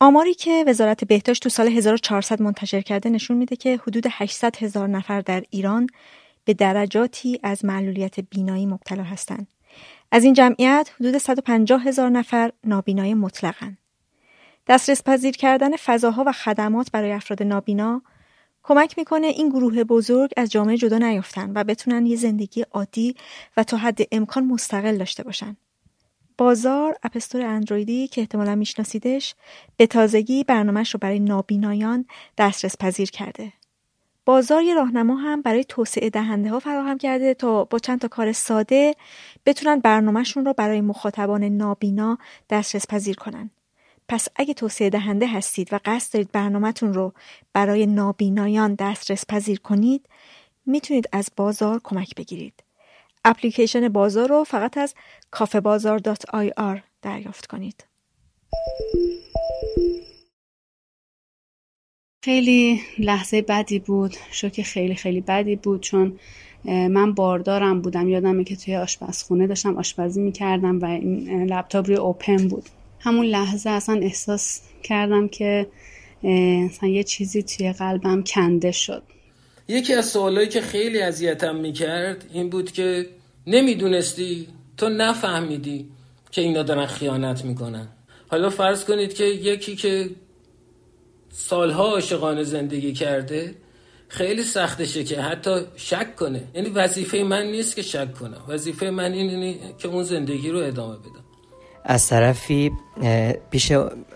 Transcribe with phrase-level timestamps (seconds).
[0.00, 4.88] آماری که وزارت بهداشت تو سال 1400 منتشر کرده نشون میده که حدود 800 هزار
[4.88, 5.86] نفر در ایران
[6.44, 9.46] به درجاتی از معلولیت بینایی مبتلا هستند.
[10.12, 13.78] از این جمعیت حدود 150 هزار نفر نابینای مطلقن.
[14.66, 18.02] دسترس پذیر کردن فضاها و خدمات برای افراد نابینا
[18.62, 23.16] کمک می‌کنه این گروه بزرگ از جامعه جدا نیفتن و بتونن یه زندگی عادی
[23.56, 25.56] و تا حد امکان مستقل داشته باشن.
[26.38, 29.34] بازار اپستور اندرویدی که احتمالا میشناسیدش
[29.76, 32.04] به تازگی برنامهش رو برای نابینایان
[32.38, 33.52] دسترس پذیر کرده.
[34.24, 38.32] بازار یه راهنما هم برای توسعه دهنده ها فراهم کرده تا با چند تا کار
[38.32, 38.94] ساده
[39.46, 42.18] بتونن برنامهشون رو برای مخاطبان نابینا
[42.50, 43.50] دسترس پذیر کنن.
[44.08, 47.12] پس اگه توسعه دهنده هستید و قصد دارید برنامهتون رو
[47.52, 50.08] برای نابینایان دسترس پذیر کنید
[50.66, 52.67] می‌تونید از بازار کمک بگیرید.
[53.28, 54.94] اپلیکیشن بازار رو فقط از
[55.30, 57.84] کافبازار.ir دریافت کنید.
[62.24, 64.16] خیلی لحظه بدی بود.
[64.30, 66.18] شوک خیلی خیلی بدی بود چون
[66.64, 68.08] من باردارم بودم.
[68.08, 72.64] یادمه که توی آشپزخونه داشتم آشپزی می‌کردم و این لپتاپ روی اوپن بود.
[73.00, 75.66] همون لحظه اصلا احساس کردم که
[76.70, 79.02] اصلا یه چیزی توی قلبم کنده شد.
[79.68, 83.06] یکی از سوالایی که خیلی اذیتم می‌کرد این بود که
[83.48, 85.88] نمی‌دونستی؟ تو نفهمیدی
[86.30, 87.88] که اینا دارن خیانت می‌کنن.
[88.30, 90.10] حالا فرض کنید که یکی که
[91.30, 93.54] سالها عاشقانه زندگی کرده
[94.08, 96.42] خیلی سختشه که حتی شک کنه.
[96.54, 98.42] یعنی وظیفه من نیست که شک کنم.
[98.48, 101.24] وظیفه من اینه که اون زندگی رو ادامه بدم.
[101.84, 102.72] از طرفی
[103.50, 103.72] پیش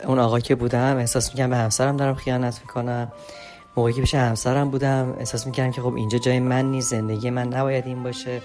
[0.06, 3.12] اون آقا که بودم احساس می‌کنم به همسرم دارم خیانت می‌کنم.
[3.76, 7.48] موقعی که پیش همسرم بودم احساس می‌کردم که خب اینجا جای من نیست زندگی من
[7.48, 8.42] نباید این باشه.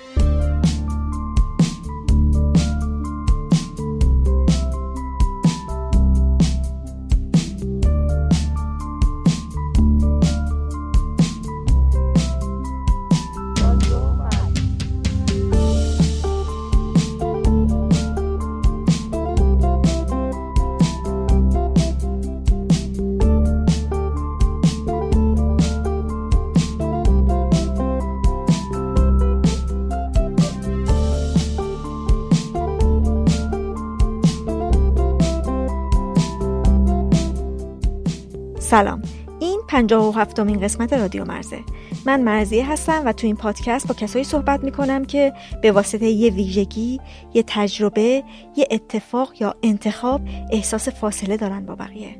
[39.88, 41.60] پنجاه و هفتمین قسمت رادیو مرزه.
[42.06, 46.32] من مرزیه هستم و تو این پادکست با کسایی صحبت می‌کنم که به واسطه یه
[46.32, 47.00] ویژگی،
[47.34, 48.24] یه تجربه،
[48.56, 50.22] یه اتفاق یا انتخاب
[50.52, 52.16] احساس فاصله دارن با بقیه.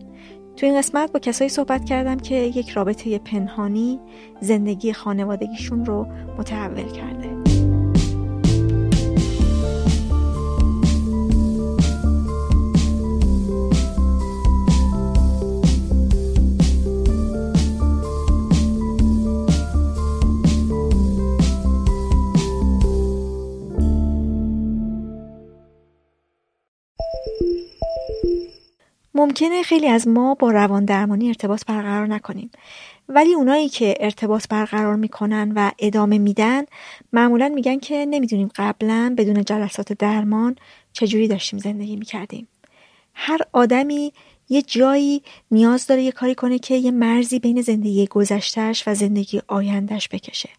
[0.56, 4.00] تو این قسمت با کسایی صحبت کردم که یک رابطه پنهانی
[4.42, 6.08] زندگی خانوادگیشون رو
[6.38, 7.47] متحول کرده.
[29.18, 32.52] ممکنه خیلی از ما با روان درمانی ارتباط برقرار نکنیم.
[33.10, 36.64] ولی اونایی که ارتباط برقرار می‌کنن و ادامه میدن
[37.14, 40.56] معمولا میگن که نمی‌دونیم قبلا بدون جلسات درمان
[40.94, 42.48] چجوری داشتیم زندگی می‌کردیم.
[43.14, 44.14] هر آدمی
[44.50, 49.42] یه جایی نیاز داره یه کاری کنه که یه مرزی بین زندگی گذشتهش و زندگی
[49.48, 50.50] آیندهش بکشه.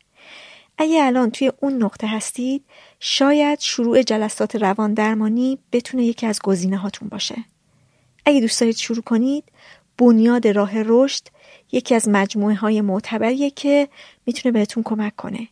[0.78, 2.64] اگه الان توی اون نقطه هستید
[3.00, 7.44] شاید شروع جلسات روان درمانی بتونه یکی از گزینه هاتون باشه.
[8.28, 9.44] اگه دوست دارید شروع کنید
[9.98, 11.22] بنیاد راه رشد
[11.72, 13.88] یکی از مجموعه های معتبریه که
[14.26, 15.48] می‌تونه بهتون کمک کنه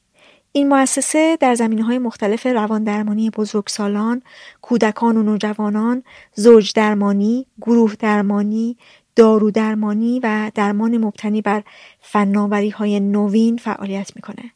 [0.53, 4.23] این مؤسسه در زمینه های مختلف روان درمانی بزرگسالان،
[4.63, 6.03] کودکان و نوجوانان،
[6.35, 8.77] زوج درمانی، گروه درمانی،
[9.17, 11.63] دارو درمانی و درمان مبتنی بر
[12.01, 14.51] فناوری های نوین فعالیت می‌کنه.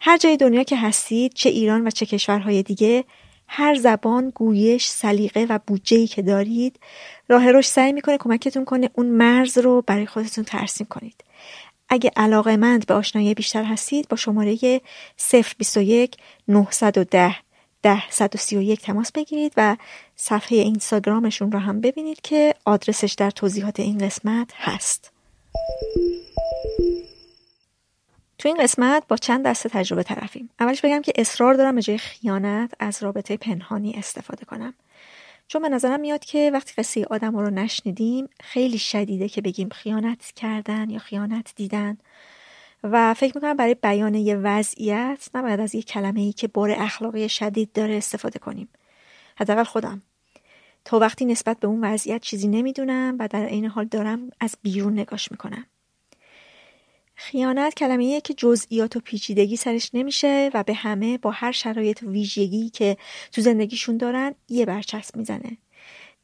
[0.00, 3.04] هر جای دنیا که هستید چه ایران و چه کشورهای دیگه
[3.54, 6.76] هر زبان گویش سلیقه و بودجه که دارید
[7.32, 11.24] راه رشد سعی می‌کنه کمکتون کنه اون مرز رو برای خودتون ترسیم کنید
[11.88, 14.80] اگه علاقه مند به آشنایی بیشتر هستید با شماره
[15.58, 16.16] 021
[16.48, 17.36] 910
[17.82, 19.76] ده 131 تماس بگیرید و
[20.16, 25.12] صفحه اینستاگرامشون رو هم ببینید که آدرسش در توضیحات این قسمت هست.
[28.38, 30.50] تو این قسمت با چند دسته تجربه طرفیم.
[30.60, 34.74] اولش بگم که اصرار دارم به جای خیانت از رابطه پنهانی استفاده کنم.
[35.52, 40.32] چون به نظرم میاد که وقتی قصه آدم رو نشنیدیم خیلی شدیده که بگیم خیانت
[40.36, 41.98] کردن یا خیانت دیدن.
[42.82, 47.28] و فکر می‌کنم برای بیان یه وضعیت نباید از یه کلمه ای که بار اخلاقی
[47.28, 48.68] شدید داره استفاده کنیم.
[49.36, 50.02] حداقل خودم.
[50.84, 54.92] تا وقتی نسبت به اون وضعیت چیزی نمی‌دونم و در این حال دارم از بیرون
[54.92, 55.66] نگاش می‌کنم.
[57.14, 62.10] خیانت کلمه که جزئیات و پیچیدگی سرش نمیشه و به همه با هر شرایط و
[62.10, 62.96] ویژگی که
[63.32, 65.58] تو زندگیشون دارن یه برچسب می‌زنه.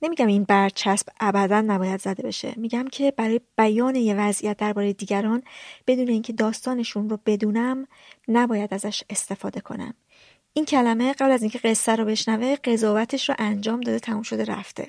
[0.02, 2.55] نمیگم این برچسب ابدا نباید زده بشه.
[2.56, 5.43] میگم که برای بیان یه وضعیت درباره دیگران
[5.87, 7.87] بدون اینکه داستانشون رو بدونم
[8.29, 9.94] نباید ازش استفاده کنم.
[10.52, 14.88] این کلمه قبل از اینکه قصه رو بشنوه قضاوتش رو انجام داده تموم شده رفته.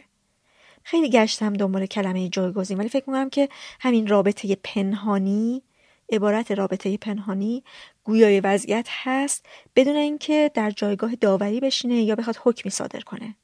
[0.84, 3.50] خیلی گشتم دنبال کلمه جایگزین ولی فکر می‌کنم که
[3.80, 5.64] همین رابطه پنهانی
[6.12, 7.64] عبارت رابطه پنهانی
[8.04, 9.46] گویای وضعیت هست
[9.76, 13.36] بدون اینکه در جایگاه داوری بشینه یا بخواد حکمی صادر کنه.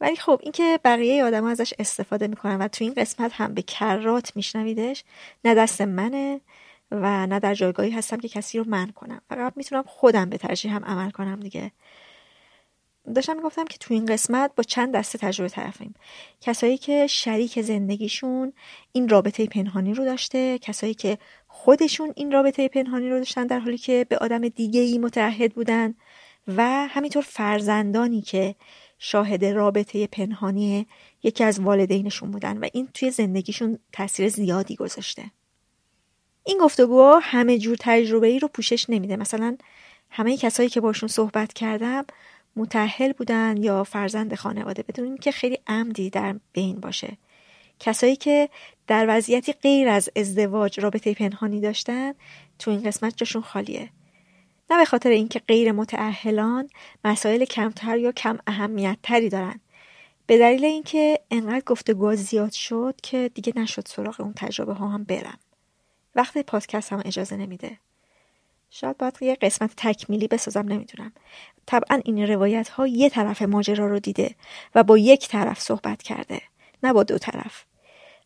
[0.00, 4.36] ولی خب اینکه بقیه آدم ازش استفاده می‌کنن و تو این قسمت هم به کرات
[4.36, 5.04] میشنویدش
[5.44, 6.40] نه دست منه
[6.90, 9.20] و نه در جایگاهی هستم که کسی رو من کنم.
[9.28, 11.72] فقط می‌تونم خودم به ترجیح هم عمل کنم دیگه.
[13.14, 15.94] داشتم می‌گفتم که تو این قسمت با چند دسته تجربه طرفیم.
[16.40, 18.52] کسایی که شریک زندگیشون
[18.92, 21.18] این رابطه پنهانی رو داشته کسایی که
[21.48, 25.94] خودشون این رابطه پنهانی رو داشتن در حالی که به آدم دیگه ای متعهد بودن
[26.48, 28.54] و همینطور فرزندانی که
[28.98, 30.86] شاهد رابطه پنهانی
[31.22, 35.30] یکی از والدینشون بودن و این توی زندگیشون تاثیر زیادی گذاشته.
[36.44, 39.16] این گفتگوها همه جور تجربه ای رو پوشش نمیده.
[39.16, 39.56] مثلا
[40.10, 42.04] همه کسایی که باشون صحبت کردم
[42.56, 47.16] متحل بودن یا فرزند خانواده بدون که خیلی عمدی در بین باشه.
[47.80, 48.48] کسایی که
[48.86, 52.12] در وضعیتی غیر از ازدواج رابطه پنهانی داشتن
[52.58, 53.90] تو این قسمت جاشون خالیه.
[54.70, 56.68] نه به خاطر اینکه غیر متعهلان
[57.04, 59.60] مسائل کمتر یا کم اهمیت تری دارن.
[60.26, 65.04] به دلیل اینکه انقدر گفتگو زیاد شد که دیگه نشد سراغ اون تجربه ها هم
[65.04, 65.38] برم.
[66.14, 67.78] وقتی پادکست هم اجازه نمیده.
[68.70, 71.12] شاید باید یه قسمت تکمیلی بسازم نمی‌دونم.
[71.66, 74.34] طبعا این روایت ها یه طرف ماجرا رو دیده
[74.74, 76.40] و با یک طرف صحبت کرده
[76.82, 77.64] نه با دو طرف.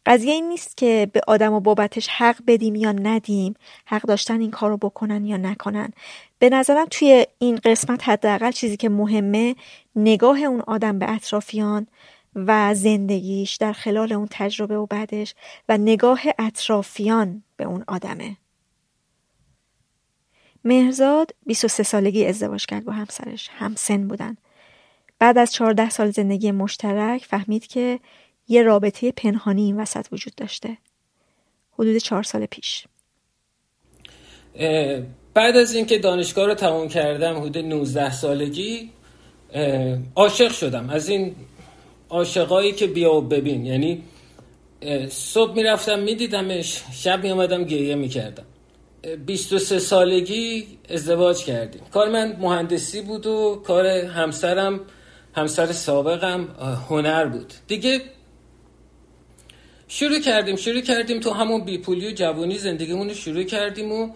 [0.07, 3.55] قضیه این نیست که به آدم و بابتش حق بدیم یا ندیم
[3.85, 5.93] حق داشتن این کارو بکنن یا نکنن.
[6.39, 9.57] به نظرم توی این قسمت حداقل چیزی که مهمه
[9.97, 11.87] نگاه اون آدم به اطرافیان
[12.35, 15.35] و زندگیش در خلال اون تجربه و بعدش
[15.69, 18.37] و نگاه اطرافیان به اون آدمه.
[20.65, 23.49] مهرزاد 23 سالگی ازدواج کرد با همسرش.
[23.53, 24.37] همسن بودن.
[25.19, 28.01] بعد از 14 سال زندگی مشترک فهمید که
[28.49, 30.79] یه رابطه پنهانی این وسط وجود داشته.
[31.73, 32.85] حدود چهار سال پیش.
[35.35, 38.91] بعد از اینکه دانشگاه رو تموم کردم حدود 19 سالگی
[40.15, 40.91] عاشق شدم.
[40.91, 41.35] از این
[42.09, 43.67] عاشقایی که بیا و ببین.
[43.67, 44.03] یعنی
[45.09, 48.45] صبح می‌رفتم میدیدمش شب میامدم گریه می‌کردم.
[49.27, 51.83] 23 سالگی ازدواج کردیم.
[51.93, 54.81] کار من مهندسی بود و کار همسرم
[55.35, 56.49] همسر سابقم
[56.89, 57.53] هنر بود.
[57.67, 58.01] دیگه
[59.89, 64.11] شروع کردیم شروع کردیم تو همون بیپولی و جوانی زندگیمون رو شروع کردیم و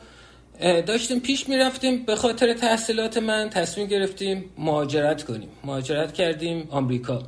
[0.60, 2.04] داشتیم پیش می‌رفتیم.
[2.04, 5.48] به خاطر تحصیلات من تصمیم گرفتیم مهاجرت کنیم.
[5.64, 7.22] مهاجرت کردیم آمریکا.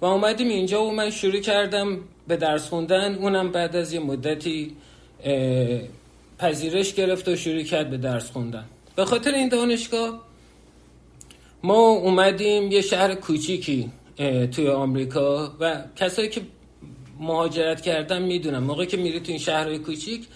[0.00, 3.14] و اومدیم اینجا و من شروع کردم به درس خوندن.
[3.14, 4.76] اونم بعد از یه مدتی
[6.38, 8.64] پذیرش گرفت و شروع کرد به درس خوندن.
[8.96, 10.22] به خاطر این دانشگاه
[11.62, 13.90] ما اومدیم یه شهر کوچیکی
[14.52, 16.40] توی آمریکا و کسایی که
[17.20, 20.26] مهاجرت کردن می‌دونم موقعی که میری تو این شهرهای کوچیک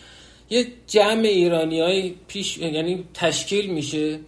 [0.51, 4.21] یه جمع ایرانی های پیش یعنی تشکیل میشه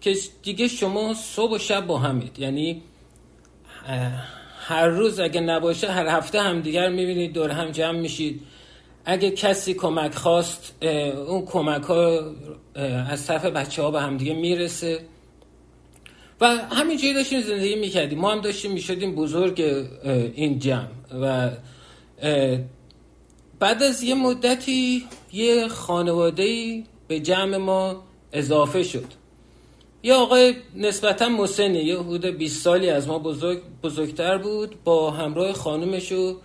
[0.00, 2.38] که دیگه شما صبح و شب با همید.
[2.38, 2.82] یعنی
[4.58, 8.40] هر روز اگه نباشه هر هفته هم دیگر می‌بینید دور هم جمع میشید.
[9.06, 10.74] اگه کسی کمک خواست
[11.26, 12.20] اون کمک ها
[13.10, 15.00] از طرف بچه ها به هم دیگه می‌رسه.
[16.40, 18.18] و همینجوری داشتیم زندگی می‌کردیم.
[18.18, 19.60] ما هم داشتیم می‌شدیم بزرگ
[20.34, 20.88] این جمع.
[21.22, 21.50] و
[23.58, 29.04] بعد از یه مدتی یه خانواده به جمع ما اضافه شد.
[30.02, 35.52] یه آقای نسبتا مسنی یه حدود 20 سالی از ما بزرگ بزرگتر بود با همراه
[35.52, 36.36] خانومش و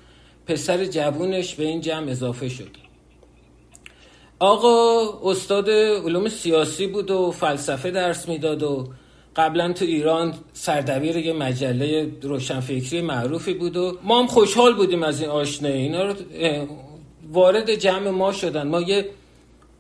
[0.47, 2.77] پسر جوونش به این جمع اضافه شد.
[4.39, 8.87] آقا استاد علوم سیاسی بود و فلسفه درس می‌داد و
[9.35, 15.21] قبلا تو ایران سردبیر یه مجله روشنفکری معروفی بود و ما هم خوشحال بودیم از
[15.21, 15.81] این آشنایی.
[15.81, 16.15] اینا رو
[17.31, 18.67] وارد جمع ما شدن.
[18.67, 19.05] ما یه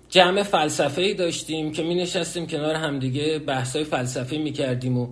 [0.09, 5.07] جمع فلسفه ای داشتیم که می نشستیم کنار همدیگه بحث های فلسفی می کردیم و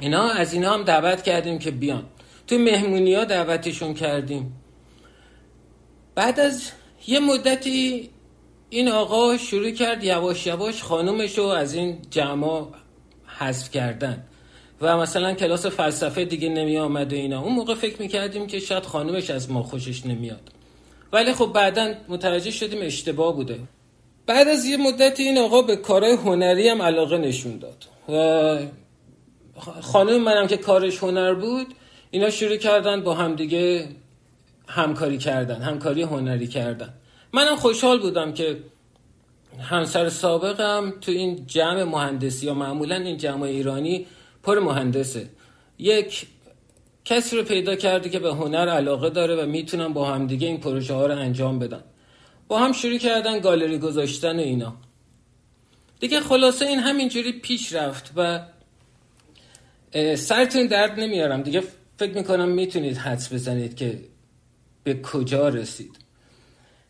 [0.00, 0.30] اینا.
[0.30, 2.02] از اینا هم دعوت کردیم که بیان.
[2.46, 4.59] تو مهمونی ها دعوتشون کردیم.
[6.14, 6.70] بعد از
[7.06, 8.10] یه مدتی
[8.70, 12.66] این آقا شروع کرد یواش یواش خانومش رو از این جمع
[13.26, 14.24] حذف کردن.
[14.80, 17.42] و مثلا کلاس فلسفه دیگه نمی آمد و اینا.
[17.42, 20.40] اون موقع فکر می‌کردیم که شاید خانومش از ما خوشش نمیاد.
[21.12, 23.58] ولی خب بعدا متوجه شدیم اشتباه بوده.
[24.26, 27.84] بعد از یه مدت این آقا به کارهای هنری هم علاقه نشون داد.
[28.08, 28.58] و
[29.80, 31.66] خانم منم که کارش هنر بود
[32.10, 33.88] اینا شروع کردن با همدیگه
[34.70, 36.94] همکاری کردن همکاری هنری کردن.
[37.32, 38.56] منم خوشحال بودم که
[39.60, 44.06] همسر سابقم تو این جمع مهندسی یا معمولا این جمع ایرانی
[44.42, 45.30] پر مهندسه.
[45.78, 46.26] یک
[47.04, 50.94] کسی رو پیدا کرده که به هنر علاقه داره و می‌تونن با همدیگه این پروژه
[50.94, 51.84] ها رو انجام بدن
[52.48, 54.74] با هم شروع کردن گالری گذاشتن و اینا.
[56.00, 58.40] دیگه خلاصه این همینجوری پیش رفت و
[60.16, 61.42] سرتون درد نمیارم.
[61.42, 61.62] دیگه
[61.96, 64.00] فکر می‌کنم می‌تونید حدس بزنید که
[64.84, 65.98] به کجا رسید؟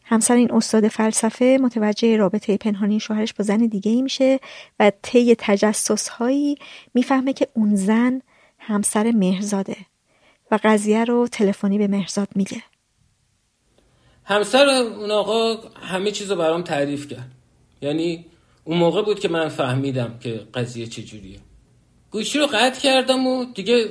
[0.05, 4.41] همسر این استاد فلسفه متوجه رابطه پنهانی شوهرش با زن دیگه ای میشه
[4.81, 6.57] و طی تجسس هایی
[6.95, 8.23] می‌فهمه که اون زن
[8.59, 9.77] همسر مهرزاده
[10.51, 12.63] و قضیه رو تلفنی به مهرزاد میگه.
[14.25, 17.31] همسر اون آقا همه چیز رو برام تعریف کرد.
[17.83, 18.27] یعنی
[18.65, 21.39] اون موقع بود که من فهمیدم که قضیه چجوریه
[22.11, 23.91] گوشی رو قطع کردم و دیگه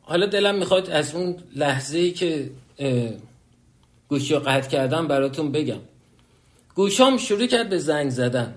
[0.00, 2.50] حالا دلم می‌خواد از اون لحظه ای که
[4.08, 5.80] گوشی رو قطع کردم براتون بگم.
[6.74, 8.54] گوشام شروع کرد به زنگ زدن.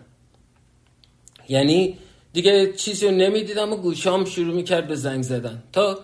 [1.49, 1.97] یعنی
[2.33, 5.63] دیگه چیزی رو نمی‌دیدم و گوشام شروع می‌کرد به زنگ زدن.
[5.73, 5.99] تا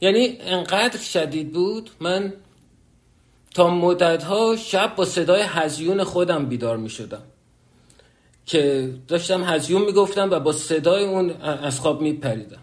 [0.00, 2.32] یعنی انقدر شدید بود من
[3.54, 7.22] تا مدتها شب با صدای هزیون خودم بیدار می‌شدم.
[8.46, 12.60] که داشتم هزیون می‌گفتم و با صدای اون از خواب میپریدم.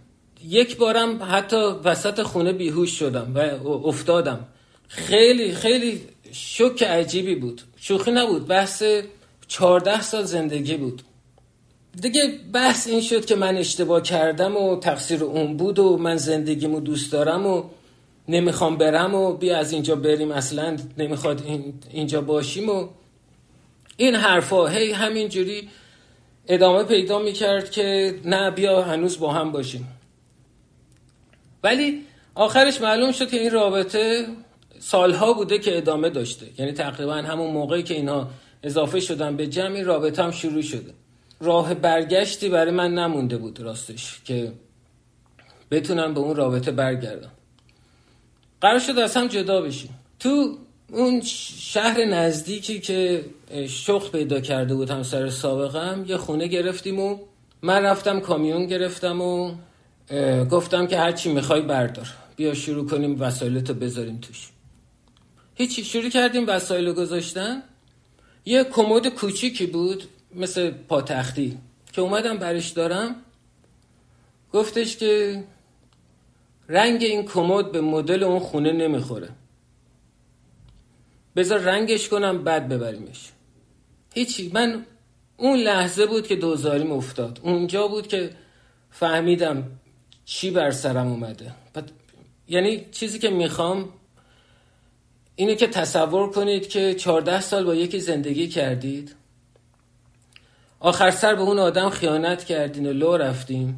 [0.47, 4.47] یک بارم حتی وسط خونه بیهوش شدم و افتادم.
[4.91, 7.61] خیلی خیلی شک عجیبی بود.
[7.77, 8.47] شوخی نبود.
[8.47, 8.83] بحث
[9.47, 11.01] چهارده سال زندگی بود.
[12.01, 16.79] دیگه بحث این شد که من اشتباه کردم و تقصیر اون بود و من زندگیمو
[16.79, 17.63] دوست دارم و
[18.27, 21.43] نمی‌خوام برم و بیا از اینجا بریم اصلا نمی‌خواد
[21.91, 22.87] اینجا باشیم و
[23.97, 24.67] این حرفا.
[24.67, 25.69] هی همینجوری
[26.47, 29.87] ادامه پیدا می‌کرد که نه بیا هنوز با هم باشیم.
[31.63, 32.01] ولی
[32.35, 34.27] آخرش معلوم شد که این رابطه
[34.81, 36.45] سالها بوده که ادامه داشته.
[36.57, 38.27] یعنی تقریبا همون موقعی که اینا
[38.63, 40.93] اضافه شدن به جمع رابطه هم شروع شده.
[41.39, 44.51] راه برگشتی برای من نمونده بود راستش که
[45.71, 47.31] بتونم به اون رابطه برگردم.
[48.61, 49.89] قرار شد از هم جدا بشیم.
[50.19, 50.57] تو
[50.89, 51.21] اون
[51.57, 53.25] شهر نزدیکی که
[53.67, 57.17] شغل پیدا کرده بود همسر سابقم یه خونه گرفتیم و
[57.61, 59.55] من رفتم کامیون گرفتم و
[60.51, 62.07] گفتم که هرچی می‌خوای بردار.
[62.35, 64.49] بیا شروع کنیم وسایلتو بذاریم توش.
[65.55, 67.63] هیچی شروع کردیم وسایل گذاشتن.
[68.45, 70.03] یه کمد کوچیکی بود
[70.35, 71.57] مثل پاتختی
[71.93, 73.15] که اومدم برش دارم.
[74.53, 75.43] گفتش که
[76.69, 79.29] رنگ این کمد به مدل اون خونه نمی‌خوره.
[81.35, 83.31] بذار رنگش کنم بعد ببریمش.
[84.13, 84.51] هیچی.
[84.53, 84.85] من
[85.37, 87.39] اون لحظه بود که دوزاریم افتاد.
[87.43, 88.29] اونجا بود که
[88.91, 89.63] فهمیدم
[90.25, 91.53] چی بر سرم اومده.
[92.47, 93.89] یعنی چیزی که می‌خوام
[95.35, 99.15] اینه که تصور کنید که 14 سال با یکی زندگی کردید.
[100.79, 103.75] آخر سر به اون آدم خیانت کردین و لو رفتین.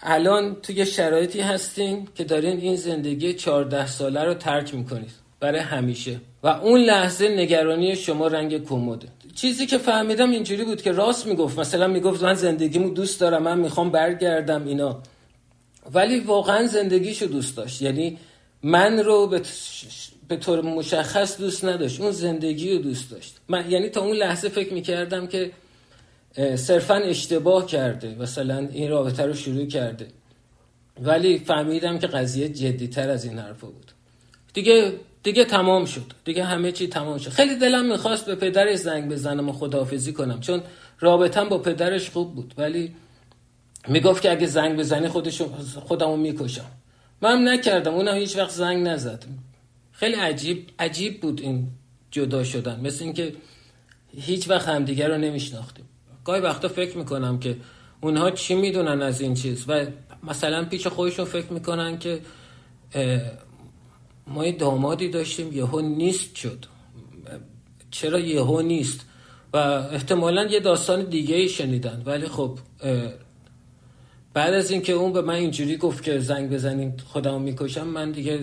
[0.00, 6.20] الان توی شرایطی هستین که دارین این زندگی 14 ساله رو ترک می‌کنید برای همیشه.
[6.42, 11.58] و اون لحظه نگرانی شما رنگ کموده چیزی که فهمیدم اینجوری بود که راست می‌گفت.
[11.58, 15.02] مثلا می‌گفت من زندگیمو دوست دارم من می‌خوام برگردم اینا.
[15.94, 17.82] ولی واقعا زندگیشو دوست داشت.
[17.82, 18.18] یعنی
[18.62, 19.42] من رو به
[20.28, 22.00] به طور مشخص دوست نداشت.
[22.00, 23.36] اون زندگی رو دوست داشت.
[23.48, 25.50] من یعنی تا اون لحظه فکر می‌کردم که
[26.56, 28.16] صرفا اشتباه کرده.
[28.20, 30.06] مثلا این رابطه رو شروع کرده.
[31.00, 33.92] ولی فهمیدم که قضیه جدیتر از این حرفا بود.
[34.54, 34.92] دیگه
[35.22, 36.12] دیگه تمام شد.
[36.24, 37.30] دیگه همه چی تمام شد.
[37.30, 40.40] خیلی دلم می‌خواست به پدرش زنگ بزنم و خداحافظی کنم.
[40.40, 40.62] چون
[41.00, 42.54] رابطم با پدرش خوب بود.
[42.58, 42.94] ولی
[43.88, 45.52] می‌گفت که اگه زنگ بزنی خودشو
[45.86, 46.70] خودمو می‌کشم.
[47.22, 47.94] من نکردم.
[47.94, 49.24] اونم هیچ وقت زنگ نزد.
[49.98, 51.68] خیلی عجیب عجیب بود این
[52.10, 52.80] جدا شدن.
[52.80, 53.32] مثل اینکه
[54.16, 55.84] هیچ وقت همدیگر رو نمیشناختیم.
[56.24, 57.56] گاهی وقتا فکر می‌کنم که
[58.00, 59.86] اونها چی می‌دونن از این چیز؟ و
[60.22, 62.20] مثلا پیش خودشون فکر می‌کنن که
[64.26, 66.64] ما یه دامادی داشتیم یهو نیست شد.
[67.90, 69.06] چرا یهو نیست؟
[69.52, 72.02] و احتمالا یه داستان دیگه ای شنیدن.
[72.06, 72.58] ولی خب
[74.38, 78.40] بعد از اینکه اون به من اینجوری گفت که زنگ بزنین خودمو می‌کشم من دیگه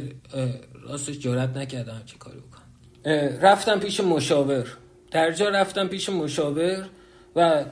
[0.84, 3.40] راستش جرات نکردم چی کاری بکنم.
[3.42, 4.78] رفتم پیش مشاور.
[5.12, 6.86] در جا رفتم پیش مشاور
[7.36, 7.66] و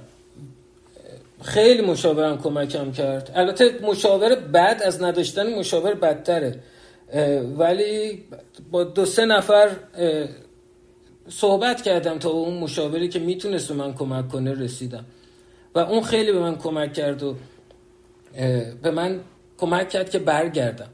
[1.41, 3.31] خیلی مشاورم کمکم کرد.
[3.35, 6.59] البته مشاور بعد از نداشتن مشاور بدتره.
[7.57, 8.23] ولی
[8.71, 9.69] با دو سه نفر
[11.29, 15.05] صحبت کردم تا اون مشاوری که می‌تونست به من کمک کنه رسیدم.
[15.75, 17.35] و اون خیلی به من کمک کرد و
[18.81, 19.19] به من
[19.57, 20.89] کمک کرد که برگردم.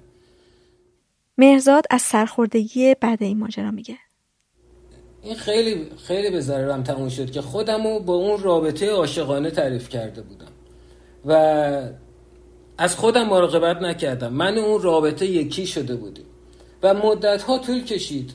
[1.38, 3.98] مرزاد از سرخوردگی بعد این ماجرا میگه.
[5.22, 10.22] این خیلی خیلی به ضررم تموم شد که خودمو با اون رابطه عاشقانه تعریف کرده
[10.22, 10.52] بودم.
[11.26, 11.34] و
[12.78, 14.34] از خودم مراقبت نکردم.
[14.34, 16.26] من اون رابطه یکی شده بودیم.
[16.84, 18.34] و مدت ها طول کشید.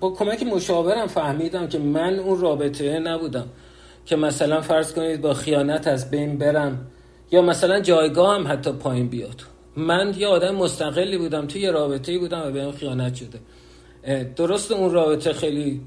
[0.00, 3.48] با کمک مشاورم فهمیدم که من اون رابطه نبودم.
[4.06, 6.86] که مثلا فرض کنید با خیانت از بین برم.
[7.30, 9.42] یا مثلا جایگاه هم حتی پایین بیاد.
[9.76, 13.40] من یه آدم مستقلی بودم توی یه رابطه بودم و بهم خیانت شده.
[14.36, 15.80] درست اون رابطه خیلی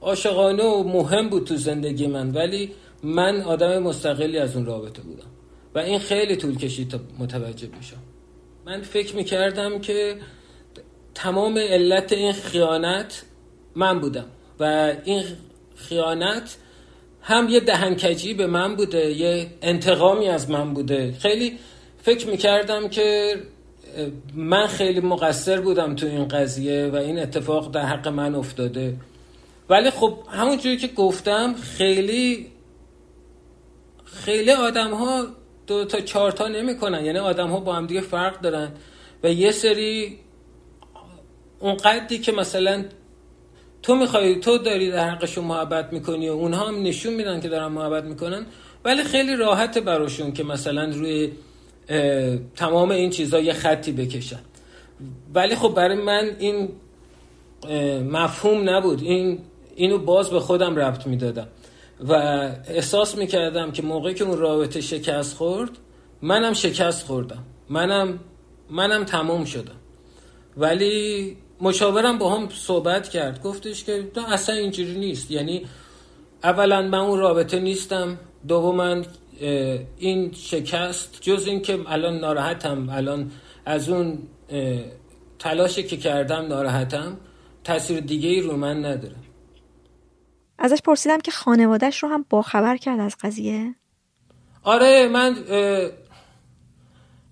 [0.00, 5.26] عاشقانه و مهم بود تو زندگی من ولی من آدم مستقلی از اون رابطه بودم.
[5.74, 8.02] و این خیلی طول کشید تا متوجه بشم.
[8.66, 10.16] من فکر می‌کردم که
[11.14, 13.22] تمام علت این خیانت
[13.74, 14.26] من بودم.
[14.60, 15.24] و این
[15.76, 16.56] خیانت
[17.26, 21.14] هم یه دهنکجی به من بوده یه انتقامی از من بوده.
[21.18, 21.58] خیلی
[22.02, 23.36] فکر می‌کردم که
[24.34, 28.96] من خیلی مقصر بودم تو این قضیه و این اتفاق در حق من افتاده.
[29.68, 32.46] ولی خب همون جوری که گفتم خیلی
[34.04, 35.26] خیلی آدم ها
[35.66, 38.72] دو تا چهار تا نمی کنن یعنی آدم ها با هم دیگه فرق دارن.
[39.22, 40.18] و یه سری
[41.60, 42.84] اون قدری که مثلا
[43.86, 47.66] تو می‌خوای تو داری در حقشون محبت می‌کنی و اونها هم نشون میدن که دارن
[47.66, 48.46] محبت می‌کنن.
[48.84, 51.32] ولی خیلی راحت براشون که مثلا روی
[52.56, 54.38] تمام این چیزا یه خطی بکشن.
[55.34, 56.68] ولی خب برای من این
[58.10, 59.02] مفهوم نبود.
[59.02, 59.38] این
[59.76, 61.48] اینو باز به خودم ربط می‌دادم.
[62.08, 62.12] و
[62.68, 65.70] احساس می‌کردم که موقعی که اون رابطه شکست خورد
[66.22, 67.44] منم شکست خوردم.
[67.70, 68.18] منم
[68.70, 69.76] منم تموم شدم.
[70.56, 73.42] ولی مشاورم با هم صحبت کرد.
[73.42, 75.30] گفتش که اصلا اینجوری نیست.
[75.30, 75.66] یعنی
[76.44, 78.18] اولا من اون رابطه نیستم.
[78.48, 79.02] دوما
[79.98, 82.88] این شکست جز این که الان ناراحتم.
[82.90, 83.30] الان
[83.66, 84.18] از اون
[85.38, 87.16] تلاشی که کردم ناراحتم.
[87.64, 89.16] تاثیر دیگه ای رو من نداره.
[90.58, 93.74] ازش پرسیدم که خانوادهش رو هم باخبر کرد از قضیه؟
[94.62, 95.36] آره من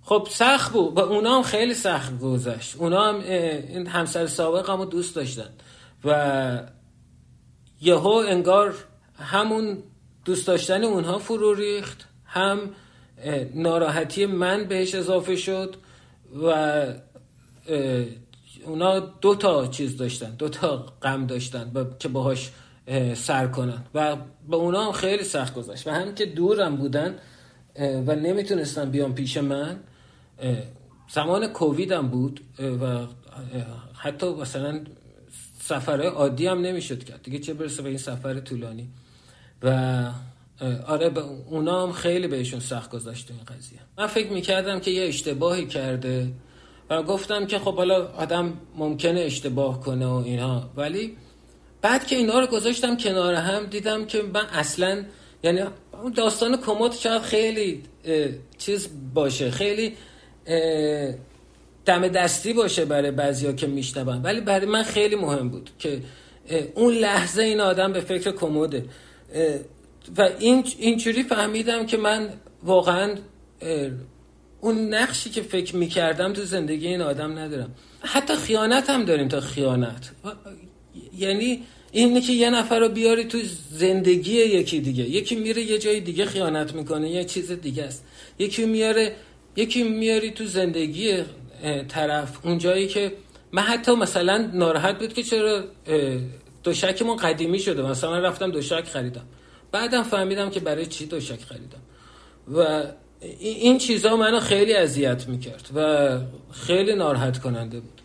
[0.04, 0.94] خب سخت بود.
[0.94, 2.76] با اونا هم خیلی سخت گذشت.
[2.76, 5.48] اونا هم این همسر سابق هم دوست داشتن.
[6.04, 6.68] و
[7.80, 8.74] یهو انگار
[9.18, 9.78] همون
[10.24, 12.08] دوست داشتن اونها فرو ریخت.
[12.24, 12.58] هم
[13.54, 15.76] ناراحتی من بهش اضافه شد
[16.42, 16.84] و
[18.64, 20.30] اونا دو تا چیز داشتن.
[20.30, 21.84] دو تا غم داشتن با...
[21.98, 22.50] که باهاش
[23.14, 23.84] سر کنن.
[23.94, 24.16] و
[24.48, 25.86] با اونا هم خیلی سخت گذشت.
[25.86, 27.18] و هم که دورم بودن
[27.78, 29.80] و نمی‌تونستن بیان پیش من
[31.10, 32.40] زمان کووید هم بود
[32.80, 33.06] و
[33.94, 34.80] حتی مثلا
[35.60, 37.22] سفر عادی هم نمی‌شد کرد.
[37.22, 38.88] دیگه چه برسه به این سفر طولانی؟
[39.62, 40.04] و
[40.86, 41.20] آره به
[41.50, 43.78] اونا هم خیلی بهشون سخت گذاشت این قضیه.
[43.98, 46.32] من فکر می‌کردم که یه اشتباهی کرده
[46.90, 50.70] و گفتم که خب حالا آدم ممکنه اشتباه کنه و اینها.
[50.76, 51.16] ولی
[51.82, 55.04] بعد که اینا رو گذاشتم کنار هم دیدم که من اصلا
[55.42, 55.60] یعنی
[56.02, 57.82] اون داستان کموت شاید خیلی
[58.58, 59.50] چیز باشه.
[59.50, 59.94] خیلی
[61.86, 64.22] دم دستی باشه برای بعضیا که میشنون.
[64.22, 66.00] ولی برای من خیلی مهم بود که
[66.74, 68.84] اون لحظه این آدم به فکر کموده
[70.18, 72.28] و این اینجوری فهمیدم که من
[72.62, 73.14] واقعا
[74.60, 77.74] اون نقشی که فکر می‌کردم تو زندگی این آدم ندارم.
[78.00, 80.10] حتی خیانت هم داریم تا خیانت.
[81.18, 83.38] یعنی اینه که یه نفر رو بیاری تو
[83.70, 85.04] زندگی یکی دیگه.
[85.04, 88.04] یکی میره یه جای دیگه خیانت می‌کنه یه چیز دیگه است.
[88.38, 89.12] یکی میاره
[89.56, 91.22] یکی میاری تو زندگی
[91.88, 92.46] طرف.
[92.46, 93.12] اون جایی که
[93.52, 95.64] من حتی مثلا ناراحت بود که چرا
[96.62, 97.82] دوشکمون قدیمی شده.
[97.82, 99.24] مثلا من رفتم دوشک خریدم.
[99.72, 101.82] بعدم فهمیدم که برای چی دوشک خریدم.
[102.54, 102.82] و
[103.38, 106.18] این چیزها منو خیلی اذیت می‌کرد و
[106.52, 108.00] خیلی ناراحت کننده بود.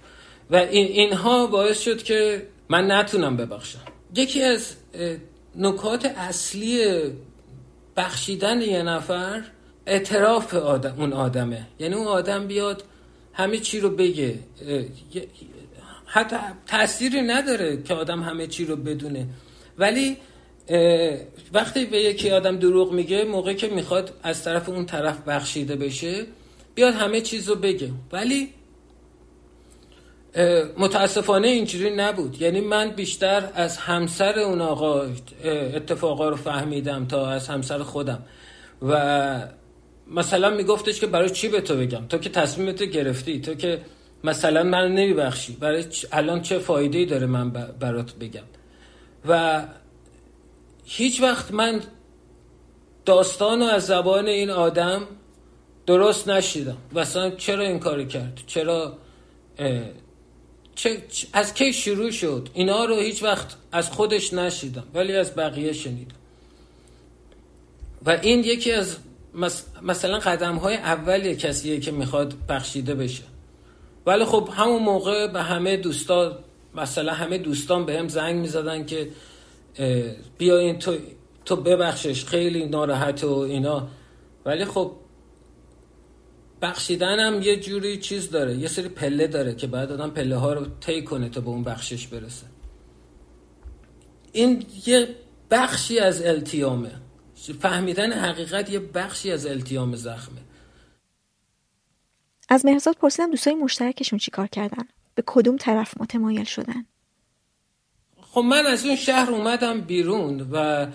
[0.51, 3.79] و این اینها باعث شد که من نتونم ببخشم.
[4.15, 4.73] یکی از
[5.55, 6.85] نکات اصلی
[7.97, 9.43] بخشیدن یه نفر
[9.89, 11.67] اعتراف آدم اون آدمه.
[11.79, 12.83] یعنی اون آدم بیاد
[13.33, 14.39] همه چی رو بگه.
[16.05, 16.35] حتی
[16.67, 19.27] تأثیری نداره که آدم همه چی رو بدونه.
[19.77, 20.17] ولی
[21.53, 26.25] وقتی به یکی آدم دروغ میگه موقعی که می‌خواد از طرف اون طرف بخشیده بشه
[26.75, 27.91] بیاد همه چیز رو بگه.
[28.11, 28.49] ولی
[30.77, 32.41] متاسفانه اینجوری نبود.
[32.41, 35.07] یعنی من بیشتر از همسر اون آقا
[35.73, 38.23] اتفاقا رو فهمیدم تا از همسر خودم.
[38.81, 39.41] و
[40.11, 43.81] مثلا میگفتش که برای چی به تو بگم؟ تو که تصمیمت گرفتی تو که
[44.23, 45.53] مثلا من نمیبخشی.
[45.53, 48.43] برای الان چه فایده داره من برات بگم؟
[49.27, 49.63] و
[50.85, 51.81] هیچ وقت من
[53.05, 55.07] داستان از زبان این آدم
[55.85, 56.77] درست نشیدم.
[56.95, 58.97] مثلا چرا این کار کرد؟ چرا
[60.75, 65.73] چه، از کی شروع شد؟ اینا رو هیچ وقت از خودش نشیدم ولی از بقیه
[65.73, 66.15] شنیدم.
[68.05, 68.97] و این یکی از
[69.81, 73.23] مثلا قدم های اولی کسیه که می‌خواد بخشیده بشه.
[74.05, 76.37] ولی خب همون موقع به همه دوستان
[76.75, 79.09] مثلا همه دوستان به هم زنگ می‌زدن که
[80.37, 80.97] بیا این تو,
[81.45, 83.87] تو ببخشش خیلی ناراحت و اینا.
[84.45, 84.91] ولی خب
[86.61, 90.53] بخشیدن هم یه جوری چیز داره یه سری پله داره که باید آدم پله ها
[90.53, 92.45] رو طی کنه تا به اون بخشش برسه.
[94.31, 95.07] این یه
[95.51, 96.91] بخشی از التیامه.
[97.59, 100.41] فهمیدن حقیقت یه بخشی از التیام زخمه.
[102.49, 104.83] از مهرزاد پرسیدم دوستای مشترکشون چیکار کردن؟
[105.15, 106.85] به کدوم طرف متمایل شدن؟
[108.21, 110.87] خب من از اون شهر اومدم بیرون و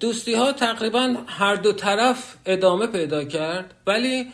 [0.00, 4.32] دوستی ها تقریبا هر دو طرف ادامه پیدا کرد ولی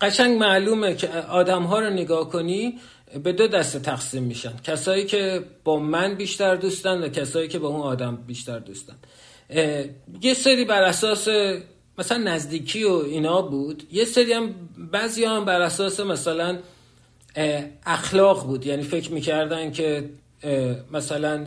[0.00, 2.78] قشنگ معلومه که آدم ها رو نگاه کنی
[3.22, 4.56] به دو دسته تقسیم میشن.
[4.64, 8.94] کسایی که با من بیشتر دوستن و کسایی که با اون آدم بیشتر دوستن.
[10.22, 11.28] یه سری بر اساس
[11.98, 13.82] مثلا نزدیکی و اینا بود.
[13.92, 14.54] یه سری هم
[14.92, 16.58] بعضی هم بر اساس مثلا
[17.86, 18.66] اخلاق بود.
[18.66, 20.10] یعنی فکر می‌کردن که
[20.92, 21.46] مثلا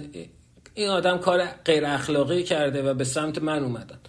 [0.74, 4.00] این آدم کار غیر اخلاقی کرده و به سمت من اومدن.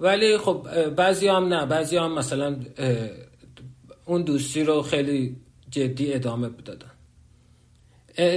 [0.00, 1.66] ولی خب بعضی هم نه.
[1.66, 2.56] بعضی هم مثلا
[4.04, 5.36] اون دوستی رو خیلی
[5.70, 6.90] جدی ادامه دادن.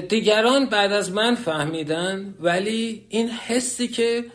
[0.02, 4.26] دیگران بعد از من فهمیدن ولی این حسی که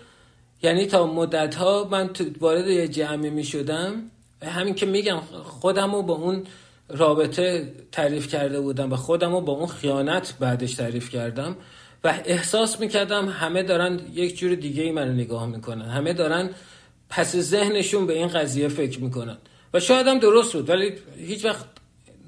[0.66, 4.10] یعنی تا مدت ها من وارد یه جمعی می شدم
[4.42, 6.44] همین که میگم خودم رو با اون
[6.88, 11.56] رابطه تعریف کرده بودم و خودم رو با اون خیانت بعدش تعریف کردم
[12.04, 15.84] و احساس می‌کردم همه دارن یک جور دیگه ای منو نگاه می‌کنن.
[15.84, 16.50] همه دارن
[17.08, 19.36] پس ذهنشون به این قضیه فکر می‌کنن.
[19.74, 21.64] و شاید هم درست بود ولی هیچ وقت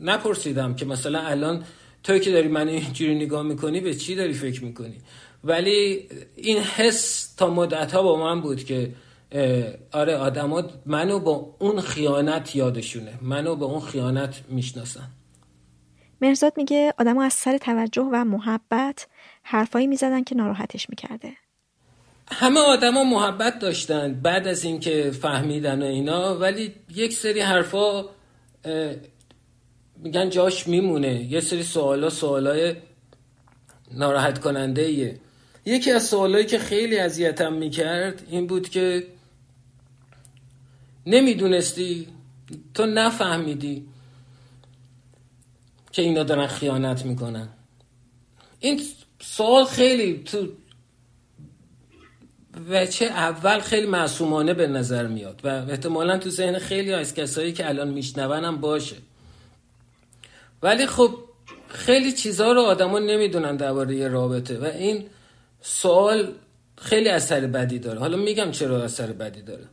[0.01, 1.64] نپرسیدم که مثلا الان
[2.03, 4.96] توی که داری من اینجوری نگاه می‌کنی به چی داری فکر می‌کنی؟
[5.44, 8.94] ولی این حس تا مدت ها با من بود که
[9.92, 13.12] آره آدما منو با اون خیانت یادشونه.
[13.22, 15.09] منو با اون خیانت می‌شناسن.
[16.20, 19.07] مرزاد میگه آدما از سر توجه و محبت
[19.42, 21.33] حرفایی می‌زدن که ناراحتش می‌کرده.
[22.31, 28.05] همه آدما محبت داشتن بعد از اینکه فهمیدن و اینا ولی یک سری حرفا
[29.96, 31.24] میگن جاش میمونه.
[31.24, 32.77] یه سری سوالا سوالای
[33.94, 35.18] ناراحت کننده ایه.
[35.68, 39.07] یکی از سوالایی که خیلی اذیتم می‌کرد این بود که
[41.07, 42.09] نمی‌دونستی
[42.74, 43.87] تو نفهمیدی
[45.92, 47.48] که اینا دارن خیانت می‌کنن.
[48.61, 48.81] این
[49.20, 50.48] سوال خیلی تو
[52.70, 57.68] وچه اول خیلی معصومانه به نظر میاد و احتمالا تو ذهن خیلی از کسایی که
[57.68, 58.96] الان میشنونم باشه.
[60.62, 61.14] ولی خب
[61.68, 65.07] خیلی چیزها رو آدما نمی‌دونن درباره رابطه و این
[65.60, 66.32] سوال
[66.78, 67.98] خیلی اثر بدی داره.
[67.98, 69.64] حالا میگم چرا اثر بدی داره.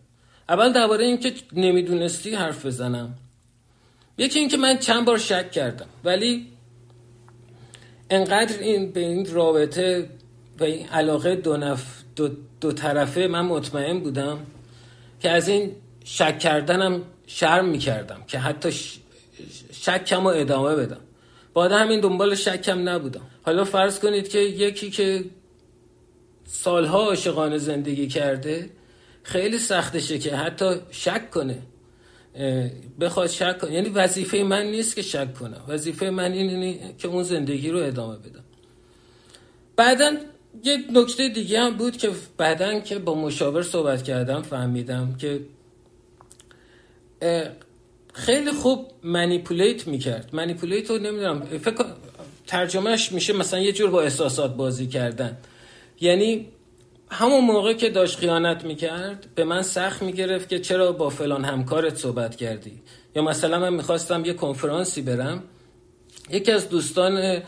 [0.49, 3.17] اول درباره اینکه نمی‌دونستی حرف بزنم.
[4.17, 6.47] یکی اینکه من چند بار شک کردم ولی
[8.09, 10.09] انقدر این به این رابطه
[10.59, 12.29] و این علاقه دو, نف دو,
[12.61, 14.39] دو طرفه من مطمئن بودم
[15.19, 15.71] که از این
[16.03, 18.71] شک کردنم شرم می‌کردم که حتی
[19.71, 20.99] شکم رو ادامه بدم.
[21.55, 23.21] بعد همین دنبال شکم نبودم.
[23.43, 25.25] حالا فرض کنید که یکی که
[26.45, 28.69] سالها عاشقانه زندگی کرده
[29.23, 31.57] خیلی سختشه که حتی شک کنه.
[32.99, 33.71] بخواد شک کنه.
[33.73, 35.61] یعنی وظیفه من نیست که شک کنم.
[35.67, 38.43] وظیفه من اینه که اون زندگی رو ادامه بدم.
[39.75, 40.17] بعدا
[40.63, 45.41] یه نکته دیگه هم بود که بعدا که با مشاور صحبت کردم فهمیدم که
[48.13, 50.29] خیلی خوب منیپولیت می‌کرد.
[50.33, 51.85] منیپولیت رو نمی‌دونم فکر
[52.47, 55.37] ترجمهش میشه مثلا یه جور با احساسات بازی کردن.
[56.01, 56.47] یعنی
[57.11, 61.95] همون موقع که داشت خیانت می‌کرد به من سخت می‌گرفت که چرا با فلان همکارت
[61.95, 62.81] صحبت کردی؟
[63.15, 65.43] یا مثلا من می‌خواستم یه کنفرانسی برم.
[66.29, 67.41] یکی از دوستان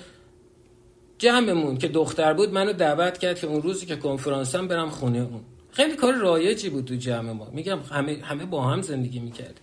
[1.17, 5.41] جمعمون که دختر بود منو دعوت کرد که اون روزی که کنفرانسم برم خونه اون.
[5.71, 7.47] خیلی کار رایجی بود تو جمع ما.
[7.53, 9.59] میگم همه, همه با هم زندگی می‌کرد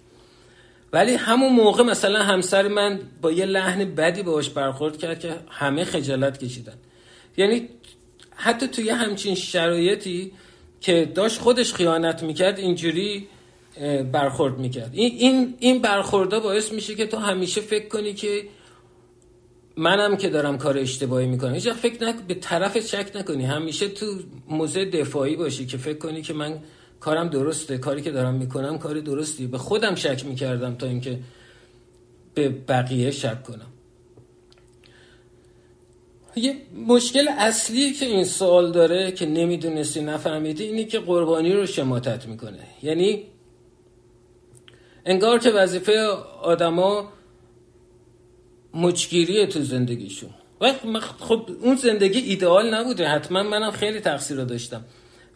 [0.93, 5.85] ولی همون موقع مثلا همسر من با یه لحن بدی باش برخورد کرد که همه
[5.85, 6.75] خجالت کشیدن.
[7.37, 7.69] یعنی
[8.45, 10.33] حتی توی همچین شرایطی
[10.81, 13.29] که داشت خودش خیانت می‌کرد اینجوری
[14.13, 14.91] برخورد می‌کرد.
[14.93, 18.49] این این این برخوردا باعث میشه که تو همیشه فکر کنی که
[19.77, 21.55] منم که دارم کار اشتباهی می‌کنم.
[21.55, 23.45] هیچ فکر نک به طرف شک نکنی.
[23.45, 24.07] همیشه تو
[24.49, 26.59] موزه دفاعی باشی که فکر کنی که من
[27.01, 27.79] کارم درسته.
[27.79, 29.47] کاری که دارم می‌کنم کاری درستی.
[29.47, 31.19] به خودم شک می‌کردم تا اینکه
[32.35, 33.71] به بقیه شک کنم.
[36.37, 42.27] یه مشکل اصلی که این سوال داره که نمی‌دونستی نفهمیدی اینی که قربانی رو شماتت
[42.27, 42.59] می‌کنه.
[42.83, 43.23] یعنی
[45.07, 45.99] انگار که وظیفه
[46.43, 47.13] آدما
[48.75, 50.31] مچگیریه تو زندگیشون.
[51.21, 53.09] خب اون زندگی ایدئال نبوده.
[53.09, 54.85] حتما منم خیلی تقصیر رو داشتم.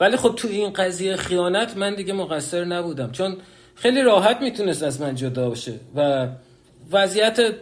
[0.01, 3.13] ولی خب تو این قضیه خیانت من دیگه مقصر نبودم.
[3.13, 3.37] چون
[3.75, 6.29] خیلی راحت می‌تونست از من جدا باشه و
[6.93, 7.55] وضعیت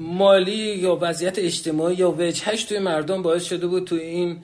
[0.00, 4.38] مالی یا وضعیت اجتماعی یا وجهش توی مردم باعث شده بود تو این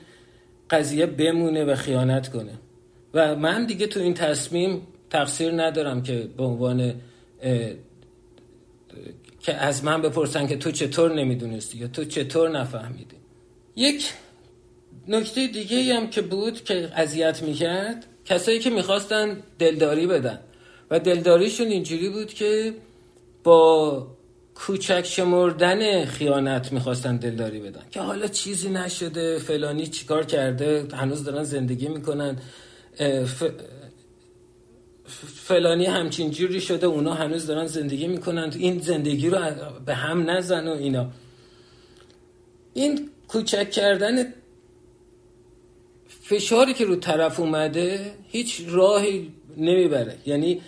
[0.71, 2.53] قضیه بمونه و خیانت کنه.
[3.15, 6.95] و من دیگه تو این تصمیم تقصیر ندارم که به عنوان
[9.41, 13.17] که از من بپرسن که تو چطور نمی‌دونستی یا تو چطور نفهمیدی.
[13.77, 14.13] یک
[15.09, 20.39] نکته دیگه هم که بود که اذیت می‌کرد کسایی که می‌خواستن دلداری بدن.
[20.91, 22.75] و دلداریشون اینجوری بود که
[23.45, 24.07] با
[24.57, 27.83] کوچک شمردن خیانت می‌خواستن دلداری بدن.
[27.91, 32.39] که حالا چیزی نشده فلانی چیکار کرده هنوز دارن زندگی می‌کنن.
[35.35, 38.53] فلانی همچین جوری شده اونا هنوز دارن زندگی می‌کنن.
[38.59, 39.39] این زندگی رو
[39.87, 41.11] به هم نزن و اینا.
[42.75, 44.33] این کوچک کردن
[46.23, 50.17] فشاری که رو طرف اومده هیچ راهی نمی‌بره.
[50.27, 50.61] یعنی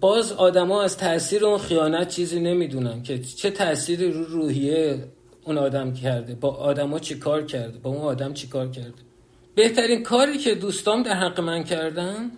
[0.00, 5.04] باز آدما از تاثیر اون خیانت چیزی نمی‌دونن که چه تأثیری رو روحیه
[5.44, 8.94] اون آدم کرده با آدما چی کار کرده با اون آدم چی کار کرده.
[9.54, 12.30] بهترین کاری که دوستام در حق من کردن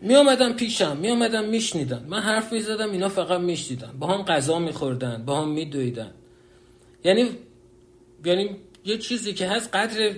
[0.00, 2.04] می آمدن پیشم می آمدن میشنیدن.
[2.08, 3.92] من حرف می زدم اینا فقط میشنیدن.
[3.98, 6.10] با هم غذا میخوردن با هم میدویدن.
[7.04, 7.30] یعنی
[8.24, 10.14] یعنی یه چیزی که هست قدر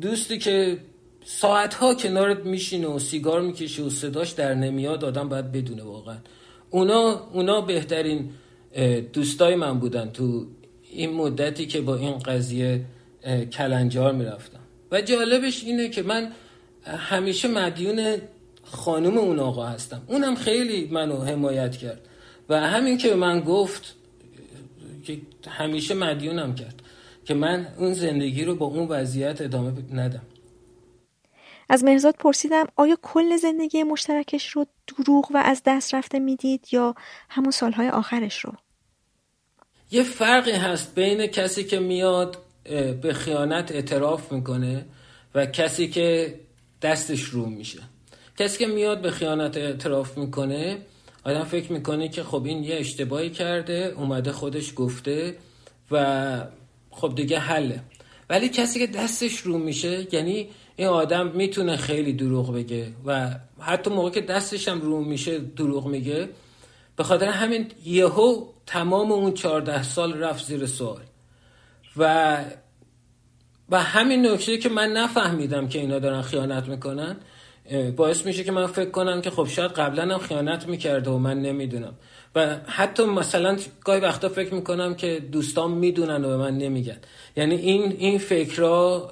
[0.00, 0.78] دوستی که
[1.24, 6.16] ساعتها کنارت میشینه و سیگار می‌کشه و صداش در نمیاد آدم باید بدونه واقعا.
[6.70, 8.30] اونا اونا بهترین
[9.12, 10.46] دوستای من بودن تو
[10.90, 12.84] این مدتی که با این قضیه
[13.52, 14.60] کلنجار می‌رفتم.
[14.90, 16.32] و جالبش اینه که من
[16.84, 18.16] همیشه مدیون
[18.64, 20.02] خانم اون آقا هستم.
[20.06, 22.00] اونم خیلی منو حمایت کرد.
[22.48, 23.94] و همین که من گفت
[25.04, 26.82] که همیشه مدیونم کرد
[27.24, 30.22] که من اون زندگی رو با اون وضعیت ادامه ندم
[31.72, 36.94] از مهرزاد پرسیدم آیا کل زندگی مشترکش رو دروغ و از دست رفته می‌دید یا
[37.28, 38.52] همون سالهای آخرش رو؟
[39.90, 42.38] یه فرقی هست بین کسی که میاد
[43.02, 44.86] به خیانت اعتراف می‌کنه
[45.34, 46.40] و کسی که
[46.82, 47.78] دستش رو میشه.
[48.38, 50.78] کسی که میاد به خیانت اعتراف می‌کنه
[51.24, 55.36] آدم فکر می‌کنه که خب این یه اشتباهی کرده اومده خودش گفته
[55.90, 56.46] و
[56.90, 57.80] خب دیگه حله.
[58.30, 60.48] ولی کسی که دستش رو میشه یعنی
[60.80, 65.86] این آدم می‌تونه خیلی دروغ بگه و حتی موقع که دستش هم رو میشه دروغ
[65.86, 66.28] میگه.
[66.96, 71.00] به خاطر همین یهو تمام اون چهارده سال رفت زیر سوال.
[71.96, 72.36] و
[73.70, 77.16] و همین نکته که من نفهمیدم که اینا دارن خیانت می‌کنن
[77.96, 81.42] باعث میشه که من فکر کنم که خب شاید قبلا هم خیانت می‌کرده و من
[81.42, 81.94] نمی‌دونم.
[82.34, 86.98] و حتی مثلا گاهی وقتا فکر می‌کنم که دوستان می‌دونن و به من نمیگن.
[87.36, 89.10] یعنی این این فکرها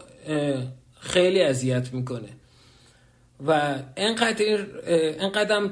[1.00, 2.28] خیلی اذیت می‌کنه.
[3.46, 4.66] و اینقدر
[5.18, 5.70] اینقدر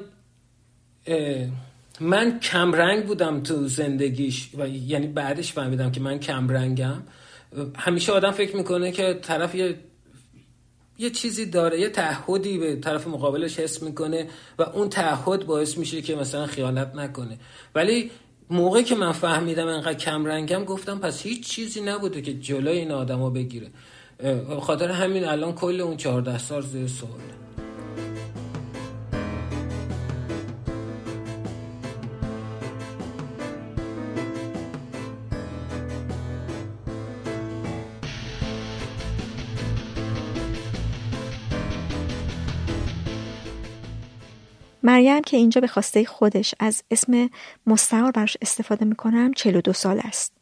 [2.01, 7.03] من کمرنگ بودم تو زندگیش و یعنی بعدش فهمیدم که من کمرنگم.
[7.77, 9.79] همیشه آدم فکر می‌کنه که طرف یه
[10.99, 14.27] یه چیزی داره یه تعهدی به طرف مقابلش حس می‌کنه
[14.59, 17.39] و اون تعهد باعث میشه که مثلا خیانت نکنه.
[17.75, 18.11] ولی
[18.51, 22.91] موقعی که من فهمیدم انقدر کم رنگم گفتم پس هیچ چیزی نبوده که جلوی این
[22.91, 23.71] آدما بگیره.
[24.61, 27.37] خاطر همین الان کل اون 14 سال زیر سواله
[44.83, 47.31] مریم که اینجا به خواسته خودش از اسم
[47.67, 50.36] مستعار براش استفاده می‌کنم 42 سال است.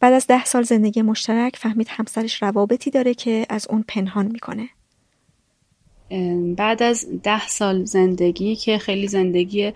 [0.00, 4.68] بعد از ده سال زندگی مشترک فهمید همسرش روابطی داره که از اون پنهان می‌کنه.
[6.56, 9.72] بعد از ده سال زندگی که خیلی زندگی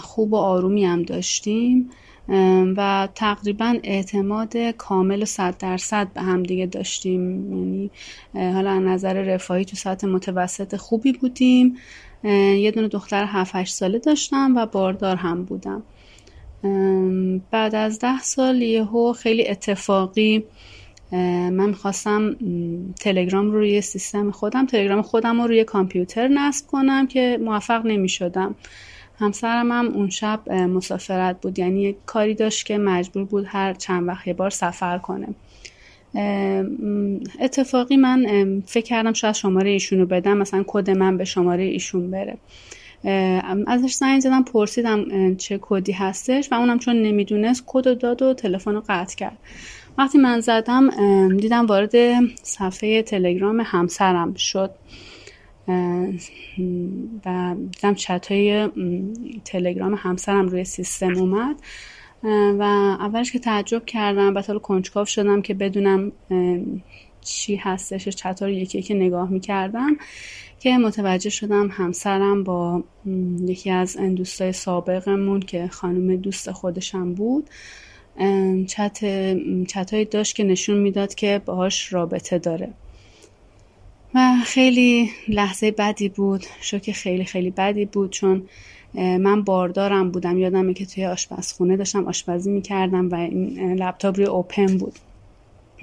[0.00, 1.90] خوب و آرومی هم داشتیم
[2.76, 7.52] و تقریبا اعتماد کامل و صد درصد به هم دیگه داشتیم.
[7.52, 7.90] یعنی
[8.34, 11.76] حالا نظر رفاهی تو سطح متوسط خوبی بودیم.
[12.24, 15.82] یه دونه دختر 7 8 ساله داشتم و باردار هم بودم.
[17.50, 20.44] بعد از ده سال یهو خیلی اتفاقی
[21.12, 22.36] من می‌خواستم
[23.00, 28.54] تلگرام رو روی سیستم خودم تلگرام خودم رو روی کامپیوتر نصب کنم که موفق نمی‌شدم.
[29.18, 34.26] همسرم هم اون شب مسافرت بود یعنی کاری داشت که مجبور بود هر چند وقت
[34.26, 35.28] یه بار سفر کنه.
[37.40, 38.26] اتفاقی من
[38.66, 42.38] فکر کردم شاید شماره ایشون رو بدم مثلا کد من به شماره ایشون بره.
[43.66, 48.74] ازش زنگ زدم پرسیدم چه کدی هستش و اونم چون نمی‌دونست کد داد و تلفن
[48.74, 49.38] رو قطع کرد.
[49.98, 50.88] وقتی من زدم
[51.36, 54.70] دیدم وارد صفحه تلگرام همسرم شد.
[57.26, 58.68] و دیدم چت های
[59.44, 61.56] تلگرام همسرم روی سیستم اومد.
[62.58, 62.62] و
[63.00, 66.12] اولش که تعجب کردم و کنجکاو شدم که بدونم
[67.20, 69.96] چی هستش چطور یکی یکی نگاه می‌کردم.
[70.60, 72.82] که متوجه شدم همسرم با
[73.40, 77.50] یکی از دوستای سابقمون که خانم دوست خودشم بود
[78.66, 78.98] چت
[79.66, 82.70] چتایی داشت که نشون می‌داد که باهاش رابطه داره.
[84.14, 88.48] و خیلی لحظه بدی بود شوک خیلی خیلی بدی بود چون
[88.94, 94.78] من باردارم بودم یادمه که توی آشپزخونه داشتم آشپزی می‌کردم و این لپتاپ روی اوپن
[94.78, 94.94] بود.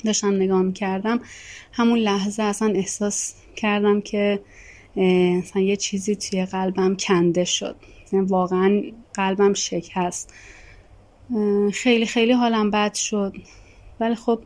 [0.05, 1.19] داشتم نگاه می‌کردم.
[1.71, 4.39] همون لحظه اصلا احساس کردم که
[4.97, 7.75] اصلا یه چیزی توی قلبم کنده شد.
[8.11, 8.81] یعنی واقعا
[9.13, 10.33] قلبم شکست.
[11.73, 13.33] خیلی خیلی حالم بد شد.
[13.99, 14.39] ولی خب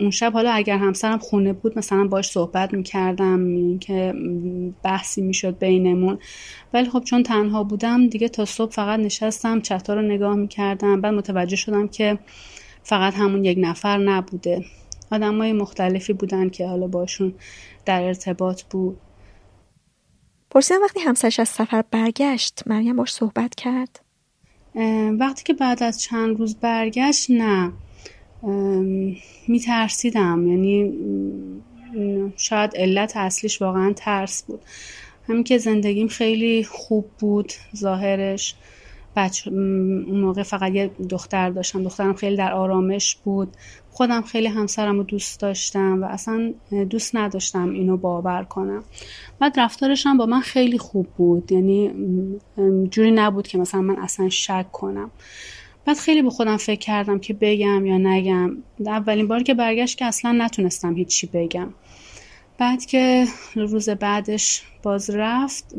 [0.00, 4.14] اون شب حالا اگر همسرم خونه بود مثلا باش صحبت می‌کردم که
[4.82, 6.18] بحثی می‌شد بینمون.
[6.74, 11.00] ولی خب چون تنها بودم دیگه تا صبح فقط نشستم چتا رو نگاه می‌کردم.
[11.00, 12.18] بعد متوجه شدم که
[12.82, 14.64] فقط همون یک نفر نبوده.
[15.12, 17.34] آدم های مختلفی بودن که حالا باشون
[17.84, 18.98] در ارتباط بود.
[20.50, 24.00] پرسیدم وقتی همسرش از سفر برگشت مریم باش صحبت کرد؟
[25.18, 27.72] وقتی که بعد از چند روز برگشت نه.
[29.48, 30.46] میترسیدم.
[30.46, 30.92] یعنی
[32.36, 34.64] شاید علت اصلیش واقعا ترس بود.
[35.28, 38.54] همین که زندگیم خیلی خوب بود ظاهرش.
[39.16, 41.82] بچه اون موقع فقط یه دختر داشتم.
[41.82, 43.56] دخترم خیلی در آرامش بود.
[43.90, 46.54] خودم خیلی همسرم رو دوست داشتم و اصلا
[46.90, 48.84] دوست نداشتم اینو باور کنم.
[49.38, 51.52] بعد رفتارشم با من خیلی خوب بود.
[51.52, 51.90] یعنی
[52.90, 55.10] جوری نبود که مثلا من اصلا شک کنم.
[55.84, 58.56] بعد خیلی به خودم فکر کردم که بگم یا نگم.
[58.86, 61.68] اولین بار که برگشت که اصلا نتونستم هیچی بگم.
[62.60, 65.74] بعد که روز بعدش باز رفت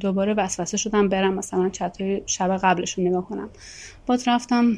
[0.00, 3.48] دوباره وسوسه شدم برم مثلا چطور شب قبلش رو نگاه کنم.
[4.06, 4.76] باز رفتم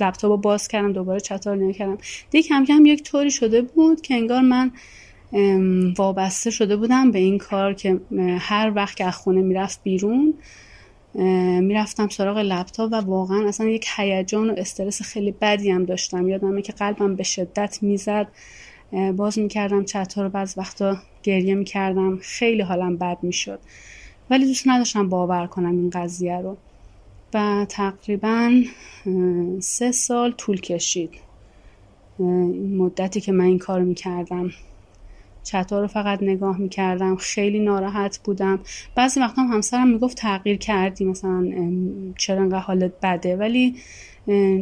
[0.00, 1.98] لپتاپ رو باز کردم دوباره چطور نگاه کردم.
[2.30, 4.72] دیگه کم کم یک طوری شده بود که انگار من
[5.98, 8.00] وابسته شده بودم به این کار که
[8.38, 10.34] هر وقت که از خونه می‌رفت بیرون
[11.60, 16.28] می‌رفتم سراغ لپتاپ و واقعا اصلا یک هیجان و استرس خیلی بدی هم داشتم.
[16.28, 18.28] یادمه که قلبم به شدت می‌زد.
[19.16, 22.18] باز می‌کردم چت رو بعض وقتا گریه می‌کردم.
[22.22, 23.58] خیلی حالم بد می‌شد.
[24.30, 26.56] ولی دوست نداشتم باور کنم این قضیه رو.
[27.34, 28.62] و تقریبا
[29.60, 31.10] سه سال طول کشید.
[32.78, 34.50] مدتی که من این کار می‌کردم.
[35.42, 37.16] چطور رو فقط نگاه می‌کردم.
[37.16, 38.58] خیلی ناراحت بودم.
[38.94, 41.04] بعضی وقتا هم همسرم می‌گفت تغییر کردی.
[41.04, 41.52] مثلا
[42.18, 43.74] چرا انقدر حالت بده؟ ولی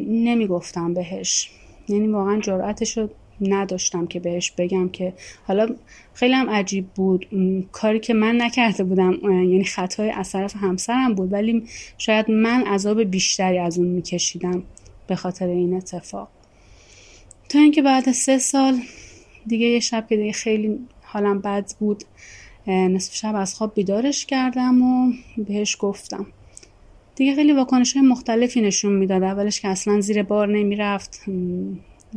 [0.07, 1.51] نمی‌گفتم بهش.
[1.89, 3.09] یعنی واقعا جرأتش رو
[3.41, 5.13] نداشتم که بهش بگم که
[5.47, 5.69] حالا
[6.15, 7.27] خیلی هم عجیب بود.
[7.73, 11.65] کاری که من نکرده بودم یعنی خطای از طرف همسرم بود ولی
[11.99, 14.63] شاید من عذاب بیشتری از اون میکشیدم
[15.07, 16.29] به خاطر این اتفاق.
[17.49, 18.81] تا اینکه بعد سه سال
[19.47, 22.05] دیگه یه شب که دیگه خیلی حالم بد بود
[22.67, 26.27] نصف شب از خواب بیدارش کردم و بهش گفتم.
[27.17, 29.23] دیگه خیلی واکنش های مختلفی نشون می‌داد.
[29.23, 31.21] اولش که اصلا زیر بار نمی‌رفت.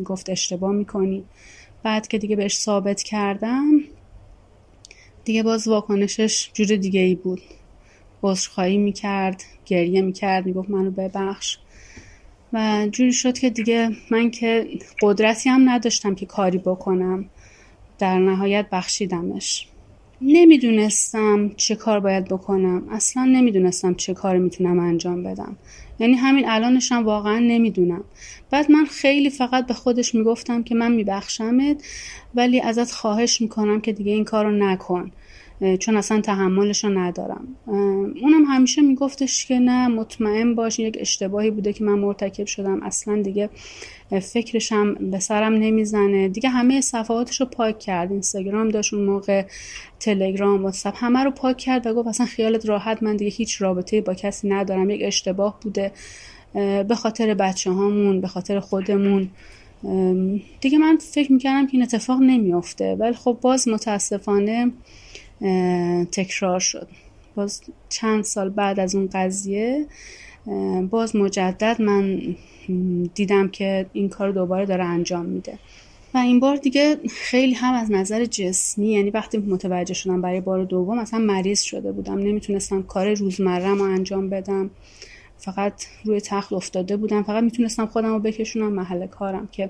[0.04, 1.24] گفت اشتباه می‌کنی.
[1.84, 3.80] بعد که دیگه بهش ثابت کردم
[5.24, 7.41] دیگه باز واکنشش جور دیگه ای بود.
[8.24, 11.58] عذرخواهی می‌کرد گریه می‌کرد می‌گفت منو ببخش.
[12.54, 14.68] و جوری شد که دیگه من که
[15.02, 17.30] قدرتی هم نداشتم که کاری بکنم.
[18.00, 19.68] در نهایت بخشیدمش.
[20.22, 22.88] نمی‌دونستم چه کار باید بکنم.
[22.91, 25.58] اصلا نمی‌دونستم چه کار می‌تونم انجام بدم.
[26.00, 28.04] یعنی همین الانشم واقعا نمی‌دونم.
[28.52, 31.84] بعد من خیلی فقط به خودش می‌گفتم که من میبخشمت
[32.36, 35.12] ولی ازت خواهش می‌کنم که دیگه این کارو نکن
[35.80, 37.48] چون اصلا تحملش رو ندارم.
[38.22, 42.84] اونم همیشه میگفتش که نه مطمئن باش یک اشتباهی بوده که من مرتکب شدم.
[42.84, 43.50] اصلا دیگه
[44.10, 46.28] فکرشم به سرم نمی‌زنه.
[46.30, 48.12] دیگه همه صفحاتش رو پاک کرد.
[48.12, 49.45] اینستاگرام داشت اون موقع
[49.99, 54.01] تلگرام واتساپ همه رو پاک کرد و گفت اصلا خیالت راحت من دیگه هیچ رابطه
[54.01, 54.89] با کسی ندارم.
[54.89, 55.91] یک اشتباه بوده.
[56.88, 59.30] به خاطر بچه هامون به خاطر خودمون.
[60.62, 62.95] دیگه من فکر می‌کردم که این اتفاق نمیافته.
[62.95, 64.72] ولی خب باز متاسفانه
[66.12, 66.88] تکرار شد.
[67.36, 69.86] باز چند سال بعد از اون قضیه
[70.89, 72.36] باز مجدد من
[73.13, 75.59] دیدم که این کار دوباره داره انجام میده.
[76.13, 80.63] و این بار دیگه خیلی هم از نظر جسمی یعنی وقتی متوجه شدم برای بار
[80.63, 82.18] دوم اصلا مریض شده بودم.
[82.18, 84.70] نمی‌تونستم کار روزمرم رو انجام بدم.
[85.38, 85.74] فقط
[86.05, 87.24] روی تخت افتاده بودم.
[87.24, 89.70] فقط می‌تونستم خودم رو بکشونم محل کارم که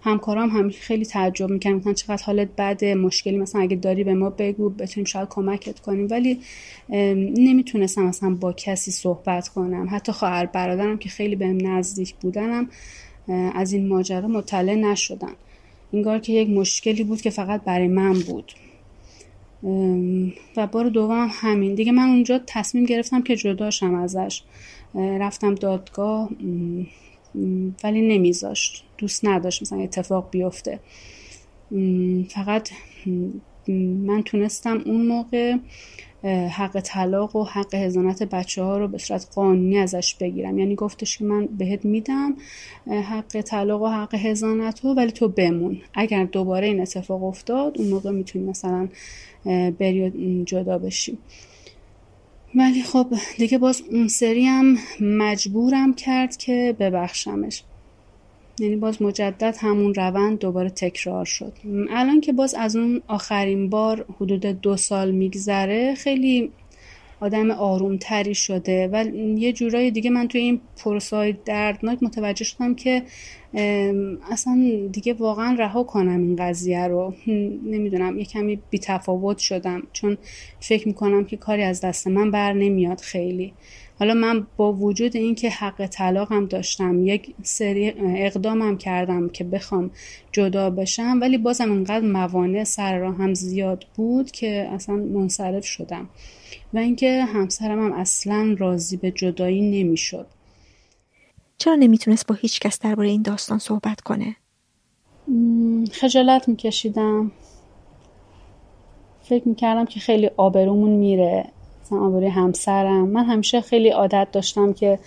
[0.00, 4.30] همکارام هم خیلی تعجب می‌کنن مثلا چقدر حالت بده مشکلی مثلا اگه داری به ما
[4.30, 6.08] بگو بتونیم شاید کمکت کنیم.
[6.10, 6.40] ولی
[7.38, 9.88] نمی‌تونستم مثلا با کسی صحبت کنم.
[9.90, 12.68] حتی خواهر برادرم که خیلی بهم نزدیک بودنم
[13.54, 15.32] از این ماجرا مطلع نشدن.
[15.92, 18.52] انگار که یک مشکلی بود که فقط برای من بود.
[20.56, 21.74] و بار دوم همین.
[21.74, 24.42] دیگه من اونجا تصمیم گرفتم که جداشم ازش.
[24.94, 26.30] رفتم دادگاه.
[27.84, 28.84] ولی نمیذاشت.
[28.98, 30.80] دوست نداشت مثلا اتفاق بیفته.
[32.28, 32.70] فقط
[34.06, 35.56] من تونستم اون موقع
[36.50, 40.58] حق طلاق و حق هزانت بچه ها رو به صورت قانونی ازش بگیرم.
[40.58, 42.36] یعنی گفتش که من بهت میدم
[42.86, 45.80] حق طلاق و حق هزانت رو ولی تو بمون.
[45.94, 48.88] اگر دوباره این اتفاق افتاد اون موقع می‌تونی مثلا
[49.78, 51.18] بری جدا بشیم
[52.58, 53.06] ولی خب
[53.38, 57.62] دیگه باز اون سری هم مجبورم کرد که ببخشمش.
[58.60, 61.52] یعنی باز مجدد همون روند دوباره تکرار شد.
[61.90, 66.52] الان که باز از اون آخرین بار حدود دو سال میگذره خیلی
[67.20, 73.02] آدم آرومتری شده و یه جورای دیگه من توی این پروسای دردناک متوجه شدم که
[74.30, 77.14] اصلا دیگه واقعا رها کنم این قضیه رو.
[77.72, 79.82] نمی‌دونم یه کمی بیتفاوت شدم.
[79.92, 80.18] چون
[80.60, 83.52] فکر می‌کنم که کاری از دست من بر نمیاد خیلی.
[83.98, 89.90] حالا من با وجود اینکه حق طلاقم داشتم یک سری اقدامم کردم که بخوام
[90.32, 96.08] جدا بشم ولی بازم انقدر موانع سر هم زیاد بود که اصلا منصرف شدم.
[96.74, 100.26] و اینکه همسرم هم اصلا راضی به جدایی نمی‌شد.
[101.58, 104.36] چرا نمی‌تونست با هیچ کس درباره این داستان صحبت کنه؟
[105.92, 107.32] خجالت میکشیدم.
[109.22, 111.44] فکر می‌کردم که خیلی آبرومون میره.
[111.88, 113.08] مثلا آبروی همسرم.
[113.08, 114.98] من همیشه خیلی عادت داشتم که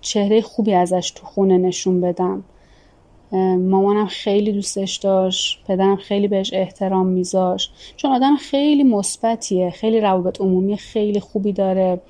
[0.00, 2.44] چهره خوبی ازش تو خونه نشون بدم.
[3.58, 7.72] مامانم خیلی دوستش داشت پدرم خیلی بهش احترام میذاشت.
[7.96, 12.00] چون آدم خیلی مثبتیه خیلی روابط عمومی خیلی خوبی داره.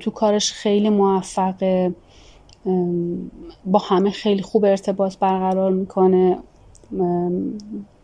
[0.00, 1.94] تو کارش خیلی موفقه.
[3.66, 6.38] با همه خیلی خوب ارتباط برقرار می‌کنه.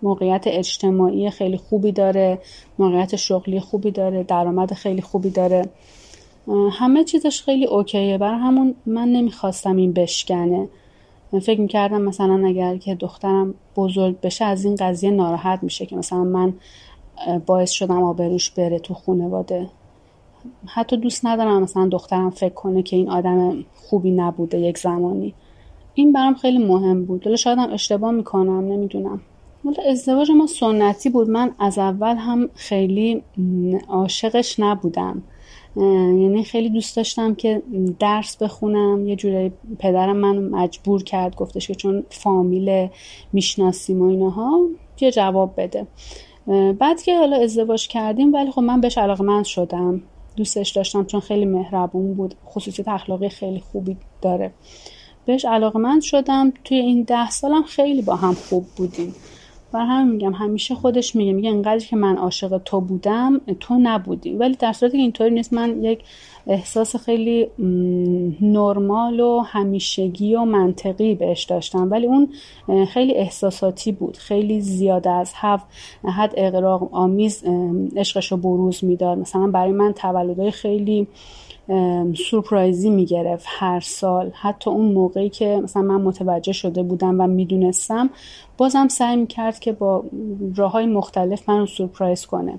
[0.02, 2.38] موقعیت اجتماعی خیلی خوبی داره
[2.78, 5.68] موقعیت شغلی خوبی داره درآمد خیلی خوبی داره.
[6.72, 8.18] همه چیزش خیلی اوکیه.
[8.18, 10.68] برای همون من نمی‌خواستم این بشکنه.
[11.42, 16.24] فکر می‌کردم مثلا اگر که دخترم بزرگ بشه از این قضیه ناراحت میشه که مثلا
[16.24, 16.54] من
[17.46, 19.68] باعث شدم آبروش بره تو خونواده
[20.66, 25.34] حتی دوست ندارم مثلا دخترم فکر کنه که این آدم خوبی نبوده یک زمانی.
[25.94, 27.24] این برام خیلی مهم بود.
[27.24, 29.20] حالا شاید هم اشتباه می‌کنم نمی‌دونم.
[29.86, 31.30] ازدواج ما سنتی بود.
[31.30, 33.22] من از اول هم خیلی
[33.88, 35.22] عاشقش نبودم.
[35.76, 37.62] یعنی خیلی دوست داشتم که
[37.98, 39.08] درس بخونم.
[39.08, 42.88] یه جوری پدرم منو مجبور کرد گفتش که چون فامیل
[43.32, 44.60] می‌شناسیم و اینها
[45.00, 45.86] یه جواب بده.
[46.78, 50.02] بعد که حالا ازدواج کردیم ولی خب من بهش علاقه من شدم.
[50.36, 52.34] دوستش داشتم چون خیلی مهربون بود.
[52.46, 54.52] خصوصیت اخلاقی خیلی خوبی داره.
[55.26, 56.52] بهش علاقه من شدم.
[56.64, 59.14] توی این ده سالم خیلی با هم خوب بودیم.
[59.72, 64.30] و هم میگم همیشه خودش میگه میگه انقدر که من عاشق تو بودم تو نبودی.
[64.30, 66.04] ولی در صورتی که اینطوری نیست من یک
[66.46, 67.46] احساس خیلی
[68.40, 71.90] نرمال و همیشگی و منطقی بهش داشتم.
[71.90, 72.28] ولی اون
[72.86, 74.16] خیلی احساساتی بود.
[74.16, 75.62] خیلی زیاده از حد
[76.04, 77.44] حد اقراق آمیز
[77.96, 79.18] عشقش رو بروز می‌داد.
[79.18, 81.06] مثلا برای من تولدهای خیلی
[82.30, 84.30] سورپرایزی می‌گرفت هر سال.
[84.34, 88.10] حتی اون موقعی که مثلا من متوجه شده بودم و می‌دونستم
[88.58, 90.04] بازم سعی می‌کرد که با
[90.56, 92.58] راه های مختلف منو سورپرایز کنه.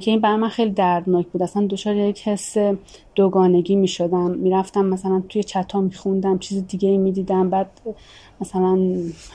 [0.00, 1.42] که این برای من خیلی دردناک بود.
[1.42, 2.56] اصلا دچار یک حس
[3.14, 7.50] دوگانگی می شدم می‌رفتم مثلا توی چتا میخوندم چیز دیگه ای می‌دیدم.
[7.50, 7.70] بعد
[8.40, 8.78] مثلا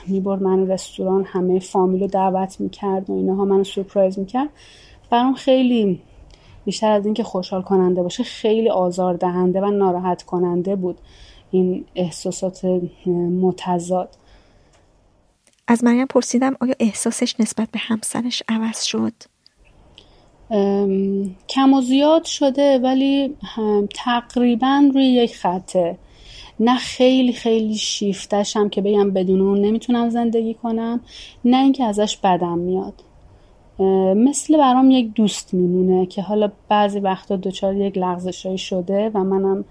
[0.06, 4.48] می‌برد من رستوران همه فامیل رو دعوت می‌کرد و اینها منو سورپرایز می‌کرد.
[5.10, 6.00] برام خیلی
[6.66, 10.98] بیشتر از اینکه خوشحال کننده باشه خیلی آزار دهنده و ناراحت کننده بود
[11.50, 12.64] این احساسات
[13.40, 14.08] متضاد.
[15.68, 19.12] از مریم پرسیدم آیا احساسش نسبت به همسرش عوض شد؟
[21.48, 23.36] کم و زیاد شده ولی
[23.94, 25.98] تقریبا روی یک خطه.
[26.60, 31.00] نه خیلی خیلی شیفتشم که بگم بدون اون نمی‌تونم زندگی کنم
[31.44, 33.02] نه اینکه ازش بدم میاد.
[34.16, 39.64] مثل برام یک دوست میمونه که حالا بعضی وقتا دچار یک لغزشایی شده و منم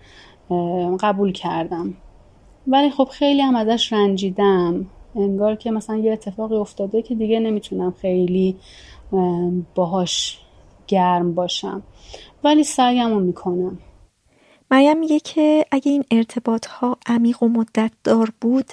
[0.99, 1.93] قبول کردم.
[2.67, 4.85] ولی خب خیلی هم ازش رنجیدم.
[5.15, 8.55] انگار که مثلا یه اتفاقی افتاده که دیگه نمی‌تونم خیلی
[9.75, 10.39] باهاش
[10.87, 11.83] گرم باشم.
[12.43, 13.79] ولی سعیم رو می‌کنم.
[14.71, 18.65] مریم میگه که اگه این ارتباط ها عمیق و مدت دار بود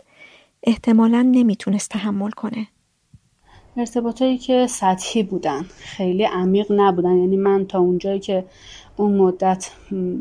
[0.62, 2.66] احتمالا نمی‌تونست تحمل کنه.
[3.77, 7.16] ارتباطایی که سطحی بودن خیلی عمیق نبودن.
[7.16, 8.45] یعنی من تا اونجایی که
[8.97, 9.70] اون مدت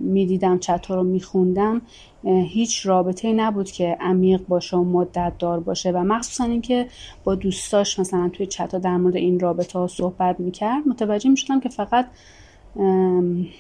[0.02, 1.82] می‌دیدم چطور رو میخوندم
[2.24, 5.92] هیچ رابطه نبود که عمیق باشه و مدت دار باشه.
[5.92, 6.88] و مخصوصا اینکه
[7.24, 11.70] با دوستاش مثلا توی چتا در مورد این رابطه ها صحبت می‌کرد متوجه می‌شدم که
[11.70, 12.08] فقط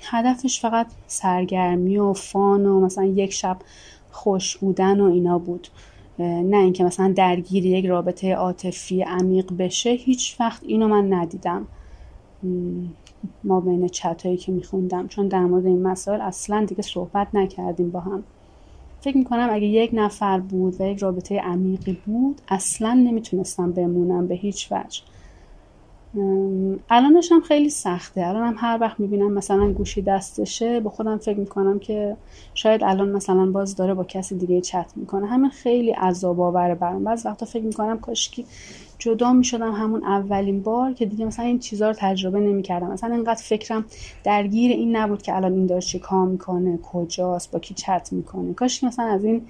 [0.03, 3.57] هدفش فقط سرگرمی و فان و مثلا یک شب
[4.11, 5.67] خوش بودن و اینا بود.
[6.19, 11.67] نه اینکه مثلا درگیر یک رابطه عاطفی عمیق بشه هیچ وقت اینو من ندیدم.
[13.43, 15.07] ما بین چتایی که میخوندم.
[15.07, 18.23] چون در مورد این مسائل اصلا دیگه صحبت نکردیم با هم.
[19.01, 24.35] فکر می‌کنم اگه یک نفر بود و یک رابطه عمیقی بود اصلا نمی‌تونستم بمونم به
[24.35, 25.01] هیچ وجه.
[26.89, 28.27] الانش هم خیلی سخته.
[28.27, 32.17] الان هم هر وقت می‌بینم مثلا گوشی دستشه با خودم فکر می‌کنم که
[32.53, 35.27] شاید الان مثلا باز داره با کسی دیگه چت می‌کنه.
[35.27, 37.03] همین خیلی عذاب آوره برام.
[37.03, 38.45] بعض وقتا فکر می‌کنم کاشکی
[38.99, 42.91] جدا می‌شدم همون اولین بار که دیگه مثلا این چیزها رو تجربه نمی‌کردم.
[42.91, 43.85] مثلا اینقدر فکرم
[44.23, 48.53] درگیر این نبود که الان این داره چی کار می‌کنه کجاست با کی چت می‌کنه.
[48.53, 49.41] کاش مثلا از این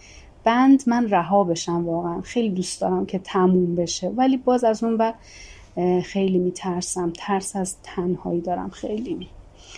[0.43, 2.22] بند من رها بشم واقعا.
[2.22, 4.09] خیلی دوست دارم که تموم بشه.
[4.09, 5.14] ولی باز از اون بر
[6.03, 7.13] خیلی میترسم.
[7.15, 9.28] ترس از تنهایی دارم خیلی.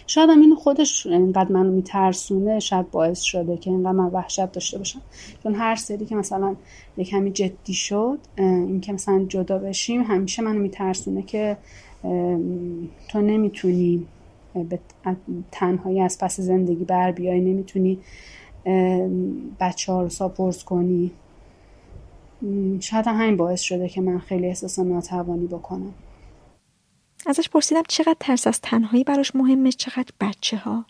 [0.07, 4.77] شاید هم این خودش اینقدر منو میترسونه شاید باعث شده که اینقدر من وحشت داشته
[4.77, 5.01] باشم.
[5.43, 6.55] چون هر سری که مثلا
[6.97, 11.57] یک کمی جدی شد این که مثلا جدا بشیم همیشه منو میترسونه که
[13.09, 14.05] تو نمی‌تونی
[14.69, 14.79] به
[15.51, 17.99] تنهایی از پس زندگی بر بیای نمی‌تونی
[19.59, 21.11] بچه ها رو ساپورت کنی.
[22.79, 25.93] شاید همین باعث شده که من خیلی احساس ناتوانی بکنم.
[27.25, 30.85] ازش پرسیدم چقدر ترس از تنهایی براش مهمه چقدر بچه ها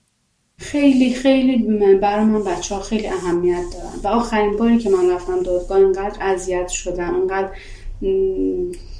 [0.58, 1.58] خیلی خیلی
[1.98, 4.00] برای من بچه ها خیلی اهمیت دارن.
[4.04, 7.50] و آخرین باری که من رفتم دادگاه اینقدر اذیت شدم اینقدر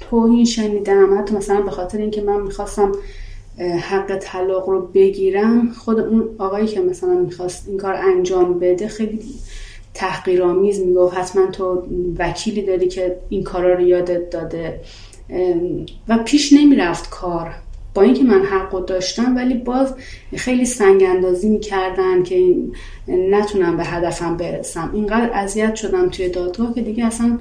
[0.00, 1.18] توهین شنیدم.
[1.18, 2.92] حتی مثلا به خاطر اینکه من می‌خواستم
[3.80, 9.20] حق طلاق رو بگیرم خود اون آقایی که مثلا می‌خواست این کار انجام بده خیلی
[9.94, 11.16] تحقیرآمیز می‌گفت.
[11.16, 11.82] حتما تو
[12.18, 14.80] وکیلی داری که این کارا رو یادت داده.
[16.08, 17.50] و پیش نمی‌رفت کار.
[17.94, 19.94] با اینکه من حق داشتم ولی باز
[20.36, 22.54] خیلی سنگ اندازی می‌کردن که
[23.08, 24.90] نتونم به هدفم برسم.
[24.94, 27.38] اینقدر اذیت شدم توی دادگاه که دیگه اصلا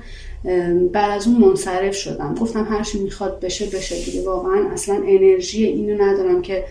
[0.94, 2.36] بعد از اون منصرف شدم.
[2.42, 4.26] گفتم هر چی می‌خواد بشه بشه دیگه.
[4.26, 6.64] واقعا اصلا انرژی اینو ندارم که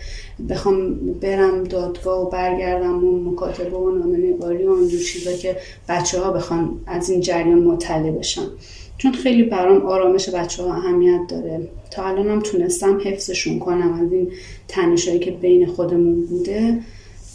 [0.49, 5.57] بخوام برم دادگاه و برگردم و مکاتبه و نامه نگاری و اونجور چیزا که
[5.89, 8.47] بچه ها بخوان از این جریان مطلع بشن.
[8.97, 11.67] چون خیلی برام آرامش بچه ها اهمیت داره.
[11.91, 14.31] تا الانم تونستم حفظشون کنم از این
[14.67, 16.79] تنشایی که بین خودمون بوده.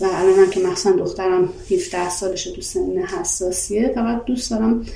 [0.00, 4.86] و الانم که مخصوصا دخترم 17 سالشه تو سن حساسیه فقط دوست دارم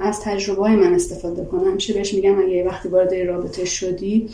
[0.00, 4.28] از تجربه های من استفاده کنم همیشه بهش میگم؟ اگه وقتی وارد رابطه شدی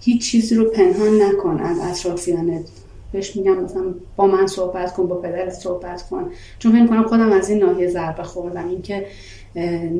[0.00, 2.64] هیچ چیزی رو پنهان نکن از اطرافیانت.
[3.12, 6.30] بهش میگم مثلا با من صحبت کن با پدرت صحبت کن.
[6.58, 8.68] چون فکر کنم خودم از این ناحیه ضربه خوردم.
[8.68, 9.06] اینکه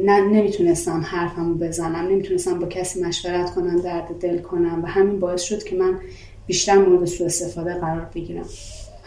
[0.05, 5.43] نه نمی‌تونستم حرفمو بزنم نمی‌تونستم با کسی مشورت کنم درد دل کنم و همین باعث
[5.43, 5.99] شد که من
[6.47, 8.47] بیشتر مورد سوء استفاده قرار بگیرم.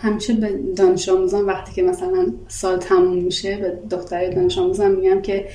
[0.01, 5.21] همیشه به دانش آموزان وقتی که مثلا سال تموم میشه به دختری دانش آموزان میگم
[5.21, 5.45] که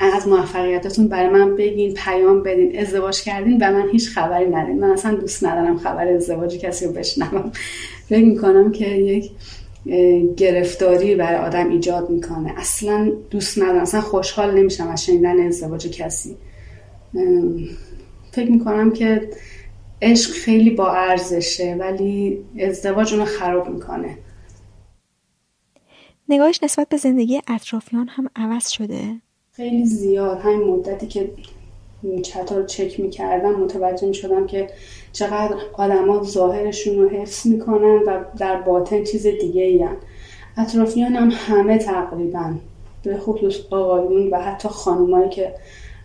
[0.00, 4.90] از موفقیتتون برای من بگین پیام بدین ازدواج کردین و من هیچ خبری ندین من
[4.90, 7.52] اصلا دوست ندارم خبر ازدواج کسی رو بشنوم.
[8.08, 9.30] فکر می‌کنم که یک
[10.36, 12.54] گرفتاری برای آدم ایجاد می‌کنه.
[12.56, 16.36] اصلا دوست ندارم اصلا خوشحال نمیشم از شنیدن ازدواج کسی.
[18.32, 19.28] فکر می‌کنم که
[20.02, 24.18] عشق خیلی با ارزشه ولی ازدواج اونو خراب می‌کنه.
[26.28, 29.02] نگاهش نسبت به زندگی اطرافیان هم عوض شده؟
[29.52, 30.38] خیلی زیاد.
[30.38, 31.30] همین مدتی که
[32.22, 34.70] چطور رو چک می‌کردم متوجه می‌شدم که
[35.12, 39.88] چقدر آدما ظاهرشون رو حفظ می‌کنن و در باطن چیز دیگه ای
[40.56, 42.54] اطرافیان هم همه تقریبا
[43.02, 45.54] به خصوص آقایون و حتی خانمایی که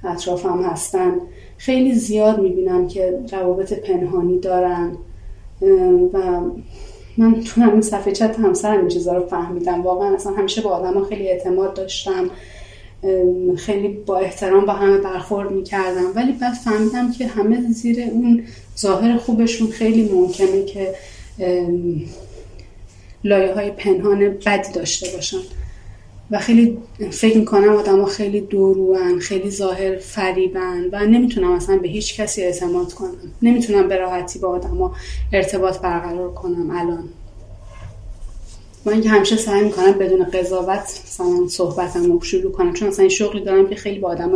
[0.03, 1.13] اطرافم هستن
[1.57, 4.91] خیلی زیاد می‌بینم که روابط پنهانی دارن.
[6.13, 6.41] و
[7.17, 9.81] من تو همین صفحه چت همسرم این چیزا رو فهمیدم.
[9.81, 12.29] واقعا اصلا همیشه با آدم خیلی اعتماد داشتم.
[13.57, 16.11] خیلی با احترام با همه برخورد می‌کردم.
[16.15, 18.43] ولی بعد فهمیدم که همه زیر اون
[18.77, 20.95] ظاهر خوبشون خیلی ممکنه که
[23.23, 25.37] لایه های پنهان بدی داشته باشن.
[26.31, 26.77] و خیلی
[27.11, 32.41] فکر می‌کنم آدم ها خیلی دوروان خیلی ظاهر فریبن و نمی‌تونم اصلا به هیچ کسی
[32.41, 33.17] اعتماد کنم.
[33.41, 34.91] نمی‌تونم به راحتی با آدم
[35.33, 37.09] ارتباط برقرار کنم الان.
[38.85, 43.09] من اینکه همیشه سعی می‌کنم بدون قضاوت مثلا صحبتم رو شروع کنم چون مثلا این
[43.09, 44.31] شغلی دارم که خیلی با آدم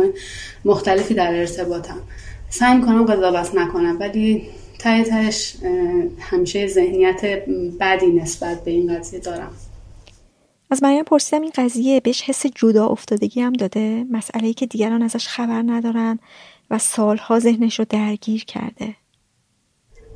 [0.64, 1.98] مختلفی در ارتباطم.
[2.50, 4.42] سعی می‌کنم قضاوت نکنم ولی
[4.78, 5.56] ته تهش
[6.18, 7.20] همیشه ذهنیت
[7.80, 9.50] بدی نسبت به این قضیه دارم.
[10.72, 15.02] از مریم پرسیدم این قضیه بهش حس جدا افتادگی هم داده؟ مسئله ای که دیگران
[15.02, 16.18] ازش خبر ندارن
[16.70, 18.94] و سالها ذهنش رو درگیر کرده.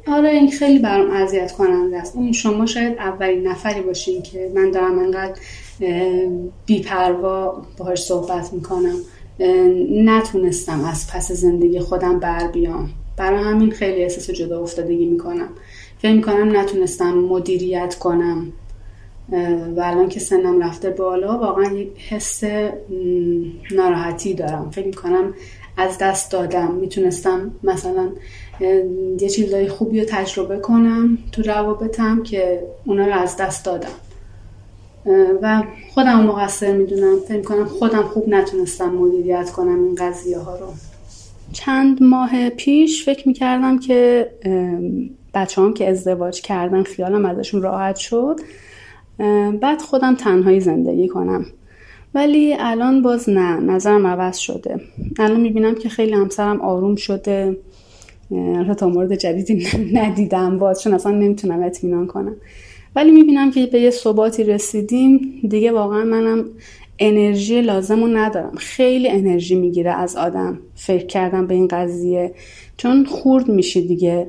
[0.06, 2.16] آره این خیلی برام اذیت کننده است.
[2.16, 5.34] اون شما شاید اولین نفری باشین که من دارم انقدر
[6.66, 8.96] بیپروا باهاش صحبت می‌کنم.
[9.90, 12.90] نتونستم از پس زندگی خودم بر بیام.
[13.16, 15.48] برای همین خیلی احساس جدا افتادگی می‌کنم.
[15.98, 18.52] فکر می‌کنم نتونستم مدیریت کنم.
[19.76, 22.44] و الان که سنم رفته بالا واقعا یک حس
[23.74, 24.70] ناراحتی دارم.
[24.70, 25.34] فکر می‌کنم
[25.76, 26.74] از دست دادم.
[26.74, 28.08] می‌تونستم مثلا
[29.20, 33.88] یه چیزای خوبی رو تجربه کنم تو روابطم که اونا رو از دست دادم.
[35.42, 35.62] و
[35.94, 37.16] خودم مقصر می‌دونم.
[37.28, 40.66] فکر کنم خودم خوب نتونستم مدیریت کنم این قضیه ها رو.
[41.52, 44.30] چند ماه پیش فکر می‌کردم که
[45.34, 48.40] بچه هم که ازدواج کردن خیالم ازشون راحت شد.
[49.60, 51.46] بعد خودم تنهایی زندگی کنم.
[52.14, 54.80] ولی الان باز نه نظرم عوض شده.
[55.18, 57.56] الان می‌بینم که خیلی همسرم آروم شده.
[58.78, 59.66] تا مورد جدیدی
[59.98, 60.58] ندیدم.
[60.58, 62.36] باز چون اصلا نمی‌تونم اطمینان کنم.
[62.96, 66.44] ولی می‌بینم که به یه ثباتی رسیدیم دیگه واقعا منم
[66.98, 68.54] انرژی لازم رو ندارم.
[68.56, 70.58] خیلی انرژی می‌گیره از آدم.
[70.74, 72.34] فکر کردم به این قضیه.
[72.76, 74.26] چون خورد میشی دیگه.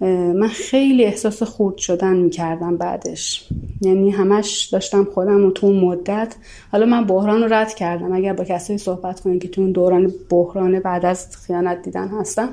[0.00, 3.48] من خیلی احساس خورد شدن می‌کردم بعدش.
[3.80, 6.34] یعنی همش داشتم خودم و تو اون مدت.
[6.72, 8.12] حالا من بحران رو رد کردم.
[8.12, 12.48] اگر با کسی صحبت کنیم که تو اون دوران بحران بعد از خیانت دیدن هستم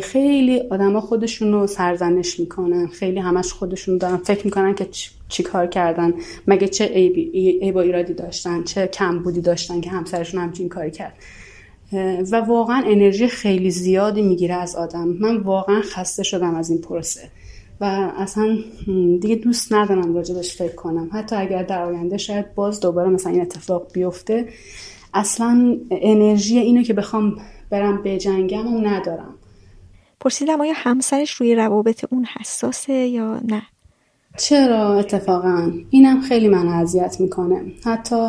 [0.00, 2.86] خیلی آدما خودشون رو سرزنش می‌کنن.
[2.86, 4.88] خیلی همش خودشون دارن فکر می‌کنن که
[5.28, 6.14] چی کار کردن.
[6.46, 11.14] مگه چه عیب و ایرادی داشتن چه کم بودی داشتن که همسرشون همچین کاری کرد.
[12.32, 15.08] و واقعا انرژی خیلی زیادی می‌گیره از آدم.
[15.08, 17.20] من واقعا خسته شدم از این پروسه.
[17.80, 17.84] و
[18.16, 18.58] اصلا
[19.20, 21.10] دیگه دوست ندارم راجبش فکر کنم.
[21.12, 24.48] حتی اگر در آینده شاید باز دوباره مثلا این اتفاق بیفته
[25.14, 27.36] اصلا انرژی اینو که بخوام
[27.70, 29.34] برم بجنگم و ندارم.
[30.20, 33.62] پرسیدم آیا همسرش روی روابط اون حساسه یا نه؟
[34.36, 35.72] چرا؟ اتفاقا.
[35.90, 37.62] اینم خیلی من اذیت می‌کنه.
[37.84, 38.28] حتی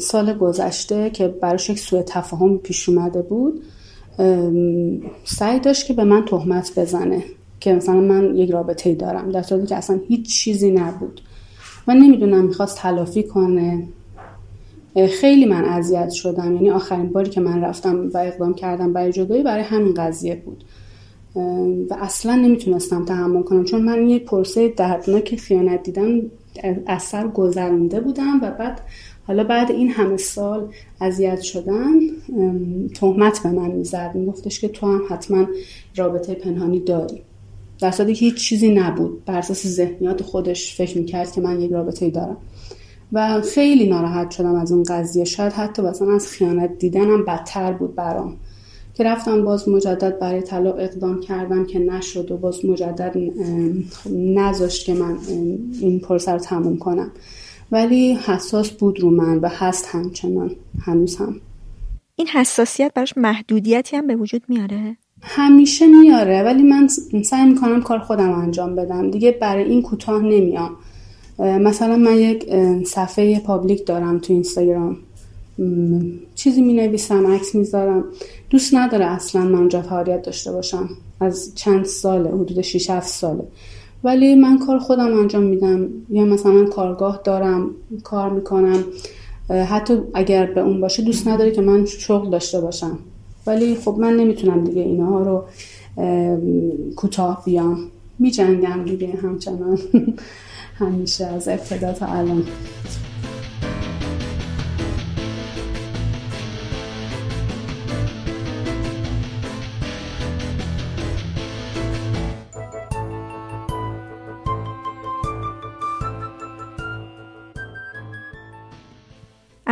[0.00, 3.62] سال گذشته که براش یک سوء تفاهم پیش اومده بود
[5.24, 7.24] سعی داشت که به من تهمت بزنه
[7.60, 11.20] که مثلا من یک رابطه ای دارم در صورتی که اصلا هیچ چیزی نبود.
[11.86, 13.88] من نمی‌دونم می‌خواست تلافی کنه.
[15.20, 16.54] خیلی من اذیت شدم.
[16.54, 20.64] یعنی آخرین باری که من رفتم و اقدام کردم برای جدایی برای همین قضیه بود.
[21.90, 23.64] و اصلا نمی‌تونستم تحمل کنم.
[23.64, 26.22] چون من یه پرسه دردناک خیانت دیدم
[26.86, 28.80] اثر گذرونده بودم و بعد
[29.30, 30.68] حالا بعد این همه سال
[31.00, 32.00] اذیت شدن
[32.94, 34.10] تهمت به من می‌زد.
[34.14, 35.46] میگفتش که تو هم حتما
[35.96, 37.22] رابطه پنهانی داری.
[37.80, 39.24] در صورتی که هیچ چیزی نبود.
[39.24, 42.36] بر اساس ذهنیات خودش فکر می‌کرد که من یک رابطه دارم.
[43.12, 45.24] و خیلی ناراحت شدم از اون قضیه.
[45.24, 48.36] شاید حتی مثلا از خیانت دیدنم بدتر بود برام.
[48.94, 53.16] که رفتم باز مجدد برای طلاق اقدام کردم که نشد و باز مجدد
[54.10, 55.16] نذاشت که من
[55.80, 57.10] این پرسه رو تموم کنم.
[57.72, 60.50] ولی حساس بود رو من و هست همچنان.
[60.82, 61.36] هنوز هم.
[62.16, 66.88] این حساسیت براش محدودیتی هم به وجود میاره؟ همیشه میاره ولی من
[67.24, 69.10] سعی می‌کنم کار خودم انجام بدم.
[69.10, 70.76] دیگه برای این کوتاه نمیام.
[71.38, 72.44] مثلا من یک
[72.84, 74.96] صفحه پابلیک دارم تو اینستاگرام.
[76.34, 78.04] چیزی می نویسم عکس می‌ذارم.
[78.50, 80.88] دوست نداره اصلا من اونجا فعالیت داشته باشم.
[81.20, 83.44] از چند ساله حدود 6 7 ساله.
[84.04, 85.88] ولی من کار خودم انجام میدم.
[86.10, 87.70] یا مثلا کارگاه دارم
[88.04, 88.84] کار می‌کنم.
[89.68, 92.98] حتی اگر به اون باشه دوست نداره که من شغل داشته باشم.
[93.46, 95.44] ولی خب من نمی‌تونم دیگه اینها رو
[96.96, 97.78] کوتاه بیام.
[98.18, 99.78] میجنگم دیگه همچنان.
[100.80, 102.42] همیشه از ابتدا تا الان.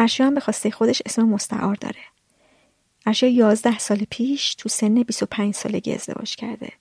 [0.08, 2.00] ارشیا هم به خواسته خودش اسم مستعار داره.
[3.06, 6.72] ارشیا یازده سال پیش تو سن 25 سالگی ازدواج کرده.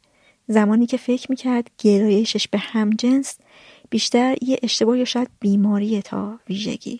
[0.47, 3.37] زمانی که فکر می‌کرد گرایشش به همجنس
[3.89, 6.99] بیشتر یه اشتباه یا شاید بیماریه تا ویژگی.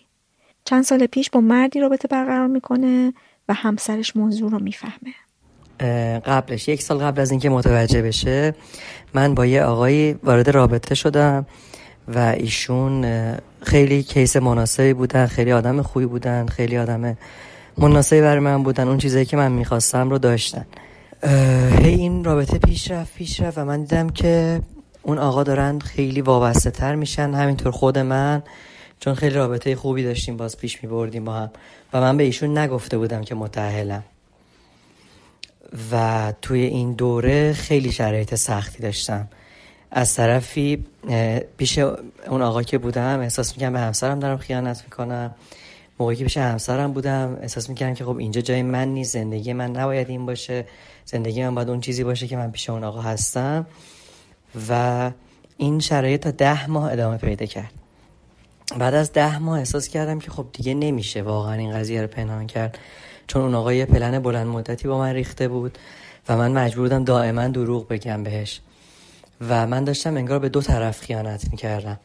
[0.64, 3.12] چند سال پیش با مردی رابطه برقرار می‌کنه
[3.48, 5.14] و همسرش موضوع رو می‌فهمه.
[6.20, 8.54] قبلش یک سال قبل از اینکه متوجه بشه
[9.14, 11.46] من با یه آقایی وارد رابطه شدم
[12.08, 13.04] و ایشون
[13.62, 17.16] خیلی کیس مناسبی بودن خیلی آدم خوبی بودن خیلی آدم
[17.78, 18.88] مناسبی برای من بودن.
[18.88, 20.66] اون چیزایی که من می‌خواستم رو داشتن.
[21.82, 24.60] هی این رابطه پیش رفت پیش رفت و من دیدم که
[25.02, 27.34] اون آقا دارن خیلی وابسته تر میشن.
[27.34, 28.42] همینطور خود من
[29.00, 31.50] چون خیلی رابطه خوبی داشتیم باز پیش میبردیم با هم.
[31.92, 34.04] و من به ایشون نگفته بودم که متحلم
[35.92, 39.28] و توی این دوره خیلی شرایط سختی داشتم.
[39.90, 40.84] از طرفی
[41.56, 41.78] پیش
[42.28, 45.34] اون آقا که بودم احساس می‌کنم به همسرم دارم خیانت می‌کنم.
[45.98, 49.70] موقعی که پیش همسرم بودم احساس می‌کردم که خب اینجا جای من نیست زندگی من
[49.70, 50.66] نباید این باشه.
[51.04, 53.66] زندگی من باید اون چیزی باشه که من پیش اون آقا هستم.
[54.70, 55.10] و
[55.56, 57.72] این شرایط تا ده ماه ادامه پیدا کرد.
[58.78, 62.46] بعد از ده ماه احساس کردم که خب دیگه نمیشه واقعا این قضیه رو پنهان
[62.46, 62.78] کرد.
[63.26, 65.78] چون اون آقا یه پلن بلند مدتی با من ریخته بود
[66.28, 68.60] و من مجبور بودم دائما دروغ بگم بهش.
[69.40, 71.98] و من داشتم انگار به دو طرف خیانت می‌کردم.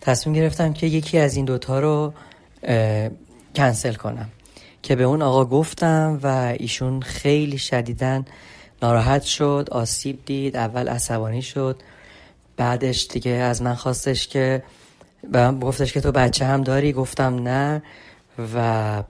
[0.00, 2.12] تصمیم گرفتم که یکی از این دوتا رو
[3.54, 4.28] کنسل کنم.
[4.82, 8.24] که به اون آقا گفتم و ایشون خیلی شدیدن
[8.82, 11.82] ناراحت شد آسیب دید اول عصبانی شد.
[12.56, 14.62] بعدش دیگه از من خواستش که
[15.32, 17.82] من گفتش که تو بچه هم داری؟ گفتم نه.
[18.54, 19.02] و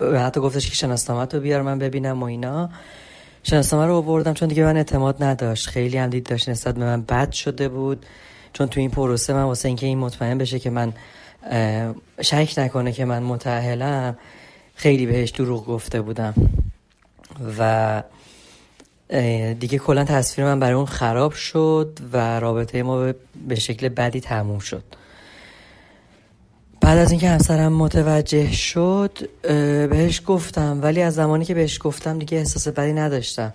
[0.00, 2.70] حتی گفتش که شناسنامه رو بیار من ببینم و اینا.
[3.44, 5.68] شناسنامه رو آوردم چون دیگه من اعتماد نداشت.
[5.68, 8.06] خیلی هم دید داشت نسبت به من بد شده بود.
[8.52, 10.92] چون تو این پروسه من واسه اینکه این مطمئن بشه که من
[12.20, 14.16] شک نکنه که من متأهلم
[14.74, 16.34] خیلی بهش دروغ گفته بودم.
[17.58, 18.02] و
[19.60, 23.12] دیگه کلا تصویر من برای اون خراب شد و رابطه ما
[23.48, 24.84] به شکل بدی تموم شد.
[26.84, 29.18] بعد از اینکه همسرم متوجه شد
[29.90, 30.78] بهش گفتم.
[30.82, 33.54] ولی از زمانی که بهش گفتم دیگه احساس بدی نداشتم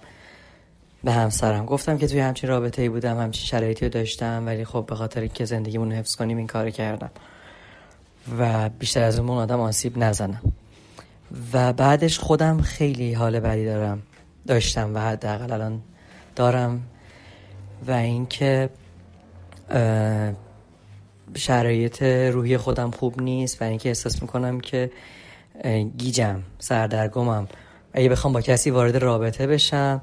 [1.03, 1.65] به همسرم.
[1.65, 5.27] گفتم که توی همچین رابطه ای بودم همچین شرایطی رو داشتم ولی خب به خاطر
[5.27, 7.09] که زندگیمون حفظ کنیم این کار کردم.
[8.39, 10.41] و بیشتر از اون آدم آسیب نزنم.
[11.53, 14.01] و بعدش خودم خیلی حال بدی دارم
[14.47, 15.81] داشتم و حداقل الان
[16.35, 16.83] دارم.
[17.87, 18.69] و اینکه
[21.35, 24.91] شرایط روحی خودم خوب نیست و اینکه احساس می‌کنم که
[25.97, 27.47] گیجم سردرگمم.
[27.93, 30.01] اگه بخوام با کسی وارد رابطه بشم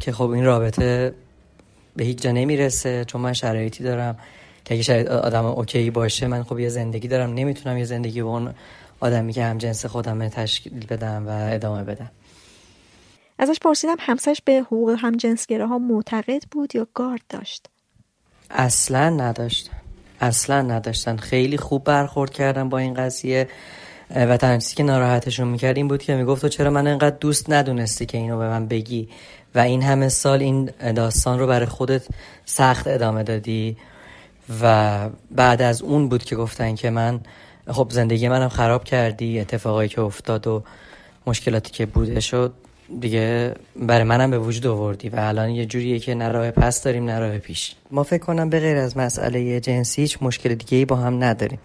[0.00, 1.14] که خب این رابطه
[1.96, 4.18] به هیچ جا نمی‌رسه چون من شرایطی دارم
[4.64, 8.30] که اگه شاید آدم اوکی باشه من خب یه زندگی دارم نمی‌تونم یه زندگی با
[8.30, 8.54] اون
[9.00, 12.10] آدمی که هم جنس خودم تشکیل بدم و ادامه بدم.
[13.38, 15.16] ازش پرسیدم همسرش به حقوق هم
[15.50, 17.66] ها معتقد بود یا گارد داشت؟
[18.50, 19.70] اصلا نداشت.
[20.20, 21.16] اصلا نداشتن.
[21.16, 23.48] خیلی خوب برخورد کردن با این قضیه.
[24.16, 28.06] و تنها که ناراحتشون می‌کرد این بود که می‌گفت تو چرا من انقدر دوست ندونستی
[28.06, 29.08] که اینو به من بگی؟
[29.54, 32.02] و این همه سال این داستان رو برای خودت
[32.44, 33.76] سخت ادامه دادی.
[34.62, 37.20] و بعد از اون بود که گفتن که من
[37.70, 40.62] خب زندگی منم خراب کردی اتفاقایی که افتاد و
[41.26, 42.52] مشکلاتی که بوده شد.
[43.00, 47.38] دیگه برای منم به وجود آوردی و الان یه جوریه که نه پس داریم نه
[47.38, 47.74] پیش.
[47.90, 51.58] ما فکر کنم به غیر از مسئله جنسی هیچ مشکل دیگه ای با هم نداریم.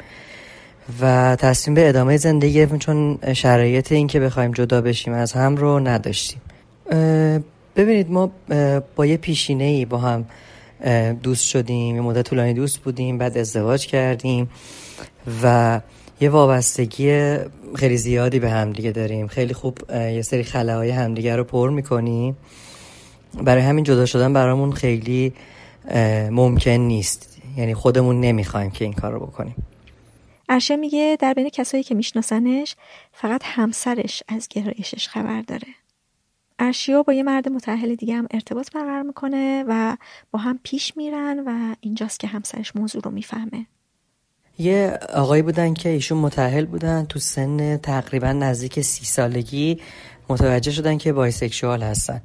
[1.02, 5.56] و تصمیم به ادامه زندگی گرفتیم چون شرایط این که بخوایم جدا بشیم از هم
[5.56, 6.42] رو نداشتیم.
[7.76, 8.32] ببینید ما
[8.96, 10.26] با یه پیشینه ای با هم
[11.24, 14.50] دوست شدیم یه مدت طولانی دوست بودیم بعد ازدواج کردیم
[15.44, 15.80] و
[16.22, 17.38] یه وابستگی
[17.76, 19.28] خیلی زیادی به همدیگه داریم.
[19.28, 22.38] خیلی خوب یه سری خلاهای همدیگه رو پر می‌کنیم.
[23.44, 25.34] برای همین جدا شدن برامون خیلی
[26.32, 27.38] ممکن نیست.
[27.58, 29.56] یعنی خودمون نمی‌خوایم که این کار رو بکنیم.
[30.50, 32.76] ارشه میگه در بین کسایی که میشناسنش
[33.12, 35.68] فقط همسرش از گرایشش خبر داره.
[36.60, 39.98] ارشیا با یه مرد متحل دیگه هم ارتباط برقرار می‌کنه و
[40.32, 43.66] با هم پیش میرن و اینجاست که همسرش موضوع رو می‌فهمه.
[44.62, 49.80] یه آقایی بودن که ایشون متحل بودن تو سن تقریبا نزدیک سی سالگی
[50.30, 52.22] متوجه شدن که بایسکشوال هستن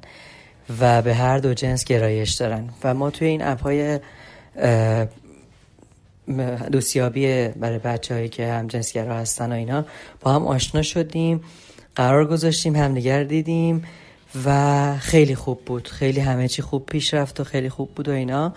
[0.79, 2.69] و به هر دو جنس گرایش دارن.
[2.83, 3.99] و ما توی این اپهای
[6.71, 9.85] دوستیابی برای بچه هایی که هم جنسگرا هستن و اینا
[10.21, 11.43] با هم آشنا شدیم
[11.95, 13.83] قرار گذاشتیم همدیگر دیدیم
[14.45, 15.87] و خیلی خوب بود.
[15.87, 18.53] خیلی همه چی خوب پیش رفت و خیلی خوب بود و اینا.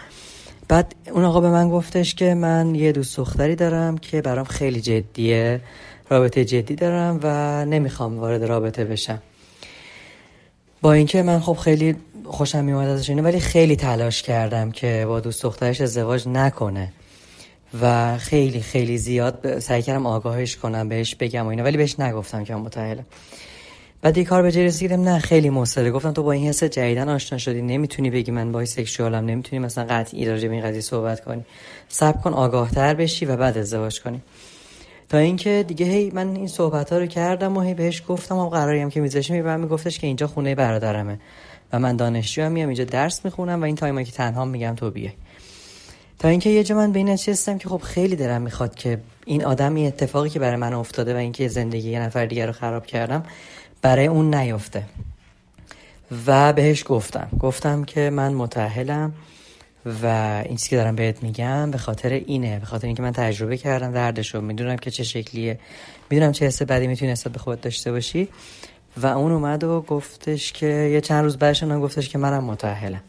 [0.71, 4.81] بعد اون آقا به من گفتش که من یه دوست دختری دارم که برام خیلی
[4.81, 5.61] جدیه
[6.11, 9.23] رابطه جدی دارم و نمی‌خوام وارد رابطه بشم.
[10.81, 15.21] با اینکه من خب خیلی خوشم میومد ازش اینه ولی خیلی تلاش کردم که با
[15.21, 16.93] دوست دخترش ازدواج نکنه
[17.83, 22.45] و خیلی خیلی زیاد سعی کردم آگاهش کنم بهش بگم و اینا ولی بهش نگفتم
[22.45, 23.05] که من متأهلم
[24.03, 27.09] بعد یه کار به جای رسیدم نه خیلی مصره گفتم تو با این حس جدیدن
[27.09, 31.25] آشنا شدی نمی‌تونی بگی من بای سکشوالم نمی‌تونی مثلا قطعی راجع به این قضیه صحبت
[31.25, 31.45] کنی.
[31.89, 34.23] صبر کن آگاه تر بشی و بعد ازدواج کنی.
[35.09, 38.49] تا اینکه دیگه هی من این صحبت ها رو کردم و هی بهش گفتم و
[38.49, 41.21] قراری هم که میذاشیم می‌برم میگفتش که اینجا خونه برادرمه
[41.73, 45.13] و من دانشجو میام اینجا درس می‌خونم و این تایما که تنها میگم تو بیای.
[46.19, 49.87] تا اینکه یه جا من نشستم که خب خیلی دلم می‌خواد که این آدم این
[49.87, 53.23] اتفاقی که برای من افتاده و اینکه زندگی یه نفر دیگر رو خراب کردم
[53.83, 54.85] برای اون نیفته
[56.27, 57.29] و بهش گفتم.
[57.41, 59.13] گفتم که من متحلم
[60.03, 60.07] و
[60.47, 62.59] این چیزی که دارم بهت میگم به خاطر اینه.
[62.59, 64.41] به خاطر اینکه من تجربه کردم دردشو.
[64.41, 65.59] می‌دونم که چه شکلیه.
[66.11, 68.29] می‌دونم چه حس بدی می‌تونی نسبت به خودت داشته باشی.
[68.97, 73.03] و اون اومد و گفتش که یه چند روز بعدش گفتش که منم متأهلم.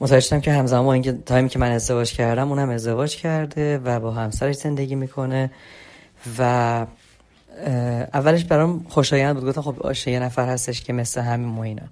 [0.00, 4.56] متوجه که همزمان اینکه تایمی که من ازدواج کردم اونم ازدواج کرده و با همسرش
[4.56, 5.50] زندگی می‌کنه
[6.38, 6.86] و
[8.14, 9.48] اولش برام خوشایند بود.
[9.48, 11.82] گفتم خب آشه یه نفر هستش که مثل همین موینا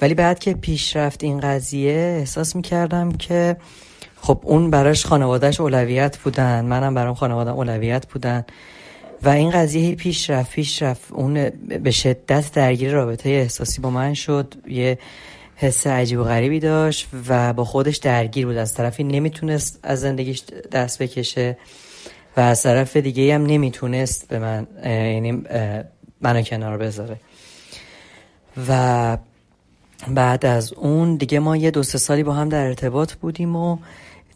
[0.00, 3.56] ولی بعد که پیش رفت این قضیه احساس می‌کردم که
[4.20, 6.64] خب اون براش خانوادهش اولویت بودن.
[6.64, 8.44] منم برام خانواده اولویت بودن.
[9.22, 11.50] و این قضیه پیش رفت پیش رفت اون
[11.82, 14.54] به شدت درگیر رابطه احساسی با من شد.
[14.68, 14.98] یه
[15.56, 18.56] حس عجیب و غریبی داشت و با خودش درگیر بود.
[18.56, 21.56] از طرفی نمی‌تونست از زندگیش دست بکشه.
[22.36, 25.42] و از طرف دیگه هم نمی‌تونست به من یعنی
[26.20, 27.16] منو کنار بذاره.
[28.68, 29.18] و
[30.08, 33.78] بعد از اون دیگه ما یه دو سه سالی با هم در ارتباط بودیم و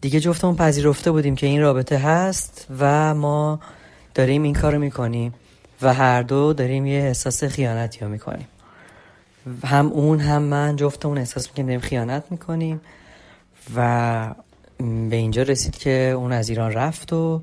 [0.00, 3.60] دیگه جفتمون پذیرفته بودیم که این رابطه هست و ما
[4.14, 5.34] داریم این کارو می‌کنیم
[5.82, 8.46] و هر دو داریم یه احساس خیانتی رو می‌کنیم.
[9.64, 12.80] هم اون هم من جفتمون احساس می‌کنیم داریم خیانت می‌کنیم
[13.76, 14.34] و
[15.10, 17.42] به اینجا رسید که اون از ایران رفت و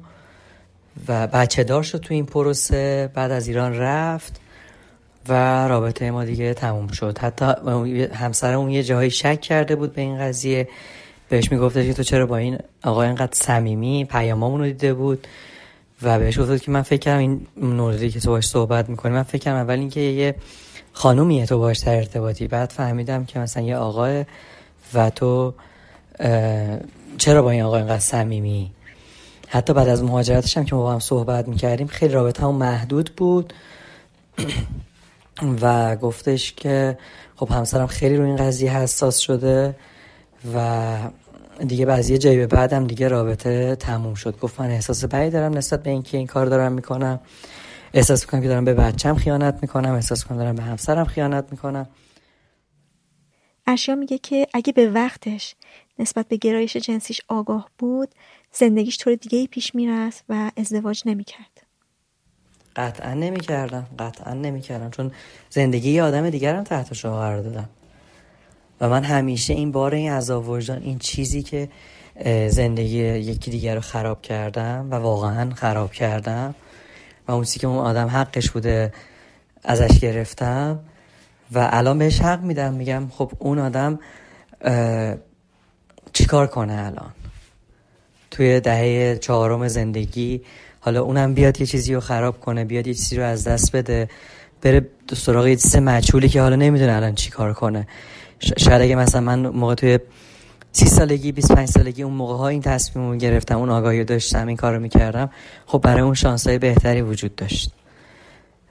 [1.07, 4.39] و بچه دار شد تو این پروسه بعد از ایران رفت
[5.29, 7.17] و رابطه ما دیگه تموم شد.
[7.17, 7.45] حتی
[8.13, 10.67] همسر اون یه جایی شک کرده بود به این قضیه.
[11.29, 15.27] بهش می‌گفته که تو چرا با این آقای اینقدر صمیمی؟ پیامامون رو دیده بود
[16.01, 19.23] و بهش گفته که من فکر کردم این نوردی که تو باش صحبت می‌کنی من
[19.23, 20.35] فکر کردم اول اینکه یه
[20.93, 22.47] خانومیه تو باش در ارتباطی.
[22.47, 24.25] بعد فهمیدم که مثلا یه آقای
[24.93, 25.53] و تو
[27.17, 28.71] چرا با این آقای اینقدر صمیمی؟
[29.53, 33.11] حتی بعد از مهاجرتش هم که ما با هم صحبت می‌کردیم خیلی رابطه هم محدود
[33.17, 33.53] بود.
[35.61, 36.97] و گفتش که
[37.35, 39.75] خب همسرم خیلی رو این قضیه حساس شده
[40.55, 40.97] و
[41.67, 44.39] دیگه بعضی جایی به بعدم دیگه رابطه تموم شد.
[44.39, 47.19] گفت من احساس بدی دارم نسبت به اینکه این کار دارم می‌کنم.
[47.93, 49.93] احساس می‌کنم که دارم به بچم خیانت می‌کنم.
[49.93, 51.87] احساس می‌کنم دارم به همسرم خیانت می‌کنم.
[53.67, 55.55] اشیا میگه که اگه به وقتش
[55.99, 58.09] نسبت به گرایش جنسیش آگاه بود
[58.53, 61.61] زندگیش طور دیگه ای پیش می‌رفت و ازدواج نمی‌کرد.
[62.75, 65.11] قطعا نمی‌کردم قطعا نمی‌کردم چون
[65.49, 67.69] زندگی یه آدم دیگرم تحت شما قرار دادم.
[68.81, 71.69] و من همیشه این بار این عذاب وجدان این چیزی که
[72.49, 76.55] زندگی یکی دیگر رو خراب کردم و واقعا خراب کردم
[77.27, 78.93] و اون که اون آدم حقش بوده
[79.63, 80.79] ازش گرفتم
[81.51, 83.99] و الان بهش حق میدم میگم خب اون آدم
[86.13, 87.11] چیکار کنه الان؟
[88.31, 90.41] توی دهه چهارم زندگی.
[90.79, 94.09] حالا اونم بیاد یه چیزی رو خراب کنه بیاد یه چیزی رو از دست بده
[94.61, 97.87] بره سراغ یه چیز مجهولی که حالا نمی‌دونه الان چی کار کنه.
[98.57, 99.99] شاید اگه مثلا من موقع توی
[100.71, 104.57] سی سالگی 25 سالگی اون موقع ها این تصمیم رو گرفتم اون آگاهی داشتم این
[104.57, 105.29] کار رو می‌کردم
[105.65, 107.71] خب برای اون شانس بهتری وجود داشت.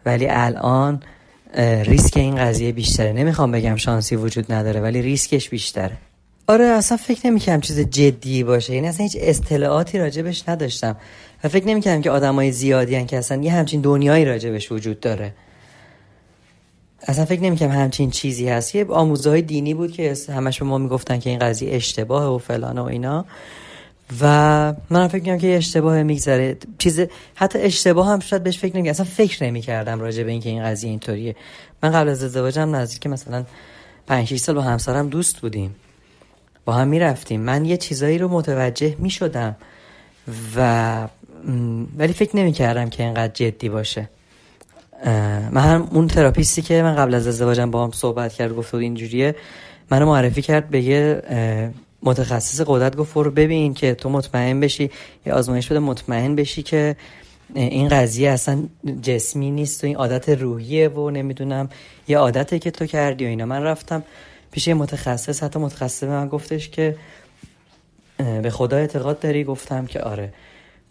[0.06, 1.02] ولی الان
[1.84, 3.12] ریسک این قضیه بیشتره.
[3.12, 5.96] نمی‌خوام بگم شانسی وجود نداره ولی ریسکش بیشتره.
[6.50, 8.74] آره اصلا فکر نمی‌کنم چیز جدی باشه.
[8.74, 10.96] یعنی اصلا هیچ اطلاعاتی راجبش نداشتم.
[11.44, 15.34] و فکر نمی‌کنم که آدمای زیادی هن که اصلا یه همچین دنیایی راجبش وجود داره.
[17.02, 18.74] اصلا فکر نمی‌کنم همچین چیزی هست.
[18.74, 22.38] یه آموزه های دینی بود که همش به ما می‌گفتن که این قضیه اشتباه و
[22.38, 23.24] فلان و اینا.
[24.20, 24.24] و
[24.90, 26.56] من فکر می‌کنم که اشتباه میگذره.
[26.78, 27.00] چیز
[27.34, 30.90] حتی اشتباه هم شاید بهش فکر نمی‌کنم اصلا فکر نمی‌کردم راجع به اینکه این قضیه
[30.90, 31.36] اینطوریه.
[31.82, 33.44] من قبل از ازدواجم نزدیک مثلا
[34.06, 35.74] 5 سال با همسرم دوست بودیم.
[36.72, 37.40] هم می‌رفتیم.
[37.40, 39.56] من یه چیزایی رو متوجه می‌شدم
[40.56, 41.08] و
[41.98, 44.08] ولی فکر نمی‌کردم که اینقدر جدی باشه.
[45.50, 49.36] من هم اون تراپیستی که من قبل از ازدواجم با هم صحبت کرد گفت اینجوریه.
[49.90, 51.22] منو معرفی کرد به یه
[52.02, 54.90] متخصص قدرت گفت رو ببین که تو مطمئن بشی
[55.26, 56.96] یه آزمایش بده مطمئن بشی که
[57.54, 58.62] این قضیه اصلا
[59.02, 61.68] جسمی نیست و این عادت روحیه و نمی‌دونم
[62.08, 63.46] یه عادته که تو کردی و اینا.
[63.46, 64.02] من رفتم
[64.50, 66.96] پیش متخصص حتی متخصص من گفتش که
[68.42, 70.32] به خدا اعتقاد داری؟ گفتم که آره.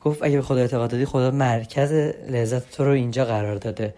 [0.02, 1.92] گفت اگه به خدا اعتقاد دادی خدا مرکز
[2.30, 3.94] لذت تو رو اینجا قرار داده.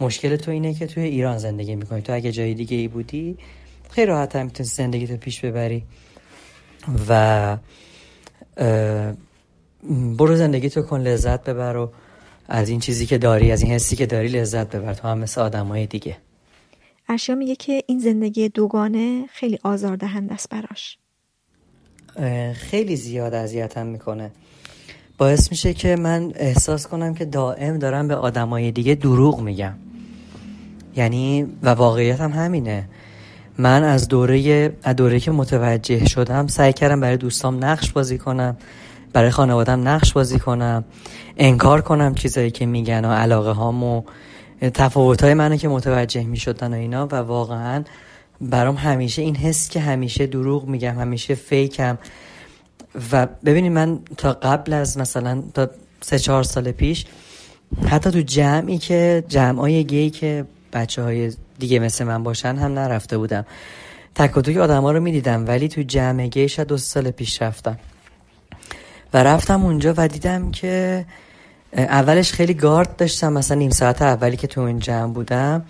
[0.00, 2.02] مشکل تو اینه که توی ایران زندگی می‌کنی.
[2.02, 3.38] تو اگه جای دیگه ای بودی
[3.90, 5.84] خیلی راحت هم می‌تونی زندگی تو پیش ببری.
[7.08, 7.56] و
[10.18, 11.92] برو زندگی تو کن لذت ببر و
[12.48, 14.94] از این چیزی که داری از این حسی که داری لذت ببر.
[14.94, 16.16] تو هم مثل آدم های دیگه.
[17.12, 20.98] ارشیا میگه که این زندگی دوگانه خیلی آزاردهنده است براش.
[22.54, 24.30] خیلی زیاد اذیتم می‌کنه.
[25.18, 29.74] باعث میشه که من احساس کنم که دائم دارم به آدمای دیگه دروغ میگم.
[30.96, 32.88] یعنی و واقعیت هم همینه.
[33.58, 38.56] من از دوره از دوره که متوجه شدم سعی کردم برای دوستام نقش بازی کنم
[39.12, 40.84] برای خانوادم نقش بازی کنم
[41.36, 44.02] انکار کنم چیزایی که میگن و علاقه هام و
[44.70, 47.84] تفاوت های منو که متوجه می‌شدن و اینا و واقعا
[48.40, 51.98] برام همیشه این حس که همیشه دروغ میگم همیشه فیکم.
[53.12, 57.04] و ببینید من تا قبل از مثلا تا سه چهار سال پیش
[57.86, 63.18] حتی تو جمعی که جمعای گی که بچه های دیگه مثل من باشن هم نرفته
[63.18, 63.46] بودم.
[64.14, 67.42] تک و توی آدم ها رو می‌دیدم ولی تو جمع گی شاید دو سال پیش
[67.42, 67.78] رفتم.
[69.14, 71.04] و رفتم اونجا و دیدم که
[71.76, 75.64] اولش خیلی گارد داشتم مثلا نیم ساعت اولی که تو این جمع بودم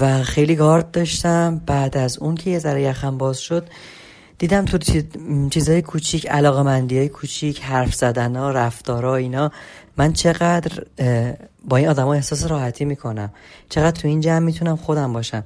[0.00, 1.60] و خیلی گارد داشتم.
[1.66, 3.68] بعد از اون که یه ذره یخم باز شد
[4.38, 4.78] دیدم تو
[5.50, 9.52] چیزای کوچیک علاقه مندی های کوچیک حرف زدن ها رفتارا اینا.
[9.96, 10.84] من چقدر
[11.64, 13.30] با این آدم ها احساس راحتی می‌کنم.
[13.68, 15.44] چقدر تو این جمع می‌تونم خودم باشم.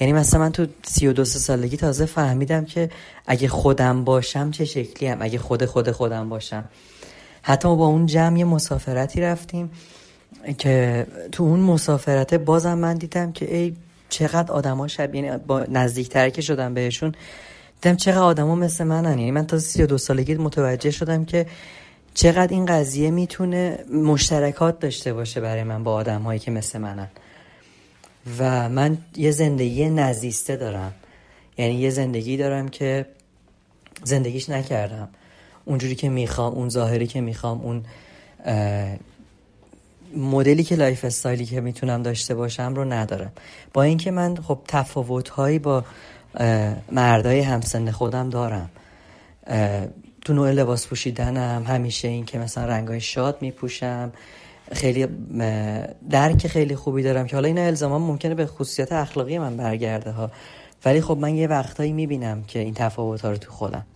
[0.00, 2.90] یعنی مثلا من تو سی و دو سالگی تازه فهمیدم که
[3.26, 6.64] اگه خودم باشم چه شکلی هم اگه خود خود خودم باشم.
[7.46, 9.70] حتی با اون جمع مسافرتی رفتیم
[10.58, 13.74] که تو اون مسافرت بازم من دیدم که ای
[14.08, 17.14] چقدر آدما شب یعنی با نزدیکتر که شدم بهشون.
[17.80, 19.18] دیدم چقدر آدما مثل منن.
[19.18, 21.46] یعنی من تا 32 سالگی متوجه شدم که
[22.14, 27.08] چقدر این قضیه می‌تونه مشترکات داشته باشه برای من با آدم هایی که مثل منن.
[28.38, 30.92] و من یه زندگی نزیسته دارم.
[31.58, 33.06] یعنی یه زندگی دارم که
[34.04, 35.08] زندگیش نکردم.
[35.64, 37.84] اونجوری که می‌خوام اون ظاهری که می‌خوام اون
[40.16, 43.32] مدلی که lifestyle ی که می‌تونم داشته باشم رو ندارم.
[43.72, 45.84] با اینکه من خب تفاوت هایی با
[46.92, 48.70] مردای همسن خودم دارم.
[50.24, 54.12] تو نوع لباس پوشیدنم همیشه این که مثلا رنگای شاد میپوشم.
[54.72, 55.06] خیلی
[56.10, 60.30] درک خیلی خوبی دارم که حالا این الزاما ممکنه به خصوصیت اخلاقی من برگرده ها.
[60.84, 63.86] ولی خب من یه وقتایی می‌بینم که این تفاوت ها رو تو خودم.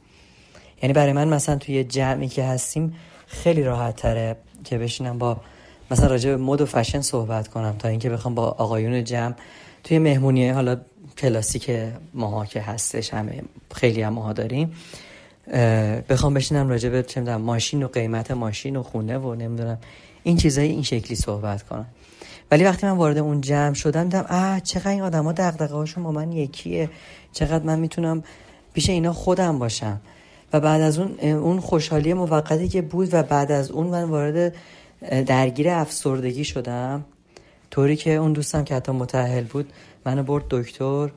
[0.83, 2.95] یعنی برای من مثلا توی جمعی که هستیم
[3.27, 5.37] خیلی راحت تره که بشینم با
[5.91, 9.35] مثلا راجع به مد و فشن صحبت کنم تا اینکه بخوام با آقایون جمع
[9.85, 10.77] توی مهمونی حالا
[11.19, 11.71] کلاسیک
[12.15, 13.43] ماها که هستش همه
[13.75, 14.73] خیلی هم ماها داریم
[16.09, 19.79] بخوام بشینم راجع به چه ماشین و قیمت ماشین و خونه و نمی‌دونم
[20.23, 21.87] این چیزای این شکلی صحبت کنم.
[22.51, 26.13] ولی وقتی من وارد اون جمع شدم دیدم اه چقدر این آدما دغدغه هاشون با
[26.13, 26.91] من یکیه
[27.33, 28.23] چقدر من می‌تونم
[28.75, 30.01] پیش اینا خودم باشم.
[30.53, 34.55] و بعد از اون اون خوشحالی موقتی که بود و بعد از اون من وارد
[35.27, 37.05] درگیر افسردگی شدم.
[37.71, 39.73] طوری که اون دوستم که حتی متأهل بود
[40.07, 41.11] منو برد دکتر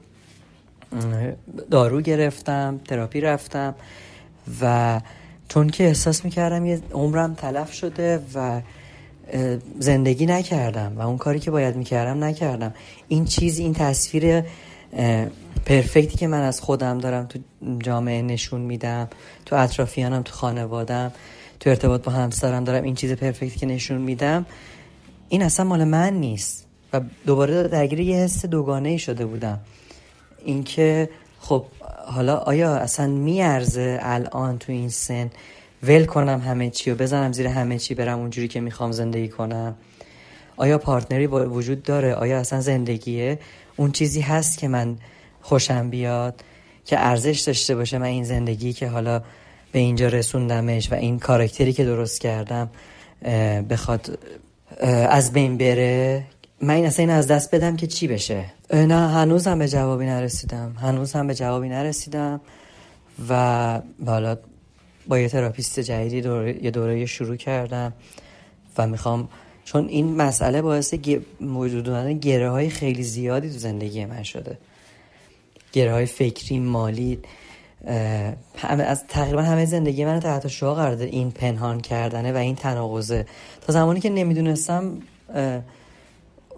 [1.71, 3.75] دارو گرفتم تراپی رفتم
[4.61, 5.01] و
[5.49, 8.61] چون که احساس می‌کردم یه عمرم تلف شده و
[9.79, 12.73] زندگی نکردم و اون کاری که باید می‌کردم نکردم.
[13.07, 14.43] این چیز این تصویر
[15.65, 17.39] پرفکتی که من از خودم دارم تو
[17.79, 19.07] جامعه نشون میدم
[19.45, 21.11] تو اطرافیانم تو خانوادم
[21.59, 24.45] تو ارتباط با همسرم دارم این چیز پرفکتی که نشون میدم.
[25.29, 29.59] این اصلا مال من نیست و دوباره درگیر یه حس دوگانه ای شده بودم.
[30.45, 31.65] اینکه خب
[32.05, 35.29] حالا آیا اصلا میارزه الان تو این سن
[35.83, 39.75] ول کنم همه چی و بزنم زیر همه چی برم اونجوری که می‌خوام زندگی کنم؟
[40.57, 43.39] آیا partner ی وجود داره؟ آیا اصلا زندگیه؟
[43.75, 44.97] اون چیزی هست که من
[45.41, 46.43] خوشم بیاد
[46.85, 49.21] که ارزش داشته باشه من این زندگی که حالا
[49.71, 52.69] به اینجا رسوندمش و این character ی که درست کردم
[53.69, 54.19] بخواد
[55.09, 56.23] از بین بره.
[56.61, 60.05] من این اصلا این از دست بدم که چی بشه؟ نه هنوز هم به جوابی
[60.05, 60.75] نرسیدم.
[60.81, 62.41] هنوز هم به جوابی نرسیدم
[63.29, 64.37] و حالا
[65.07, 67.93] با یه therapist جدیدی دوره، یه دوره شروع کردم
[68.77, 69.29] و می‌خوام
[69.65, 70.93] چون این مسئله باعث
[71.41, 74.57] وجود دادن گره های خیلی زیادی تو زندگی من شده.
[75.73, 77.19] گره های فکری مالی
[78.57, 83.25] همه از تقریبا همه زندگی من تحت شعا قرار این پنهان کردنه و این تناقضه.
[83.61, 84.97] تا زمانی که نمی‌دونستم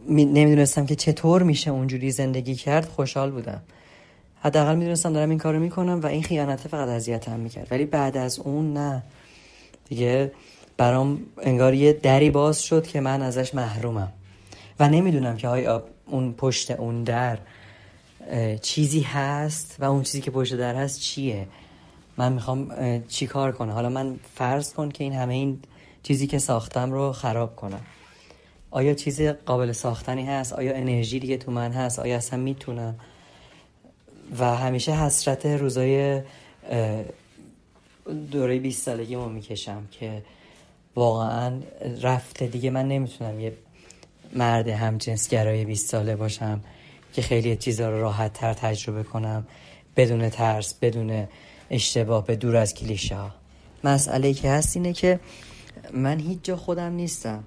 [0.10, 3.62] نمی‌دونستم که چطور میشه اونجوری زندگی کرد خوشحال بودم.
[4.42, 7.68] حداقل می‌دونستم دارم این کارو می‌کنم و این خیانته فقط اذیتم می‌کرد.
[7.72, 9.04] ولی بعد از اون نه.
[9.90, 10.32] دیگه
[10.78, 14.14] برام انگار یه دری باز شد که من ازش محرومم.
[14.80, 17.38] و نمی‌دونم که آیا اون پشت اون در
[18.62, 21.48] چیزی هست و اون چیزی که پشت در هست چیه؟
[22.18, 22.74] من می‌خوام
[23.08, 25.60] چی کار کنم؟ حالا من فرض کن که این همه این
[26.04, 27.82] چیزی که ساختم رو خراب کنم.
[28.72, 32.96] آیا چیز قابل ساختنی هست؟ آیا انرژی دیگه تو من هست؟ آیا اصلا می‌تونم؟
[34.40, 36.22] و همیشه حسرت روزای
[38.32, 40.22] دوره 20 سالگی ما می‌کشم که
[40.96, 41.60] واقعا
[42.02, 42.48] رفته.
[42.48, 43.54] دیگه من نمی‌تونم یه
[44.36, 46.62] مرد همجنسگرای 20 ساله باشم
[47.14, 49.48] که خیلی چیزا رو راحت تر تجربه کنم
[49.96, 51.28] بدون ترس بدون
[51.70, 53.32] اشتباه به دور از کلیشه ها
[53.84, 55.20] مسئله که هست اینه که
[55.94, 57.44] من هیچ جا خودم نیستم.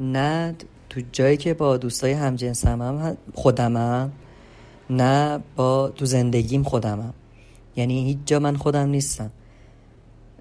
[0.00, 0.54] نه
[0.90, 4.12] تو جایی که با دوستای همجنسم هم خودمم
[4.90, 7.14] نه با تو زندگیم خودمم.
[7.76, 9.30] یعنی هیچ جا من خودم نیستم.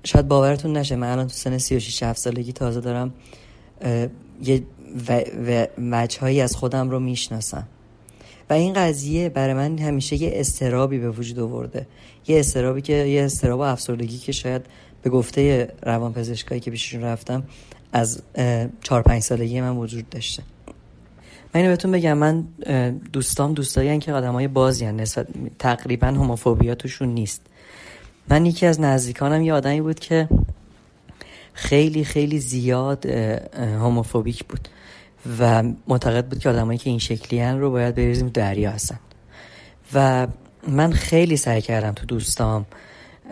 [0.07, 3.13] شاید باورتون نشه من الان تو سن 36 7 سالگی تازه دارم
[4.43, 4.63] یه
[5.77, 7.67] وجه هایی از خودم رو می‌شناسم.
[8.49, 11.87] و این قضیه برای من همیشه یه استرابی به وجود آورده.
[12.27, 14.61] یه استرابی که یه استراب افسردگی که شاید
[15.01, 17.43] به گفته روان پزشکایی که پیششون رفتم
[17.93, 18.21] از
[18.83, 20.43] چهار پنج سالگی من وجود داشته.
[21.53, 22.47] من اینو بهتون بگم من
[23.13, 25.27] دوستام دوستایی که آدم های بازی هن نسبت
[25.59, 27.41] تقریبا هموفوبیا توشون نیست.
[28.29, 30.29] من یکی از نزدیکانم یه آدمی بود که
[31.53, 33.05] خیلی خیلی زیاد
[33.55, 34.67] هموفوبیک بود
[35.39, 38.99] و معتقد بود که آدمایی که این شکلی هن رو باید بریزیم دریا هستن.
[39.93, 40.27] و
[40.67, 42.65] من خیلی سعی کردم تو دوستام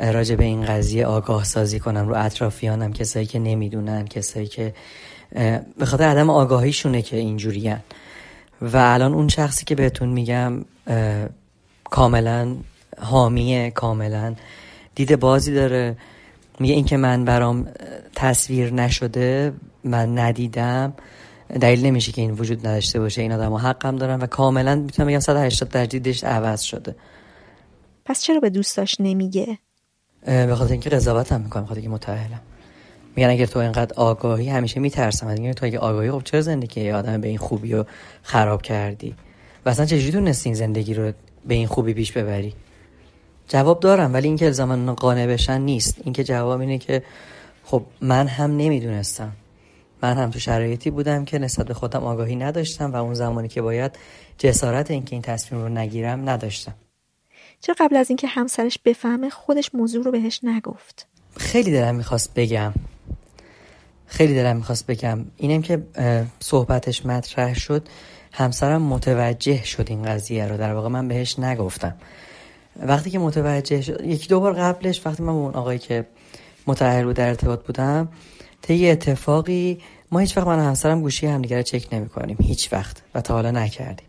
[0.02, 4.74] راجع به این قضیه آگاه سازی کنم رو اطرافیانم کسایی که نمی‌دونن کسایی که
[5.78, 7.76] به خاطر عدم آگاهیشونه که اینجوری
[8.62, 10.66] و الان اون شخصی که بهتون میگم
[11.84, 12.56] کاملا
[13.02, 14.36] حامیه کاملا
[14.96, 15.98] دید بازی داره.
[16.60, 17.68] میگه اینکه من برام
[18.16, 20.94] تصویر نشده من ندیدم.
[21.62, 23.22] دلیل نمیشه که این وجود نداشته باشه.
[23.22, 26.96] این آدم حقم دارن و کاملا می‌تونم بگم 180 درجه دیدش عوض شده.
[28.06, 29.58] پس چرا به دوستاش نمیگه؟
[30.26, 32.42] به خاطر اینکه قضاوت هم می‌کنم خاطر اینکه متأهلم.
[33.16, 35.28] میگن اگر تو اینقدر آگاهی همیشه میترسم.
[35.28, 37.86] از تو اگه آگاهی خب چرا زندگی آدم به این خوبی رو
[38.24, 39.16] خراب کردی؟
[39.66, 41.12] و اصلا چجوری تونستی این زندگی رو
[41.48, 42.54] به این خوبی پیش ببری؟
[43.48, 45.96] جواب دارم ولی اینکه الزاما قانع بشن نیست.
[46.04, 47.04] اینکه جواب اینه که
[47.64, 49.32] خب من هم نمی‌دونستم.
[50.04, 53.62] من هم تو شرایطی بودم که نسبت به خودم آگاهی نداشتم و اون زمانی که
[53.62, 53.92] باید
[54.38, 56.74] جسارت اینکه این تصمیم رو نگیرم نداشتم.
[57.62, 62.74] چرا قبل از اینکه همسرش بفهمه خودش موضوع رو بهش نگفت؟ خیلی دلم می‌خواست بگم.
[64.06, 65.26] خیلی دلم می‌خواست بگم.
[65.38, 65.84] اینم که
[66.40, 67.88] صحبتش مطرح شد.
[68.32, 70.58] همسرم متوجه شد این قضیه رو.
[70.58, 71.96] در واقع من بهش نگفتم.
[72.80, 76.06] وقتی که متوجه شد یکی دو بار قبلش وقتی من با اون آقایی که
[76.68, 78.08] متأهل بود در ارتباط بودم
[78.62, 79.80] طی اتفاقی
[80.12, 83.34] ما هیچ وقت من همسرم گوشی همدیگه رو چک نمی کنیم هیچ وقت و تا
[83.34, 84.08] حالا نکردیم.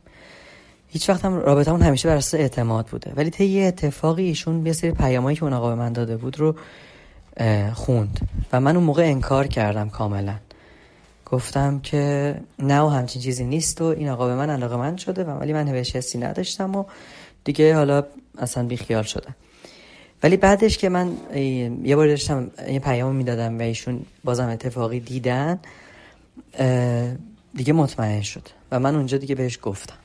[0.88, 3.12] هیچ وقت هم رابطمون همیشه بر اساس اعتماد بوده.
[3.16, 6.56] ولی طی اتفاقی ایشون یه سری پیامایی که اون آقا به من داده بود رو
[7.74, 8.28] خوند.
[8.52, 10.34] و من اون موقع انکار کردم کاملا.
[11.26, 15.24] گفتم که نه و همچین چیزی نیست و این آقا به من علاقه من شده
[15.24, 16.84] و ولی من بهش حسی نداشتم و
[17.47, 18.05] دیگه حالا
[18.39, 19.35] اصلا بیخیال شدم.
[20.23, 21.12] ولی بعدش که من
[21.85, 25.59] یه بار داشتم یه پیام می‌دادم و ایشون بازم اتفاقی دیدن
[27.55, 28.48] دیگه مطمئن شد.
[28.70, 29.97] و من اونجا دیگه بهش گفتم.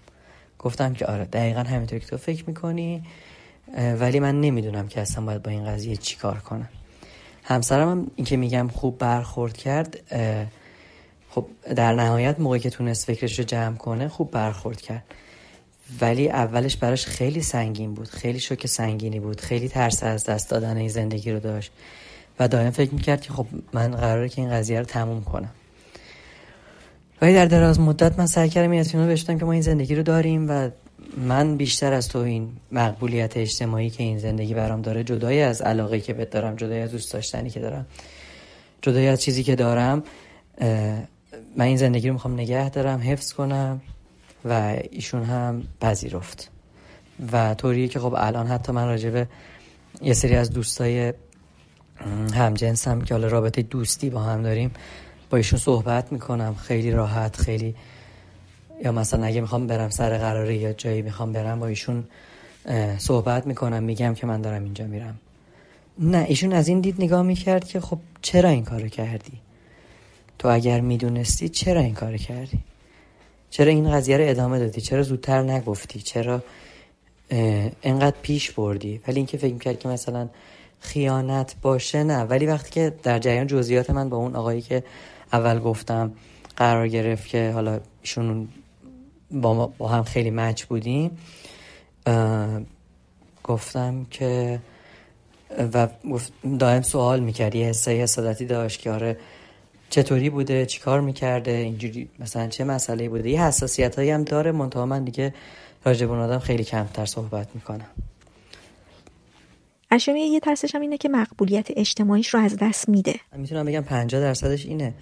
[0.60, 3.04] گفتم که آره دقیقا همینطور که تو فکر می‌کنی
[4.00, 6.70] ولی من نمی‌دونم که اصلا باید با این قضیه چی کار کنم.
[7.44, 10.00] همسرم هم این که میگم خوب برخورد کرد
[11.30, 11.46] خب
[11.76, 15.04] در نهایت موقعی که تونست فکرش رو جمع کنه خوب برخورد کرد.
[16.02, 18.08] ولی اولش براش خیلی سنگین بود.
[18.08, 19.42] خیلی شوک سنگینی بود.
[19.42, 21.72] خیلی ترس از دست دادن این زندگی رو داشت.
[22.40, 25.52] و دائم فکر می‌کرد که خب من قراره که این قضیه رو تموم کنم.
[27.22, 30.50] ولی در دراز مدت من سعی کردم این بشتم که ما این زندگی رو داریم
[30.50, 30.70] و
[31.18, 36.00] من بیشتر از تو این مقبولیت اجتماعی که این زندگی برام داره جدای از علاقه
[36.00, 37.86] که بهت دارم جدای از دوست داشتنی که دارم
[38.82, 40.04] جدای از چیزی که دارم
[41.58, 43.82] من این زندگی رو می‌خوام نگه دارم حفظ کنم.
[44.46, 46.50] و ایشون هم پذیرفت.
[47.32, 49.28] و طوریه که خب الان حتی من راجبه
[50.02, 51.14] یه سری از دوستای
[52.34, 54.72] همجنس هم که حالا رابطه دوستی با هم داریم
[55.30, 56.56] با ایشون صحبت می‌کنم.
[56.56, 57.76] خیلی راحت خیلی
[58.84, 62.04] یا مثلا اگه می‌خوام برم سر قراری یا جایی می‌خوام برم با ایشون
[62.98, 65.20] صحبت می‌کنم میگم که من دارم اینجا میرم.
[66.00, 69.34] نه ایشون از این دید نگاه می‌کرد که خب چرا این کارو کردی؟
[70.40, 72.60] تو اگر می‌دونستی چرا این کارو کردی؟
[73.52, 76.44] چرا این قضیه رو ادامه دادی؟ چرا زودتر نگفتی؟ چرا
[77.84, 80.30] انقدر پیش بردی؟ ولی اینکه فکر می‌کرد که مثلا
[80.80, 82.24] خیانت باشه نه.
[82.24, 84.84] ولی وقتی که در جریان جزئیات من با اون آقایی که
[85.34, 86.12] اول گفتم
[86.56, 88.48] قرار گرفت که حالا ایشون
[89.32, 91.18] با, با هم خیلی مچ بودیم
[93.44, 94.60] گفتم که
[95.74, 95.88] و
[96.60, 97.56] دائم سوال می‌کرد.
[97.56, 99.18] یه حسه حسادتی داشت که آره
[99.92, 104.52] چطوری بوده؟ چیکار می‌کرده؟ اینجوری مثلا چه مسئله بوده؟ یه حساسیت هایی هم داره.
[104.52, 105.34] منتها من دیگه
[105.86, 107.88] راجب آدم خیلی کمتر صحبت می‌کنم.
[109.92, 113.16] اشمی یه ترسش هم اینه که مقبولیت اجتماعیش رو از دست میده.
[113.36, 114.94] می‌تونم بگم 50 درصدش اینه.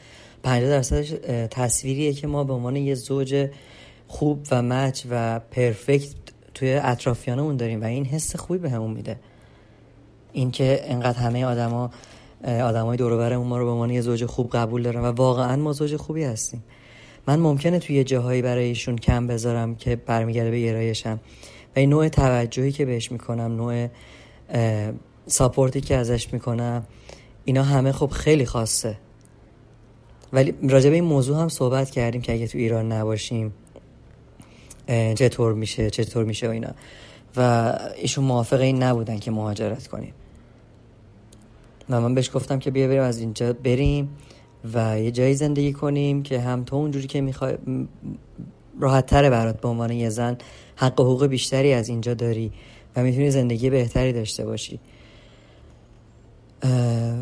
[0.44, 1.10] 50 درصدش
[1.52, 3.50] تصویریه که ما به عنوان یه زوج
[4.08, 6.16] خوب و مچ و پرفکت
[6.54, 9.20] توی اطرافیانمون داریم و این حس خوبی به همون میده.
[10.34, 11.92] اینکه انقدر همه آدما
[12.44, 15.96] آدمای دور ما رو به عنوان یه زوج خوب قبول دارن و واقعا ما زوج
[15.96, 16.64] خوبی هستیم.
[17.28, 21.20] من ممکنه توی یه جاهایی برای ایشون کم بذارم که برمیگرده به گرایشم.
[21.76, 23.88] و این نوع توجهی که بهش می‌کنم نوع
[25.28, 26.84] ساپورتی که ازش می‌کنم
[27.46, 28.98] اینا همه خب خیلی خاصه.
[30.34, 33.54] ولی راجع به این موضوع هم صحبت کردیم که اگه تو ایران نباشیم
[34.88, 36.72] چطور میشه چطور میشه و اینا.
[37.38, 40.14] و ایشون موافق این نبودن که مهاجرت کنیم.
[41.90, 44.10] و من بهش گفتم که بیا بریم از اینجا بریم
[44.74, 47.58] و یه جایی زندگی کنیم که هم تو اونجوری که می‌خوای
[48.80, 50.38] راحت تره برات به عنوان یه زن
[50.76, 52.52] حق و حقوق بیشتری از اینجا داری
[52.96, 54.80] و می‌تونی زندگی بهتری داشته باشی.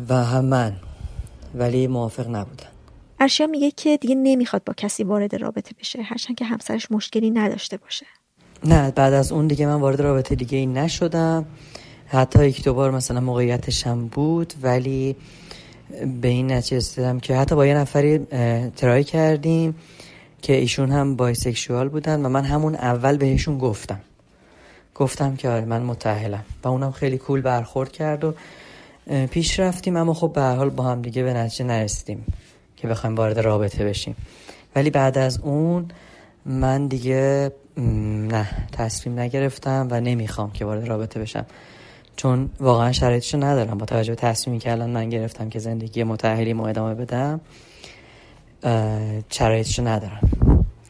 [0.08, 0.76] و هم من
[1.54, 2.68] ولی موافق نبودن
[3.20, 7.76] ارشیا میگه که دیگه نمی‌خواد با کسی وارد رابطه بشه هرچند که همسرش مشکلی نداشته
[7.76, 8.06] باشه.
[8.64, 11.46] نه بعد از اون دیگه من وارد رابطه دیگه ای نشدم.
[12.08, 15.16] حتی یک دوبار مثلا موقعیتشم بود ولی
[16.20, 18.18] به این نتیجه رسیدم که حتی با یه نفری
[18.76, 19.74] ترای کردیم
[20.42, 24.00] که ایشون هم بایسکشوال بودن و من همون اول بهشون گفتم.
[24.94, 28.34] گفتم که آره من متحلم و اونم خیلی کول برخورد کرد و
[29.30, 32.26] پیش رفتیم اما خب به حال با هم دیگه به نتیجه نرسیدیم
[32.76, 34.16] که بخوایم وارد رابطه بشیم.
[34.76, 35.88] ولی بعد از اون
[36.46, 37.52] من دیگه
[38.28, 41.46] نه تصمیم نگرفتم و نمی‌خوام که وارد رابطه بشم.
[42.18, 43.78] چون واقعا شرایطشو ندارم.
[43.78, 47.40] با توجه به تصمیمی که الان من گرفتم که زندگی متحلی ما ادامه بدم
[49.30, 50.30] شرایطشو ندارم.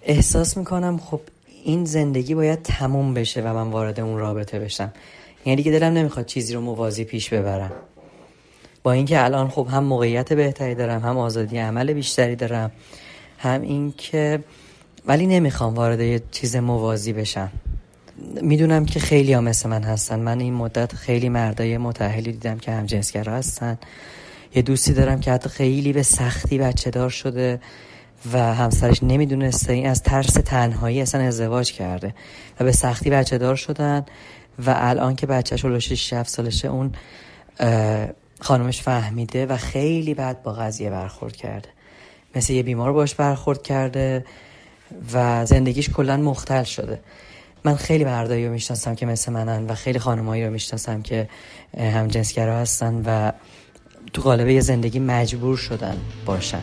[0.02, 1.20] احساس می‌کنم خب
[1.64, 4.92] این زندگی باید تموم بشه و من وارد اون رابطه بشم.
[5.44, 7.72] یعنی دیگه دلم نمی‌خواد چیزی رو موازی پیش ببرم.
[8.82, 12.70] با اینکه الان خب هم موقعیت بهتری دارم هم آزادی عمل بیشتری دارم
[13.38, 14.44] هم اینکه
[15.06, 17.50] ولی نمی‌خوام وارد یه چیز موازی بشم.
[18.42, 20.20] می‌دونم که خیلی ها مثل من هستن.
[20.20, 23.78] من این مدت خیلی مردای متحلی دیدم که هم جنسگرا هستن.
[24.54, 27.60] یه دوستی دارم که حتی خیلی به سختی بچه دار شده
[28.32, 29.72] و همسرش نمی‌دونسته.
[29.72, 32.14] این از ترس تنهایی اصلا ازدواج کرده
[32.60, 34.06] و به سختی بچه دار شدن
[34.66, 36.92] و الان که بچهش رو 6 سالشه اون
[38.40, 41.68] خانمش فهمیده و خیلی بعد با قضیه برخورد کرده.
[42.36, 44.24] مثل یه بیمار باش برخورد کرده
[45.14, 47.00] و زندگیش کلا مختل شده.
[47.64, 51.28] من خیلی مردایی رو می‌شناسم که مثل منن و خیلی خانمایی رو می‌شناسم که
[51.78, 53.32] هم جنسگرا هستن و
[54.12, 56.62] تو قالب یه زندگی مجبور شدن باشن.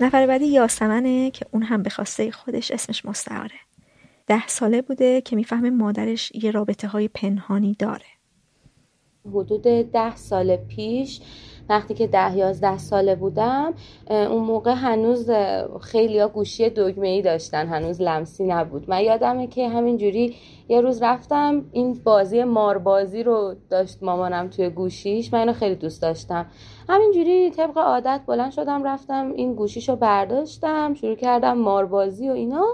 [0.00, 3.69] نفر بعدی یاسمنه که اون هم به خواسته خودش اسمش مستعاره.
[4.30, 8.04] ده ساله بوده که می‌فهمه مادرش یه رابطه های پنهانی داره.
[9.26, 9.62] حدود
[9.92, 11.20] ده سال پیش
[11.68, 13.74] وقتی که ده یازده ساله بودم
[14.10, 15.30] اون موقع هنوز
[15.80, 18.90] خیلی ها گوشی دگمه ای داشتن هنوز لمسی نبود.
[18.90, 20.36] من یادمه که همینجوری
[20.68, 26.02] یه روز رفتم این بازی ماربازی رو داشت مامانم توی گوشیش من اینو خیلی دوست
[26.02, 26.46] داشتم.
[26.88, 32.66] همینجوری طبق عادت بلند شدم رفتم این گوشیش رو برداشتم شروع کردم ماربازی و اینا.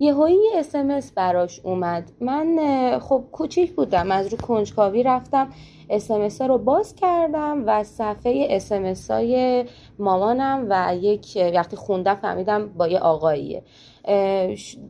[0.00, 2.12] یه یه اسمس براش اومد.
[2.20, 2.58] من
[2.98, 4.10] خب کوچیک بودم.
[4.10, 5.48] از رو کنجکاوی رفتم.
[5.90, 9.64] اسمس رو باز کردم و صفحه اسمس های
[9.98, 13.62] مامانم و یک وقتی خوندم فهمیدم با یه آقاییه.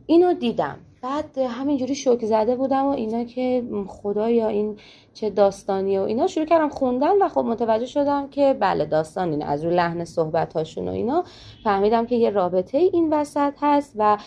[0.07, 0.79] اینو دیدم.
[1.03, 4.77] بعد همینجوری شوک زده بودم و اینا که خدایا این
[5.15, 9.45] چه داستانیه و اینا شروع کردم خوندن و خب متوجه شدم که بله داستان اینه.
[9.45, 11.25] از رو لحن صحبت هاشون و اینا
[11.65, 14.19] فهمیدم که یه رابطه این وسط هست و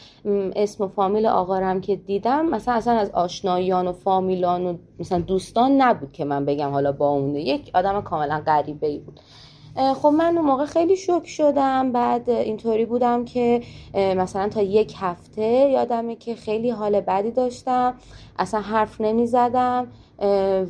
[0.56, 5.82] اسم و فامیل آقارم که دیدم مثلا اصلا از آشنایان و فامیلان و مثلا دوستان
[5.82, 9.20] نبود که من بگم حالا با اونه یک آدم کاملا غریبه ای بود.
[9.76, 11.92] خب من اون موقع خیلی شوک شدم.
[11.92, 13.62] بعد اینطوری بودم که
[13.94, 17.94] مثلا تا یک هفته یادمه که خیلی حال بدی داشتم.
[18.40, 19.88] اصلا حرف نمی زدم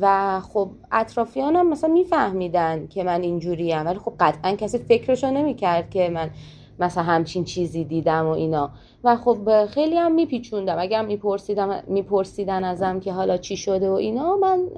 [0.00, 3.86] و خب اطرافیانم مثلا میفهمیدن که من اینجوریم.
[3.86, 6.30] ولی خب قطعا کسی فکرشو نمی‌کرد که من
[6.78, 8.70] مثلا همچین چیزی دیدم و اینا.
[9.04, 10.76] و خب خیلی هم میپیچوندم.
[10.78, 14.68] اگر میپرسیدم میپرسیدن ازم که حالا چی شده و اینا من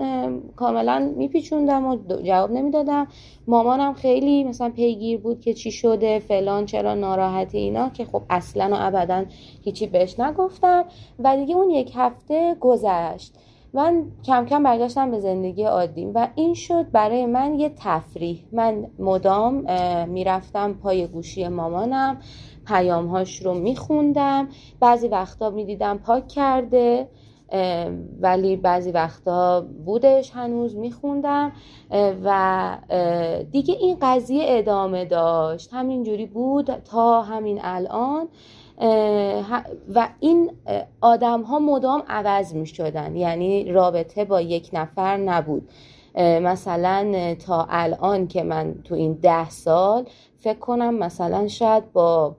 [0.57, 3.07] کاملا میپیچوندم و جواب نمی‌دادم.
[3.47, 8.69] مامانم خیلی مثلا پیگیر بود که چی شده فلان چرا ناراحتی اینا که خب اصلا
[8.73, 9.25] و ابدا
[9.65, 10.85] هیچی بهش نگفتم.
[11.19, 13.35] و دیگه اون یک هفته گذشت.
[13.73, 18.45] من کم کم برگشتم به زندگی عادیم و این شد برای من یه تفریح.
[18.53, 19.55] من مدام
[20.09, 22.21] می‌رفتم پای گوشی مامانم.
[22.69, 24.49] پیامهاش رو میخوندم.
[24.81, 27.09] بعضی وقتا می‌دیدم پاک کرده
[28.21, 31.53] ولی بعضی وقتا بودش هنوز میخوندم.
[32.25, 32.79] و
[33.53, 35.71] دیگه این قضیه ادامه داشت.
[35.73, 38.29] همینجوری بود تا همین الان.
[39.95, 40.51] و این
[41.01, 45.69] آدم ها مدام عوض می شدن یعنی رابطه با یک نفر نبود.
[46.19, 50.05] مثلا تا الان که من تو این ده سال
[50.37, 52.37] فکر کنم مثلا شاید با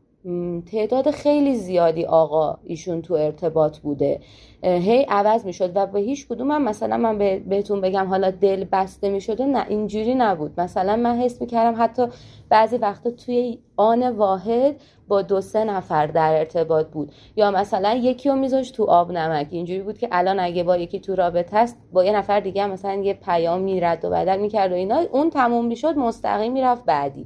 [0.71, 4.19] تعداد خیلی زیادی آقا ایشون تو ارتباط بوده.
[4.63, 7.17] هی عوض می شد و به هیچ کدوم هم مثلا من
[7.49, 10.59] بهتون بگم حالا دل بسته می شده نه اینجوری نبود.
[10.61, 12.07] مثلا من حس می کردم حتی
[12.49, 14.75] بعضی وقتا توی آن واحد
[15.07, 17.11] با دو سه نفر در ارتباط بود.
[17.35, 19.47] یا مثلا یکی رو میذاشت تو آب نمک.
[19.51, 22.93] اینجوری بود که الان اگه با یکی تو رابطه است با یه نفر دیگه مثلا
[22.93, 27.25] یه پیام میرد و بدل می‌کرد و اینا اون تموم می‌شد مستقیم می‌رفت بعدی.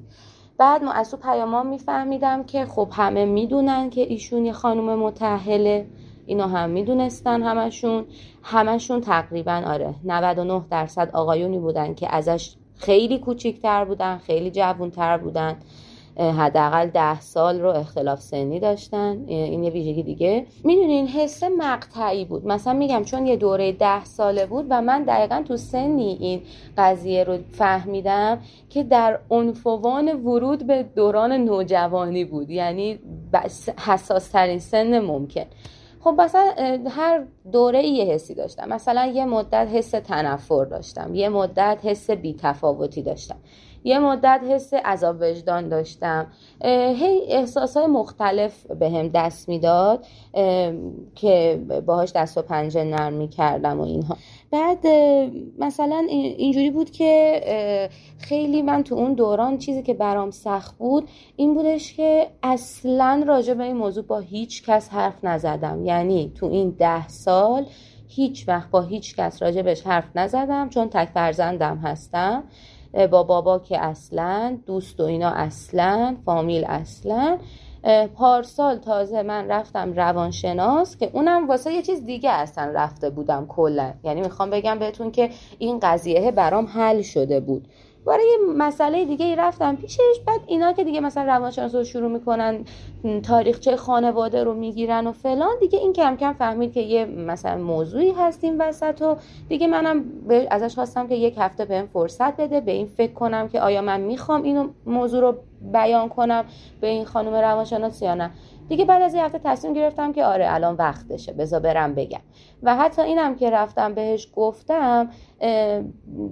[0.62, 5.88] بعد ما از تو پیامان میفهمیدم که خب همه می‌دونن که ایشون یه خانم متحله
[6.26, 8.06] اینا هم می‌دونستن همشون.
[8.44, 15.56] همشون تقریبا آره 99 درصد آقایونی بودن که ازش خیلی کوچیکتر بودن خیلی جوونتر بودن.
[16.18, 19.24] حداقل ده سال رو اختلاف سنی داشتن.
[19.28, 20.46] این یه ویژگی دیگه.
[20.64, 22.48] می‌دونین حس مقطعی بود.
[22.48, 26.42] مثلا میگم چون یه دوره ده ساله بود و من دقیقا تو سنی این
[26.78, 28.40] قضیه رو فهمیدم
[28.70, 32.50] که در عنفوان ورود به دوران نوجوانی بود.
[32.50, 33.00] یعنی
[33.86, 35.46] حساس ترین سن ممکن.
[36.04, 36.54] خب مثلا
[36.90, 38.70] هر دوره یه حسی داشتم.
[38.70, 41.16] مثلا یه مدت حس تنفر داشتم.
[41.16, 43.38] یه مدت حس بیتفاوتی داشتم.
[43.84, 46.28] یه مدت حس عذاب وجدان داشتم.
[46.64, 50.06] هی احساس های مختلف به هم دست می‌داد
[51.16, 54.18] که باهاش دست و پنجه نرم می‌کردم و اینها.
[54.52, 54.88] بعد
[55.60, 57.42] مثلا اینجوری بود که
[58.20, 63.54] خیلی من تو اون دوران چیزی که برام سخت بود این بودش که اصلا راجع
[63.54, 65.86] به این موضوع با هیچ کس حرف نزدم.
[65.86, 67.66] یعنی تو این ده سال
[68.08, 72.44] هیچ وقت با هیچ کس راجع حرف نزدم چون تک فرزندم هستم.
[72.94, 77.38] با بابا که اصلا دوست و اینا اصلا فامیل اصلا.
[78.16, 83.94] پارسال تازه من رفتم روانشناس که اونم واسه یه چیز دیگه اصلا رفته بودم کلا.
[84.04, 87.68] یعنی می‌خوام بگم بهتون که این قضیه برام حل شده بود.
[88.06, 90.20] برای یه مسئله دیگه رفتم پیشش.
[90.28, 92.66] بعد اینا که دیگه مثلا روانشناس رو شروع می‌کنن
[93.24, 98.12] تاریخچه خانواده رو می‌گیرن و فلان دیگه این کم کم فهمید که یه مثلا موضوعی
[98.12, 99.16] هست این وسط و
[99.50, 100.04] دیگه منم
[100.52, 104.02] ازش خواستم که یک هفته بهم فرصت بده به این فکر کنم که آیا من
[104.02, 105.36] می‌خوام اینو موضوع رو
[105.74, 106.46] بیان کنم
[106.82, 108.32] به این خانم روانشناس یا نه.
[108.72, 111.34] دیگه بعد از یه هفته تصمیم گرفتم که آره الان وقتشه.
[111.34, 112.20] بذار برم بگم.
[112.64, 115.10] و حتی اینم که رفتم بهش گفتم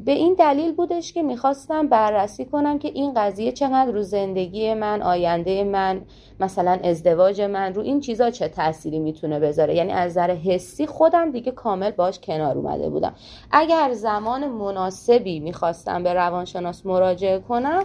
[0.06, 5.02] به این دلیل بودش که می‌خواستم بررسی کنم که این قضیه چقدر رو زندگی من
[5.02, 6.02] آینده من
[6.40, 9.76] مثلا ازدواج من رو این چیزا چه تأثیری می‌تونه بذاره.
[9.76, 13.14] یعنی از نظر حسی خودم دیگه کامل باش کنار اومده بودم.
[13.52, 17.84] اگر زمان مناسبی می‌خواستم به روانشناس مراجعه کنم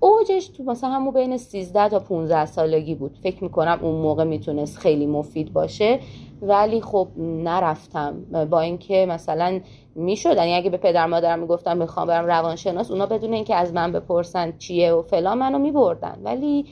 [0.00, 3.18] اوجش تو مثلا همون بین 13 تا 15 سالگی بود.
[3.22, 6.00] فکر می‌کنم اون موقع می‌تونست خیلی مفید باشه.
[6.42, 8.46] ولی خب نرفتم.
[8.50, 9.60] با اینکه مثلا
[9.94, 10.36] می‌شد.
[10.36, 14.52] یعنی اگه به پدر مادرم می‌گفتم می‌خوام برم روانشناس اونا بدون اینکه از من بپرسن
[14.58, 16.18] چیه و فلان منو میبردن.
[16.24, 16.66] ولی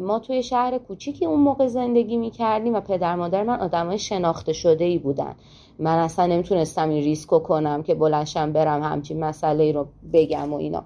[0.00, 4.84] ما توی شهر کوچیکی اون موقع زندگی می‌کردیم و پدر مادر من آدمای شناخته شده
[4.84, 5.34] ای بودن.
[5.78, 10.84] من اصلا نمی‌تونستم این ریسکو کنم که بلنشم برم همچین مسئله رو بگم و اینا.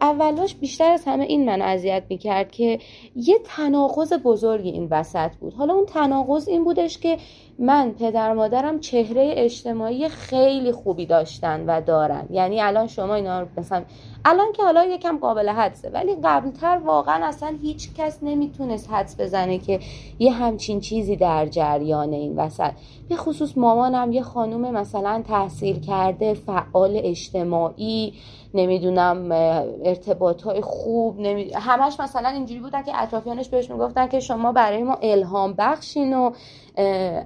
[0.00, 2.78] اولاش بیشتر از همه این من اذیت می‌کرد که
[3.16, 5.54] یه تناقض بزرگی این وسط بود.
[5.54, 7.18] حالا اون تناقض این بودش که
[7.58, 12.26] من پدر مادرم چهره اجتماعی خیلی خوبی داشتن و دارن.
[12.30, 13.82] یعنی الان شما اینا مثلا
[14.24, 19.58] الان که حالا یکم قابل حدسه ولی قبلتر واقعا اصلا هیچ کس نمی‌تونست حدس بزنه
[19.58, 19.80] که
[20.18, 22.70] یه همچین چیزی در جریان این وسط.
[23.08, 28.12] به خصوص مامانم یه خانوم مثلا تحصیل کرده فعال اجتماعی
[28.54, 29.32] نمی‌دونم
[29.84, 31.52] ارتباط های خوب نمی...
[31.54, 36.30] همش مثلا اینجوری بودن که اطرافیانش بهش می‌گفتن که شما برای ما الهام بخشین و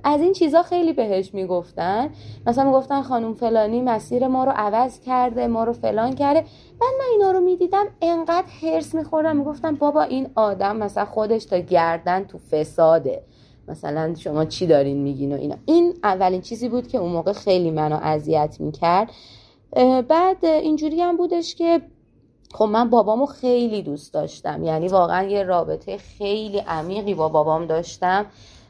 [0.04, 2.10] از این چیزا خیلی بهش می‌گفتن.
[2.46, 6.40] مثلا می‌گفتن خانم فلانی مسیر ما رو عوض کرده ما رو فلان کرده.
[6.80, 11.58] بعد من اینا رو می‌دیدم انقدر هرس میخوردم می‌گفتم بابا این آدم مثلا خودش تا
[11.58, 13.22] گردن تو فساده.
[13.68, 15.56] مثلا شما چی دارین میگین و اینا.
[15.66, 19.10] این اولین چیزی بود که اون موقع خیلی منو اذیت می‌کرد.
[20.08, 21.80] بعد اینجوری هم بودش که
[22.54, 24.64] خب من بابامو خیلی دوست داشتم.
[24.64, 28.26] یعنی واقعا یه رابطه خیلی عمیقی با بابام داشتم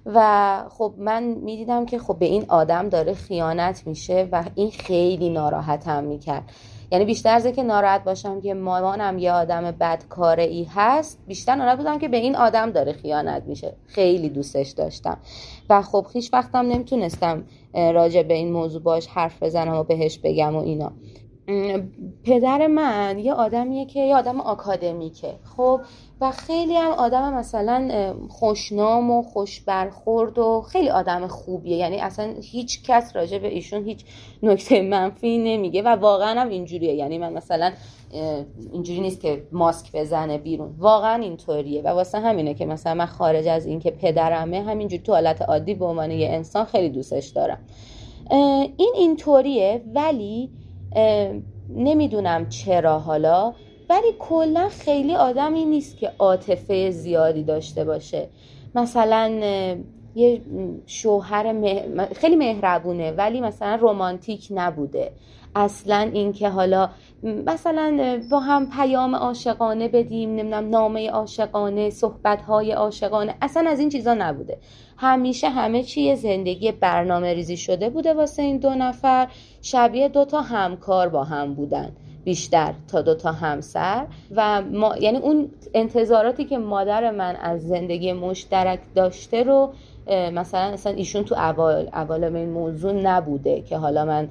[0.06, 5.28] و خب من می‌دیدم که خب به این آدم داره خیانت میشه و این خیلی
[5.28, 6.50] ناراحتم می‌کرد.
[6.92, 11.78] یعنی بیشتر از که ناراحت باشم که مامانم یه آدم بدکاره ای هست بیشتر ناراحت
[11.78, 13.76] بودم که به این آدم داره خیانت میشه.
[13.86, 15.18] خیلی دوستش داشتم.
[15.70, 17.44] و خب هیچ وقتم نمی‌تونستم
[17.74, 20.92] راجع به این موضوع باش حرف بزنم و بهش بگم و اینا.
[22.24, 25.34] پدر من یه آدمیه که یه آدم آکادمیکه.
[25.56, 25.80] خب
[26.20, 31.76] و خیلی هم آدم مثلا خوشنام و خوش برخورد و خیلی آدم خوبیه.
[31.76, 34.04] یعنی اصلا هیچ کس راجع به ایشون هیچ
[34.42, 36.94] نکته منفی نمیگه و واقعا هم اینجوریه.
[36.94, 37.72] یعنی من مثلا
[38.72, 40.74] اینجوری نیست که ماسک بزنه بیرون.
[40.78, 41.82] واقعا اینطوریه.
[41.82, 45.84] و واسه همینه که مثلا من خارج از اینکه پدرمه همینجوری تو حالت عادی به
[45.84, 47.58] عنوان یه انسان خیلی دوستش دارم.
[48.76, 50.50] این اینطوریه ولی
[51.76, 53.54] نمی‌دونم چرا حالا
[53.90, 58.28] ولی کلا خیلی آدمی نیست که عاطفه زیادی داشته باشه.
[58.74, 59.28] مثلا
[60.14, 60.40] یه
[60.86, 61.54] شوهر
[62.12, 65.12] خیلی مهربونه ولی مثلا رومانتیک نبوده.
[65.56, 66.88] اصلا اینکه حالا
[67.24, 73.34] مثلا با هم پیام عاشقانه بدیم نمی‌دونم نامه عاشقانه صحبت های عاشقانه.
[73.42, 74.58] اصلا از این چیزا نبوده.
[74.96, 79.28] همیشه همه چی زندگی برنامه ریزی شده بوده واسه این دو نفر.
[79.62, 81.92] شبیه دوتا همکار با هم بودن.
[82.24, 84.06] بیشتر تا دو تا همسر.
[84.36, 89.72] و ما یعنی اون انتظاراتی که مادر من از زندگی مشترک داشته رو
[90.10, 94.28] مثلا اصلا ایشون تو اول اول این موضوع نبوده که حالا من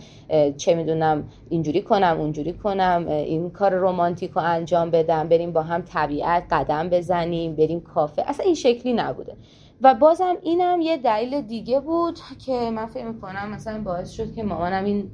[0.57, 5.81] چه می‌دونم اینجوری کنم اونجوری کنم این کار رومانتیک رو انجام بدم بریم با هم
[5.81, 8.23] طبیعت قدم بزنیم بریم کافه.
[8.27, 9.35] اصلا این شکلی نبوده.
[9.81, 14.43] و بازم اینم یه دلیل دیگه بود که من فکر می‌کنم مثلا باعث شد که
[14.43, 15.11] مامانم این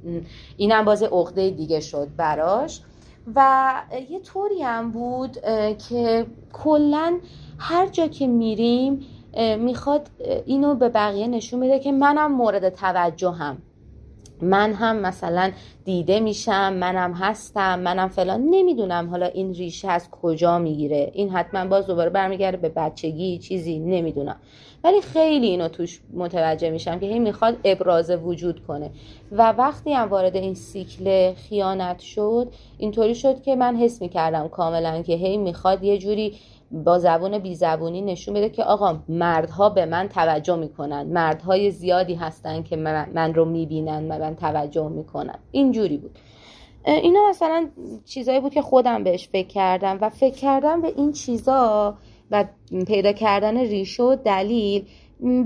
[0.58, 2.82] اینم باز عقده دیگه شد براش.
[3.36, 3.74] و
[4.10, 5.38] یه طوری هم بود
[5.90, 7.20] که کلا
[7.58, 9.00] هر جا که میریم
[9.60, 10.10] می‌خواد
[10.46, 13.58] اینو به بقیه نشون میده که منم مورد توجه هم.
[14.42, 15.52] من هم مثلا
[15.86, 18.42] دیده میشم منم هستم منم فلان.
[18.42, 21.12] نمی‌دونم حالا این ریشه از کجا می‌گیره.
[21.14, 24.36] این حتما باز دوباره برمیگرده به بچگی چیزی نمی‌دونم.
[24.84, 28.90] ولی خیلی اینو توش متوجه میشم که هی می‌خواد ابراز وجود کنه.
[29.32, 35.02] و وقتی هم وارد این سیکل خیانت شد اینطوری شد که من حس می‌کردم کاملا
[35.02, 36.34] که هی می‌خواد یه جوری
[36.72, 41.04] با زبون بی زبونی نشون بده که آقا مردها به من توجه می‌کنن.
[41.04, 46.20] مردهای زیادی هستن که من, رو می‌بینن من توجه می‌کنن اینجوری بود.
[46.86, 47.70] اینا مثلا
[48.06, 51.98] چیزایی بود که خودم بهش فکر کردم و فکر کردم به این چیزا
[52.32, 52.46] و
[52.88, 54.86] پیدا کردن ریشه و دلیل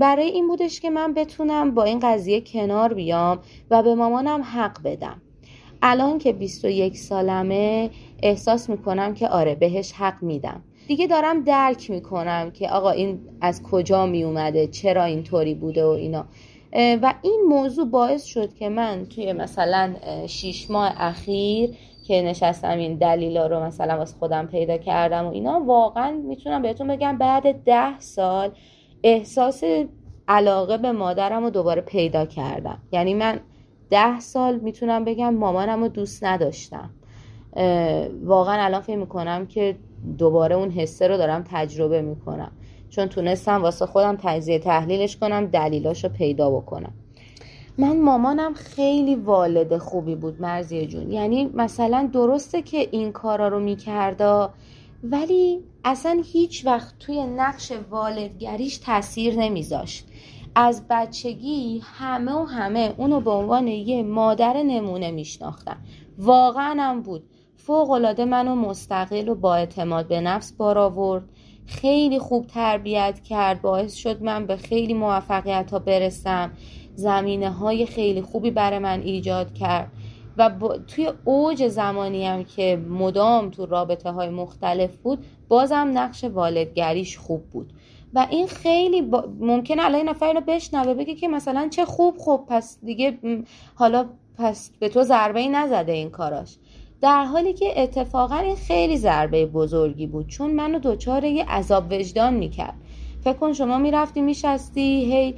[0.00, 3.38] برای این بودش که من بتونم با این قضیه کنار بیام
[3.70, 5.22] و به مامانم حق بدم.
[5.82, 7.90] الان که 21 سالمه
[8.22, 10.62] احساس می‌کنم که آره بهش حق میدم.
[10.88, 15.88] دیگه دارم درک می‌کنم که آقا این از کجا می اومده چرا اینطوری بوده و
[15.88, 16.24] اینا.
[17.02, 19.94] و این موضوع باعث شد که من توی مثلا
[20.26, 21.70] شیش ماه اخیر
[22.06, 26.86] که نشستم این دلیلا رو مثلا واسه خودم پیدا کردم و اینا واقعا می‌تونم بهتون
[26.86, 28.50] بگم بعد ده سال
[29.04, 29.64] احساس
[30.28, 32.78] علاقه به مادرم رو دوباره پیدا کردم.
[32.92, 33.40] یعنی من
[33.90, 36.90] ده سال می‌تونم بگم مامانم رو دوست نداشتم.
[38.24, 39.76] واقعا الان فکر می‌کنم که
[40.18, 42.52] دوباره اون حسه رو دارم تجربه می‌کنم.
[42.90, 46.92] چون تونستم واسه خودم تجزیه تحلیلش کنم دلیلاش رو پیدا بکنم.
[47.78, 51.12] من مامانم خیلی والد خوبی بود مرزیه جون.
[51.12, 54.50] یعنی مثلا درسته که این کارا رو میکردا
[55.04, 60.06] ولی اصلا هیچ وقت توی نقش والدگریش تاثیر نمیذاشت.
[60.54, 65.76] از بچگی همه و همه اونو به عنوان یه مادر نمونه میشناختن.
[66.18, 67.22] واقعا هم بود.
[67.66, 71.24] فوق العاده منو مستقل و با اعتماد به نفس بار آورد.
[71.66, 73.62] خیلی خوب تربیت کرد.
[73.62, 76.50] باعث شد من به خیلی موفقیت ها برسم.
[76.94, 79.92] زمینه های خیلی خوبی برای من ایجاد کرد.
[80.36, 80.50] و
[80.86, 87.44] توی اوج زمانی هم که مدام تو رابطه های مختلف بود بازم نقش والدگریش خوب
[87.50, 87.72] بود.
[88.14, 89.24] و این خیلی با...
[89.40, 93.18] ممکنه الان نفر اینو بشنوه بگه که مثلا چه خوب خوب پس دیگه
[93.74, 94.06] حالا
[94.38, 96.56] پس به تو ضربه ای نزده این کاراش.
[97.00, 102.34] در حالی که اتفاقا این خیلی ضربه بزرگی بود چون منو دچار یه عذاب وجدان
[102.34, 102.74] می‌کرد.
[103.24, 105.34] فکر کن شما می‌رفتی میشستی هی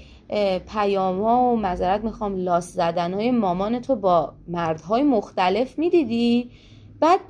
[0.72, 6.50] پیام و مذارت می‌خوام لاس زدن های مامان تو با مردهای مختلف می‌دیدی؟
[7.00, 7.20] بعد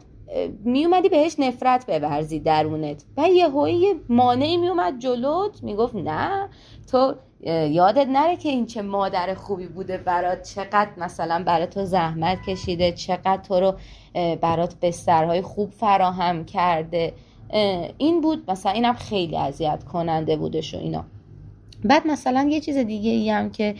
[0.64, 3.04] میومدی بهش نفرت بورزی درونت.
[3.16, 6.48] و یه هایی مانعی میومد جلوت می‌گفت نه
[6.90, 7.14] تو
[7.70, 10.42] یادت نره که این چه مادر خوبی بوده برات.
[10.42, 13.74] چقدر مثلا برات تو زحمت کشیده چقدر تو رو
[14.40, 17.12] برات بسترهای خوب فراهم کرده.
[17.98, 21.04] این بود مثلا اینم خیلی اذیت کننده بودش و اینا.
[21.84, 23.74] بعد مثلا یه چیز دیگه ای هم که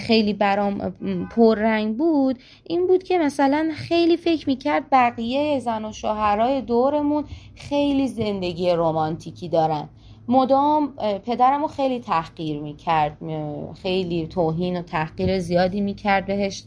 [0.00, 0.94] خیلی برام
[1.30, 8.08] پررنگ بود این بود که مثلا خیلی فکر می‌کرد بقیه زن و شوهرای دورمون خیلی
[8.08, 9.88] زندگی رمانتیکی دارن.
[10.28, 10.92] مدام
[11.26, 13.16] پدرم رو خیلی تحقیر می‌کرد
[13.82, 16.64] خیلی توهین و تحقیر زیادی می‌کرد بهش.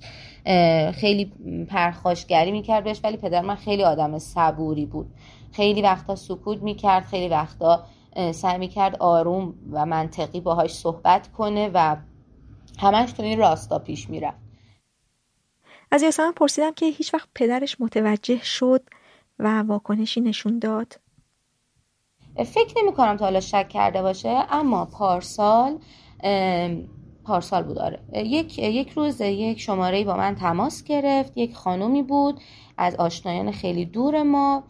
[0.91, 1.25] خیلی
[1.69, 5.11] پرخاشگری می‌کرد بهش ولی پدر من خیلی آدم صبوری بود.
[5.51, 7.85] خیلی وقتا سکوت می‌کرد خیلی وقتا
[8.31, 11.95] سعی می‌کرد آروم و منطقی باهاش صحبت کنه و
[12.79, 14.37] همش تو این راستا پیش می‌رفت.
[15.91, 18.83] از یاسمن پرسیدم که هیچ وقت پدرش متوجه شد
[19.39, 20.99] و واکنشی نشون داد؟
[22.35, 25.79] فکر نمی کنم تا حالا شک کرده باشه اما پارسال
[27.23, 27.99] پارسال بود آره.
[28.13, 32.39] یک, یک روز یک شماره با من تماس گرفت یک خانومی بود
[32.77, 34.63] از آشنایان خیلی دور ما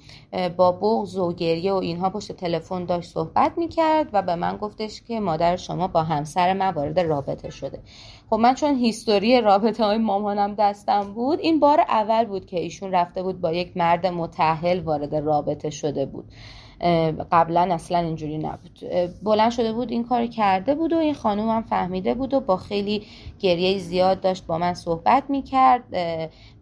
[0.58, 5.02] با بغض و گریه و اینها پشت تلفن داشت صحبت می‌کرد و به من گفتش
[5.02, 7.80] که مادر شما با همسر من وارد رابطه شده.
[8.30, 12.92] خب من چون هیستوری رابطه های مامانم دستم بود این بار اول بود که ایشون
[12.92, 16.26] رفته بود با یک مرد متحل وارد رابطه شده بود.
[17.32, 18.80] قبلا اصلا اینجوری نبود.
[19.24, 22.58] بلند شده بود این کار کرده بود و این خانوم هم فهمیده بود و با
[22.58, 23.04] خیلی
[23.40, 25.84] گریه زیاد داشت با من صحبت می‌کرد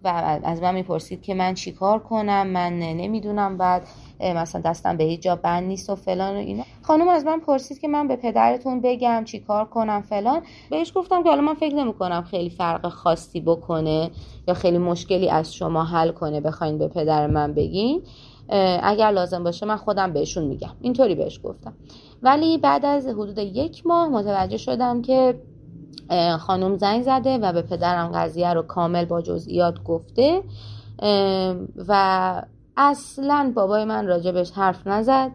[0.03, 3.88] و از من می‌پرسید که من چیکار کنم من نمی‌دونم بعد
[4.19, 6.64] مثلا دستم به هیچ جا بند نیست و فلان و اینا.
[6.81, 10.41] خانم از من پرسید که من به پدرتون بگم چیکار کنم فلان.
[10.69, 14.10] بهش گفتم که حالا من فکر نمی کنم خیلی فرق خاصی بکنه
[14.48, 18.02] یا خیلی مشکلی از شما حل کنه بخواین به پدر من بگین.
[18.84, 20.69] اگر لازم باشه من خودم بهشون میگم.
[20.82, 21.74] اینطوری بهش گفتم.
[22.24, 25.41] ولی بعد از حدود یک ماه متوجه شدم که
[26.40, 30.44] خانم زنگ زده و به پدرم قضیه رو کامل با جزئیات گفته
[31.88, 32.44] و
[32.78, 35.32] اصلا بابای من راجبش حرف نزد.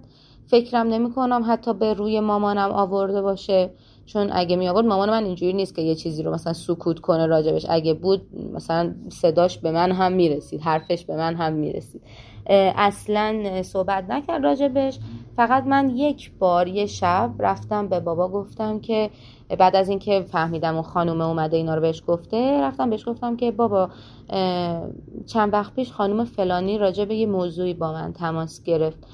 [0.47, 3.71] فکرم نمی کنم حتی به روی مامانم آورده باشه.
[4.07, 7.27] چون اگه می آورد مامان من اینجوری نیست که یه چیزی رو مثلا سکوت کنه
[7.27, 7.67] راجبش.
[7.69, 8.23] اگه بود
[8.55, 12.03] مثلا صداش به من هم می‌رسید حرفش به من هم می‌رسید.
[12.77, 14.99] اصلا صحبت نکرد راجبش.
[15.37, 19.11] فقط من یک بار یه شب رفتم به بابا گفتم که
[19.59, 23.51] بعد از اینکه فهمیدم اون خانومه اومده اینا رو بهش گفته رفتم بهش گفتم که
[23.51, 23.91] بابا
[25.27, 29.07] چند وقت پیش خانوم فلانی راجع به یه موضوعی با من تماس گرفت.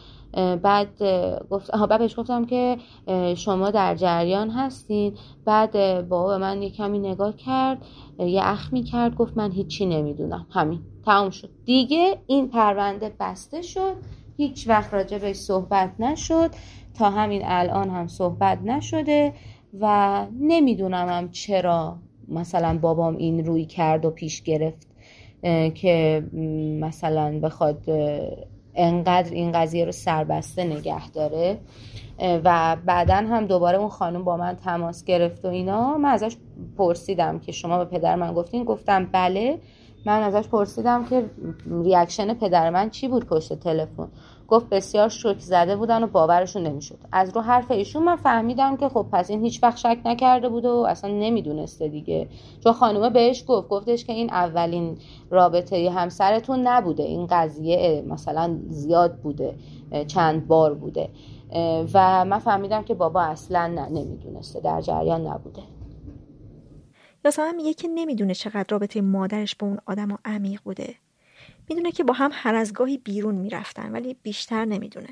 [0.63, 1.03] بعد
[1.51, 2.77] گفت بعد بهش گفتم که
[3.37, 5.15] شما در جریان هستین.
[5.45, 7.79] بعد بابا به من یه کمی نگاه کرد
[8.19, 10.47] یه اخمی کرد گفت من هیچی نمی‌دونم.
[10.51, 10.81] همین.
[11.05, 11.51] تموم شد.
[11.65, 13.95] دیگه این پرونده بسته شد.
[14.37, 16.51] هیچ وقت راجع به صحبت نشد.
[16.99, 19.33] تا همین الان هم صحبت نشده
[19.81, 21.97] و نمی‌دونم چرا
[22.29, 24.89] مثلا بابام این روی کرد و پیش گرفت
[25.75, 26.25] که
[26.81, 27.83] مثلا بخواد
[28.79, 31.59] انقدر این قضیه رو سربسته نگه داره.
[32.45, 35.99] و بعدا هم دوباره اون خانم با من تماس گرفت و اینا.
[35.99, 36.37] من ازش
[36.79, 38.65] پرسیدم که شما به پدر من گفتین.
[38.65, 39.59] گفتم بله.
[40.07, 41.25] من ازش پرسیدم که
[41.85, 44.09] ریاکشن پدر من چی بود پشت تلفن؟
[44.49, 46.99] گفت بسیار شوک زده بودن و باورشون نمی‌شد.
[47.13, 50.65] از رو حرف ایشون من فهمیدم که خب پس این هیچ وقت شک نکرده بود
[50.65, 52.29] و اصلا نمی‌دونسته دیگه.
[52.65, 54.99] چون خانومه بهش گفت گفتش که این اولین
[55.31, 57.03] رابطه همسرتون نبوده.
[57.03, 59.55] این قضیه مثلا زیاد بوده
[60.07, 61.09] چند بار بوده.
[61.95, 64.61] و من فهمیدم که بابا اصلا نه نمی‌دونسته.
[64.61, 65.63] در جریان نبوده.
[67.25, 70.95] یاسمن میگه که نمی‌دونه چقدر رابطه مادرش با اون آدم عمیق بوده.
[71.69, 75.09] می‌دونه که با هم هر از گاهی بیرون می‌رفتن ولی بیشتر نمی‌دونه.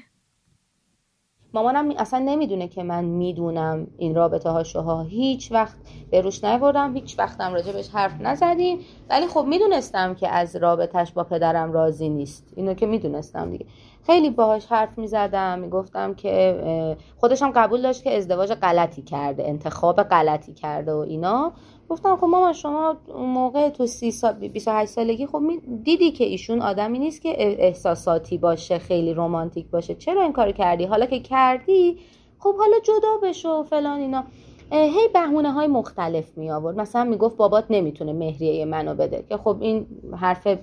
[1.54, 5.76] مامانم اصلا نمی‌دونه که من می‌دونم این رابطه هاشوها هیچ وقت
[6.10, 8.78] به روش نبردم هیچ وقتم راجبش حرف نزدیم.
[9.10, 12.52] ولی خب می‌دونستم که از رابطهش با پدرم راضی نیست.
[12.56, 13.66] اینو که می‌دونستم دیگه.
[14.06, 20.54] خیلی باهاش حرف می‌زدم می‌گفتم که خودشم قبول داشت که ازدواج غلطی کرده انتخاب غلطی
[20.54, 21.52] کرده و اینا.
[21.88, 25.42] گفتم خب مامان شما موقع تو سی سال 28 سالگی خب
[25.84, 29.94] دیدی که ایشون آدمی نیست که احساساتی باشه خیلی رومانتیک باشه.
[29.94, 31.98] چرا این کار کردی؟ حالا که کردی
[32.38, 34.24] خب حالا جدا بشو فلان اینا.
[34.72, 36.80] هی بهونه های مختلف می آورد.
[36.80, 39.24] مثلا می‌گفت بابات نمی‌تونه مهریه منو بده.
[39.28, 39.86] که خب این
[40.16, 40.58] حرف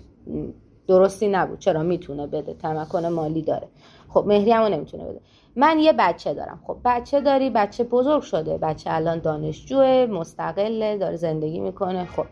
[0.87, 1.59] درستی نبود.
[1.59, 3.67] چرا می‌تونه بده؟ تمکن مالی داره.
[4.09, 5.21] خب مهری همو نمی‌تونه بده.
[5.55, 6.59] من یه بچه دارم.
[6.67, 12.05] خب بچه داری بچه بزرگ شده بچه الان دانشجوه مستقله داره زندگی می‌کنه.
[12.05, 12.25] خب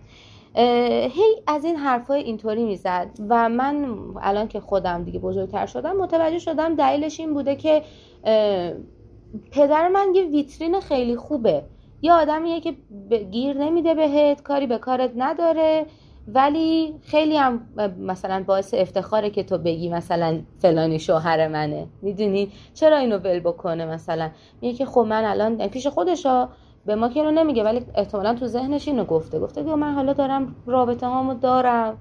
[0.55, 6.39] هی از این حرفای اینطوری می‌زد و من الان که خودم دیگه بزرگتر شدم متوجه
[6.39, 7.83] شدم دلیلش این بوده که
[9.51, 11.63] پدر من یه ویترین خیلی خوبه.
[12.01, 12.73] یه آدمیه که
[13.31, 15.85] گیر نمیده بهت کاری به کارت نداره.
[16.27, 17.61] ولی خیلی هم
[17.99, 21.87] مثلا باعث افتخاره که تو بگی مثلا فلانی شوهر منه.
[22.01, 24.29] می‌دونی؟ چرا اینو ول بکنه مثلا؟
[24.61, 26.49] میگه که خب من الان پیش خودشا
[26.85, 29.39] به ما که رو نمیگه ولی احتمالا تو ذهنش اینو گفته.
[29.39, 31.97] گفته که من حالا دارم رابطه هامو دارم.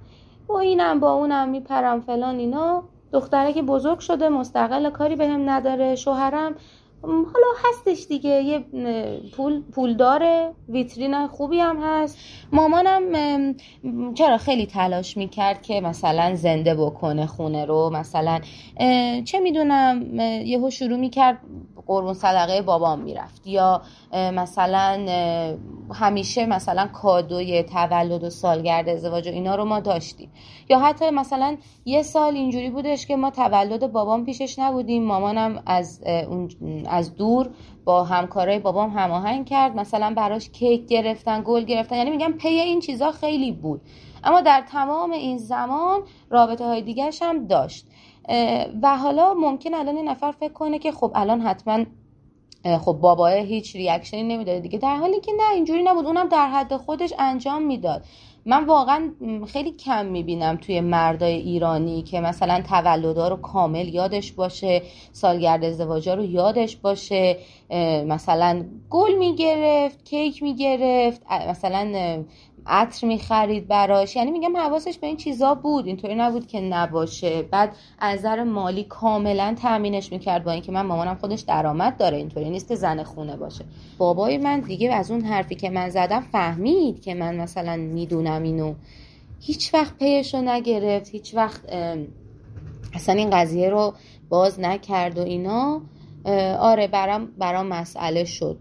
[0.46, 2.82] با اینم با اونم میپرم فلان اینا.
[3.12, 5.94] دختره که بزرگ شده مستقل کاری بهم به نداره.
[5.94, 6.54] شوهرم
[7.02, 8.30] حالا هستش دیگه.
[8.30, 8.64] یه
[9.32, 10.52] پول پول داره.
[10.68, 12.18] ویترین خوبی هم هست.
[12.52, 13.54] مامانم
[14.14, 18.40] چرا خیلی تلاش می‌کرد که مثلا زنده بکنه خونه رو؟ مثلا
[19.24, 21.38] چه می‌دونم یهو شروع می‌کرد
[21.90, 23.46] قربون صدقه بابام می‌رفت.
[23.46, 25.06] یا مثلا
[25.94, 30.32] همیشه مثلا کادوی تولد و سالگرد ازدواج و اینا رو ما داشتیم.
[30.68, 35.04] یا حتی مثلا یه سال اینجوری بودش که ما تولد بابام پیشش نبودیم.
[35.04, 36.02] مامانم از
[36.86, 37.50] از دور
[37.84, 39.76] با همکارای بابام هماهنگ کرد.
[39.76, 41.96] مثلا براش کیک گرفتن گل گرفتن.
[41.96, 43.80] یعنی میگم پی این چیزا خیلی بود.
[44.24, 46.00] اما در تمام این زمان
[46.30, 47.86] رابطه های دیگرش هم داشت.
[48.82, 51.84] و حالا ممکن الان این نفر فکر کنه که خب الان حتما
[52.80, 54.78] خب بابای هیچ ریاکشنی نمی‌داده دیگه.
[54.78, 56.06] در حالی که نه اینجوری نبود.
[56.06, 58.04] اونم در حد خودش انجام می‌داد.
[58.46, 59.10] من واقعا
[59.46, 64.82] خیلی کم می‌بینم توی مردای ایرانی که مثلا تولدا رو کامل یادش باشه
[65.12, 67.36] سالگرد ازدواجا رو یادش باشه.
[68.06, 72.24] مثلا گل می‌گرفت کیک می‌گرفت مثلا
[72.66, 74.16] عطر می‌خرید براش.
[74.16, 75.86] یعنی میگم حواسش به این چیزا بود.
[75.86, 77.42] اینطوری نبود که نباشه.
[77.42, 82.16] بعد از نظر مالی کاملا تامینش می‌کرد با اینکه من مامانم خودش درآمد داره.
[82.16, 83.64] اینطوری نیست زن خونه باشه.
[83.98, 88.74] بابای من دیگه از اون حرفی که من زدم فهمید که من مثلا می‌دونم اینو.
[89.40, 91.08] هیچ وقت پیش نگرفت.
[91.08, 91.60] هیچ وقت
[92.94, 93.94] اصلا این قضیه رو
[94.28, 95.82] باز نکرد و اینا.
[96.60, 98.58] آره برام برام مسئله شد.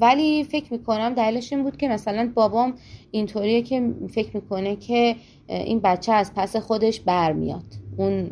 [0.00, 2.74] ولی فکر می‌کنم دلیلش این بود که مثلا بابام
[3.10, 5.16] اینطوریه که فکر می‌کنه که
[5.48, 7.64] این بچه از پس خودش برمیاد.
[7.96, 8.30] اون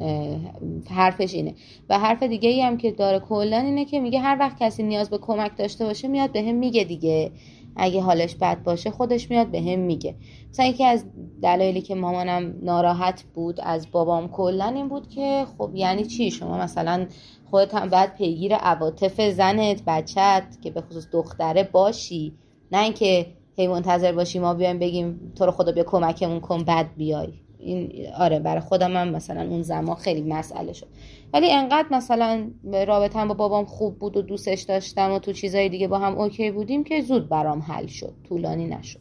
[0.91, 1.55] حرفش اینه.
[1.89, 5.11] و حرف دیگه ای هم که داره کلا اینه که میگه هر وقت کسی نیاز
[5.11, 7.31] به کمک داشته باشه میاد به میگه دیگه.
[7.77, 10.15] اگه حالش بد باشه خودش میاد به میگه.
[10.51, 11.05] مثلا یکی از
[11.43, 16.59] دلایلی که مامانم ناراحت بود از بابام کلا این بود که خب یعنی چی؟ شما
[16.59, 17.07] مثلا
[17.51, 22.33] خودت هم باید پیگیر عواطف زنت بچت که به خصوص دختره باشی.
[22.73, 23.27] نه اینکه
[23.57, 27.33] هی منتظر باشی ما بیایم بگیم تو رو خدا بیا کمکمون کن بعد بیای.
[27.59, 30.87] این آره برای خودم هم مثلا اون زمان خیلی مسئله شد.
[31.33, 32.51] ولی انقدر مثلا
[32.87, 36.51] رابطم با بابام خوب بود و دوستش داشتم و تو چیزای دیگه با هم اوکی
[36.51, 38.15] بودیم که زود برام حل شد.
[38.29, 39.01] طولانی نشد.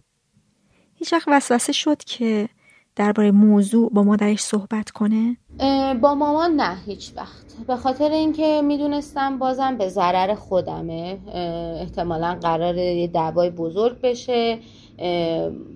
[0.96, 2.50] هیچ وقت وسوسه شد که
[2.98, 5.38] درباره موضوع با مادرش صحبت کنه؟
[6.02, 7.46] با مامان نه هیچ وقت.
[7.68, 11.18] به خاطر اینکه می‌دونستم بازم به ضرر خودمه.
[11.82, 14.60] احتمالا قرار یه دعوای بزرگ بشه.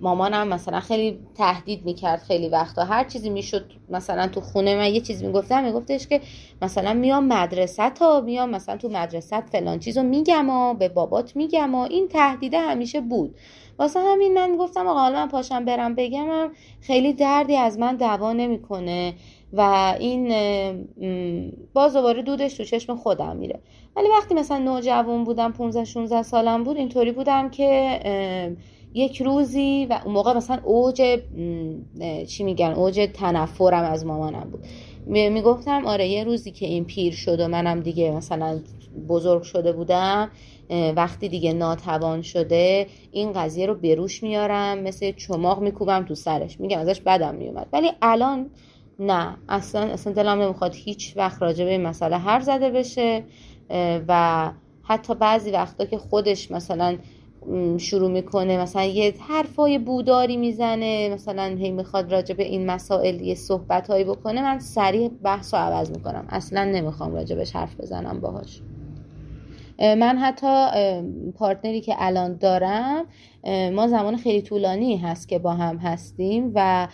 [0.00, 2.84] مامانم مثلا خیلی تهدید می‌کرد خیلی وقتا.
[2.84, 6.20] هر چیزی می‌شد مثلا تو خونه من یه چیزی می‌گفتم میگفتش که
[6.62, 11.74] مثلا میام مدرسه تا میام مثلا تو مدرسه فلان چیزو میگم و به بابات میگم
[11.74, 13.34] و این تهدیده همیشه بود.
[13.78, 16.50] واسه همین من گفتم آقا حالا پاشم برم بگم
[16.80, 19.14] خیلی دردی از من دوا نمی‌کنه
[19.52, 20.28] و این
[21.74, 23.60] باز دوباره دودش تو چشم خودم میره.
[23.96, 28.00] ولی وقتی مثلا نوجوان بودم 15 16 سالم بود اینطوری بودم که
[28.94, 31.20] یک روزی و اون موقع مثلا اوج
[32.28, 34.64] چی میگن اوج تنفرم از مامانم بود.
[35.06, 38.60] می‌گفتم آره یه روزی که این پیر شد و منم دیگه مثلا
[39.08, 40.30] بزرگ شده بودم
[40.96, 46.60] وقتی دیگه ناتوان شده این قضیه رو بروش میارم مثل چماق میکوبم تو سرش.
[46.60, 47.66] میگم ازش بدم میومد.
[47.72, 48.50] ولی الان
[48.98, 49.36] نه.
[49.48, 53.24] اصلا اصلا دلم نمی‌خواد هیچ وقت راجع به این مسئله هر زده بشه
[54.08, 54.50] و
[54.82, 56.98] حتی بعضی وقتا که خودش مثلا
[57.78, 63.34] شروع می‌کنه مثلا یه حرفای بوداری می‌زنه مثلا هی می‌خواد راجع به این مسائل یه
[63.34, 66.26] صحبت هایی بکنه من سریع بحث رو عوض می‌کنم.
[66.28, 68.62] اصلا نمی‌خوام راجبش حرف بزنم باهاش.
[69.78, 70.64] من حتی
[71.32, 73.04] پارتنری که الان دارم
[73.72, 76.88] ما زمان خیلی طولانی هست که با هم هستیم و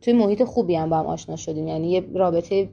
[0.00, 1.68] توی محیط خوبی هم با هم آشنا شدیم.
[1.68, 2.68] یعنی یه رابطه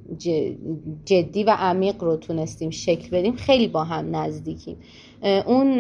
[1.05, 4.77] جدی و عمیق رو تونستیم شکل بدیم خیلی با هم نزدیکیم.
[5.45, 5.79] اون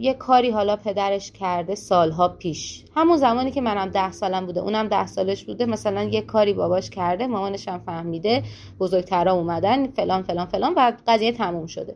[0.00, 2.84] یه کاری حالا پدرش کرده سالها پیش.
[2.96, 6.90] همون زمانی که منم ده سالم بوده اونم ده سالش بوده مثلا یه کاری باباش
[6.90, 8.42] کرده مامانش هم فهمیده
[8.80, 11.94] بزرگترها اومدن فلان فلان فلان و قضیه تموم شده.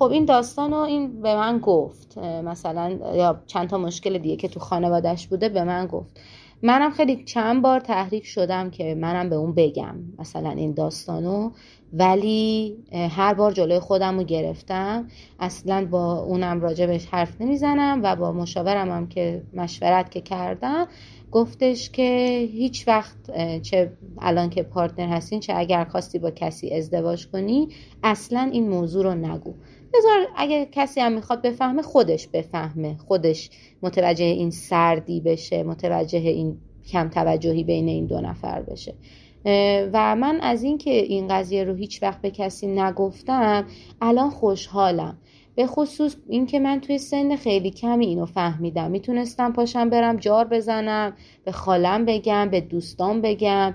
[0.00, 4.48] خب این داستان رو این به من گفت مثلا یا چند تا مشکل دیگه که
[4.48, 6.20] تو خانوادهش بوده به من گفت.
[6.62, 11.50] منم خیلی چند بار تحریک شدم که منم به اون بگم مثلا این داستانو.
[11.92, 15.08] ولی هر بار جلوی خودم رو گرفتم.
[15.40, 20.86] اصلا با اونم راجبش حرف نمی‌زنم و با مشاورم هم که مشورت که کردم
[21.30, 23.16] گفتش که هیچ وقت
[23.62, 27.68] چه الان که پارتنر هستین چه اگر خواستی با کسی ازدواج کنی
[28.02, 29.54] اصلا این موضوع رو نگو.
[29.94, 32.96] بذار اگه کسی هم می‌خواد بفهمه خودش بفهمه.
[32.96, 33.50] خودش
[33.82, 36.56] متوجه این سردی بشه متوجه این
[36.88, 38.94] کم توجهی بین این دو نفر بشه.
[39.92, 43.66] و من از اینکه این قضیه رو هیچ وقت به کسی نگفتم
[44.00, 45.18] الان خوشحالم.
[45.54, 48.90] به خصوص اینکه من توی سن خیلی کمی اینو فهمیدم.
[48.90, 51.12] می‌تونستم پاشم برم جار بزنم
[51.44, 53.74] به خالم بگم به دوستان بگم.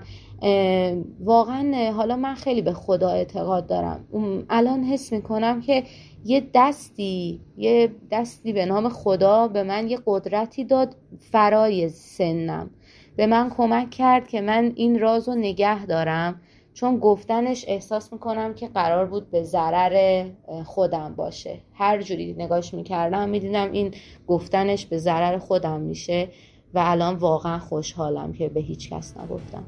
[1.20, 4.04] واقعا حالا من خیلی به خدا اعتقاد دارم.
[4.50, 5.82] الان حس می‌کنم که
[6.26, 12.70] یه دستی یه دستی به نام خدا به من یه قدرتی داد فرای سنم.
[13.16, 16.40] به من کمک کرد که من این راز رو نگه دارم
[16.74, 20.26] چون گفتنش احساس می‌کنم که قرار بود به ضرر
[20.64, 21.58] خودم باشه.
[21.74, 23.94] هر جوری نگاش می‌کردم می‌دیدم این
[24.26, 26.28] گفتنش به ضرر خودم میشه
[26.74, 29.64] و الان واقعا خوشحالم که به هیچ کس نگفتم.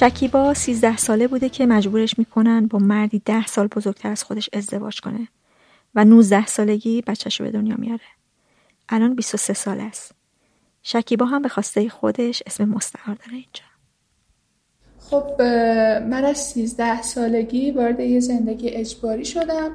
[0.00, 5.00] شکیبا سیزده ساله بوده که مجبورش می‌کنن با مردی ده سال بزرگتر از خودش ازدواج
[5.00, 5.28] کنه
[5.94, 8.00] و 19 سالگی بچهش رو به دنیا میاره.
[8.88, 10.12] الان 23 سال است.
[10.82, 13.64] شکیبا هم به خواسته خودش اسم مستعار داره اینجا.
[14.98, 15.42] خب
[16.10, 19.70] من از 13 سالگی وارد یه زندگی اجباری شدم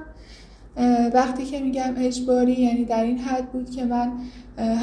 [1.14, 4.12] وقتی که میگم اجباری یعنی در این حد بود که من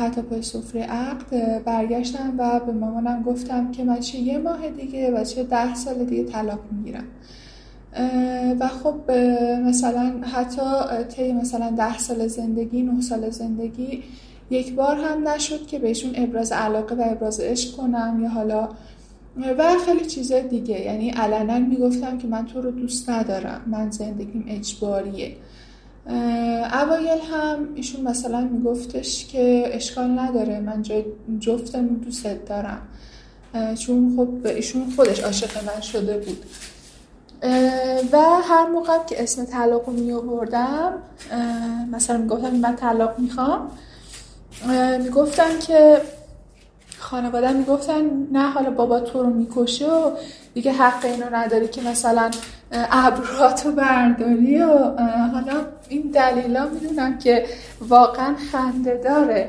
[0.00, 5.10] حتی پای سفره عقد برگشتم و به مامانم گفتم که من چه یه ماه دیگه
[5.10, 7.04] و چه ده سال دیگه طلاق می‌گیرم.
[8.60, 9.10] و خب
[9.64, 10.62] مثلا حتی
[11.08, 14.02] طی مثلا ده سال زندگی نه سال زندگی
[14.50, 18.68] یک بار هم نشد که بهشون ابراز علاقه و ابراز عشق کنم یا حالا
[19.58, 20.80] و خیلی چیزای دیگه.
[20.80, 23.60] یعنی علنا می‌گفتم که من تو رو دوست ندارم.
[23.66, 25.36] من زندگیم اجباریه.
[26.06, 30.82] اوایل هم ایشون مثلا میگفتش که اشکال نداره من
[31.38, 32.80] جفتمون دوست دارم.
[33.78, 36.44] چون خب ایشون خودش عاشق من شده بود.
[38.12, 40.12] و هر موقع که اسم طلاق رو می
[41.92, 43.70] مثلا می‌گفتم من طلاق می‌خوام
[44.98, 46.02] می‌گفتم که
[46.98, 50.10] خانواده می‌گفتن نه حالا بابا تو رو می‌کشه و
[50.54, 52.30] دیگه حق اینو نداری که مثلا
[52.72, 54.78] ابروهاتو برداری و
[55.32, 57.46] حالا این دلیلا می‌دونم که
[57.80, 59.48] واقعا خنده داره.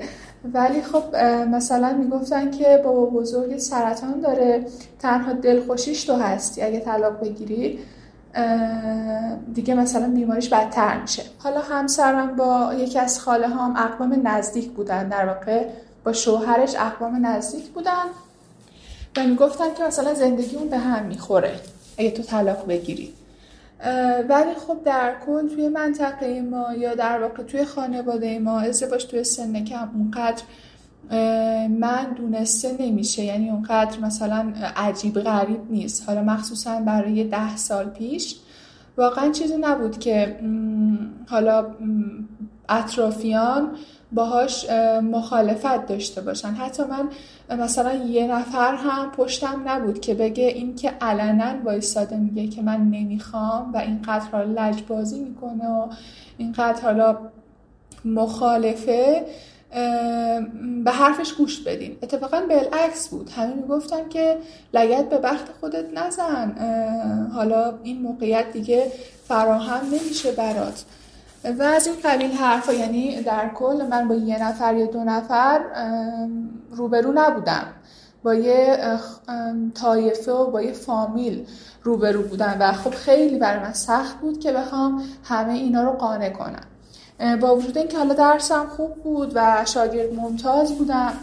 [0.53, 1.15] ولی خب
[1.51, 4.65] مثلا می‌گفتن که بابا بزرگ سرطان داره
[4.99, 6.61] تنها دلخوشیش تو هستی.
[6.61, 7.79] اگه طلاق بگیری
[9.53, 11.23] دیگه مثلا بیماریش بدتر میشه.
[11.37, 15.09] حالا همسرم با یکی از خاله هم اقوام نزدیک بودن.
[15.09, 15.65] در واقع
[16.03, 18.05] با شوهرش اقوام نزدیک بودن
[19.17, 21.51] و می‌گفتن که مثلا زندگی اون به هم می‌خوره.
[21.97, 23.13] اگه تو طلاق بگیری.
[24.29, 29.23] ولی خب در کل توی منطقه ما یا در واقع توی خانواده ما ازدواج توی
[29.23, 30.43] سن کم اونقدر
[31.69, 33.23] من دونسته نمیشه.
[33.23, 36.09] یعنی اونقدر مثلا عجیب غریب نیست.
[36.09, 38.35] حالا مخصوصا برای ده سال پیش.
[38.97, 40.39] واقعا چیزی نبود که
[41.27, 41.65] حالا
[42.69, 43.71] اطرافیان
[44.13, 44.69] باهاش
[45.01, 46.49] مخالفت داشته باشن.
[46.49, 47.09] حتی من
[47.59, 52.81] مثلا یه نفر هم پشتم نبود که بگه این که علنا وایستاده میگه که من
[52.81, 55.87] نمی‌خوام و اینقدر حالا لجبازی می‌کنه و
[56.37, 57.17] اینقدر حالا
[58.05, 59.25] مخالفه
[60.83, 61.97] به حرفش گوش بدین.
[62.03, 63.29] اتفاقا بالعکس بود.
[63.29, 64.37] همه می‌گفتن که
[64.73, 66.55] لگت به بخت خودت نزن.
[67.33, 68.91] حالا این موقعیت دیگه
[69.27, 70.83] فراهم نمیشه برات.
[71.43, 75.61] و از این قبیل حرفا یعنی در کل من با یه نفر یا دو نفر
[76.71, 77.65] روبرو نبودم.
[78.23, 78.77] با یه
[79.75, 81.45] طایفه و با یه فامیل
[81.83, 86.29] روبرو بودم و خب خیلی برای من سخت بود که بخوام همه اینا رو قانع
[86.29, 86.65] کنم.
[87.39, 91.13] با وجود اینکه حالا درسم خوب بود و شاگرد ممتاز بودم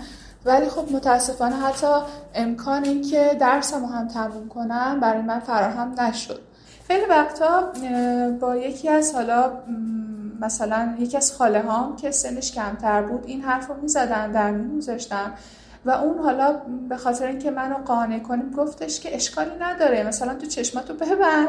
[0.45, 1.87] ولی خب متاسفانه حتی
[2.35, 6.41] امکان اینکه درسم رو هم تموم کنم برای من فراهم نشد.
[6.89, 7.73] خیلی وقتا
[8.41, 9.51] با یکی از حالا
[10.41, 15.33] مثلا یکی از خاله هام که سنش کمتر بود این حرف رو می‌زدن در میزاشتم
[15.85, 16.53] و اون حالا
[16.89, 21.49] به خاطر اینکه منو قانع کنیم گفتش که اشکالی نداره مثلا تو چشماتو ببند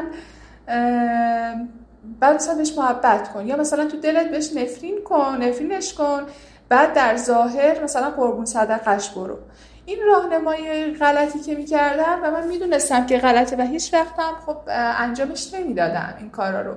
[2.20, 6.22] بعد مثلا بهش محبت کن یا مثلا تو دلت بهش نفرین کن نفرینش کن
[6.68, 9.38] بعد در ظاهر مثلا قربون صدقش برو.
[9.86, 14.56] این راهنمای غلطی که می‌کردم و من می‌دونستم که غلطه و هیچ وقتم خب
[14.98, 16.74] انجامش نمی‌دادم این کارا رو.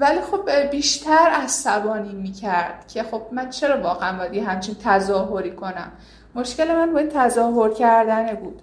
[0.00, 5.92] ولی خب بیشتر از سبانی می‌کرد که خب من چرا واقعا باید همچین تظاهری کنم؟
[6.34, 8.62] مشکل من با این تظاهر کردنه بود.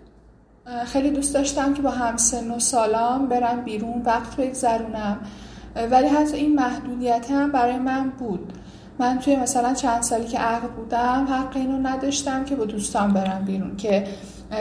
[0.85, 5.19] خیلی دوست داشتم که با همسن و سالام برم بیرون وقت بگذرونم.
[5.91, 8.53] ولی حتی این محدودیت هم برای من بود.
[8.99, 13.43] من توی مثلا چند سالی که عقل بودم حق اینو نداشتم که با دوستان برم
[13.45, 14.07] بیرون که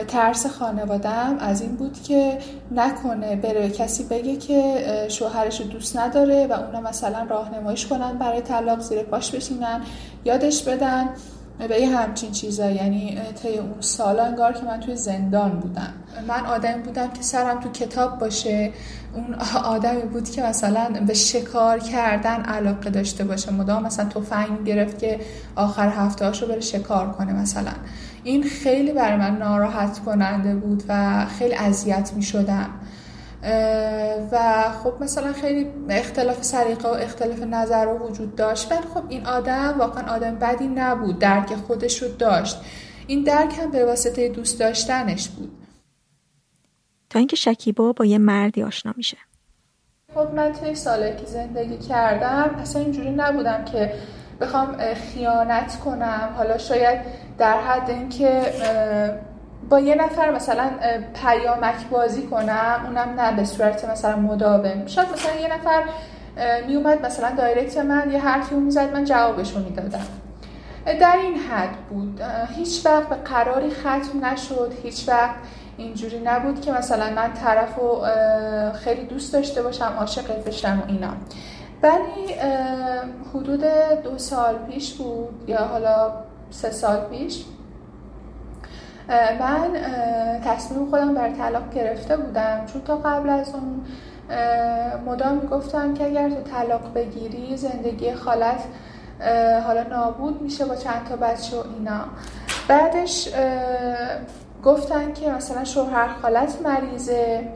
[0.09, 2.39] ترس خانوادم از این بود که
[2.71, 8.81] نکنه بره کسی بگه که شوهرش دوست نداره و اونا مثلا راهنماییش کنن برای طلاق
[8.81, 9.81] زیر پاش بشینن
[10.25, 11.09] یادش بدن
[11.59, 15.93] به یه همچین چیزا یعنی طی اون سالا انگار که من توی زندان بودم.
[16.29, 18.73] من آدمی بودم که سرم تو کتاب باشه.
[19.15, 19.35] اون
[19.75, 23.53] آدمی بود که مثلا به شکار کردن علاقه داشته باشه.
[23.53, 25.21] مدام مثلا تفنگ گرفت که
[25.57, 27.73] آخر هفته رو بره شکار کنه مثلا.
[28.27, 32.71] این خیلی برای من ناراحت کننده بود و خیلی اذیت می شدم.
[34.33, 38.73] و خب مثلا خیلی اختلاف سریقه و اختلاف نظر رو وجود داشت.
[38.73, 42.57] ولی خب این آدم واقعا آدم بدی نبود درک خودش رو داشت.
[43.07, 45.51] این درک هم به واسطه دوست داشتنش بود.
[47.11, 49.17] تا اینکه شکیبا با یه مردی آشنا میشه.
[50.15, 53.93] خب من توی ساله که زندگی کردم اصلا اینجوری نبودم که
[54.41, 56.31] بخوام خیانت کنم.
[56.37, 57.01] حالا شاید
[57.39, 58.43] در حد اینکه
[59.71, 60.71] با یه نفر مثلا
[61.23, 64.87] پیامک بازی کنم اونم نه به صورت مثلا مداوم.
[64.87, 65.83] شاید مثلا یه نفر
[66.67, 70.07] می اومد مثلا دایرکت من یه حرفی رو می‌زد من جوابشو می‌دادم.
[71.01, 72.21] در این حد بود.
[72.57, 74.73] هیچ وقت به قراری ختم نشد.
[74.83, 75.35] هیچ وقت
[75.77, 78.03] اینجوری نبود که مثلا من طرف رو
[78.73, 81.11] خیلی دوست داشته باشم عاشق بشم و اینا.
[81.83, 82.35] ولی
[83.35, 83.65] حدود
[84.05, 86.13] دو سال پیش بود یا حالا
[86.51, 87.45] سه سال پیش
[89.41, 89.71] من
[90.45, 92.67] تصمیم خودم بر طلاق گرفته بودم.
[92.67, 93.85] چون تا قبل از اون
[95.07, 98.61] مدام می‌گفتم که اگر تو طلاق بگیری زندگی خالت
[99.67, 102.01] حالا نابود میشه با چند تا بچه و اینا.
[102.69, 103.29] بعدش
[104.65, 107.49] گفتن که مثلا شوهر خالت مریضه.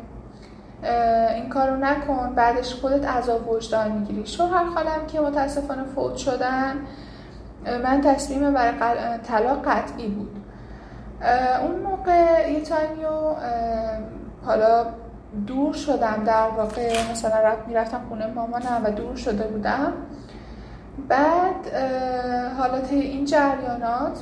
[1.35, 4.27] این کارو نکن بعدش خودت عذاب وجدان می‌گیری.
[4.27, 6.75] شوهر خالم که متاسفانه فوت شدن
[7.83, 8.73] من تصمیم برای
[9.19, 10.37] طلاق قطعی بود.
[11.63, 12.63] اون موقع یه
[14.47, 14.87] حالا
[15.47, 19.93] دور شدم در واقع مثلا رفت می‌رفتم خونه مامانم و دور شده بودم.
[21.09, 21.75] بعد
[22.59, 24.19] حالت این جریانات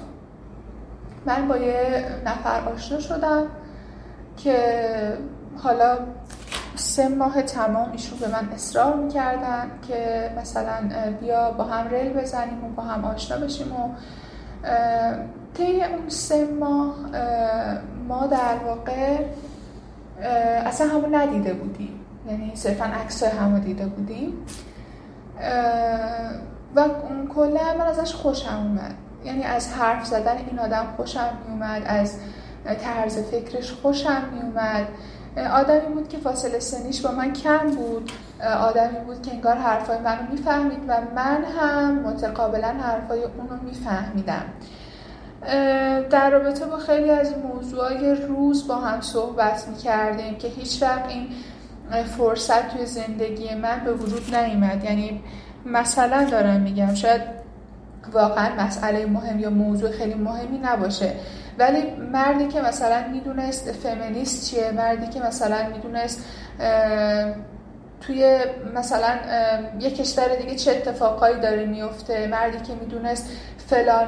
[1.27, 3.47] من با یه نفر آشنا شدم
[4.37, 4.59] که
[5.63, 5.99] حالا
[6.79, 10.73] سه ماه تمام ایشون به من اصرار می‌کردن که مثلا
[11.21, 13.89] بیا با هم ریل بزنیم و با هم آشنا بشیم و
[15.55, 16.95] طی اون سه ماه
[18.09, 19.19] ما در واقع
[20.67, 22.01] اصلا همو ندیده بودیم.
[22.31, 24.33] یعنی صرفا عکس همو دیده بودیم.
[26.75, 28.95] و اون کلا من ازش خوشم اومد.
[29.25, 32.19] یعنی از حرف زدن این آدم خوشم میومد از
[32.65, 34.87] طرز فکرش خوشم میومد.
[35.53, 38.13] آدمی بود که فاصله سنیش با من کم بود.
[38.61, 44.45] آدمی بود که انگار حرفای منو می‌فهمید و من هم متقابلا حرفای اونو میفهمیدم.
[46.11, 51.29] در رابطه با خیلی از موضوعای روز با هم صحبت می‌کردیم که هیچ وقت این
[52.05, 55.23] فرصت توی زندگی من به وجود نیامد یعنی
[55.67, 57.23] مثلا دارم میگم شاید
[58.13, 61.13] واقعا مسئله مهم یا موضوع خیلی مهمی نباشه.
[61.59, 66.25] ولی مردی که مثلا می‌دونست فمینیست چیه مردی که مثلا می‌دونست
[68.01, 68.39] توی
[68.75, 69.19] مثلا
[69.81, 73.31] یه کشور دیگه چه اتفاقایی داره میفته مردی که می‌دونست
[73.67, 74.07] فلان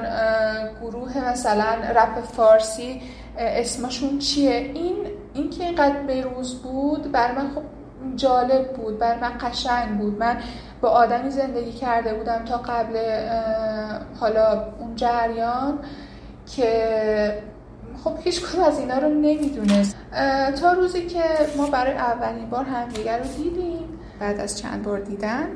[0.82, 3.02] گروه مثلا رپ فارسی
[3.38, 4.96] اسمشون چیه؟ این
[5.34, 7.62] این که اینقدر بروز بود بر من خب
[8.16, 10.18] جالب بود بر من قشنگ بود.
[10.18, 10.36] من
[10.80, 12.96] با آدمی زندگی کرده بودم تا قبل
[14.20, 15.78] حالا اون جریان.
[16.56, 17.42] که
[18.04, 19.96] خب هیچ کدوم از اینا رو نمی‌دونست.
[20.60, 21.22] تا روزی که
[21.56, 23.88] ما برای اولین بار همدیگر رو دیدیم
[24.20, 25.48] بعد از چند بار دیدن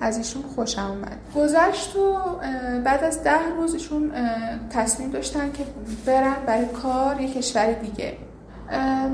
[0.00, 2.16] از ایشون خوشم اومد گذشت و
[2.84, 4.12] بعد از ده روز ایشون
[4.70, 5.64] تصمیم داشتن که
[6.06, 8.16] برن برای کار یه کشور دیگه.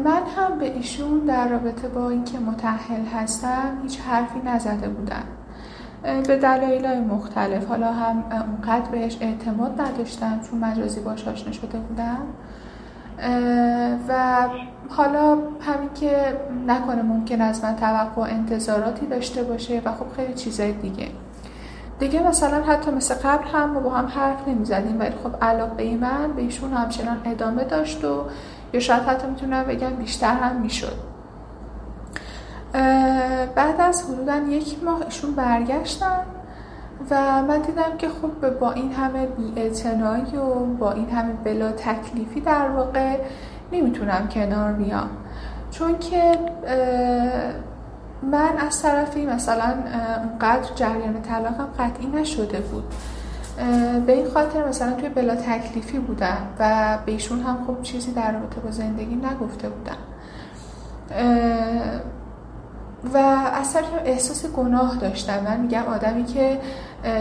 [0.04, 5.24] من هم به ایشون در رابطه با اینکه متحل هستم هیچ حرفی نزده بودم.
[6.04, 7.66] به دلایل مختلف.
[7.66, 12.26] حالا هم اونقدر بهش اعتماد نداشتم چون مجازی باش آشنا شده بودم.
[14.08, 14.46] و
[14.88, 20.72] حالا همین که نکنه ممکن از من توقع انتظاراتی داشته باشه و خب خیلی چیزای
[20.72, 21.08] دیگه.
[21.98, 25.96] دیگه مثلا حتی مثل قبل هم ما با هم حرف نمی زدیم ولی خب علاقه
[25.96, 28.24] من به ایشون همچنان ادامه داشت و
[28.72, 31.13] یا شاید حتی می‌تونم بگم بیشتر هم می‌شد.
[33.54, 36.20] بعد از حدودا یک ماه ایشون برگشتن
[37.10, 42.40] و من دیدم که خب با این همه بیاعتنایی و با این همه بلا تکلیفی
[42.40, 43.18] در واقع
[43.72, 45.10] نمی‌تونم کنار بیام.
[45.70, 46.38] چون که
[48.22, 49.74] من از طرفی مثلا
[50.28, 52.84] اونقدر جریان طلاقم قطعی نشده بود.
[54.06, 58.32] به این خاطر مثلا توی بلا تکلیفی بودم و به ایشون هم خب چیزی در
[58.32, 59.96] رابطه با زندگی نگفته بودم.
[63.14, 63.18] و
[63.54, 65.42] اصلا احساس گناه داشتم.
[65.44, 66.60] من میگم آدمی که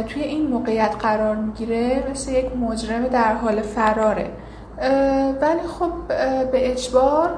[0.08, 4.32] توی این موقعیت قرار می‌گیره مثل یک مجرم در حال فراره.
[5.42, 6.08] ولی خب
[6.52, 7.30] به اجبار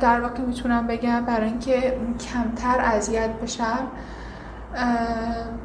[0.00, 1.98] در واقع می‌تونم بگم برای اینکه
[2.32, 3.86] کمتر اذیت بشم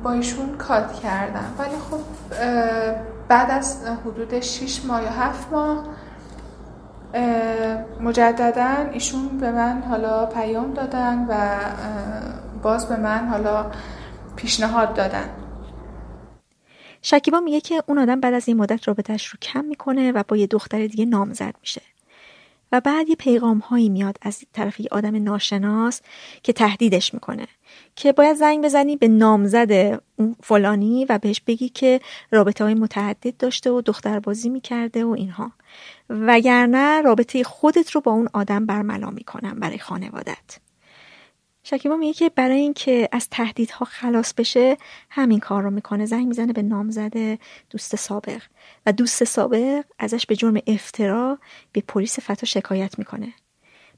[0.03, 1.53] با ایشون کات کردم.
[1.57, 1.99] ولی خب
[3.27, 5.83] بعد از حدود 6 ماه یا 7 ماه
[8.01, 11.59] مجددا ایشون به من حالا پیام دادن و
[12.63, 13.71] باز به من حالا
[14.35, 15.29] پیشنهاد دادن.
[17.01, 20.37] شکیبا میگه که اون آدم بعد از این مدت رابطهش رو کم می‌کنه و با
[20.37, 21.81] یه دختر دیگه نامزد میشه.
[22.71, 26.01] و بعد یه پیغام هایی میاد از طرف یه آدم ناشناس
[26.43, 27.47] که تهدیدش می‌کنه
[27.95, 30.01] که باید زنگ بزنی به نامزد
[30.43, 31.99] فلانی و بهش بگی که
[32.31, 35.51] رابطه های متعدد داشته و دختربازی می‌کرده و اینها.
[36.11, 40.57] وگرنه رابطه خودت رو با اون آدم برملا می‌کنم برای خانوادت.
[41.63, 44.77] شکیبا میگه که برای اینکه از تهدیدها خلاص بشه
[45.09, 46.05] همین کار رو می‌کنه.
[46.05, 47.39] زنگ می‌زنه به نامزد
[47.69, 48.41] دوست سابق.
[48.85, 51.39] و دوست سابق ازش به جرم افترا
[51.71, 53.33] به پلیس فتا شکایت می‌کنه.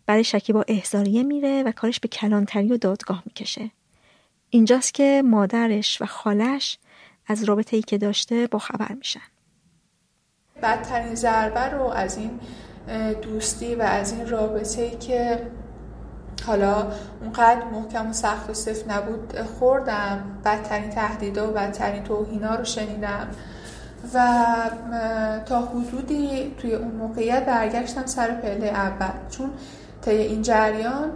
[0.05, 3.71] برای شکیبا احضاریه میره و کارش به کلانتری و دادگاه می‌کشه.
[4.49, 6.77] اینجاست که مادرش و خالش
[7.27, 9.32] از رابطه ای که داشته با خبر میشن.
[10.63, 12.39] بدترین ضربه رو از این
[13.21, 15.39] دوستی و از این رابطه ای که
[16.47, 16.87] حالا
[17.21, 23.27] اونقدر محکم و سخت و صف نبود خوردم بدترین تهدیدا و بدترین توهینا رو شنیدم.
[24.13, 24.45] و
[25.45, 29.29] تا حدودی توی اون موقعیت برگشتم سر پله اول.
[29.29, 29.49] چون
[30.01, 31.11] طی این جریان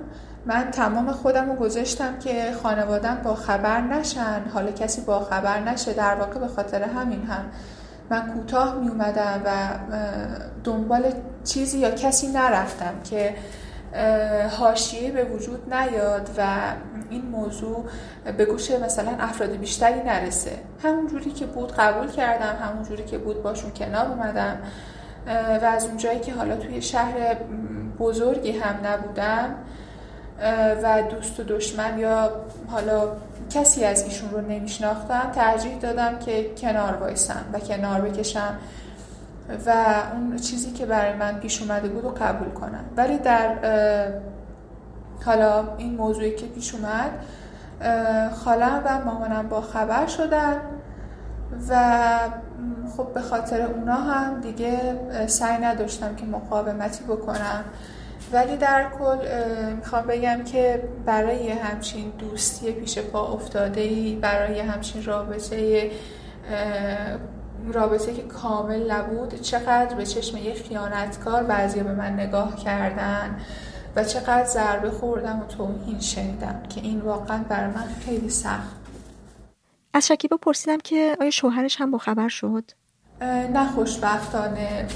[0.46, 5.94] من تمام خودم رو گذاشتم که خانوادم با خبر نشن حالا کسی با خبر نشه
[5.94, 7.46] در واقع به خاطر همین هم.
[8.10, 9.50] من کوتاه می اومدم و
[10.64, 11.14] دنبال
[11.44, 13.36] چیزی یا کسی نرفتم که
[14.60, 16.48] هاشیه به وجود نیاد و
[17.10, 17.86] این موضوع
[18.38, 20.52] به گوش مثلا افراد بیشتری نرسه.
[20.84, 24.58] همون جوری که بود قبول کردم همون جوری که بود باشون کنار اومدم.
[25.62, 27.36] و از اون جایی که حالا توی شهر
[28.00, 29.56] بزرگی هم نبودم
[30.84, 32.32] و دوست و دشمن یا
[32.68, 33.12] حالا
[33.50, 38.58] کسی از ایشون رو نمیشناختم ترجیح دادم که کنار وایسم و کنار بکشم
[39.66, 42.86] و اون چیزی که برای من پیش اومده بود رو قبول کنم.
[42.98, 43.56] ولی در
[45.26, 47.12] حالا این موضوعی که پیش اومد
[48.34, 50.62] خالم و مامانم با خبر شدن
[51.70, 52.20] و
[52.98, 57.64] خب به خاطر اونا هم دیگه سعی نداشتم که مقاومتی بکنم.
[58.32, 59.18] ولی در کل
[59.76, 65.92] می‌خوام بگم که برای همچین دوستی پیش پا افتاده ای برای همچین رابطه
[67.74, 73.38] رابطه که کامل نبود چقدر به چشم یه خیانتکار بعضی به من نگاه کردن
[73.96, 78.76] و چقدر ضربه خوردم و توهین شنیدم که این واقعا برای من خیلی سخت
[79.94, 82.72] از شکیبا پرسیدم که آیا شوهرش هم با خبر شد؟
[83.22, 84.88] نه خوشبختانه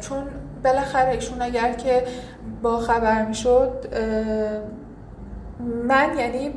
[0.00, 0.26] چون
[0.66, 2.04] بالاخره ایشون اگر که
[2.62, 3.86] با خبر می‌شد
[5.84, 6.54] من یعنی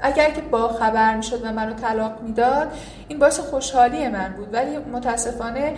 [0.00, 2.72] اگر که با خبر می‌شد و منو طلاق می‌داد
[3.08, 4.54] این باعث خوشحالی من بود.
[4.54, 5.74] ولی متاسفانه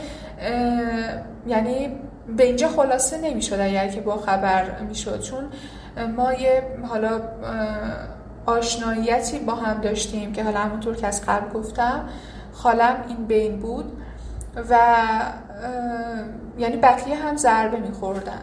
[1.47, 2.01] یعنی
[2.37, 5.21] به اینجا خلاصه نمی‌شد اگر که با خبر می‌شد.
[5.21, 5.45] چون
[6.17, 7.21] ما یه حالا
[8.47, 12.09] آشناییتی با هم داشتیم که حالا همونطور که از قبل گفتم
[12.53, 14.03] خالم این بین بود
[14.71, 14.79] و
[16.59, 18.43] یعنی بقیه هم ضربه میخوردن.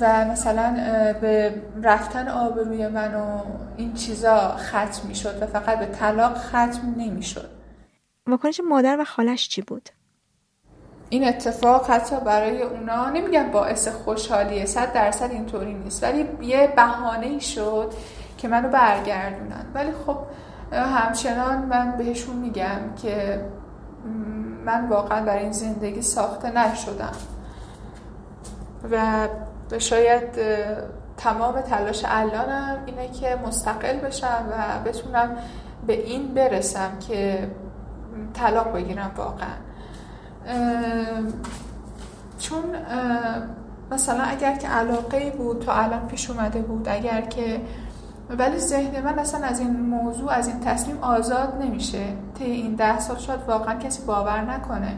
[0.00, 0.76] و مثلا
[1.20, 3.40] به رفتن آبروی من و
[3.76, 7.50] این چیزا ختم می‌شد و فقط به طلاق ختم نمی‌شد.
[8.26, 9.88] واکنش مادر و خالش چی بود؟
[11.08, 16.02] این اتفاق حتی برای اونا نمیگم باعث خوشحالیه صد درصد اینطوری نیست.
[16.02, 17.92] ولی یه بهانه شد
[18.38, 19.66] که منو برگردونن.
[19.74, 20.16] ولی خب
[20.72, 23.44] همچنان من بهشون میگم که
[24.64, 27.12] من واقعا برای این زندگی ساخته نشدم.
[28.90, 29.28] و
[29.78, 30.28] شاید
[31.16, 35.36] تمام تلاش الانم اینه که مستقل بشم و بتونم
[35.86, 37.50] به این برسم که
[38.34, 39.54] طلاق بگیرم واقعا.
[42.38, 42.64] چون
[43.90, 47.60] مثلا اگر که علاقه بود تو الان پیش اومده بود اگر که
[48.30, 52.04] ولی ذهن من اصلا از این موضوع از این تصمیم آزاد نمیشه.
[52.38, 54.96] طی این ده سال شاید واقعا کسی باور نکنه.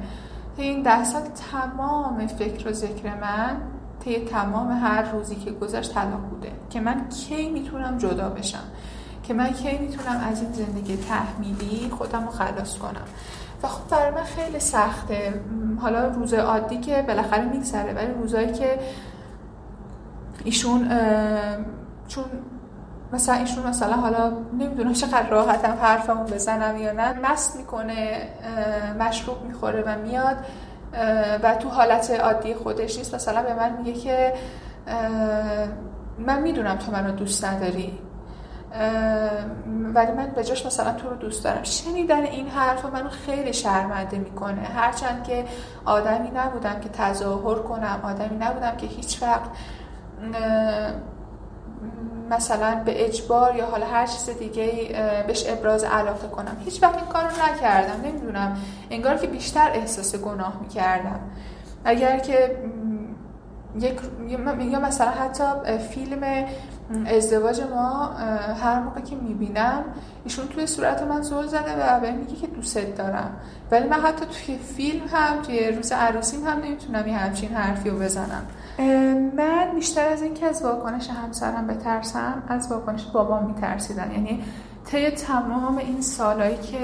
[0.57, 1.23] طی این ده سال
[1.53, 3.57] تمام فکر و ذکر من
[4.01, 6.53] طی تمام هر روزی که گذشت طلاق بوده.
[6.71, 8.65] که من کی می‌تونم جدا بشم؟
[9.23, 13.05] که من کی می‌تونم از این زندگی تحمیلی خودم رو خلاص کنم؟
[13.63, 15.41] و خب برای من خیلی سخته.
[15.81, 18.79] حالا روز عادی که بالاخره میگذره ولی روزایی که
[20.45, 20.89] ایشون
[22.09, 22.25] چون
[23.17, 27.13] مثلا ایشون مثلا حالا نمی‌دونم چقدر راحتم حرفمو بزنم یا نه.
[27.13, 28.29] مست می‌کنه
[28.99, 30.37] مشروب می‌خوره و میاد
[31.43, 33.15] و تو حالت عادی خودش نیست.
[33.15, 34.35] مثلا به من میگه که
[36.19, 37.99] من می‌دونم تو منو دوست نداری.
[39.95, 41.63] ولی من به جاش مثلا تو رو دوست دارم.
[41.63, 44.61] شنیدن این حرف منو خیلی شرمنده می‌کنه.
[44.61, 45.45] هرچند که
[45.85, 49.51] آدمی نبودم که تظاهر کنم آدمی نبودم که هیچ وقت
[52.31, 54.95] مثلا به اجبار یا حالا هر چیز دیگه
[55.27, 56.57] بهش ابراز علاقه کنم.
[56.65, 58.57] هیچ وقت این کار رو نکردم نمی‌دونم.
[58.91, 61.21] انگار که بیشتر احساس گناه می‌کردم.
[61.85, 62.57] اگر که
[63.81, 64.01] یک
[64.61, 65.45] یا مثلا حتی
[65.91, 66.47] فیلم
[67.07, 68.07] ازدواج ما
[68.63, 69.85] هر موقع که می‌بینم
[70.25, 73.31] ایشون توی صورت من زل زده و به میگه که دوست دارم.
[73.71, 77.99] ولی من حتی توی فیلم هم توی روز عروسیم هم نمی‌تونم یه همچین حرفی رو
[77.99, 78.47] بزنم.
[79.37, 84.45] من بیشتر از اینکه از واکنش همسرم بترسم از واکنش بابام میترسیدم یعنی
[84.85, 86.79] طی تمام این سالهایی که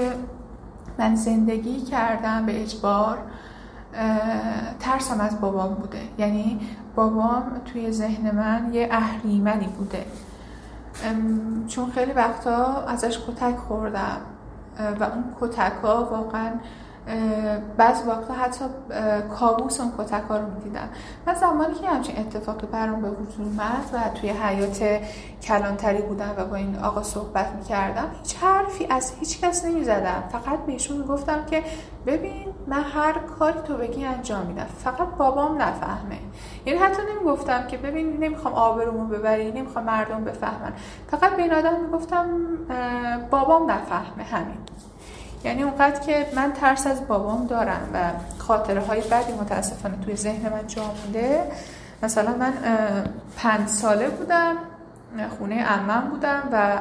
[0.97, 3.17] من زندگی کردم به اجبار
[4.79, 6.01] ترسم از بابام بوده.
[6.17, 6.59] یعنی
[6.95, 10.05] بابام توی ذهن من یه اهریمنی بوده.
[11.67, 14.17] چون خیلی وقتا ازش کتک خوردم.
[14.99, 16.49] و اون کتک ها واقعا
[17.77, 18.65] بعض وقتا حتی
[19.39, 20.89] کابوس اون کتک رو می‌دیدم.
[21.27, 25.01] من زمانی که همچین اتفاقی برام به وجود اومد و توی حیات
[25.41, 30.23] کلانتری بودم و با این آقا صحبت می‌کردم هیچ حرفی از هیچ کس نمی‌زدم.
[30.31, 31.63] فقط بهشون می‌گفتم که
[32.05, 34.67] ببین من هر کاری تو بگی انجام میدم.
[34.77, 36.19] فقط بابام نفهمه.
[36.65, 40.73] یعنی حتی نمی‌گفتم که ببین نمی‌خوام آبرومو ببری نمی‌خوام مردم بفهمن.
[41.11, 42.27] فقط به این آدم می‌گفتم
[43.31, 44.57] بابام نفهمه همین.
[45.43, 47.99] یعنی اونقدر که من ترس از بابام دارم و
[48.37, 51.43] خاطره های بدی متاسفانه توی ذهن من جا مونده.
[52.03, 52.53] مثلا من
[53.37, 54.55] پنج ساله بودم
[55.39, 56.77] خونه امم بودم و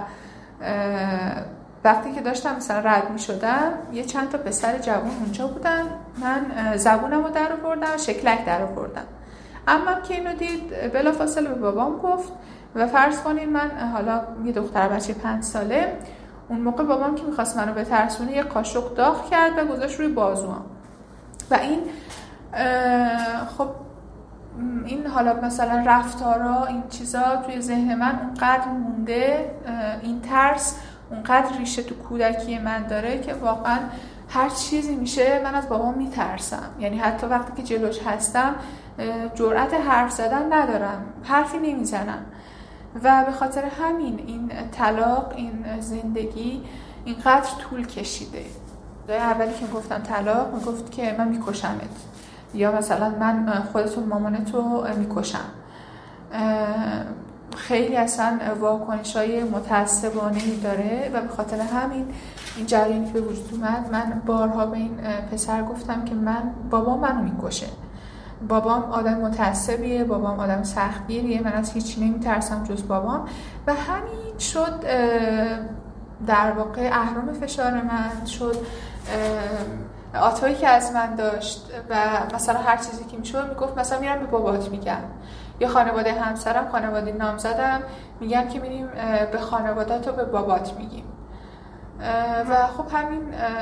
[1.84, 5.82] وقتی که داشتم مثلا رد می شدم یه چند تا پسر جوان اونجا بودن.
[6.20, 9.04] من زبونم رو در آوردم شکلک در آوردم.
[9.68, 12.32] امم که اینو دید بلا فاصله به بابام گفت
[12.74, 15.96] و فرض کنین من حالا یه دختر بچه پنج ساله
[16.48, 20.64] اون موقع بابام که می‌خواست منو ترسونه یه قاشق داغ کرد و گذاشت روی بازوام
[21.50, 21.80] و این
[23.58, 23.68] خب
[24.86, 29.54] این حالا مثلا رفتارا این چیزا توی ذهن من اونقدر مونده
[30.02, 30.78] این ترس
[31.10, 33.78] اونقدر ریشه تو کودکی من داره که واقعا
[34.28, 36.70] هر چیزی میشه من از بابام میترسم.
[36.80, 38.54] یعنی حتی وقتی که جلوش هستم
[39.34, 42.24] جرأت حرف زدن ندارم حرفی نمی‌زنم.
[43.04, 46.62] و به خاطر همین این طلاق این زندگی
[47.04, 48.44] اینقدر طول کشیده.
[49.08, 51.90] اولی که گفتم طلاق می‌گفت که من میکشمت.
[52.54, 55.44] یا مثلا من خودتو مامانتو می‌کشم.
[57.56, 62.06] خیلی اصلا واکنش های متعصبانه داره و به خاطر همین
[62.56, 64.96] این جریانی به وجود اومد من بارها به این
[65.32, 67.66] پسر گفتم که من بابا منو می‌کشه.
[68.48, 73.28] بابام آدم متعصبیه بابام آدم سختگیریه من از هیچی نمیترسم جز بابام.
[73.66, 74.80] و همین شد
[76.26, 78.56] در واقع اهرام فشار من شد
[80.20, 81.96] آتایی که از من داشت و
[82.34, 85.02] مثلا هر چیزی که می‌شد می‌گفت مثلا میرم به بابات میگم.
[85.60, 87.82] یا خانواده همسرم خانواده نام زدم
[88.20, 88.88] میگم که میریم
[89.32, 91.04] به خانوادت و به بابات میگیم.
[92.50, 93.20] و خب همین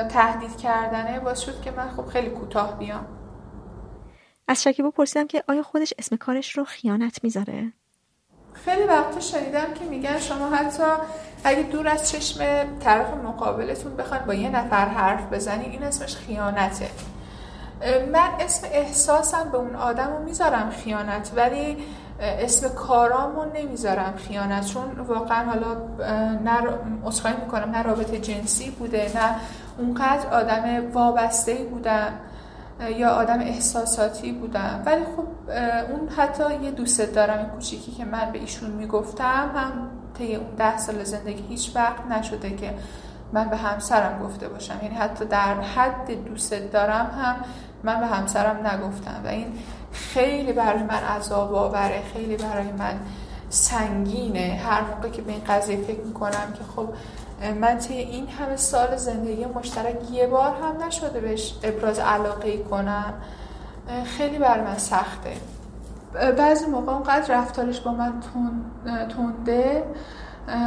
[0.09, 3.05] تهدید کردنه باعث شد که من خب خیلی کوتاه بیام.
[4.51, 7.73] از شکیبا پرسیدم که آیا خودش اسم کارش رو خیانت می‌ذاره؟
[8.53, 10.83] خیلی وقتا شنیدم که میگن شما حتی
[11.45, 16.89] اگه دور از چشم طرف مقابلتون بخواید با یه نفر حرف بزنی این اسمش خیانته
[18.13, 21.77] من اسم احساسم به اون آدم رو می‌ذارم خیانت ولی
[22.21, 25.75] اسم کارامو نمی‌ذارم خیانت چون واقعا حالا
[26.45, 26.69] نه
[27.07, 29.37] اصخایی می‌کنم نه رابطه جنسی بوده نه
[29.79, 32.21] اونقدر آدم وابسته بودم
[32.97, 34.83] یا آدم احساساتی بودم.
[34.87, 35.51] ولی خب
[35.93, 40.79] اون حتی یه دوست دارم کوچیکی که من به ایشون می‌گفتم هم طی اون ده
[40.79, 42.75] سال زندگی هیچ وقت نشده که
[43.33, 44.79] من به همسرم گفته باشم.
[44.83, 47.37] یعنی حتی در حد دوست دارم هم
[47.83, 49.21] من به همسرم نگفتم.
[49.25, 49.47] و این
[49.93, 53.01] خیلی برای من عذاب آوره خیلی برای من
[53.49, 54.61] سنگینه.
[54.65, 56.89] هر موقع که به این قضیه فکر می‌کنم که خب
[57.61, 63.15] من طی این همه سال زندگی مشترک یه بار هم نشده بهش ابراز علاقه کنم.
[64.05, 65.33] خیلی بر من سخته.
[66.39, 68.13] بعضی موقع اونقدر رفتارش با من
[69.09, 69.85] تونده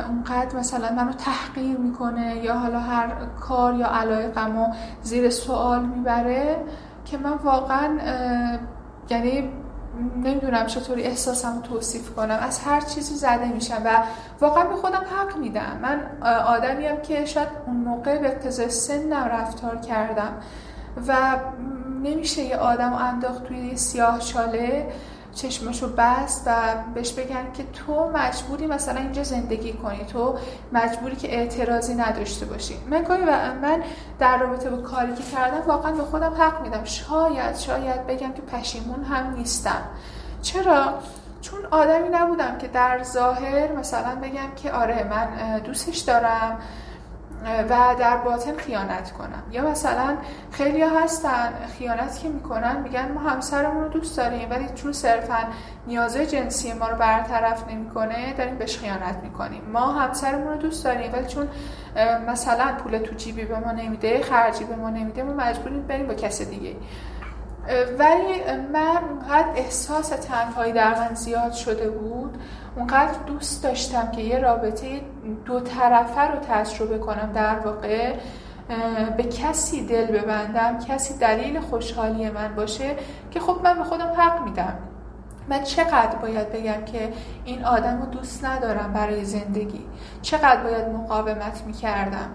[0.08, 3.08] اونقدر مثلا منو تحقیر می‌کنه یا حالا هر
[3.40, 4.68] کار یا علایقمو
[5.02, 6.58] زیر سوال می‌بره
[7.06, 7.98] که من واقعا
[9.10, 9.50] یعنی
[10.24, 12.40] نمی‌دونم چطوری احساسم توصیف کنم.
[12.42, 14.04] از هر چیزی زده میشم و
[14.42, 15.80] واقعا به خودم حق میدم.
[15.82, 16.02] من
[16.48, 20.34] آدمیم که شاید اون موقع به اقتضای سنم رفتار کردم
[21.08, 21.16] و
[22.04, 24.92] نمیشه یه آدم انداخت توی سیاه چاله.
[25.36, 26.56] چشمشو بست و
[26.94, 30.06] بهش بگن که تو مجبوری مثلا اینجا زندگی کنی.
[30.06, 30.36] تو
[30.74, 32.78] مجبوری که اعتراضی نداشته باشی.
[32.90, 33.84] من و من
[34.20, 36.84] در رابطه با کاری که کردم واقعا به خودم حق میدم.
[36.84, 39.82] شاید شاید بگم که پشیمون هم نیستم.
[40.42, 40.94] چرا؟
[41.42, 46.60] چون آدمی نبودم که در ظاهر مثلا بگم که آره من دوستش دارم.
[47.70, 49.44] و در باطن خیانت کنم.
[49.52, 50.18] یا مثلا
[50.52, 55.38] خیلی ها هستن خیانت که می‌کنن میگن ما همسرمون رو دوست داریم ولی چون صرفا
[55.88, 59.62] نیازه جنسی ما رو برطرف نمی‌کنه داریم بهش خیانت می‌کنیم.
[59.74, 61.48] ما همسرمون رو دوست داریم ولی چون
[62.28, 66.14] مثلا پول تو جیبی به ما نمیده خرجی به ما نمیده ما مجبوریم بریم با
[66.14, 66.76] کس دیگه
[68.00, 68.42] ولی
[68.74, 72.38] من اونقدر احساس تنهایی در من زیاد شده بود
[72.76, 75.02] اونقدر دوست داشتم که یه رابطه
[75.46, 77.32] دو طرفه رو تجربه کنم.
[77.34, 78.16] در واقع
[79.18, 82.96] به کسی دل ببندم کسی دلیل خوشحالی من باشه
[83.32, 84.74] که خب من به خودم حق میدم.
[85.50, 87.14] من چقدر باید بگم که
[87.46, 89.86] این آدم رو دوست ندارم برای زندگی؟
[90.22, 92.30] چقدر باید مقاومت می‌کردم؟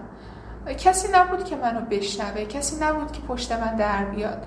[0.77, 4.45] کسی نبود که منو بشنوه کسی نبود که پشت من در بیاد.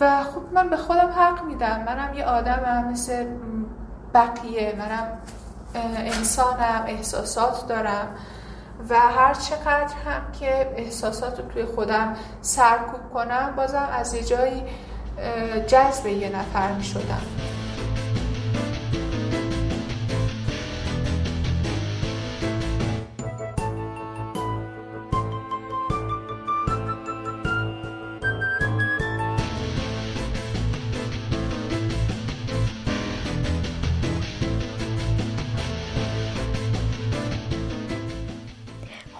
[0.00, 1.84] و خب من به خودم حق میدم.
[1.86, 3.26] منم یه آدمم مثل
[4.14, 4.74] بقیه.
[4.78, 5.18] منم
[5.96, 8.08] انسانم احساسات دارم.
[8.88, 14.64] و هر چقدر هم که احساسات رو توی خودم سرکوب کنم بازم از یه جایی
[15.66, 17.22] جذب یه نفر می شدم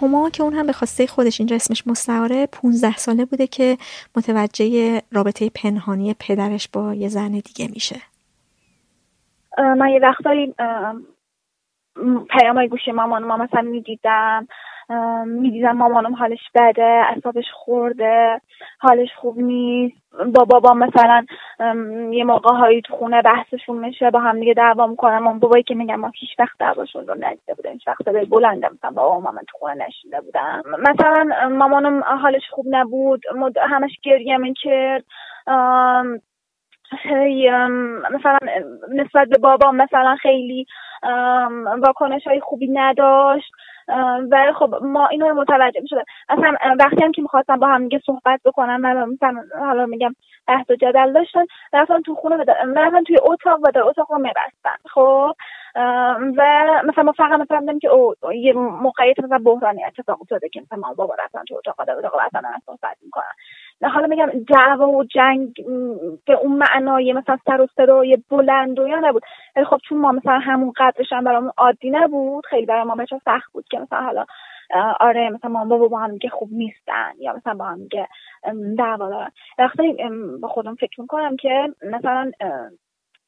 [0.02, 3.76] هما که اون هم به خواسته خودش اینجا اسمش مستعاره 15 ساله بوده که
[4.16, 7.96] متوجه رابطه پنهانی پدرش با یه زن دیگه میشه.
[9.58, 10.54] من یه وقتایی
[12.30, 14.48] پیامای گوشی مامان ما مثلا می‌دیدم
[15.26, 18.40] می‌دیدم مامانم حالش بده اعصابش خورده
[18.78, 19.96] حالش خوب نیست.
[20.34, 21.26] با بابا مثلا
[22.10, 25.74] یه موقع هایی تو خونه بحثشون میشه با هم دیگه دعوا می‌کنم اون بابایی که
[25.74, 29.42] میگم ما هیچ وقت دعواشون رو ندیده بودم هیچ وقت صدای بلنده مثلا بابا مامان
[29.48, 30.62] تو خونه نشیده بودم.
[30.78, 33.22] مثلا مامانم حالش خوب نبود.
[33.60, 35.04] همش گریه می‌کرد.
[38.10, 38.38] مثلا
[38.94, 40.66] نسبت به بابا مثلا خیلی
[41.82, 43.52] واکنش های خوبی نداشت.
[44.30, 46.04] و خب ما اینو متوجه می‌شدم.
[46.28, 50.14] اصلا وقتی هم که می‌خواستم با هم دیگه صحبت بکنم و مثلا حالا میگم
[50.48, 52.36] بحث و جدل داشتن رفتن تو خونه
[52.76, 54.76] رفتن توی اتاق و در اتاق رو میبستن.
[54.90, 55.32] خب؟
[56.36, 60.92] و مثلا ما فقط مثلا که او یه موقعیت مثلا بحرانی اتفاق افتاده که مثلا
[60.96, 63.24] بابا رفتن تو اتاق در اتاق رفتن صحبت می‌کنن.
[63.82, 65.54] حالا میگم دعوا و جنگ
[66.26, 69.22] به اون معنای مثلا سر و صدای بلند و یا نبود.
[69.56, 73.20] ولی خب چون ما مثلا همون قدرش هم برامون عادی نبود خیلی برای ما بچه
[73.24, 74.24] سخت بود که مثلا حالا
[75.00, 78.08] آره مثلا ما بابا با هم دیگه خوب نیستن یا مثلا با هم دیگه
[78.78, 79.30] دعوا دارن.
[79.58, 79.96] وقتی
[80.42, 82.30] با خودم فکر می‌کنم که مثلا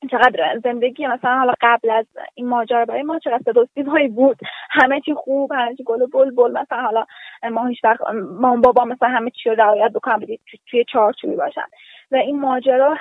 [0.08, 3.64] چقدر زندگی مثلا حالا قبل از این ماجرا برای ما چقدر صدا
[4.10, 4.38] بود؟
[4.70, 7.06] همه چی خوب همه چی گل و بل مثلا حالا
[7.50, 8.00] ما هیچ وقت
[8.40, 10.20] ما بابا مثلا همه چی رو رعایت بکنم
[10.66, 11.66] توی چارچوبی باشن
[12.10, 12.96] و این ماجرا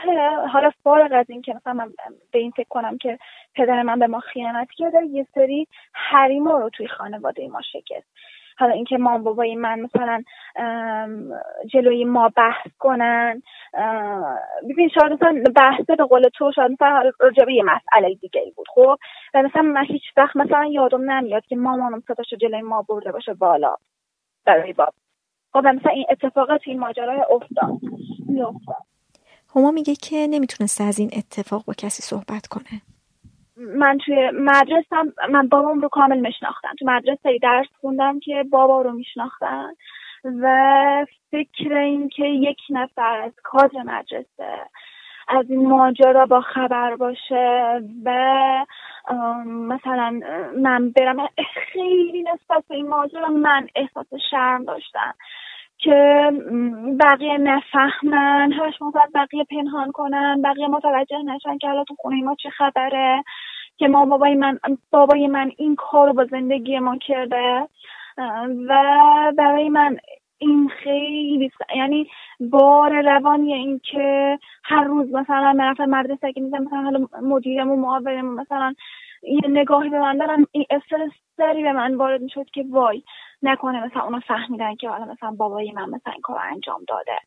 [0.53, 1.91] حالا فارغ از این که مثلا من
[2.31, 3.19] به این فکر کنم که
[3.55, 8.07] پدر من به ما خیانت کرده یه سری حریما رو توی خانواده ما شکست.
[8.59, 10.23] حالا اینکه مام بابای من مثلا
[11.73, 13.41] جلوی ما بحث کنن
[14.69, 18.97] ببین شاید مثلا بحث به قول تو شاید مثلا راجبه یه مسئله دیگه بود خب؟
[19.33, 23.33] و مثلا من هیچ وقت مثلا یادم نمیاد که مامانم ستاشو جلوی ما برده باشه
[23.33, 23.75] بالا
[24.45, 24.93] برای باب
[25.53, 27.79] خب مثلا این اتفاقات این ماجرای افتاد.
[29.55, 32.81] هما میگه که نمی‌تونسته از این اتفاق با کسی صحبت کنه.
[33.59, 34.95] من توی مدرسه
[35.29, 36.75] من بابام رو کامل میشناختم.
[36.79, 39.69] تو مدرسه درس خوندم که بابا رو میشناختن
[40.23, 44.57] و فکر این که یک نفر از کادر مدرسه
[45.27, 48.11] از این ماجرا با خبر باشه و
[49.45, 50.19] مثلا
[50.57, 51.27] من برم
[51.73, 55.13] خیلی نسبت به این ماجرا من احساس شرم داشتم
[55.77, 56.31] که
[56.99, 62.35] بقیه نفهمن همش مفت بقیه پنهان کنن بقیه متوجه نشن که حالا تو خونه ما
[62.43, 63.23] چه خبره.
[63.79, 64.59] که ما بابای من
[64.91, 67.67] بابای من این کار رو با زندگی ما کرده
[68.69, 68.75] و
[69.37, 69.97] برای من
[70.37, 72.07] این خیلی یعنی
[72.39, 77.71] بار روانی این که هر روز مثلا من رفتم مدرسه که میزن مثلا حالا مدیرم
[77.71, 78.75] و معاونم مثلا
[79.23, 83.03] یه نگاهی به من دارن این استرس داری به من وارد می‌شد که وای
[83.43, 87.17] نکنه مثلا اونا فهمیدن که حالا مثلا بابای من مثلا این کار انجام داده.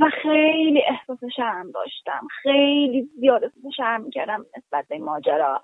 [0.00, 2.26] و خیلی احساس شرم داشتم.
[2.42, 5.60] خیلی زیاد احساس شرم می‌کردم نسبت به این ماجرا.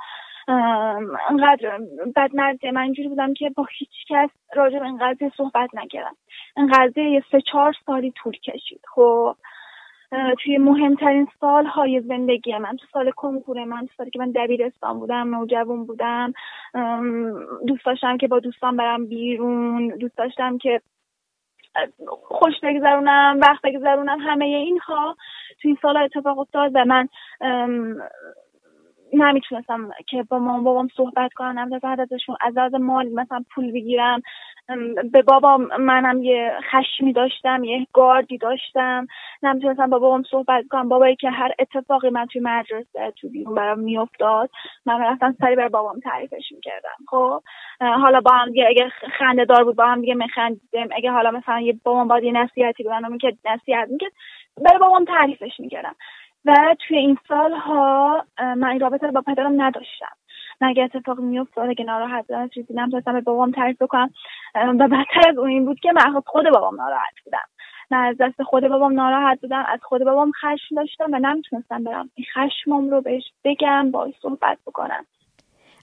[1.31, 1.79] انقدر
[2.17, 6.17] بد نرده من اینجوری بودم که با هیچ کس راجع به این قضیه صحبت نکردم.
[6.57, 8.81] این قضیه یه سه چهار سالی طول کشید.
[8.95, 9.37] خب
[10.45, 14.99] توی مهمترین سال های زندگی من تو سال کنکور من تو سالی که من دبیرستان
[14.99, 16.33] بودم نوجوان بودم
[17.67, 20.81] دوست داشتم که با دوستان برم بیرون دوست داشتم که
[22.23, 25.17] خوش بگذرونم وقت بگذرونم همه اینها
[25.63, 27.09] توی این سال اتفاق افتاد و من
[29.13, 34.23] نمی‌تونستم که با مامان بابام صحبت کنم بعد ازشون از از مال مثلا پول بگیرم.
[35.13, 39.07] به بابا منم یه خشمی داشتم یه گاردی داشتم.
[39.43, 40.89] نمی‌تونستم با بابام صحبت کنم.
[40.89, 44.51] بابایی که هر اتفاقی من توی مدرسه تو بیرون برام میافتاد
[44.87, 46.97] من رفتم سری بر بابام تعریفش می‌کردم.
[47.09, 47.43] خب؟
[47.81, 50.89] حالا با هم دیگه اگه خنده دار بود با هم دیگه میخندیدیم.
[50.97, 54.13] اگه حالا مثلا یه بابام باید یه نصیحتی به من می‌کرد نصیحت می‌کرد.
[54.57, 55.95] برای بابام تعریفش می‌کردم.
[56.45, 60.17] و توی این سالها من این رابطه با پدرم نداشتم.
[60.61, 64.11] من اتفاق میافتاد اگه ناراحت بودم چیزی نمی‌تونستم به بابام تعریف بکنم.
[64.55, 67.49] و بدتر از اون این بود که من خود بابام ناراحت بودم.
[67.91, 72.11] من از دست خود بابام ناراحت بودم از خود بابام خشم داشتم و نمی‌تونستم برم.
[72.15, 75.07] این خشمم رو بهش بگم باش صحبت بکنم.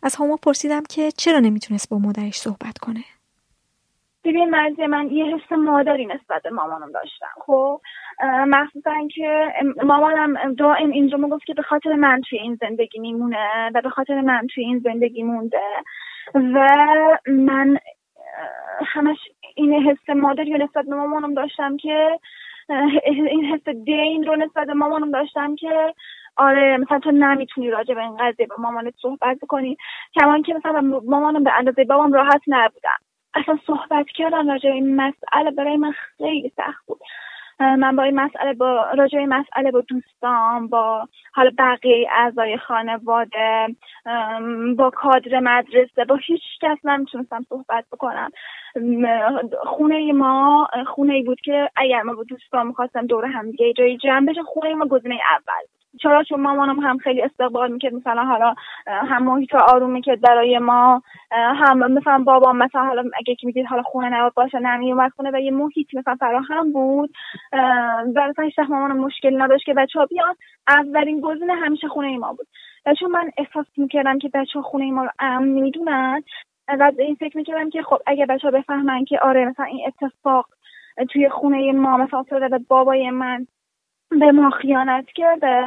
[0.03, 3.03] از هما پرسیدم که چرا نمی‌تونست با مادرش صحبت کنه؟
[4.23, 7.27] ببین مرزی من یه حس مادری نسبت به مامانم داشتم.
[7.45, 7.81] خب؟
[8.47, 13.81] مخصوصا که مامانم دائم اینجا می‌گفت که به خاطر من توی این زندگی میمونه و
[13.81, 15.61] به خاطر من توی این زندگی مونده
[16.35, 16.67] و
[17.27, 17.77] من
[18.85, 19.17] همش
[19.55, 22.19] این حس مادری نسبت به مامانم داشتم که
[23.05, 25.93] این حس دین رو نسبت به مامانم داشتم که
[26.35, 29.77] آره مثلا تو نمی‌تونی راجع به این قضیه با مامانت صحبت کنی
[30.21, 33.08] کمان که مثلا مامانم به اندازه بابام راحت نبودم.
[33.39, 36.99] اصلا صحبت کردن راجع به این مسئله برای من خیلی سخت بود.
[37.59, 43.67] من با این مسئله با راجع مسئله با دوستان با حالا بقیه اعضای خانواده
[44.77, 48.29] با کادر مدرسه با هیچ کس نمی‌تونستم صحبت بکنم.
[49.63, 53.97] خونه ما خونه ای بود که اگر ما با دوستان می‌خواستم دور هم دیگه جایی
[53.97, 58.53] جمع بشه خونه ما گزینه اول چرا چون مامانم هم خیلی استقبال می‌کرد مثلا حالا
[58.87, 61.01] هم محیط آروم می‌کرد برای ما
[61.31, 65.39] هم مثلا بابام مثلا حالا اگه که می‌دید حالا خونه نباد باشه نمیومد خونه و
[65.39, 67.11] یه محیط مثلا فراهم بود
[68.15, 70.35] و مثلا هیچ مامانم مشکل نداشت که بچه ها بیان.
[70.67, 72.47] اولین گزینه همیشه خونه ما بود.
[72.85, 76.23] و چون من احساس می‌کردم که بچه ها خونه ما رو امن می‌دونن
[76.79, 80.45] و این فکر می‌کردم که خب اگه بچه ها بفهمن که آره مثلا این اتفاق
[81.09, 83.47] توی خونه ما مثلا افتاده بابای من
[84.11, 85.65] به ما خیانت کرده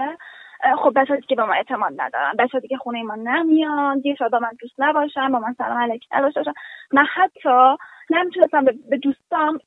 [0.78, 2.35] خب بچه که به ما اعتماد ندارن.
[2.39, 6.05] بچه که خونه ما نمیان دیگه شاید با من دوست نباشن با من سلام علیک
[6.12, 6.52] نداشته باشن.
[6.93, 7.77] من حتی
[8.10, 9.59] نمی‌تونستم به دوستام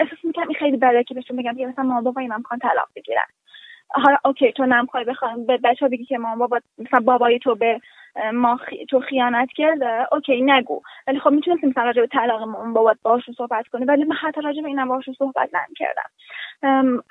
[0.00, 2.88] احساس می‌کنم این خیلی بده که بهشون بگم که مثلا مامان بابای من می‌خوان طلاق
[2.96, 3.26] بگیرن.
[3.92, 7.80] حالا OK تو نمی‌خوای بخوام به بچه بگی که مامان بابا مثلا بابای تو به
[8.32, 8.58] مامان
[8.90, 10.82] تو خیانت کرده OK نگو.
[11.06, 14.40] ولی خب می‌تونستی مثلا راجع به طلاق مامان بابات باشون صحبت کنی ولی من حتی
[14.40, 16.10] راجع به اینم باشون صحبت نکردم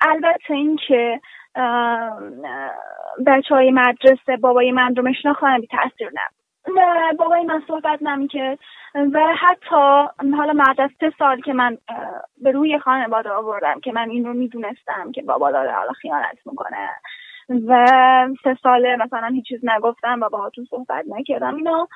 [0.00, 1.20] البته اینکه
[3.26, 6.39] بچه های مدرسه بابای من رو میشناختن بی تاثیر نبود.
[7.18, 8.58] بابای من صحبت نمی‌کرد
[8.94, 11.78] و حتی حالا بعد از سه سال که من
[12.42, 16.90] به روی خانواده آوردم که من این رو می‌دونستم که بابا داره حالا خیانت می‌کنه.
[17.68, 17.86] و
[18.44, 21.56] سه ساله مثلا هیچ چیز نگفتم و باهاتون صحبت نکردم.
[21.56, 21.88] اینا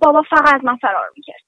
[0.00, 1.42] بابا فقط من فرار می‌کرد.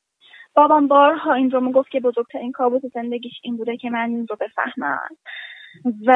[0.54, 4.36] بابام بارها این رو می‌گفت که بزرگترین کابوس زندگیش این بوده که من این رو
[4.40, 5.08] بفهمم.
[6.06, 6.12] و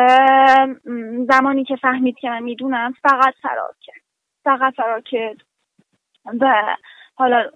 [1.33, 4.03] زمانی که فهمید که من می‌دونم فقط فرار کرد.
[4.45, 5.37] فقط فرار کرد.
[6.41, 6.77] و
[7.15, 7.51] حالا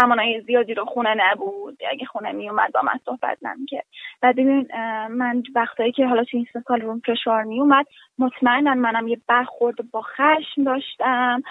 [0.00, 1.78] زمانهای زیادی رو خونه نبود.
[1.90, 3.86] اگه خونه می اومد با من صحبت نمی‌کرد.
[4.22, 4.68] و ببین
[5.10, 7.86] من وقتایی که حالا تو این سه سال روم فشار می اومد
[8.18, 11.42] مطمئنا منم یه برخورد با خشم داشتم.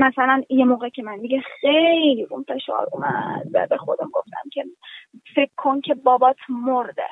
[0.00, 4.64] مثلا یه موقع که من دیگه خیلی روم فشار اومد و به خودم گفتم که
[5.34, 7.08] فکر کن که بابات مرده.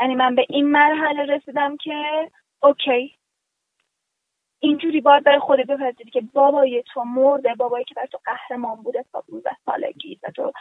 [0.00, 2.30] یعنی من به این مرحله رسیدم که
[2.62, 3.17] اوکی
[4.60, 9.04] اینجوری باید برای خودت بپذیری که بابای تو مرده بابایی که بر تو قهرمان بوده
[9.12, 10.52] تا 15 سالگی و تو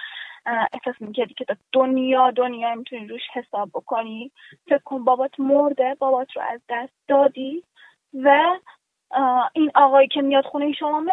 [0.45, 4.31] احساس می‌کردی که تا دنیا دنیا می‌تونی روش حساب بکنی.
[4.65, 7.63] فکر کن بابات مرده بابات رو از دست دادی
[8.13, 8.57] و
[9.53, 11.03] این آقایی که میاد خونه شما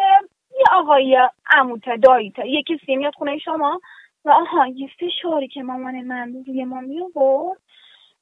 [0.59, 1.17] یه آقایی
[1.51, 3.81] عموته داییته یه کسی میاد خونه شما
[4.25, 7.61] و آها یه فشاری که مامان من روی ما میابرد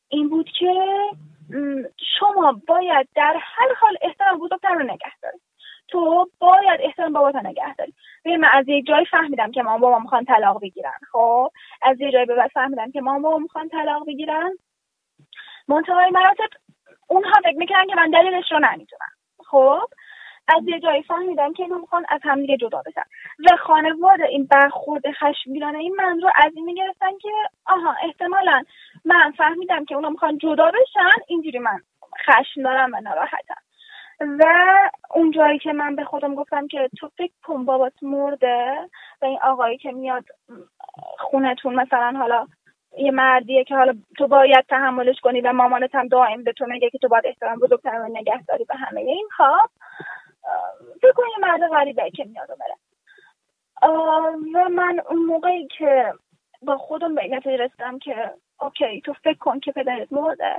[0.09, 0.73] این بود که
[2.19, 5.41] شما باید در هر حال احترام بزرگتر رو نگه دارید.
[5.87, 7.93] تو باید احترام بابات نگه داری
[8.25, 10.99] ببین من از یک جای فهمیدم که مامان بابا می‌خوان طلاق بگیرن.
[11.11, 11.51] خب؟
[11.81, 14.51] از یک جای به بعد فهمیدم که مامان بابا می‌خوان طلاق بگیرن.
[15.67, 16.49] منتهای مراتب
[17.07, 19.11] اونها فکر می‌کنن که من دلیلش رو نمی‌دونم.
[19.45, 19.87] خب؟
[20.47, 23.03] از یه جایی فهمیدم که اینو می‌خوان از همدیگه جدا بشن.
[23.39, 27.29] و خانواده این برخورد خشمگینانه این من از این می‌گرفتن که
[27.65, 28.63] آها احتمالا
[29.05, 31.79] من فهمیدم که اونا می‌خوان جدا بشن اینجوری من
[32.25, 33.61] خشم دارم و ناراحتم.
[34.19, 34.43] و
[35.15, 38.89] اون جایی که من به خودم گفتم که تو فکر کن بابات مرده
[39.21, 40.25] و این آقایی که میاد
[41.19, 42.47] خونتون مثلا حالا
[42.97, 46.89] یه مردیه که حالا تو باید تحملش کنی و مامانت هم دائم به تو میگه
[46.89, 49.69] که تو باید احترام بزرگتر رو نگه داری به همه اینها.
[51.01, 52.75] فکر کن یه مرد غریبه که میاد و بره.
[54.55, 56.13] و من اون موقعی که
[56.61, 58.31] با خودم به این رسیدم که
[58.63, 60.55] اوکی تو فکر کن که پدرت مرده.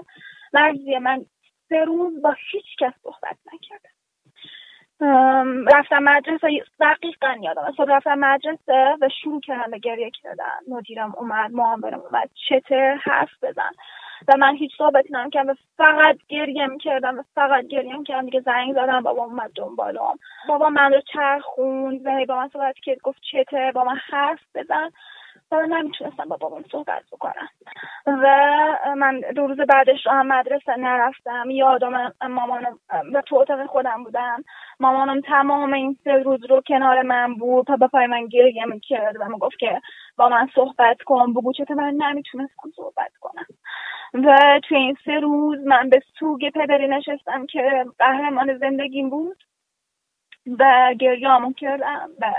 [0.53, 1.25] مرزی من
[1.69, 3.91] سه روز با هیچ کس صحبت نکردم.
[5.75, 6.49] رفتم مدرسه
[6.81, 10.59] دقیقا یادم صبح رفتم مدرسه و شروع کردم به گریه کردن.
[10.69, 13.71] مدیرم اومد معاملم اومد چته حرف بزن.
[14.29, 19.01] و من هیچ صحبتی نمی‌کردم و فقط گریه می‌کردم فقط گریه می‌کردم دیگه زنگ زدم
[19.01, 20.19] بابا اومد دنبالم.
[20.49, 24.91] بابا من رو چرخوند و با من صحبت کرد گفت چته با من حرف بزن.
[25.53, 27.49] و نمی‌تونستم با بابام صحبت بکنم.
[28.07, 28.27] و
[28.97, 31.51] من دو روز بعدش هم مدرسه نرفتم.
[31.51, 32.79] یادم مامانم
[33.13, 34.45] و تو اتاق خودم بودم.
[34.81, 37.67] مامانم تمام این سه روز رو کنار من بود.
[37.67, 39.81] تا به من گریه می‌کرد و گفت که
[40.17, 41.33] با من صحبت کن.
[41.33, 43.47] بگو چطور من نمی‌تونستم صحبت کنم.
[44.15, 49.45] و توی این سه روز من به سوگ پدری نشستم که قهرمان زندگیم بود.
[50.59, 52.09] و گریه کردم.
[52.21, 52.33] و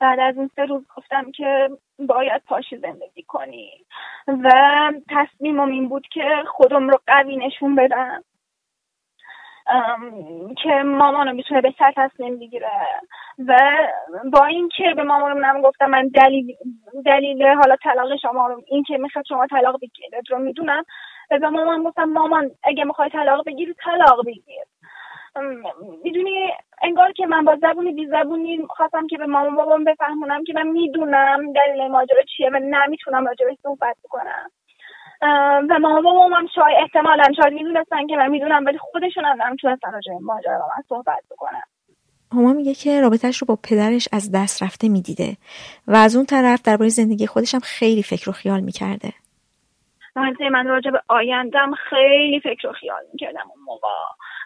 [0.00, 3.84] بعد از اون سه روز گفتم که باید پاشی زندگی کنی.
[4.28, 4.50] و
[5.10, 8.24] تصمیمم این بود که خودم رو قوی نشون بدم.
[10.62, 12.70] که مامانو می‌تونه به سر تصمیم بگیره.
[13.48, 13.58] و
[14.32, 16.56] با اینکه به مامانم نم گفتم من دلیل
[17.06, 20.84] دلیل حالا طلاق شما رو این که می‌خواد شما طلاق بگیرید رو می‌دونم.
[21.30, 24.64] و به مامان گفتم مامان اگه می‌خوای طلاق بگیری طلاق بگیر.
[26.04, 26.50] می‌دونی
[26.82, 30.66] انگار که من با زبونی بی زبونی خواستم که به مامان بابام بفهمونم که من
[30.66, 34.50] می‌دونم دلیل ماجرا چیه و نمی‌تونم راجبش صحبت بکنم.
[35.70, 39.92] و مامان بابام هم شاید احتمالا شاید می‌دونستن که من می‌دونم ولی خودشون هم نمی‌تونستن
[39.92, 41.62] راجع ماجرا با من صحبت بکنم
[42.32, 45.36] هما میگه که رابطهش رو با پدرش از دست رفته می‌دیده
[45.86, 49.12] و از اون طرف درباره زندگی خودش هم خیلی فکر و خیال می‌کرده.
[50.50, 53.88] من راجع به آیندم خیلی فکر و خیال می‌کردم اون موقع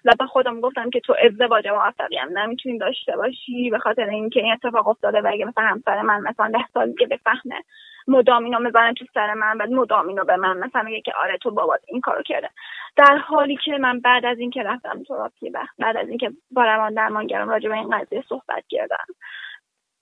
[0.05, 4.41] و به خودم گفتم که تو ازدواج موفقی هم نمی‌تونی داشته باشی به خاطر اینکه
[4.41, 7.63] این اتفاق افتاده و اگه مثلا همسر من مثلا ده سال دیگه بفهمه
[8.09, 11.39] مدام اینو می‌زنه تو سر من بعد مدام اینو به من مثلا میگه که آره
[11.39, 12.51] تو بابات این کارو کرده.
[12.97, 17.49] در حالی که من بعد از اینکه رفتم تراپی بعد از اینکه با روان درمانگرم
[17.49, 19.05] راجع به این قضیه صحبت کردم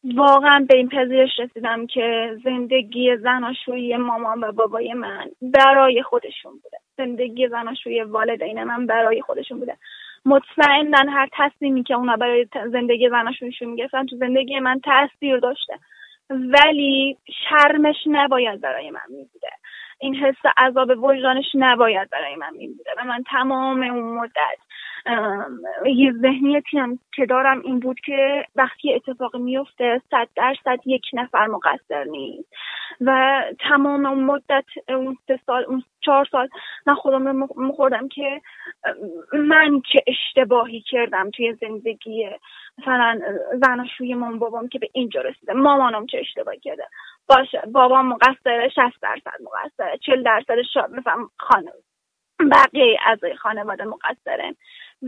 [0.05, 6.79] واقعا به این پذیرش رسیدم که زندگی زناشویی مامان و بابای من برای خودشون بوده.
[6.97, 9.77] زندگی زناشویی والدین من برای خودشون بوده.
[10.25, 15.75] مطمئنا هر تصمیمی که اونا برای زندگی زناشویشون می‌گرفتن تو زندگی من تاثیر داشته.
[16.31, 17.17] ولی
[17.49, 19.49] شرمش نباید برای من میبوده.
[20.01, 24.59] این حس عذاب وجدانش نباید برای من میبوده و من تمام اون مدت
[25.87, 31.47] یه ذهنیتی هم که دارم این بود که وقتی اتفاقی میفته صد درصد یک نفر
[31.47, 32.49] مقصر نیست.
[33.01, 36.49] و تمام اون مدت اون سه سال اون چهار سال
[36.87, 38.41] من خودم رو مخوردم که
[39.33, 42.31] من چه اشتباهی کردم توی زندگی
[42.79, 43.21] مثلا
[43.63, 45.53] زناشوی مام بابام که به اینجا رسیده.
[45.53, 46.85] مامانم چه اشتباهی کرده؟
[47.29, 51.73] باشه بابام مقصره 60 درصد مقصره 40 درصد شاد مثلا خانم
[52.51, 54.55] بقیه اعضای خانواده مقصره.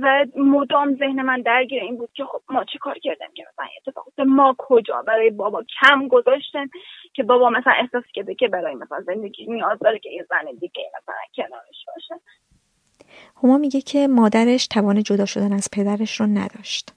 [0.03, 3.67] و مدام ذهن من درگیر این بود که خب ما چه کار کردیم که مثلا
[3.79, 6.71] اتفاق ما کجا؟ برای بابا کم گذاشتیم
[7.15, 10.91] که بابا مثلا احساس کرده که برای مثلا زندگی نیاز داره که یه زن دیگه
[11.03, 12.21] مثلا کنارش باشه.
[13.43, 16.95] هما میگه که مادرش توان جدا شدن از پدرش رو نداشت.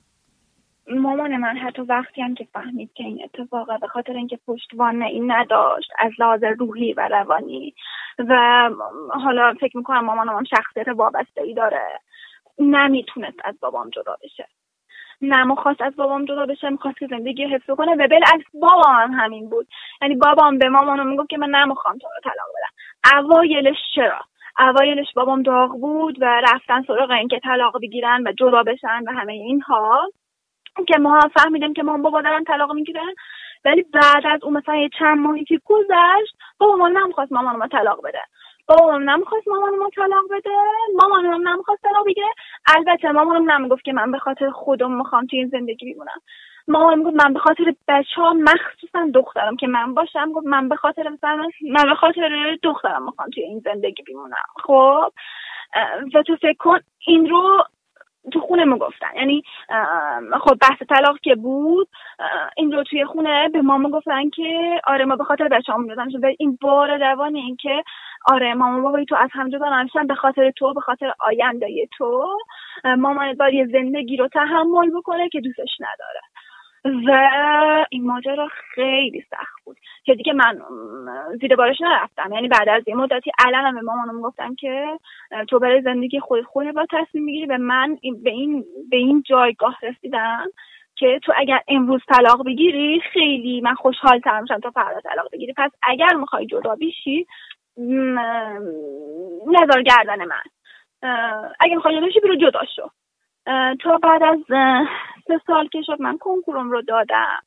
[0.90, 5.32] مامان من حتی وقتی هم که فهمید که این اتفاقه به خاطر اینکه پشتوانه این
[5.32, 7.74] نداشت از لحاظ روحی و روانی.
[8.20, 8.70] و
[9.10, 12.00] حالا فکر می‌کنم مامانم هم شخصیت وابسته ای داره.
[12.60, 14.48] نمی‌تونست از بابام جدا بشه.
[15.22, 19.12] نه خواست از بابام جدا بشه می‌خواست که زندگی حفظ کنه و بالعکس بابام هم
[19.12, 19.68] همین بود.
[20.02, 23.18] یعنی بابام به مامانم می‌گفت که من نمی‌خوام تو رو طلاق بدم.
[23.18, 24.20] اوایلش چرا؟
[24.60, 29.34] اوایلش بابام داغ بود و رفتن سراغ اینکه طلاق بگیرن و جدا بشن و همه
[29.34, 30.12] اینها.
[30.88, 33.14] که ما فهمیدیم که مام بابا دارن طلاق می‌گیرن.
[33.66, 38.08] ولی بعد از اون مثلا یه چند ماهی که گذشت بابا من نمی‌خواست مامانم طلاق
[38.08, 38.22] بده.
[38.68, 40.50] بابام نمی‌خواست مامانم طلاق بده.
[41.02, 42.28] مامانم نمی‌خواست طلاق بگیره.
[42.76, 46.22] البته مامانم نمی‌گفت که من به خاطر خودم می‌خوام توی این زندگی بمونم
[46.68, 50.76] مامانم گفت من به خاطر بچه ها مخصوصا دخترم که من باشم گفت من به
[50.76, 55.14] خاطر مثلا من به خاطر دخترم می‌خوام توی این زندگی بمونم خب؟
[56.14, 57.64] و تو فکر کن این رو
[58.34, 59.44] تو خونه می‌گفتن یعنی
[60.42, 61.88] خب بحث طلاق که بود
[62.58, 66.08] این رو توی خونه به ماما گفتن که آره ما به خاطر بچه همون دادن
[66.40, 67.84] این بار دوان این که
[68.26, 72.28] آره ماما بابایی تو از هم جدا به خاطر تو به خاطر آینده تو
[72.98, 76.22] مامان باید یه زندگی رو تحمل بکنه که دوستش نداره.
[77.08, 77.12] و
[77.90, 79.78] این ماجرا خیلی سخت بود.
[80.04, 80.62] که دیگه من
[81.42, 82.34] زیر بارش نرفتم.
[82.34, 85.00] یعنی بعد از یه مدتی الان به مامانم گفتم که
[85.50, 87.46] تو برای زندگی خود خود با تصمیم می‌گیری.
[87.46, 90.46] به من به این به این جایگاه رسیدم
[90.96, 95.54] که تو اگر امروز طلاق بگیری خیلی من خوشحال تر میشم تا فردا طلاق بگیری.
[95.58, 97.28] پس اگر می‌خوای جدا بشی
[99.48, 100.44] نظر گردن من.
[101.60, 102.90] اگه می‌خوای جدا بشی برو جدا شو.
[103.84, 104.40] تا بعد از
[105.28, 107.42] سه سال که شد من کنکورم رو دادم.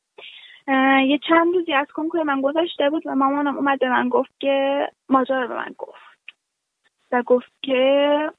[1.07, 4.87] یه چند روزی از کنکور من گذاشته بود و مامانم اومد به من گفت که
[5.09, 6.11] ماجرا به من گفت.
[7.11, 8.31] و گفت که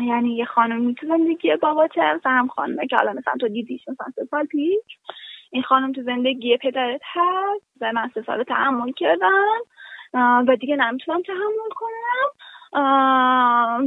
[0.00, 4.06] یعنی یه خانمی تو زندگی باباته مثلا هم خانمه که حالا مثلا تو دیدیش مثلا
[4.16, 4.98] سه سال پیش.
[5.50, 9.58] این خانم تو زندگی پدرت هست و من سه سال تحمل کردم.
[10.14, 12.28] و دیگه نمی‌تونم تحمل کنم.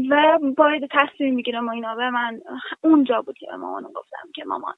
[0.10, 1.95] و باید تصمیم می‌گیرم و اینا.
[1.99, 2.41] و من
[2.82, 4.74] اونجا بود که به مامانم گفتم که مامان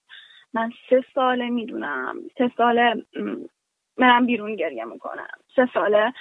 [0.54, 3.06] من سه ساله می‌دونم سه ساله
[3.98, 5.28] منم بیرون گریه می‌کنم.
[5.56, 6.14] سه ساله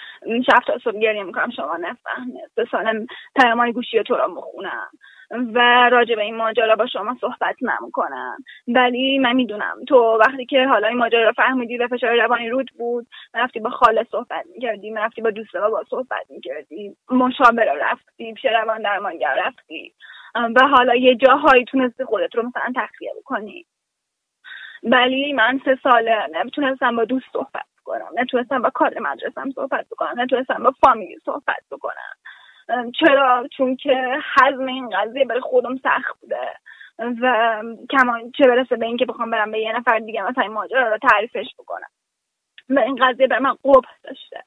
[0.47, 3.07] شب تا صبح گریه می‌کنم شما نفهمه سه ساله
[3.37, 4.91] پیامهای گوشی تو رو بخونم
[5.33, 8.37] و راجع به این ماجرا با شما صحبت نمی‌کنم.
[8.69, 13.07] ولی من می‌دونم تو وقتی که حالا این ماجرا فهمیدی و فشار روانی رود بود
[13.35, 18.83] رفتی با خاله صحبت می‌کردی رفتی با دوست با صحبت می‌کردی مشاور رفتی پیش روان
[18.83, 19.95] درمانگر رفتی.
[20.35, 23.67] و حالا یه جاهایی تونستی خودت رو مثلا تخلیه بکنی.
[24.83, 30.21] ولی من سه ساله نمی‌تونستم با دوست صحبت کنم نتونستم با کار مدرسم صحبت بکنم
[30.21, 32.15] نتونستم با فامیلی صحبت بکنم.
[33.01, 36.49] چرا؟ چون که حزم این قضیه برای خودم سخت بوده.
[36.99, 40.89] و کمان چه برسه به اینکه بخوام برم به یه نفر دیگه مثلا این ماجرا
[40.89, 41.89] رو تعریفش بکنم.
[42.71, 44.43] و این قضیه بر من قبح داشته.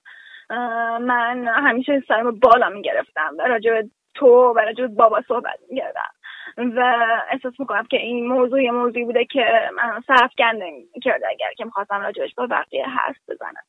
[1.00, 3.82] من همیشه سرم بالا می‌گرفتم و راجع
[4.14, 6.12] تو و راجع بابا صحبت می‌کردم.
[6.58, 11.66] و احساس می‌کنم که این موضوع یه موضوعی بوده که من صرف کرده اگر که
[11.66, 13.64] می‌خواستم راجبش با بقیه حرف بزنم.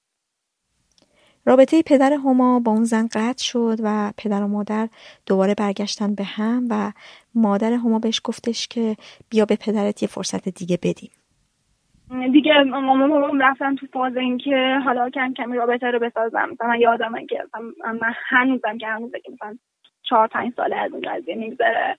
[1.47, 4.89] رابطه پدر هما با اون زن قطع شد و پدر و مادر
[5.27, 6.93] دوباره برگشتن به هم و
[7.35, 8.97] مادر هما بهش گفتش که
[9.31, 11.11] بیا به پدرت یه فرصت دیگه بدیم.
[12.33, 16.49] دیگه مامان رفتن تو فاز اینکه حالا کم کمی رابطه رو بسازم.
[16.53, 17.45] مثلا من یادم که
[17.85, 19.59] من هنوزم که هنوز که مثلا
[20.03, 21.99] چهار پنج ساله از این قضیه میگذره.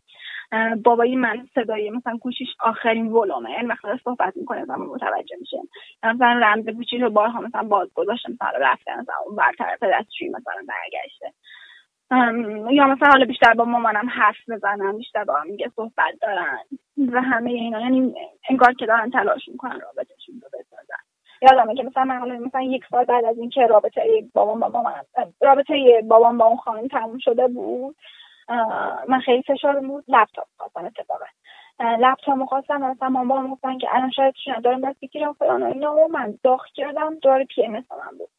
[0.84, 5.58] بابایی من صدای مثلا گوشیش آخرین ولومه یعنی وقتی صحبت می‌کنه مثلا متوجه میشه.
[6.04, 10.30] مثلا رمز گوشی رو بارها مثلا باز گذاشته مثلا رفته مثلا اون بر طرف دستشویی
[10.30, 11.34] مثلا برگشته.
[12.72, 16.60] یا مثلا حالا بیشتر با مامانم حرف بزنم بیشتر با هم میگه صحبت دارن
[17.14, 17.82] و همه اینا.
[17.82, 18.16] یعنی
[18.50, 21.04] انگار که دارن تلاش می‌کنن رابطهشون رو بسازن.
[21.42, 24.02] یادمه که مثلا من مثلا یک سال بعد از اینکه رابطه
[24.34, 25.04] بابام با مامانم
[25.42, 27.96] رابطه بابام با اون خانم تموم شده بود
[29.08, 31.26] من خیلی فشار بود لپتاپ خواستم اتفاقا.
[31.80, 36.08] لپتاپ خواستم مثلا مامان گفتن که الان شاید دارم دست بگیرم فلان و اینا و
[36.12, 38.30] من داغ کردم دار پی ام من بود.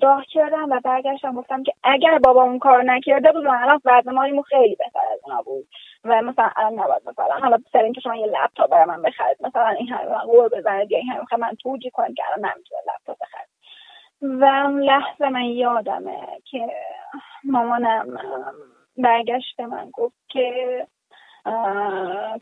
[0.00, 4.42] داغ کردم و برگشتم گفتم که اگر بابا اون کار نکرده بود الان وضع مالیمون
[4.42, 5.68] خیلی بهتر از اونا بود.
[6.04, 9.68] و مثلا الان نباید مثلا حالا سر اینکه شما یه لپتاپ برای من بخرید مثلا
[9.68, 13.48] این همه من قور بزنید یا این من توجی کنم که الان نمی‌تونه لپتاپ بخرید
[14.22, 16.68] و اون لحظه من یادمه که
[17.44, 18.18] مامانم
[18.98, 20.86] برگشت من گفت که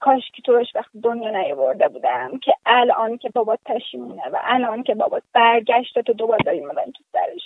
[0.01, 4.95] کاش که تو وقت دنیا نیورده بودم که الان که بابات پشیمونه و الان که
[4.95, 7.43] بابات برگشته تو دوباره داری من تو سرش.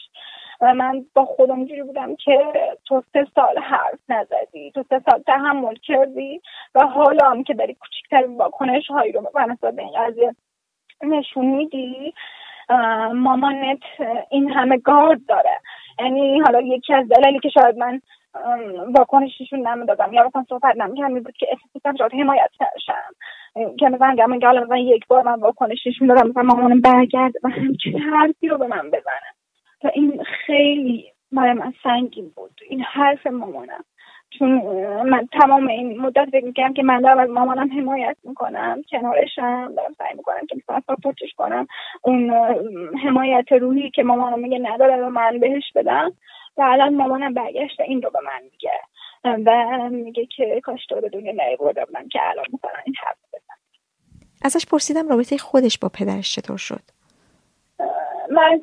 [0.60, 2.38] و من با خودم جوری بودم که
[2.84, 6.40] تو سه سال حرف نزدی تو سه سال تحمل کردی
[6.74, 10.34] و حالا هم که داری کوچکترین واکنش هایی رو به به این قضیه
[11.02, 12.14] نشون میدی
[13.14, 13.82] مامانت
[14.30, 15.60] این همه گارد داره.
[15.98, 18.00] یعنی حالا یکی از دلایلی که شاید من
[18.94, 20.12] واکنششون نمی‌دادم.
[20.12, 23.12] یا مثلا صحبت نمی‌کردم می بود که احساس شاید حمایت نشم
[23.78, 26.28] که مثلا گم حالا مثلا یک بار من واکنششون دادم.
[26.28, 29.30] مثلا مامانم برگرد و همچین حرفی رو به من بزنه.
[29.84, 32.60] و این خیلی برای من سنگین بود.
[32.68, 33.84] این حرف مامانم.
[34.38, 34.50] چون
[35.02, 38.82] من تمام این مدت فکر می‌کردم که من دارم از مامانم حمایت می‌کنم.
[38.90, 41.66] کنارشم دارم سعی می‌کنم که مثلا ساپورتش کنم.
[42.02, 42.30] اون
[43.02, 46.12] حمایت روحی که مامانم میگه نداره و من بهش بدم.
[46.56, 48.80] و الان مامانم برگشته این رو به من میگه.
[49.46, 53.54] و میگه که کاش تو به دنیا نیورده بودم که الان مثلا این حرف بزن
[54.44, 56.82] ازش پرسیدم رابطه خودش با پدرش چطور شد؟
[58.30, 58.60] من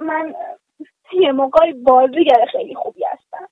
[0.00, 0.34] من
[1.12, 3.48] یه موقعی بازیگر خیلی خوبی هستم.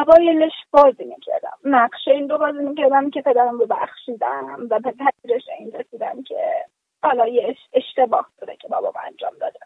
[0.00, 1.58] اوایلش بازی می‌کردم.
[1.64, 6.64] نقشه این رو بازی می‌کردم که پدرم رو بخشیدم و به پذیرش این رسیدم که
[7.02, 9.58] حالا یه اشتباه بوده که بابا انجام داده.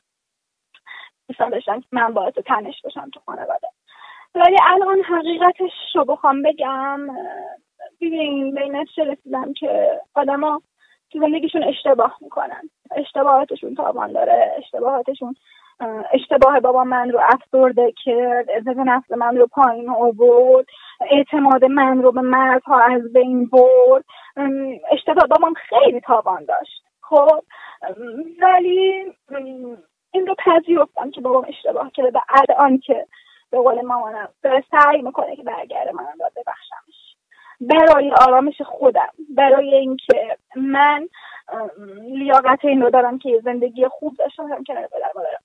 [1.30, 3.68] دوستان داشتم که من باعث تنش بشم تو خانواده.
[4.34, 7.00] ولی الان حقیقتش رو بخوام بگم
[8.00, 10.62] ببین به این رسیدم که آدما
[11.12, 12.70] تو زندگیشون اشتباه می‌کنن.
[12.96, 15.34] اشتباهاتشون تاوان داره اشتباهاتشون
[16.12, 20.66] اشتباه بابا من رو افسرده کرد عزت نفس من رو پایین آورد
[21.10, 24.04] اعتماد من رو به مردها از بین برد.
[24.92, 26.82] اشتباه بابام خیلی تاوان داشت.
[27.02, 27.42] خب
[28.42, 29.04] ولی
[30.12, 33.06] این رو پذیرفتم که بابام اشتباه کرده الان که
[33.50, 37.16] به قول مامانم داره سعی می‌کنه که برگرده منم باید ببخشمش.
[37.60, 41.08] برای آرامش خودم برای اینکه من
[42.00, 45.42] لیاقت این رو دارم که زندگی خوب داشته باشم کنار پدر مادرم.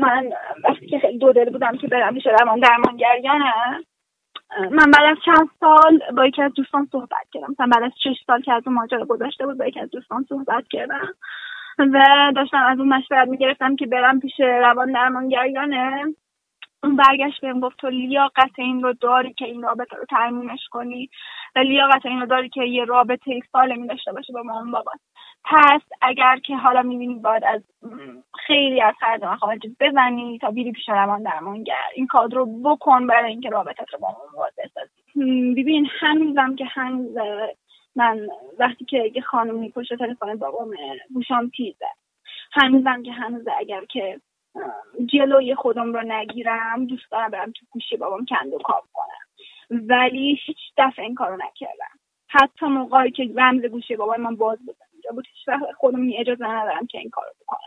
[0.00, 0.32] من
[0.64, 3.52] وقتی که خیلی دو دل بودم که برم میشه درمان درمانگریانه
[4.70, 7.50] من بعد از چند سال با یکی از دوستان صحبت کردم.
[7.50, 10.26] مثلا بعد از شش سال که از اون ماجرا گذاشته بود با یکی از دوستان
[10.28, 11.14] صحبت کردم.
[11.78, 16.04] و داشتم از اون مشورت می‌گرفتم که برم پیش روان درمانگریانه.
[16.82, 21.10] اون برگشت بهم گفت تو لیاقت این رو داری که این رابطه رو ترمیمش کنی
[21.56, 24.92] و لیاقت این رو داری که یه رابطه سالمی داشته باشه با مامان بابا
[25.44, 27.62] پس اگر که حالا می‌بینی باید از
[28.46, 31.74] خیلی از خرج مخارج بزنی تا بیری پیش روان درمانگر.
[31.94, 35.54] این کار رو بکن برای اینکه رابطه رو با مامان بسازی.
[35.62, 37.16] ببین هنوزم که هنوز
[37.96, 40.70] من وقتی که یه خانمی پشت تلفن بابام
[41.14, 41.88] گوشام تیزه.
[42.52, 44.20] هنوزم که هنوز اگر که
[45.06, 49.24] جلوی خودم رو نگیرم دوست دارم برم تو گوشی بابام کند و کاف کنم.
[49.70, 51.98] ولی هیچ دفعه این کارو نکردم.
[52.28, 56.44] حتی موقعی که رمز گوشی بابای من باز بودم اینجا بود هیچ وقت خودم اجازه
[56.44, 57.60] ندارم که این کارو بکنم.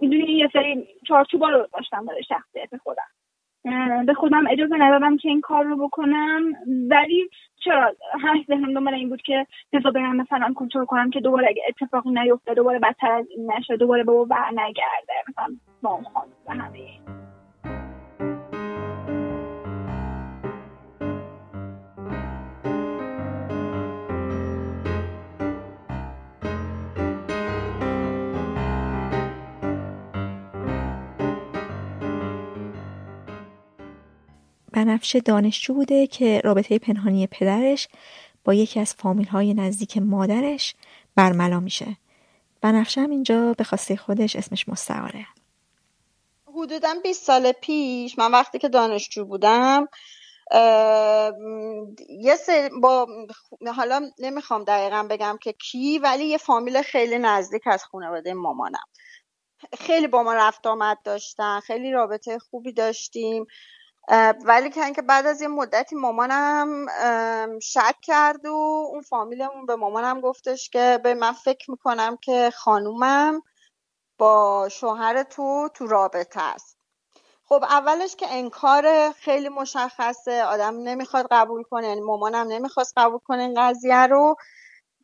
[0.00, 3.08] می‌دونی یه سری چارچوبا رو داشتم برای شخصیت خودم.
[4.06, 6.42] به خودم اجازه ندادم که این کار رو بکنم.
[6.90, 7.28] ولی
[7.64, 11.62] چرا؟ همش ذهنم دنبال این بود که بذار برم مثلا کنترل کنم که دوباره اگه
[11.68, 15.12] اتفاقی نیفته دوباره بدتر از این نشه دوباره به بر نگرده.
[15.28, 16.00] مثلا با
[16.48, 16.78] و همه
[34.78, 37.88] بنفشه دانشجو بوده که رابطه پنهانی پدرش
[38.44, 40.74] با یکی از فامیل های نزدیک مادرش
[41.14, 41.96] برملا میشه.
[42.60, 45.26] بنفشه هم اینجا به خواسته خودش اسمش مستعاره.
[46.46, 49.88] حدودا 20 سال پیش من وقتی که دانشجو بودم
[52.08, 52.36] یه
[52.82, 53.06] با
[53.76, 58.86] حالا نمی‌خوام دقیقا بگم که کی ولی یه فامیل خیلی نزدیک از خانواده مامانم.
[59.78, 63.46] خیلی با ما رفت آمد داشتن خیلی رابطه خوبی داشتیم.
[64.44, 66.86] ولی که بعد از یه مدتی مامانم
[67.62, 68.52] شک کرد و
[68.92, 73.42] اون فامیلمون به مامانم گفتش که به من فکر می‌کنم که خانومم
[74.18, 76.78] با شوهر تو تو رابطه است.
[77.44, 83.42] خب اولش که انکار خیلی مشخصه آدم نمی‌خواد قبول کنه یعنی مامانم نمی‌خواست قبول کنه
[83.42, 84.36] این قضیه رو.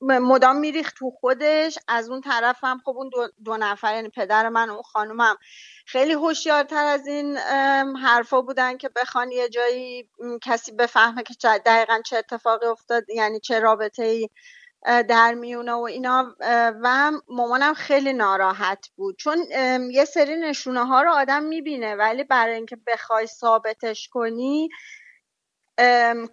[0.04, 1.78] مدام میریخت تو خودش.
[1.88, 5.36] از اون طرف هم خب اون دو, دو نفر یعنی پدر من و اون خانومم
[5.86, 7.36] خیلی هوشیارتر از این
[8.02, 10.08] حرفا بودن که بخوان یه جایی
[10.42, 11.34] کسی بفهمه که
[11.66, 14.28] دقیقا چه اتفاقی افتاد یعنی چه رابطه ای
[14.84, 16.34] در میونه و اینا.
[16.82, 19.16] و مامانم خیلی ناراحت بود.
[19.16, 19.38] چون
[19.90, 24.68] یه سری نشونه ها رو آدم می‌بینه ولی برای اینکه بخوای ثابتش کنی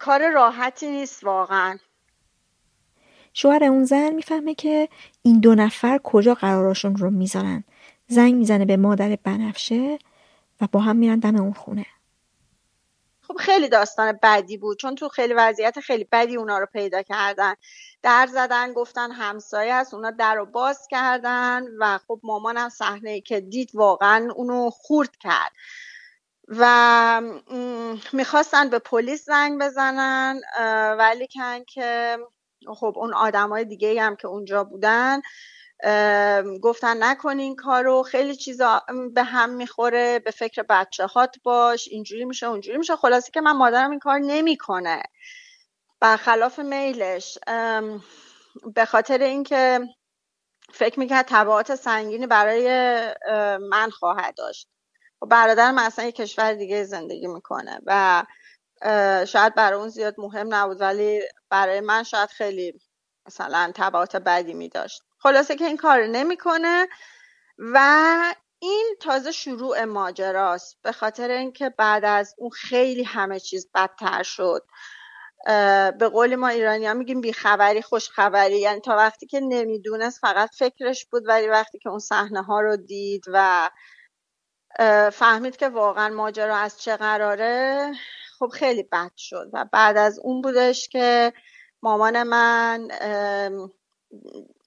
[0.00, 1.78] کار راحتی نیست واقعا.
[3.34, 4.88] شوهر اون زن می‌فهمه که
[5.22, 7.64] این دو نفر کجا قرارشون رو می‌ذارن.
[8.08, 9.98] زنگ می‌زنه به مادر بنفشه
[10.60, 11.86] و با هم میرن دم اون خونه.
[13.22, 17.54] خب خیلی داستان بدی بود چون تو خیلی وضعیت خیلی بدی اونا رو پیدا کردن.
[18.02, 23.40] در زدن گفتن همسایه هست اونا در رو باز کردن و خب مامانم صحنه که
[23.40, 25.52] دید واقعا اونو خورد کرد.
[26.48, 27.22] و
[28.12, 30.40] می‌خواستن به پلیس زنگ بزنن
[30.98, 32.18] ولی که
[32.74, 35.20] خب اون آدمای دیگه هم که اونجا بودن
[36.62, 38.82] گفتن نکنین کارو خیلی چیزا
[39.14, 42.96] به هم می‌خوره به فکر بچه هات باش اینجوری میشه اونجوری میشه.
[42.96, 45.02] خلاصی که من مادرم این کار نمی‌کنه.
[46.00, 47.38] برخلاف میلش
[48.74, 49.80] به خاطر اینکه
[50.72, 52.66] فکر می‌کرد تبعات سنگینی برای
[53.70, 54.68] من خواهد داشت.
[55.22, 58.24] و برادرم اصلا یه کشور دیگه زندگی می‌کنه و
[59.26, 62.80] شاید برای اون زیاد مهم نبود ولی برای من شاید خیلی
[63.26, 66.88] مثلا تبعات بدی می داشت خلاصه که این کار نمی‌کنه
[67.58, 70.76] و این تازه شروع ماجراست.
[70.82, 74.66] به خاطر اینکه بعد از اون خیلی همه چیز بدتر شد.
[75.98, 78.58] به قول ما ایرانی ها میگیم بیخبری خوشخبری.
[78.60, 82.76] یعنی تا وقتی که نمی‌دونست فقط فکرش بود ولی وقتی که اون صحنه ها رو
[82.76, 83.70] دید و
[85.12, 87.92] فهمید که واقعا ماجرا از چه قراره
[88.42, 91.32] خب خیلی بد شد و بعد از اون بودش که
[91.82, 92.88] مامان من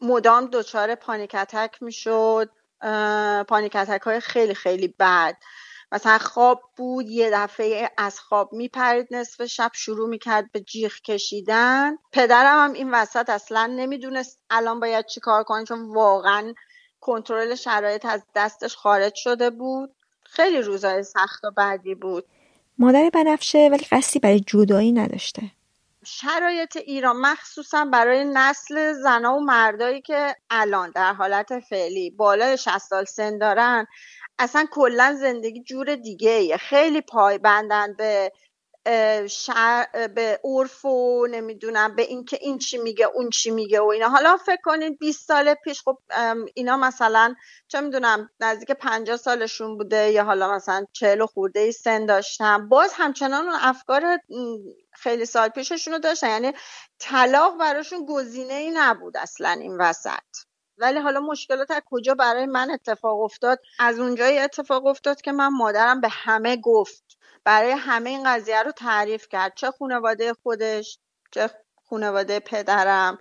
[0.02, 2.50] مدام دچار پانیکتک می‌شد.
[3.48, 5.38] پانیکتک های خیلی خیلی بد.
[5.92, 11.98] مثلا خواب بود یه دفعه از خواب میپرید نصف شب شروع می‌کرد به جیغ کشیدن.
[12.12, 16.54] پدرم هم این وسط اصلا نمی‌دونست الان باید چی کار کنه چون واقعا
[17.00, 19.96] کنترل شرایط از دستش خارج شده بود.
[20.24, 22.26] خیلی روزای سخت و بعدی بود.
[22.80, 25.42] مادر بنفشه ولی قصدی برای جدایی نداشته.
[26.06, 32.78] شرایط ایران مخصوصا برای نسل زنا و مردایی که الان در حالت فعلی بالای 60
[32.78, 33.86] سال سن دارن
[34.40, 38.32] اصلا کلا زندگی جور دیگه خیلی پایبندن به
[39.30, 40.08] شر...
[40.16, 44.10] به عرف و نمی‌دونم به اینکه این چی میگه اون چی میگه و اینا.
[44.10, 45.98] حالا فکر کنید 20 سال پیش خب
[46.54, 47.36] اینا مثلا
[47.68, 52.94] چه می‌دونم نزدیک 50 سالشون بوده یا حالا مثلا 40 خورده ای سن داشتن باز
[52.94, 54.20] همچنان اون افکار
[54.94, 56.30] خیلی سال پیششون رو داشتن.
[56.30, 56.52] یعنی
[57.00, 60.20] طلاق براشون گزینه ای نبود اصلا این وسط.
[60.78, 65.48] ولی حالا مشکلات از کجا برای من اتفاق افتاد؟ از اونجایی اتفاق افتاد که من
[65.48, 67.05] مادرم به همه گفت
[67.46, 69.54] برای همه این قضیه رو تعریف کرد.
[69.56, 71.00] چه خانواده خودش
[71.32, 71.50] چه
[71.90, 73.18] خانواده پدرم.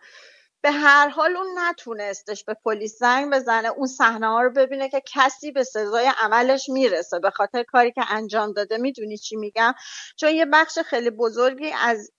[0.62, 5.02] به هر حال اون نتونستش به پلیس زنگ بزنه اون صحنه ها رو ببینه که
[5.14, 7.18] کسی به سزای عملش می‌رسه.
[7.18, 9.74] به خاطر کاری که انجام داده می‌دونی چی میگم؟
[10.16, 12.10] چون یه بخش خیلی بزرگی از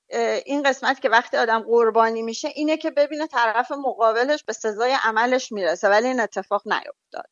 [0.45, 5.51] این قسمت که وقتی آدم قربانی میشه اینه که ببینه طرف مقابلش به سزای عملش
[5.51, 7.29] می‌رسه ولی این اتفاق نیفتاد.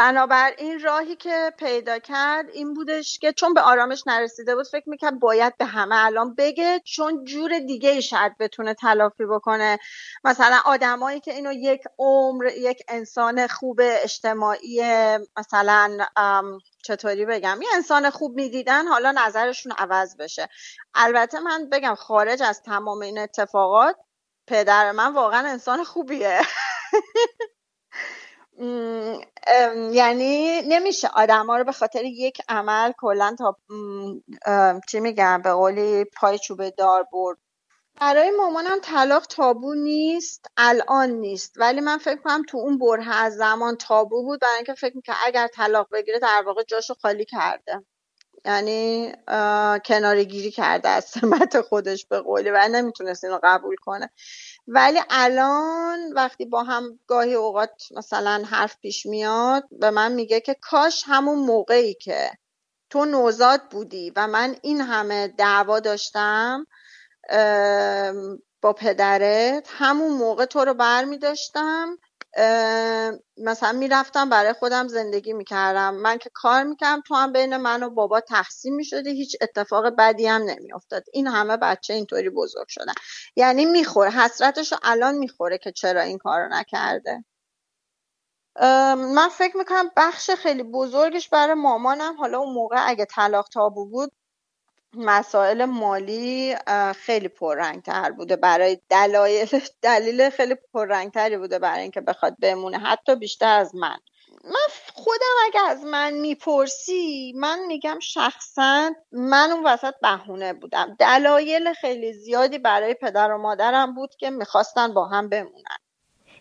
[0.00, 5.20] بنابراین راهی که پیدا کرد این بودش که چون به آرامش نرسیده بود فکر می‌کرد
[5.20, 9.78] باید به همه الان بگه چون جور دیگه ای شاید بتونه تلافی بکنه.
[10.24, 14.82] مثلا آدمایی که اینو یک عمر یک انسان خوب اجتماعی
[15.38, 15.98] مثلا
[16.84, 20.48] چطوری بگم؟ یه انسان خوب می‌دیدن حالا نظرشون عوض بشه.
[20.94, 23.96] البته من بگم خارج از تمام این اتفاقات
[24.46, 26.40] پدر من واقعا انسان خوبیه.
[29.92, 31.08] یعنی نمیشه.
[31.14, 33.56] آدم ها رو به خاطر یک عمل کلا تا
[34.88, 37.38] چی میگم به قولی پای چوبه دار برد.
[38.00, 41.54] برای مامانم طلاق تابو نیست الان نیست.
[41.56, 44.40] ولی من فکر کنم تو اون بره از زمان تابو بود.
[44.40, 47.84] برای اینکه فکر می‌کنم اگر طلاق بگیره در واقع جاشو خالی کرده.
[48.44, 49.12] یعنی
[49.84, 54.10] کناری گیری کرده از سمت خودش به قولی و نمی‌تونست اینو قبول کنه.
[54.68, 60.56] ولی الان وقتی با هم گاهی اوقات مثلا حرف پیش میاد به من میگه که
[60.60, 62.30] کاش همون موقعی که
[62.90, 66.66] تو نوزاد بودی و من این همه دعوا داشتم
[68.60, 71.98] با پدرت همون موقع تو رو بر می داشتم
[73.36, 75.94] مثلا می‌رفتم برای خودم زندگی می‌کردم.
[75.94, 79.10] من که کار می‌کردم تو هم بین من و بابا تقسیم می‌شدی.
[79.10, 81.04] هیچ اتفاق بدی هم نمیافتاد.
[81.12, 82.94] این همه بچه اینطوری بزرگ شدن.
[83.36, 84.10] یعنی می‌خوره.
[84.10, 87.24] حسرتشو الان می‌خوره که چرا این کارو نکرده.
[88.96, 92.16] من فکر می‌کنم بخش خیلی بزرگش برای مامانم.
[92.18, 94.12] حالا اون موقع اگه طلاق تابو بود
[94.94, 96.56] مسائل مالی
[96.96, 98.36] خیلی پررنگتر بوده.
[98.36, 102.78] برای دلایل دلیل خیلی پررنگتری بوده برای اینکه بخواد بمونه.
[102.78, 103.98] حتی بیشتر از من.
[104.44, 110.96] من خودم اگه از من می‌پرسی من میگم شخصا من اون وسط بهونه بودم.
[110.98, 115.76] دلایل خیلی زیادی برای پدر و مادرم بود که می‌خواستن با هم بمونن.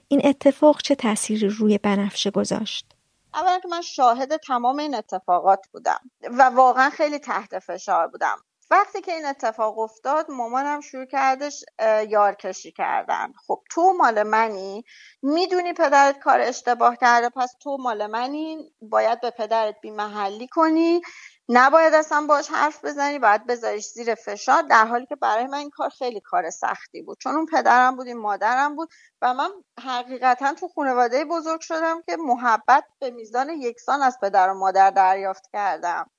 [0.07, 2.85] این اتفاق چه تأثیری روی بنفشه گذاشت؟
[3.33, 5.99] اولا که من شاهد تمام این اتفاقات بودم
[6.31, 8.37] و واقعا خیلی تحت فشار بودم.
[8.71, 11.63] وقتی که این اتفاق افتاد مامانم شروع کردش
[12.09, 13.33] یارکشی کردن.
[13.47, 14.83] خب تو مال منی
[15.21, 21.01] می‌دونی پدرت کار اشتباه کرده پس تو مال منی باید به پدرت بیمحلی کنی.
[21.51, 25.69] نباید اصلا باش حرف بزنی باید بذاریش زیر فشار در حالی که برای من این
[25.69, 27.17] کار خیلی کار سختی بود.
[27.21, 28.89] چون اون پدرم بود این مادرم بود
[29.21, 29.51] و من
[29.83, 35.43] حقیقتا تو خانواده بزرگ شدم که محبت به میزان یکسان از پدر و مادر دریافت
[35.53, 36.11] کردم.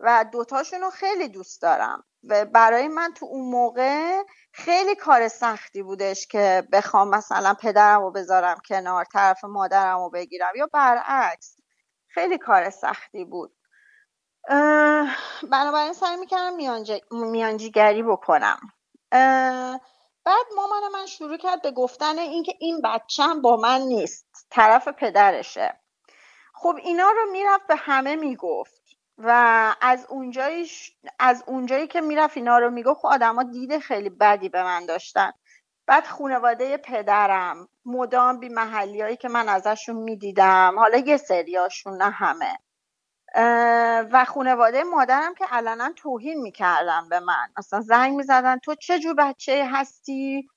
[0.00, 2.04] و دوتاشون رو خیلی دوست دارم.
[2.24, 8.10] و برای من تو اون موقع خیلی کار سختی بودش که بخوام مثلا پدرم رو
[8.12, 11.56] بذارم کنار طرف مادرم رو بگیرم یا برعکس
[12.08, 13.54] خیلی کار سختی بود.
[15.50, 16.56] بنابراین سعی می‌کردم
[17.10, 18.60] میانجیگری بکنم.
[20.24, 25.80] بعد مامان من شروع کرد به گفتن اینکه این بچم با من نیست طرف پدرشه.
[26.54, 28.82] خب اینا رو می‌رفت به همه می‌گفت
[29.18, 29.30] و
[29.80, 30.70] از اونجایی
[31.18, 35.32] از اونجایی که می‌رفت اینا رو می‌گفت خب آدما دید خیلی بدی به من داشتن.
[35.86, 42.58] بعد خانواده پدرم مدام بی محلی که من ازشون می‌دیدم حالا یه سریاشون نه همه.
[44.12, 47.48] و خانواده مادرم که علنا توهین می‌کردن به من.
[47.56, 50.48] اصلا زنگ می‌زدن تو چه جور بچه هستی؟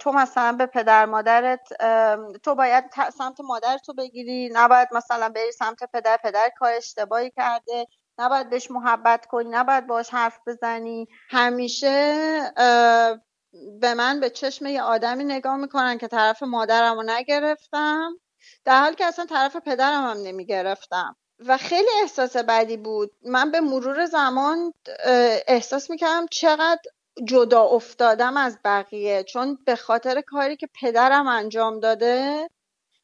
[0.00, 1.68] تو مثلا به پدر مادرت
[2.42, 2.84] تو باید
[3.18, 7.86] سمت مادر تو بگیری نباید مثلا بری سمت پدر پدر کار اشتباهی کرده
[8.18, 11.08] نباید بهش محبت کنی نباید باش حرف بزنی.
[11.30, 12.14] همیشه
[13.80, 18.12] به من به چشم یه آدمی نگاه می‌کنن که طرف مادرم رو نگرفتم
[18.64, 21.16] در حالی که اصلا طرف پدرم هم نمی‌گرفتم.
[21.38, 23.10] و خیلی احساس بدی بود.
[23.26, 24.74] من به مرور زمان
[25.46, 26.80] احساس می‌کردم چقدر
[27.24, 29.22] جدا افتادم از بقیه.
[29.24, 32.48] چون به خاطر کاری که پدرم انجام داده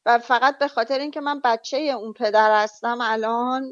[0.05, 3.71] و فقط به خاطر اینکه من بچه اون پدر هستم الان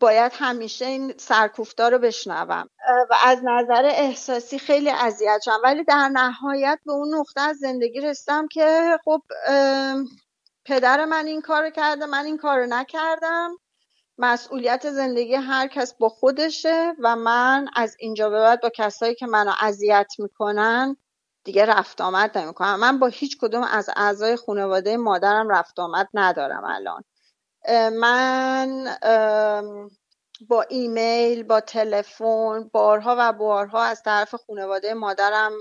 [0.00, 2.68] باید همیشه این سرکوفتا رو بشنوم.
[3.10, 5.60] و از نظر احساسی خیلی اذیت شدم.
[5.64, 9.22] ولی در نهایت به اون نقطه از زندگی رسیدم که خب
[10.68, 13.50] پدر من این کار کرده من این کار نکردم.
[14.18, 19.26] مسئولیت زندگی هر کس با خودشه و من از اینجا به بعد با کسایی که
[19.26, 20.96] منو اذیت می‌کنن
[21.44, 22.80] دیگه رفت آمد نمی‌کنم.
[22.80, 27.04] من با هیچ کدوم از اعضای خانواده مادرم رفت آمد ندارم الان.
[27.90, 28.96] من
[30.48, 35.52] با ایمیل با تلفن بارها و بارها از طرف خانواده مادرم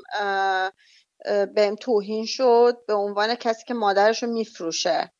[1.55, 5.11] بهم توهین شد به عنوان کسی که مادرش رو میفروشه.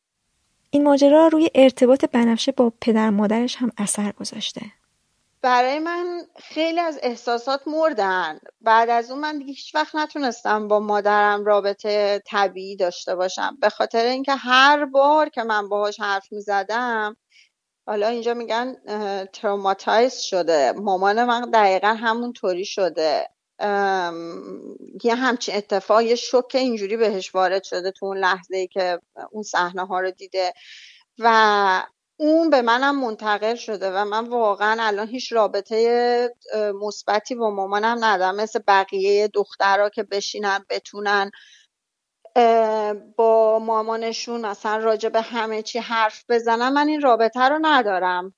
[0.70, 4.60] این ماجرا روی ارتباط بنفشه با پدر مادرش هم اثر گذاشته.
[5.42, 8.38] برای من خیلی از احساسات مردن.
[8.60, 13.58] بعد از اون من دیگه هیچ وقت نتونستم با مادرم رابطه طبیعی داشته باشم.
[13.60, 17.16] به خاطر اینکه هر بار که من باهاش حرف می‌زدم
[17.86, 18.76] حالا اینجا میگن
[19.32, 20.72] تروماتایز شده.
[20.72, 23.28] مامان من دقیقا همونطوری شده.
[25.04, 29.42] یه همچین اتفاق یه شوک اینجوری بهش وارد شده تو اون لحظه ای که اون
[29.42, 30.52] صحنه ها رو دیده
[31.18, 31.84] و
[32.20, 36.30] اون به منم منتقل شده و من واقعا الان هیچ رابطه
[36.82, 38.36] مثبتی با مامانم ندارم.
[38.36, 41.30] مثل بقیه دخترها که بشینن بتونن
[43.16, 48.34] با مامانشون مثلا راجع به همه چی حرف بزنم من این رابطه رو ندارم.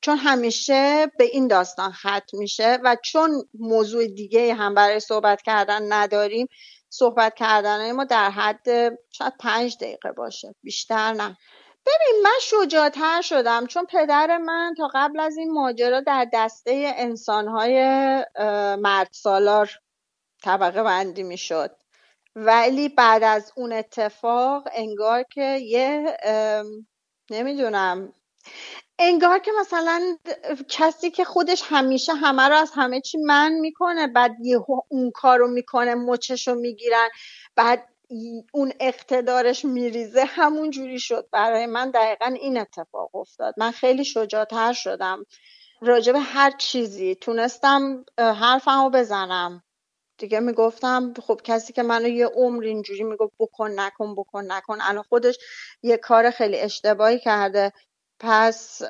[0.00, 5.92] چون همیشه به این داستان ختم میشه و چون موضوع دیگه هم برای صحبت کردن
[5.92, 6.46] نداریم
[6.90, 8.68] صحبت کردن ما در حد
[9.12, 11.36] شاید پنج دقیقه باشه بیشتر نه.
[11.86, 17.74] ببین من شجاعتر شدم چون پدر من تا قبل از این ماجرا در دسته انسانهای
[18.78, 19.70] مرد سالار
[20.42, 21.76] طبقه بندی می‌شد.
[22.36, 26.16] ولی بعد از اون اتفاق انگار که یه
[27.30, 28.12] نمی‌دونم
[28.98, 30.18] انگار که مثلا
[30.68, 34.58] کسی که خودش همیشه همه رو از همه چی من می‌کنه بعد یه
[34.88, 37.08] اون کارو می‌کنه مچشو می‌گیرن
[37.56, 37.88] بعد
[38.52, 41.28] اون اقتدارش میریزه همون جوری شد.
[41.32, 43.54] برای من دقیقا این اتفاق افتاد.
[43.56, 45.26] من خیلی شجاعتر شدم.
[45.80, 47.14] راجب هر چیزی.
[47.14, 49.62] تونستم حرفمو بزنم.
[50.18, 54.78] دیگه می‌گفتم خب کسی که منو یه عمر اینجوری می‌گفت بکن نکن بکن نکن.
[54.80, 55.38] الان خودش
[55.82, 57.72] یه کار خیلی اشتباهی کرده.
[58.20, 58.82] پس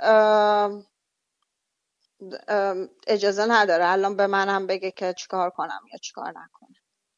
[3.07, 3.89] اجازه نداره.
[3.89, 6.75] الان به منم بگه که چیکار کنم یا چیکار نکنم.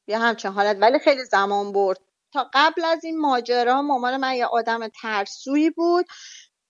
[0.07, 0.77] یه همچین حالت.
[0.81, 1.99] ولی خیلی زمان برد.
[2.33, 6.07] تا قبل از این ماجرا مامان من یه آدم ترسویی بود.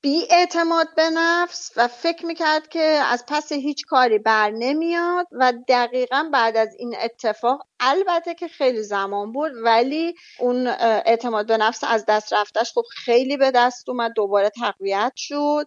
[0.01, 5.52] بی اعتماد به نفس و فکر می‌کرد که از پس هیچ کاری بر نمیاد و
[5.68, 10.67] دقیقا بعد از این اتفاق البته که خیلی زمان بود ولی اون
[11.07, 15.67] اعتماد به نفس از دست رفتش خب خیلی به دست اومد دوباره تقویت شد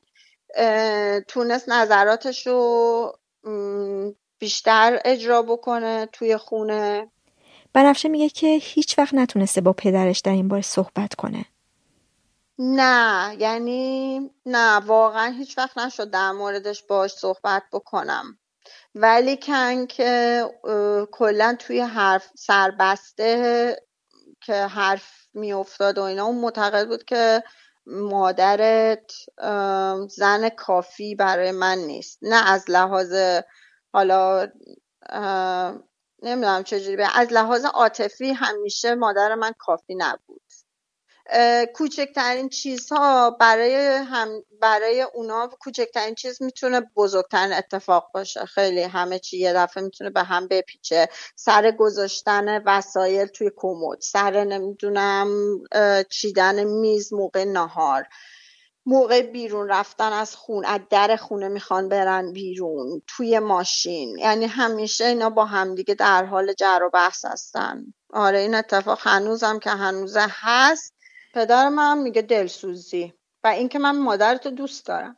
[1.27, 3.13] تونست نظراتش رو
[4.39, 7.11] بیشتر اجرا بکنه توی خونه.
[7.73, 11.45] بنفشه میگه که هیچ وقت نتونسته با پدرش در این باره صحبت کنه.
[12.63, 18.39] نه یعنی نه واقعا هیچ وقت نشد در موردش باش صحبت بکنم.
[18.95, 20.43] ولی کن که
[21.11, 23.75] کلا توی حرف سربسته
[24.41, 27.43] که حرف میافتاد و اینا اون معتقد بود که
[27.85, 29.11] مادرت
[30.09, 32.19] زن کافی برای من نیست.
[32.21, 33.15] نه از لحاظ
[33.93, 34.47] حالا
[36.23, 40.41] نمی‌دونم چجوری از لحاظ عاطفی همیشه مادر من کافی نبود.
[41.75, 48.45] کوچکترین چیزها برای هم برای اونا کوچکترین چیز می‌تونه بزرگترین اتفاق باشه.
[48.45, 51.09] خیلی همه چی یه دفعه می‌تونه به هم بپیچه.
[51.35, 55.57] سر گذاشتن وسایل توی کمد سر نمی‌دونم
[56.09, 58.07] چیدن میز موقع نهار
[58.85, 64.17] موقع بیرون رفتن از خون از در خونه می‌خوان برن بیرون توی ماشین.
[64.17, 67.83] یعنی همیشه اینا با همدیگه در حال جر و بحث هستن.
[68.13, 70.93] آره این اتفاق هنوزم که هنوزه هست.
[71.33, 75.17] پدر من میگه دلسوزی و اینکه من مادرتو دوست دارم.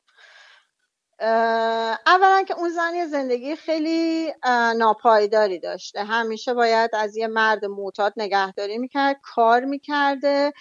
[2.05, 4.33] اولا که اون زن زندگی خیلی
[4.77, 6.03] ناپایداری داشته.
[6.03, 10.53] همیشه باید از یه مرد معتاد نگهداری می‌کرد کار می‌کرده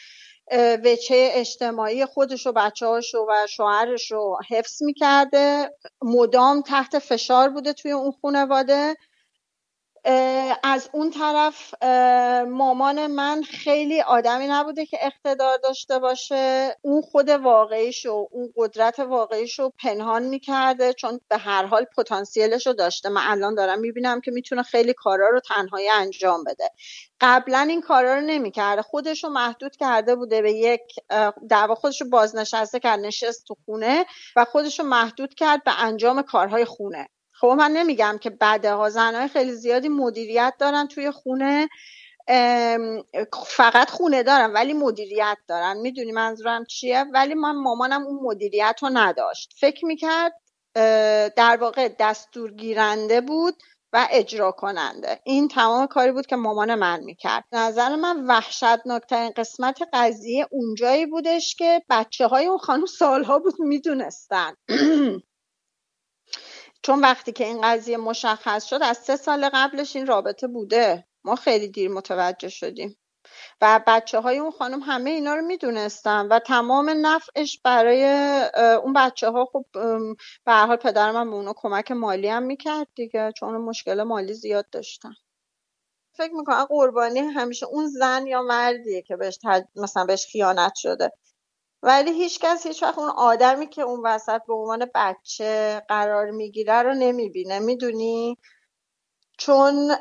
[0.84, 3.00] وچه اجتماعی خودش و بچه و
[3.48, 5.70] شوهرش رو حفظ می‌کرده.
[6.02, 8.96] مدام تحت فشار بوده توی اون خانواده.
[10.62, 11.74] از اون طرف
[12.44, 16.76] مامان من خیلی آدمی نبوده که اقتدار داشته باشه.
[16.82, 23.08] اون خود واقعیشو اون قدرت واقعیشو پنهان می‌کرده چون به هر حال پتانسیلش رو داشته.
[23.08, 26.70] من الان دارم می‌بینم که می‌تونه خیلی کارا رو تنهایی انجام بده.
[27.20, 28.82] قبلا این کارا رو نمی‌کرده.
[28.82, 30.80] خودش رو محدود کرده بوده به یک
[31.50, 34.06] دعوا خودش رو بازنشسته کرد نشست تو خونه
[34.36, 37.08] و خودش رو محدود کرد به انجام کارهای خونه.
[37.42, 41.68] خب من نمیگم که بعدها زنهای خیلی زیادی مدیریت دارن توی خونه
[43.46, 45.76] فقط خونه دارن ولی مدیریت دارن.
[45.76, 49.52] می‌دونی منظورم چیه؟ ولی من مامانم اون مدیریت رو نداشت.
[49.60, 50.32] فکر می‌کرد
[51.36, 53.54] در واقع دستور گیرنده بود
[53.92, 57.44] و اجرا کننده این تمام کاری بود که مامان من می‌کرد.
[57.52, 64.54] نظر من وحشتناکترین قسمت قضیه اونجایی بودش که بچه های اون خانم سالها بود می‌دونستن.
[66.82, 71.06] چون وقتی که این قضیه مشخص شد از سه سال قبلش این رابطه بوده.
[71.24, 72.98] ما خیلی دیر متوجه شدیم.
[73.62, 78.04] و بچه های اون خانم همه اینا رو می‌دونستن و تمام نفعش برای
[78.84, 79.66] اون بچه ها خب
[80.46, 84.70] به حال پدرم هم به اونا کمک مالی هم می‌کرد دیگه چون مشکل مالی زیاد
[84.70, 85.14] داشتن.
[86.18, 89.38] فکر می‌کنم قربانی همیشه اون زن یا مردیه که بهش
[89.76, 91.12] مثلا بهش خیانت شده.
[91.82, 96.94] ولی هیچکس هیچ وقت اون آدمی که اون وسط به عنوان بچه قرار می‌گیره رو
[96.94, 98.38] نمی‌بینه می‌دونی؟
[99.38, 99.92] چون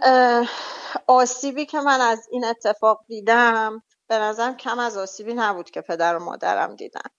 [1.08, 6.18] آسیبی که من از این اتفاق دیدم به نظرم کم از آسیبی نبود که پدر
[6.18, 7.10] و مادرم دیدن.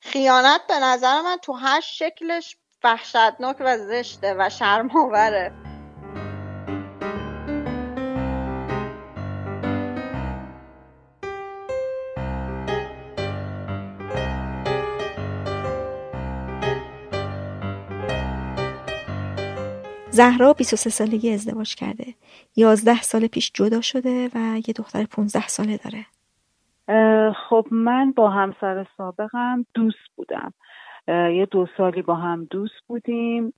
[0.00, 5.69] خیانت به نظر من تو هر شکلش وحشتناک و زشته و شرماوره
[20.12, 22.04] زهرا 23 سالگی ازدواج کرده.
[22.56, 26.06] 11 سال پیش جدا شده و یه دختر 15 ساله داره.
[27.32, 30.52] خب من با همسر سابقم دوست بودم.
[31.08, 33.52] یه دو سالی با هم دوست بودیم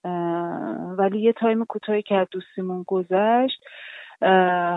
[0.98, 3.64] ولی یه تایم کوتاهی که از دوستیمون گذشت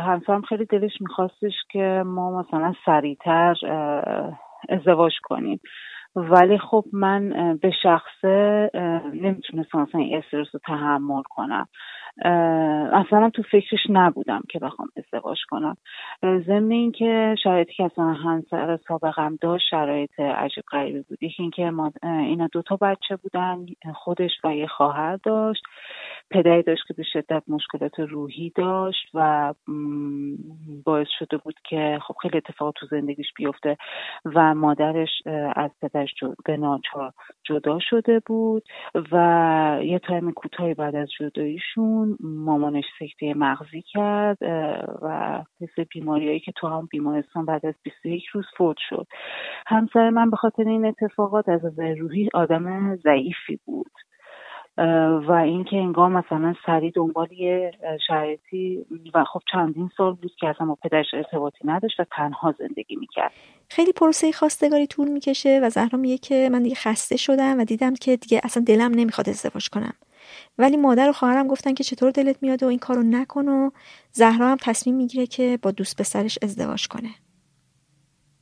[0.05, 3.55] همسرم خیلی دلش میخواستش که ما مثلا سریعتر
[4.69, 5.59] ازدواج کنیم.
[6.15, 8.71] ولی خب من به شخصه
[9.13, 11.67] نمی‌تونستم مثلا این استرس رو تحمل کنم.
[12.93, 15.77] اصلا تو فکرش نبودم که بخوام ازدواج کنم.
[16.23, 21.23] ضمن اینکه شرایطی که اصلا همسر سابقم داشت شرایط عجیب غریبی بود.
[21.23, 25.63] یکی اینکه ما اینا دو تا بچه بودن خودش و یه خواهر داشت.
[26.31, 29.53] پدری داشت که به شدت مشکلات روحی داشت و
[30.85, 33.77] باعث شده بود که خب خیلی اتفاق تو زندگیش بیفته
[34.25, 35.09] و مادرش
[35.55, 36.13] از پدرش
[36.45, 37.11] به ناچار
[37.43, 38.63] جدا شده بود
[39.11, 44.37] و یه تایم کوتاهی بعد از جداییشون مامانش سکته مغزی کرد
[45.01, 49.07] و مثل بیماریایی که تو هم بیمارستان بعد از 21 روز فوت شد.
[49.67, 51.61] همسر من به خاطر این اتفاقات از
[51.99, 53.91] روحی آدم ضعیفی بود.
[55.27, 57.71] و اینکه انگار مثلا سریع دنبال یه
[58.07, 62.95] شرایطی و خب چندین سال بود که اصلا با پدرش ارتباطی نداشت و تنها زندگی
[62.95, 63.31] می‌کرد.
[63.69, 67.93] خیلی پروسه خواستگاری طول می‌کشه و زهرا میگه که من دیگه خسته شدم و دیدم
[67.93, 69.93] که دیگه اصلا دلم نمی‌خواد ازدواج کنم.
[70.57, 73.69] ولی مادر و خواهرم گفتن که چطور دلت میاد و این کارو نکن و
[74.11, 77.09] زهرا هم تصمیم می‌گیره که با دوست پسرش ازدواج کنه.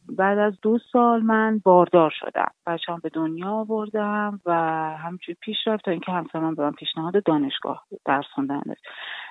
[0.09, 2.51] بعد از دو سال من باردار شدم.
[2.67, 4.53] بچه‌ام به دنیا آوردم و
[4.97, 8.61] همچنین پیش رفت تا اینکه همسر من به من پیشنهاد دانشگاه درس خوندن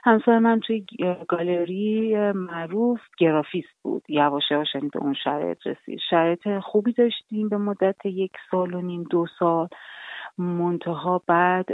[0.05, 0.87] همسر من توی
[1.29, 4.03] گالری معروف گرافیست بود.
[4.09, 5.99] یواش یواش یعنی به اون شرایط رسید.
[6.11, 9.69] شرایط خوبی داشتیم به مدت یک سال و نیم دو سال.
[10.39, 11.67] منتها بعد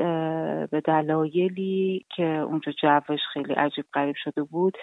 [0.70, 4.76] به دلایلی که اونجا جوش خیلی عجیب غریب شده بود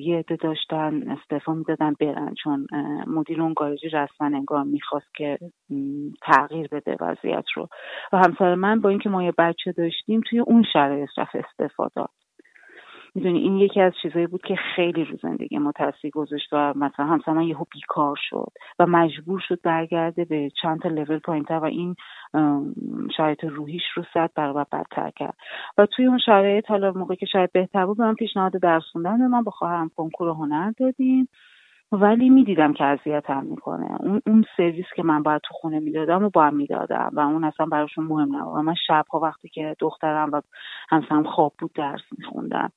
[0.00, 2.66] یه عده داشتن استعفا می‌دادن برن چون
[3.06, 5.38] مدیر اون گارجی رسما انگار می‌خواست که
[6.22, 7.68] تغییر بده وضعیت رو.
[8.12, 12.10] و همسر من با اینکه ما یه بچه داشتیم توی اون شرایط رفت استعفا داد.
[13.14, 17.06] می‌دونی این یکی از چیزایی بود که خیلی رو زندگی ما تاثیر گذاشت و مثلا
[17.06, 21.96] همسر یهو بیکار شد و مجبور شد برگرده به چند تا لول پایینتر و این
[23.16, 25.36] شرایط روحیش رو صد برابر بدتر کرد.
[25.78, 29.42] و توی اون شرایط حالا موقعی که شاید بهتر بود من پیشنهاد درس خوندن من
[29.44, 31.28] با خواهرم کنکور هنر دادیم.
[31.92, 33.96] ولی می‌دیدم که اذیتم می‌کنه.
[34.00, 37.44] اون اون سرویس که من باید تو خونه می‌دادم و با هم می‌دادم و اون
[37.44, 38.56] اصلا براشون مهم نبود.
[38.56, 40.40] و من شبها وقتی که دخترم و
[40.88, 42.70] همسرم خواب بود درس میخوندم.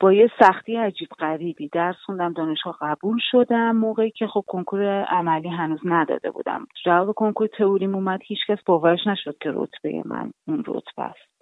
[0.00, 3.76] با یه سختی عجیب غریبی درس خوندم دانشگاه قبول شدم.
[3.76, 6.66] موقعی که خب کنکور عملی هنوز نداده بودم.
[6.84, 11.34] جواب کنکور تئوریم اومد هیچکس باورش نشد که رتبه من اون رتبه است.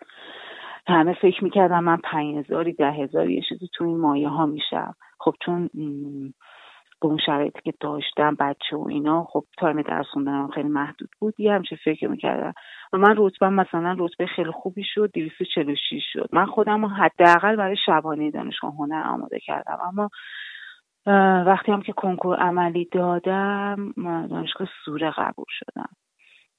[0.86, 4.94] همه فکر می‌کردم من پنج هزاری ده هزاری یه چیزی تو این مایه ها میشم.
[5.18, 5.70] خب چون
[7.02, 11.40] به اون شرایطی که داشتم بچه و اینا خب تایم درس خوندنم خیلی محدود بود.
[11.40, 12.52] یه همچه فکر می‌کردم.
[12.92, 16.28] و من رتبه مثلا رتبه خیلی خوبی شد 246 شد.
[16.32, 19.78] من خودم حداقل برای شبانه دانشگاه هنر آماده کردم.
[19.88, 20.10] اما
[21.46, 23.92] وقتی هم که کنکور عملی دادم
[24.30, 25.88] دانشگاه سوره قبول شدم.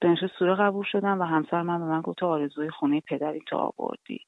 [0.01, 4.19] دانشگاه سوره قبول شدم و همسر من به من گفت آرزوی خونه پدری تو آوردی.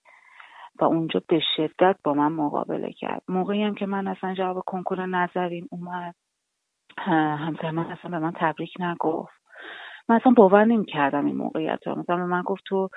[0.80, 3.22] و اونجا به شدت با من مقابله کرد.
[3.28, 6.16] موقعی هم که من اصلا جواب کنکور نظرین اومد.
[6.98, 9.34] همسر من اصلا به من تبریک نگفت.
[10.10, 12.00] من اصلا باور نمی کردم این موقعیت رو.
[12.00, 12.90] مثلا من گفت تو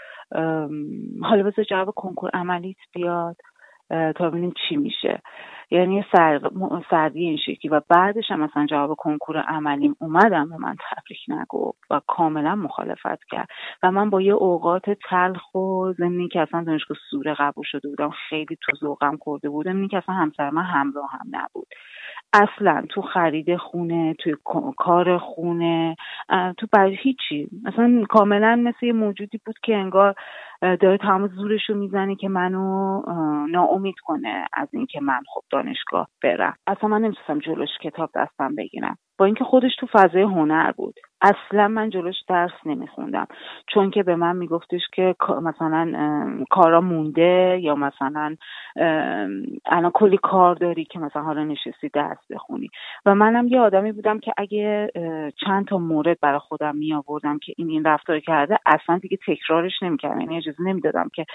[1.23, 3.37] حالا بذار جواب کنکور عملیت بیاد.
[3.91, 5.23] تا ببینیم چی میشه.
[5.71, 6.05] یعنی
[6.91, 7.71] سردی این شکلی.
[7.71, 13.25] و بعدش هم مثلا جواب کنکور عملیم اومدم به من تبریک نگفت و کاملا مخالفت
[13.31, 13.49] کرد.
[13.83, 18.11] و من با یه اوقات تلخ و ضمنی که اصلا دانشگاه سوره قبول شده بودم
[18.29, 21.67] خیلی تو ذوقم خورده بودم این که اصلا همسر من همراه هم نبود.
[22.33, 24.37] اصلا تو خرید خونه توی
[24.77, 25.97] کار خونه
[26.29, 27.49] تو برای هیچی.
[27.65, 30.15] مثلا کاملا مثل یه موجودی بود که انگار
[30.61, 33.03] داره تمام زورش رو می‌زنه که منو
[33.47, 36.57] ناامید کنه از اینکه من خب دانشگاه برم.
[36.67, 38.99] اصلا من نمی‌تونستم جلوش کتاب دستم بگیرم.
[39.19, 40.95] با اینکه خودش تو فضای هنر بود.
[41.21, 43.27] اصلا من جلوش درس نمیخوندم.
[43.67, 45.93] چون که به من میگفتش که مثلا
[46.51, 48.37] کارا مونده یا مثلا
[49.67, 52.69] الان کلی کار داری که مثلا حالا نشستی درس بخونی.
[53.07, 54.91] و منم یه آدمی بودم که اگه
[55.47, 59.83] چند تا مورد برای خودم می آوردم که این این رفتار کرده اصلا دیگه تکرارش
[59.83, 60.21] نمی‌کردم.
[60.21, 61.27] یعنی اجازه نمی‌دادم که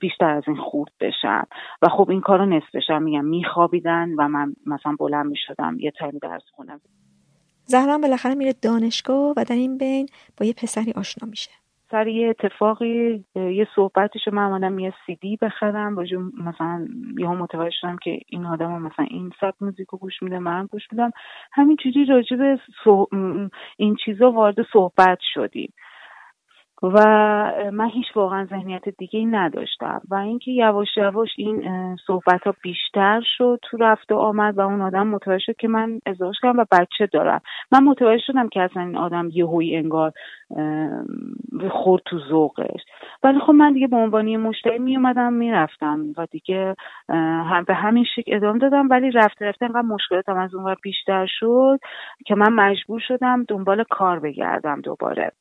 [0.00, 1.46] بیشتر از این خورد بشم.
[1.82, 5.76] و خب این کارو نصفشم میگم میخوابیدن و من مثلا بلند می‌شدم.
[5.80, 6.77] یه تایم درس خونم
[7.64, 11.50] زهران بالاخره میره دانشگاه و در این بین با یه پسری آشنا میشه.
[11.90, 17.28] سر یه اتفاقی یه صحبتش رو من آمدم یه سی دی بخرم باجو مثلا یه
[17.28, 21.10] متوجه شدم که این آدم مثلا این سب موزیک گوش میده من گوش میدم.
[21.52, 22.58] همینجوری راجع به
[23.76, 25.72] این چیزا وارد صحبت شدیم.
[26.82, 26.98] و
[27.72, 30.00] من هیچ واقعا ذهنیت دیگه نداشتم.
[30.10, 31.62] و اینکه یواش یواش این
[32.06, 36.00] صحبت ها بیشتر شد تو رفت و آمد و اون آدم متوجه شد که من
[36.06, 37.40] ازدواج کردم و بچه دارم.
[37.72, 40.12] من متوجه شدم که اصلا این آدم یه هوی انگار
[41.70, 42.80] خورد تو ذوقش.
[43.22, 46.74] ولی خب من دیگه به عنوان مشتری می اومدم می‌رفتم و دیگه
[47.08, 48.88] هم به همین شکل ادامه دادم.
[48.90, 51.78] ولی رفته رفته انقدر مشکلاتم از اون بیشتر شد
[52.26, 55.32] که من مجبور شدم دنبال کار بگردم دوباره.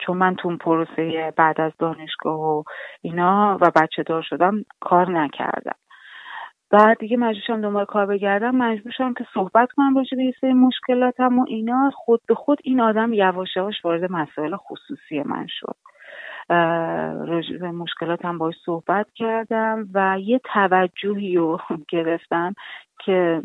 [0.00, 2.62] چون من تو پروسه بعد از دانشگاه و
[3.02, 5.76] اینا و بچه دار شدم کار نکردم.
[6.70, 11.38] بعد دیگه مجبورشم دنبال کار بگردم مجبورشم که صحبت کنم راجع به یه سری مشکلاتم
[11.38, 11.90] و اینا.
[11.94, 15.76] خود به خود این آدم یواش یواش وارد مسائل خصوصی من شد.
[16.48, 21.60] به مشکلاتم باش صحبت کردم و یه توجهی رو
[21.92, 22.54] گرفتم
[23.04, 23.42] که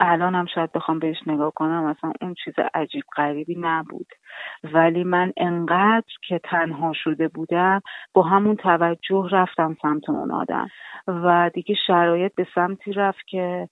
[0.00, 4.06] الان هم شاید بخوام بهش نگاه کنم مثلا اون چیز عجیب غریبی نبود.
[4.64, 7.80] ولی من انقدر که تنها شده بودم
[8.14, 10.68] با همون توجه رفتم سمت اون آدم.
[11.06, 13.68] و دیگه شرایط به سمتی رفت که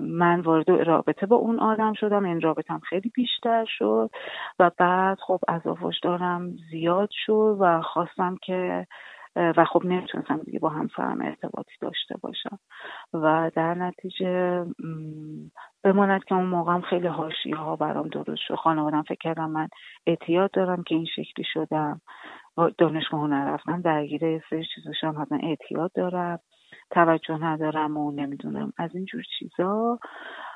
[0.00, 4.10] من وارد رابطه با اون آدم شدم این رابطم خیلی بیشتر شد
[4.58, 5.60] و بعد خب از
[6.02, 8.86] دارم زیاد شد و خواستم که
[9.36, 12.58] و خب نمی‌تونستم دیگه با همسرم ارتباطی داشته باشم.
[13.14, 14.64] و در نتیجه
[15.84, 18.54] بماند که اون موقعم خیلی هاشی ها برام درست شد.
[18.54, 19.68] خانوادم فکر کردم من
[20.06, 22.00] اعتیاد دارم که این شکلی شدم.
[22.78, 26.38] دانشگاه هنر رفتم درگیر سری چیزاشم حتما اعتیاد دارم.
[26.92, 28.72] توجه ندارم و نمی‌دونم.
[28.78, 29.98] از اینجور چیزا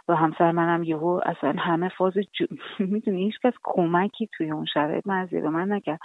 [0.09, 2.47] و همسر منم یهو اصلا همه فاز جو...
[2.93, 6.01] می‌دونی هیچ کس کمکی توی اون شرایط من به من نکرد.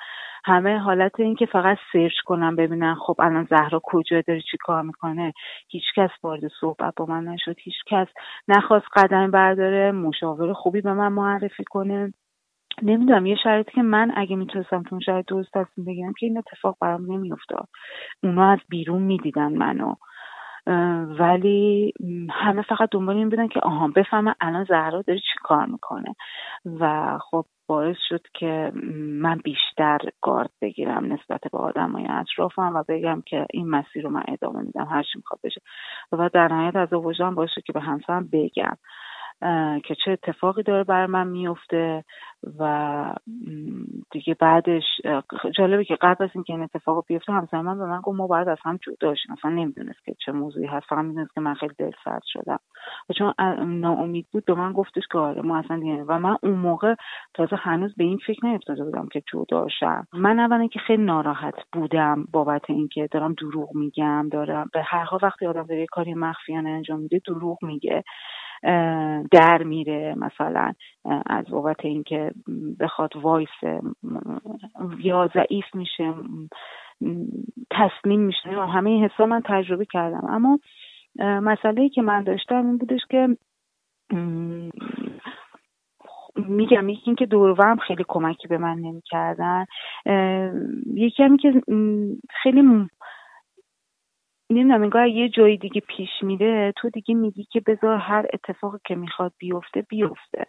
[0.45, 4.81] همه حالت این که فقط سرچ کنم ببینن خب الان زهرا کجا داره چی کار
[4.81, 5.33] می‌کنه.
[5.69, 7.55] هیچ کس وارد صحبت با من نشد.
[7.59, 8.07] هیچ کس
[8.47, 9.91] نخواست قدم برداره.
[9.91, 12.13] مشاور خوبی به من معرفی کنه.
[12.81, 16.37] نمی‌دونم یه شرایطی که من اگه می‌تونستم تو اون شرایط درست تصمیم بگیرم که این
[16.37, 17.67] اتفاق برام نمیافتاد.
[18.23, 19.95] اونا از بیرون می‌دیدن منو.
[21.19, 21.93] ولی
[22.31, 26.15] همه فقط دنبال این بودن که آها بفهمن الان زهرا داره چی کار می‌کنه.
[26.79, 28.71] و خب باعث شد که
[29.21, 34.23] من بیشتر گارد بگیرم نسبت به آدمای اطرافم و بگم که این مسیر رو من
[34.27, 35.61] ادامه میدم هر چی می‌خواد بشه.
[36.11, 38.77] و در نهایت از وجدان باعث شد که به همسرم بگم.
[39.83, 42.03] که چه اتفاقی داره بر من میفته
[42.59, 43.15] و
[44.11, 44.83] دیگه بعدش
[45.57, 48.47] جالبه که قبل از اینکه این اتفاق بیفته همسر من به من گفت ما باید
[48.47, 50.85] از هم جدا شیم اصلا نمی‌دونست که چه موضوعی هست.
[50.85, 52.59] فقط می‌دونست که من خیلی دل سرد شدم.
[53.09, 53.33] و چون
[53.79, 56.95] ناامید بود به من گفتش که آره ما اصلا دیگه و من اون موقع
[57.33, 60.07] تازه هنوز به این فکر نیفتاده بودم که جدا شم.
[60.13, 65.19] من اولا که خیلی ناراحت بودم بابت اینکه دارم دروغ میگم دارم به هر حال
[65.23, 68.03] وقتی آدم داره کاری مخفیانه انجام میده دروغ میگه.
[69.31, 70.73] در میره مثلا
[71.25, 72.31] از بابت اینکه
[72.79, 73.49] بخواد وایس
[74.99, 76.13] یا ضعیف میشه
[77.71, 78.49] تسلیم میشه.
[78.49, 80.25] همه این حسا من تجربه کردم.
[80.29, 80.59] اما
[81.19, 83.37] مسئله که من داشتم این بودش که
[86.35, 89.65] میگم یکی اینکه دورورم خیلی کمکی به من نمی‌کردن.
[90.93, 91.61] یکی همی که
[92.43, 92.61] خیلی
[94.51, 98.95] نمی‌دونم انگار یه جایی دیگه پیش میره تو دیگه میگی که بذار هر اتفاقی که
[98.95, 100.45] می‌خواد بیفته بیفته.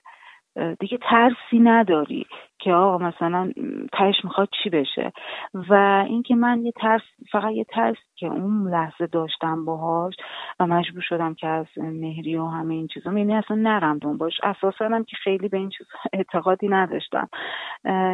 [0.81, 2.27] دیگه ترسی نداری.
[2.63, 3.53] که آقا مثلا
[3.93, 5.13] تهش می‌خواد چی بشه.
[5.55, 10.15] و اینکه من یه ترس فقط یه ترس که اون لحظه داشتم باهاش
[10.61, 14.33] و مجبور شدم که از مهری و همه این چیزا یعنی اصلا نرم باش.
[14.43, 17.29] اساسا هم که خیلی به این چیز اعتقادی نداشتم.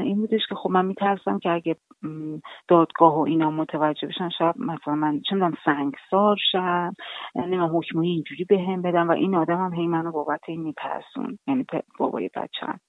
[0.05, 1.77] این بودش که خب من میترسم که اگه
[2.69, 6.93] دادگاه و اینا متوجه بشن شاید مثلا من چه می‌دونم سنگسار شم
[7.35, 11.39] یعنی من حکم اینجوری بهم بدم و این آدم هم هی منو بابت این میپرسون
[11.47, 11.67] یعنی
[11.99, 12.81] بابای بچم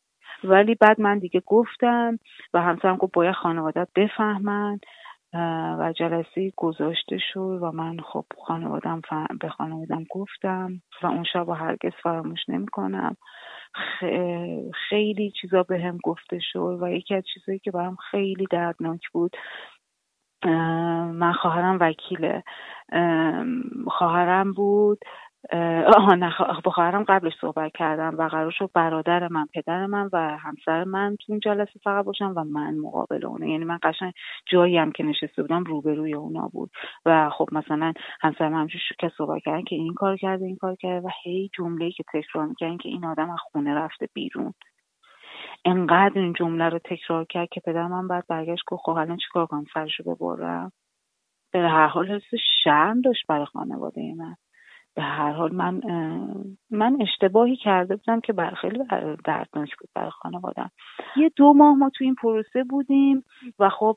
[0.43, 2.19] ولی بعد من دیگه گفتم
[2.53, 4.80] و همسرم گفت باید خانوادت بفهمن
[5.80, 9.01] و جلسه گذاشته شد و من خب خانوادم
[9.42, 13.18] به خانوادم گفتم و اون شب هرگز فراموش نمی کنم
[14.90, 19.38] خیلی چیزا به هم گفته شد و یکی از چیزایی که برام خیلی دردناک بود
[21.14, 22.43] من خواهرم وکیله.
[23.88, 25.00] خواهرم بود
[25.98, 30.38] آها نه با خواهرم قبلش صحبت کردم و قرار شد برادر من پدر من و
[30.38, 33.50] همسر من تو این جلسه فقط باشم و من مقابل اونه.
[33.50, 34.14] یعنی من قشنگ
[34.51, 36.69] جایی هم که نشسته بودم روبروی اونا بود.
[37.06, 40.76] و خب مثلا همسر من همچون که صحبت کردن که این کار کرده این کار
[40.76, 44.53] کرده و هی جمله که تکرار می‌کردن که این آدم از خونه رفته بیرون.
[45.66, 49.45] انقدر این جمله رو تکرار کرد که پدر من بعد برگشت گفت خب الان چیکار
[49.45, 50.72] کنم؟ سرشو ببرم.
[51.53, 54.35] به هر حال حس شرم داشت برای خانواده من.
[54.99, 55.81] به هر حال من
[56.71, 58.79] من اشتباهی کرده بودم که بر خیلی
[59.25, 60.71] دردناک بود برای خانوادم.
[61.17, 63.23] یه دو ماه ما تو این پروسه بودیم
[63.59, 63.95] و خب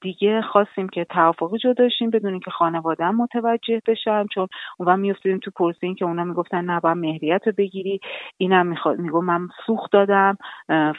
[0.00, 5.50] دیگه خواستیم که توافق جدا داشتیم بدون اینکه خانوادم متوجه بشن چون اون میافتادیم تو
[5.50, 8.00] پروسه این که اونا می‌گفتن نه باید مهریت رو بگیری.
[8.36, 10.36] اینم می‌خواد میگو من سوخت دادم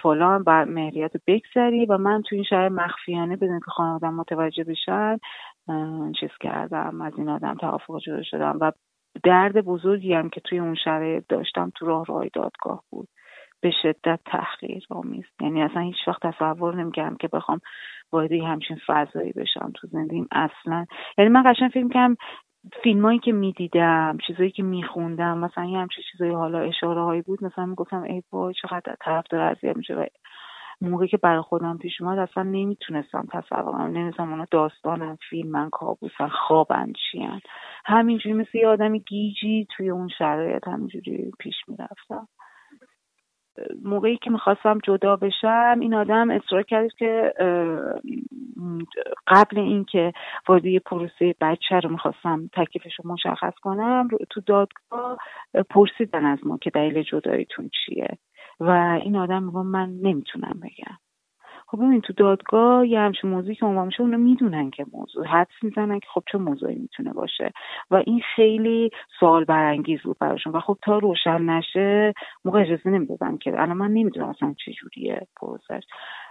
[0.02, 4.64] فلان بعد مهریت رو بگذری و من تو این شهر مخفیانه بدون که خانوادم متوجه
[4.64, 5.18] بشن
[6.20, 8.72] چیز کردم از این آدم توافق جدا شدم و
[9.24, 13.08] درد بزرگی هم که توی اون شرایط داشتم تو راه راه دادگاه بود.
[13.62, 15.26] به شدت تحقیر آمیز.
[15.42, 17.60] یعنی اصلا هیچ وقت تصور نمی‌کردم که بخوام
[18.12, 20.28] وارد همچین فضایی بشم تو زندگیم.
[20.32, 20.86] اصلا.
[21.18, 22.16] یعنی من قشنگ فکر کنم
[22.84, 27.66] فیلمایی که می‌دیدم چیزایی که میخوندم مثلا یه همچین چیزایی حالا اشاره هایی بود مثلا
[27.66, 30.12] می‌گفتم ای وای چقدر طرف داره اذیت میشه
[30.82, 36.28] موقعی که برای خودم پیش اومد اصلا نمی‌تونستم تصور کنم نمی‌دونستم اونا داستانن فیلمن کابوسن
[36.28, 37.42] خوابن چیان
[37.86, 42.28] همینجوری مثل یه آدم گیجی توی اون شرایط همینجوری پیش می‌رفتم.
[43.84, 47.34] موقعی که می‌خواستم جدا بشم این آدم اصرار کرد که
[49.28, 50.14] قبل اینکه
[50.48, 55.18] وارد یه پروسه بچه رو می‌خواستم تکلیفش رو مشخص کنم تو دادگاه
[55.70, 58.18] پرسیدن از ما که دلیل جداییتون چیه.
[58.62, 60.98] و این آدم میگم من نمی‌تونم بگم.
[61.68, 65.64] خب ببین تو دادگاه یه همچین موضوعی که عنوان میشه اونا می‌دونن که موضوع حدس
[65.64, 67.52] می‌زنن که خب چه موضوعی می‌تونه باشه.
[67.92, 70.54] و این خیلی سوال برانگیز بود براشون.
[70.54, 72.14] و خب تا روشن نشه
[72.46, 75.84] موقع اجازه نمی‌دادن که الان من نمی‌دونم اصلا چه جوریه پروسش.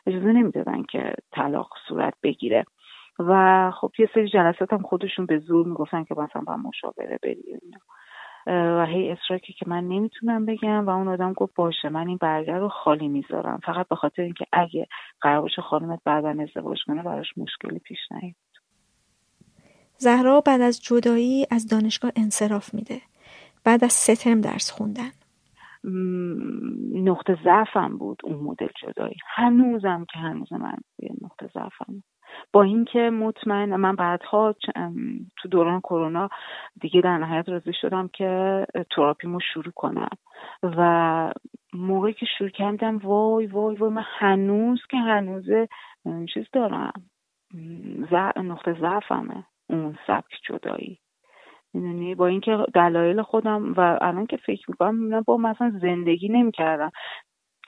[0.06, 2.64] اجازه نمی‌دادن که طلاق صورت بگیره.
[3.18, 7.60] و خب یه سری جلسات هم خودشون به زور می‌گفتن که مثلا با مشاوره بری
[8.50, 12.58] و هی اصرار که من نمی‌تونم بگم و اون آدم گفت باشه من این برگر
[12.58, 13.60] رو خالی می‌ذارم.
[13.64, 14.86] فقط به خاطر اینکه اگه
[15.20, 18.34] قرار باشه خانمت بعدا ازدواج کنه براش مشکلی پیش نیاد.
[19.96, 23.00] زهرا بعد از جدایی از دانشگاه انصراف میده.
[23.64, 25.10] بعد از سه ترم درس خوندن.
[26.94, 29.16] نقطه ضعفم بود اون مدل جدایی.
[29.34, 30.76] هنوزم که هنوز من
[31.22, 32.02] نقطه ضعفم
[32.52, 34.54] با اینکه مطمئن من بعدها
[35.36, 36.28] تو دوران کرونا
[36.80, 40.10] دیگه در نهایت راضی شدم که تراپیمو شروع کنم.
[40.62, 41.32] و
[41.72, 45.46] موقعی که شروع کردم وای وای وای من هنوز که هنوز
[46.34, 46.92] چیز دارم.
[48.36, 49.44] نقطه ضعفمه.
[49.68, 50.98] اون سبک جدایی.
[51.74, 56.90] می‌دونی؟ با اینکه دلایل خودم و الان که فکر می‌کنم با مثلا زندگی نمی‌کردم.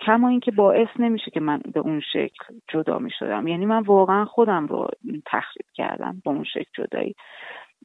[0.06, 4.24] کما اینکه باعث نمیشه که من به اون شکل جدا می شدم یعنی من واقعا
[4.24, 4.88] خودم رو
[5.26, 7.14] تخریب کردم با اون شکل جدایی.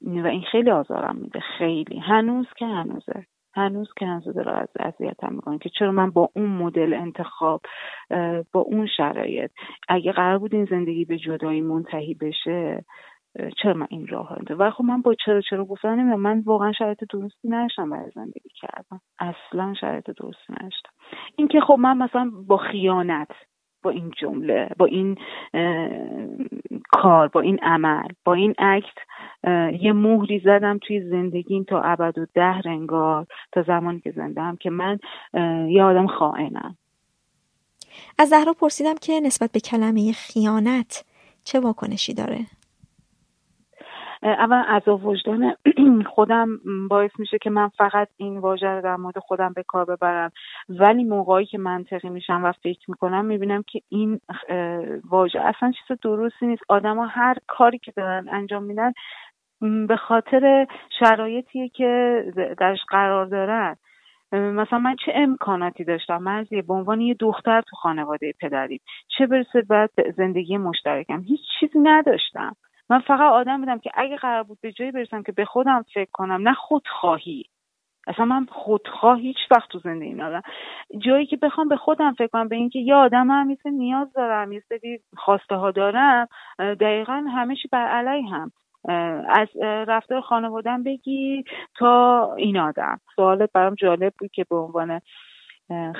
[0.01, 1.39] و این خیلی آزارم میده.
[1.39, 1.99] خیلی.
[1.99, 3.25] هنوز که هنوزه.
[3.55, 7.61] هنوز که هنوز داره از اذیتم می‌کنه که چرا من با اون مدل انتخاب
[8.51, 9.51] با اون شرایط
[9.87, 12.85] اگه قرار بود این زندگی به جدایی منتهی بشه
[13.64, 17.03] چرا من این راه انده و خب من با چرا چرا گفتن من واقعا شرایط
[17.09, 20.91] درستی نشتم برای زندگی کردم اصلا شرایط درستی نشتم.
[21.35, 23.32] اینکه خب من مثلا با خیانت
[23.83, 25.17] با این جمله با این
[26.91, 28.98] کار با این عمل با این اکت
[29.82, 34.57] یه مهری زدم توی زندگیم تا ابد و ده رنگار تا زمانی که زنده هم
[34.57, 34.99] که من
[35.69, 36.77] یه آدم خائنم.
[38.19, 41.06] از زهرا پرسیدم که نسبت به کلمه خیانت
[41.43, 42.40] چه واکنشی داره؟
[44.23, 45.55] اول از وجدان
[46.15, 50.31] خودم باعث میشه که من فقط این واژه رو در مورد خودم به کار ببرم.
[50.69, 54.19] ولی موقعی که منطقی میشم و فکر می‌کنم می‌بینم که این
[55.09, 56.63] واژه اصلا چیز درستی نیست.
[56.69, 58.91] آدما هر کاری که دارن انجام میدن
[59.87, 60.67] به خاطر
[60.99, 62.23] شرایطیه که
[62.59, 63.75] درش قرار دارن.
[64.31, 68.79] مثلا من چه امکاناتی داشتم؟ من به عنوان یه دختر تو خانواده پدریم
[69.17, 72.55] چه برسه بعد زندگی مشترکم؟ هیچ چیزی نداشتم.
[72.90, 76.09] من فقط آدم بودم که اگه قرار بود به جایی برسم که به خودم فکر
[76.14, 77.43] کنم نه خودخواهی.
[78.07, 80.41] اصلا من خودخواه هیچ وقت تو زندگی ندارم.
[80.98, 84.51] جایی که بخوام به خودم فکر کنم به اینکه یه آدم هم میسه نیاز دارم
[84.51, 86.27] یه سری خواسته ها دارم
[86.59, 88.51] دقیقا همه چی بر علی هم.
[89.30, 89.48] از
[89.88, 91.43] رفتار خانوادم بگی
[91.75, 92.99] تا این آدم.
[93.16, 95.01] سوالت برام جالب بود که به عنوان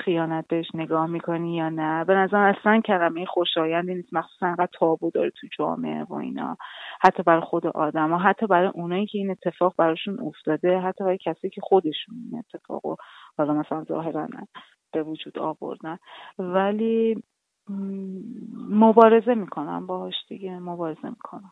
[0.04, 2.04] خیانت بهش نگاه می‌کنی یا نه.
[2.04, 4.14] به نظر اصلا کلمه خوشایندی نیست.
[4.14, 6.56] مخصوصا انقدر تابو داره تو جامعه و اینا.
[7.00, 8.18] حتی برای خود آدم ها.
[8.18, 10.78] حتی برای اونایی که این اتفاق براشون افتاده.
[10.78, 12.96] حتی برای کسی که خودشون این اتفاق و
[13.38, 14.28] حالا مثلا ظاهرا
[14.92, 15.98] به وجود آوردن.
[16.38, 17.22] ولی
[18.70, 19.86] مبارزه می‌کنم.
[19.86, 21.50] باهاش دیگه مبارزه می‌کنم.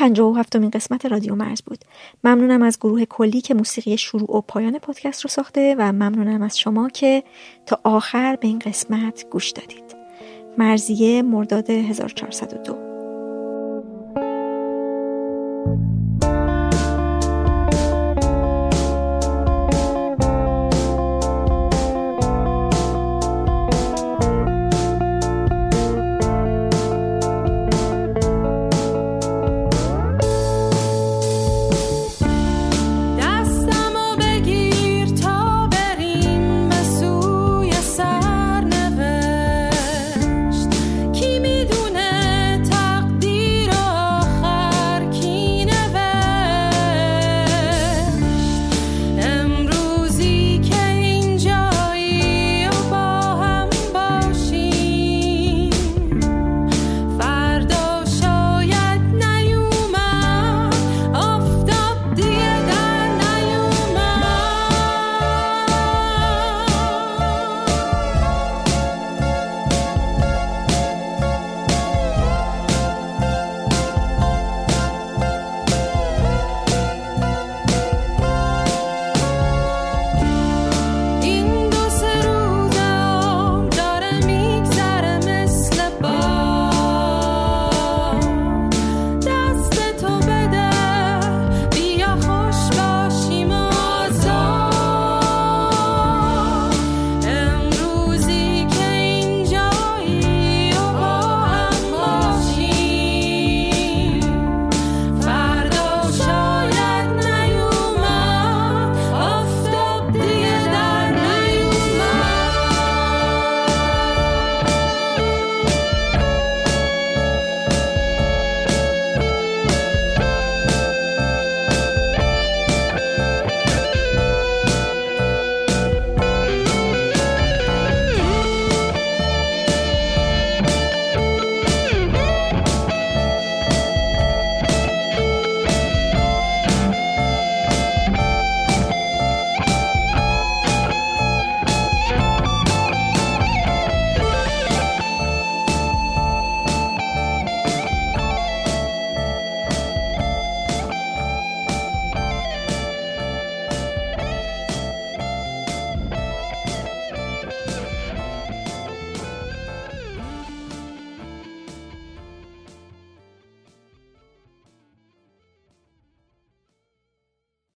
[0.00, 1.84] پنجاه و هفتمین قسمت رادیو مرز بود.
[2.24, 6.58] ممنونم از گروه کلی که موسیقی شروع و پایان پادکست رو ساخته و ممنونم از
[6.58, 7.22] شما که
[7.66, 9.96] تا آخر به این قسمت گوش دادید.
[10.58, 12.89] مرزیه مرداد 1402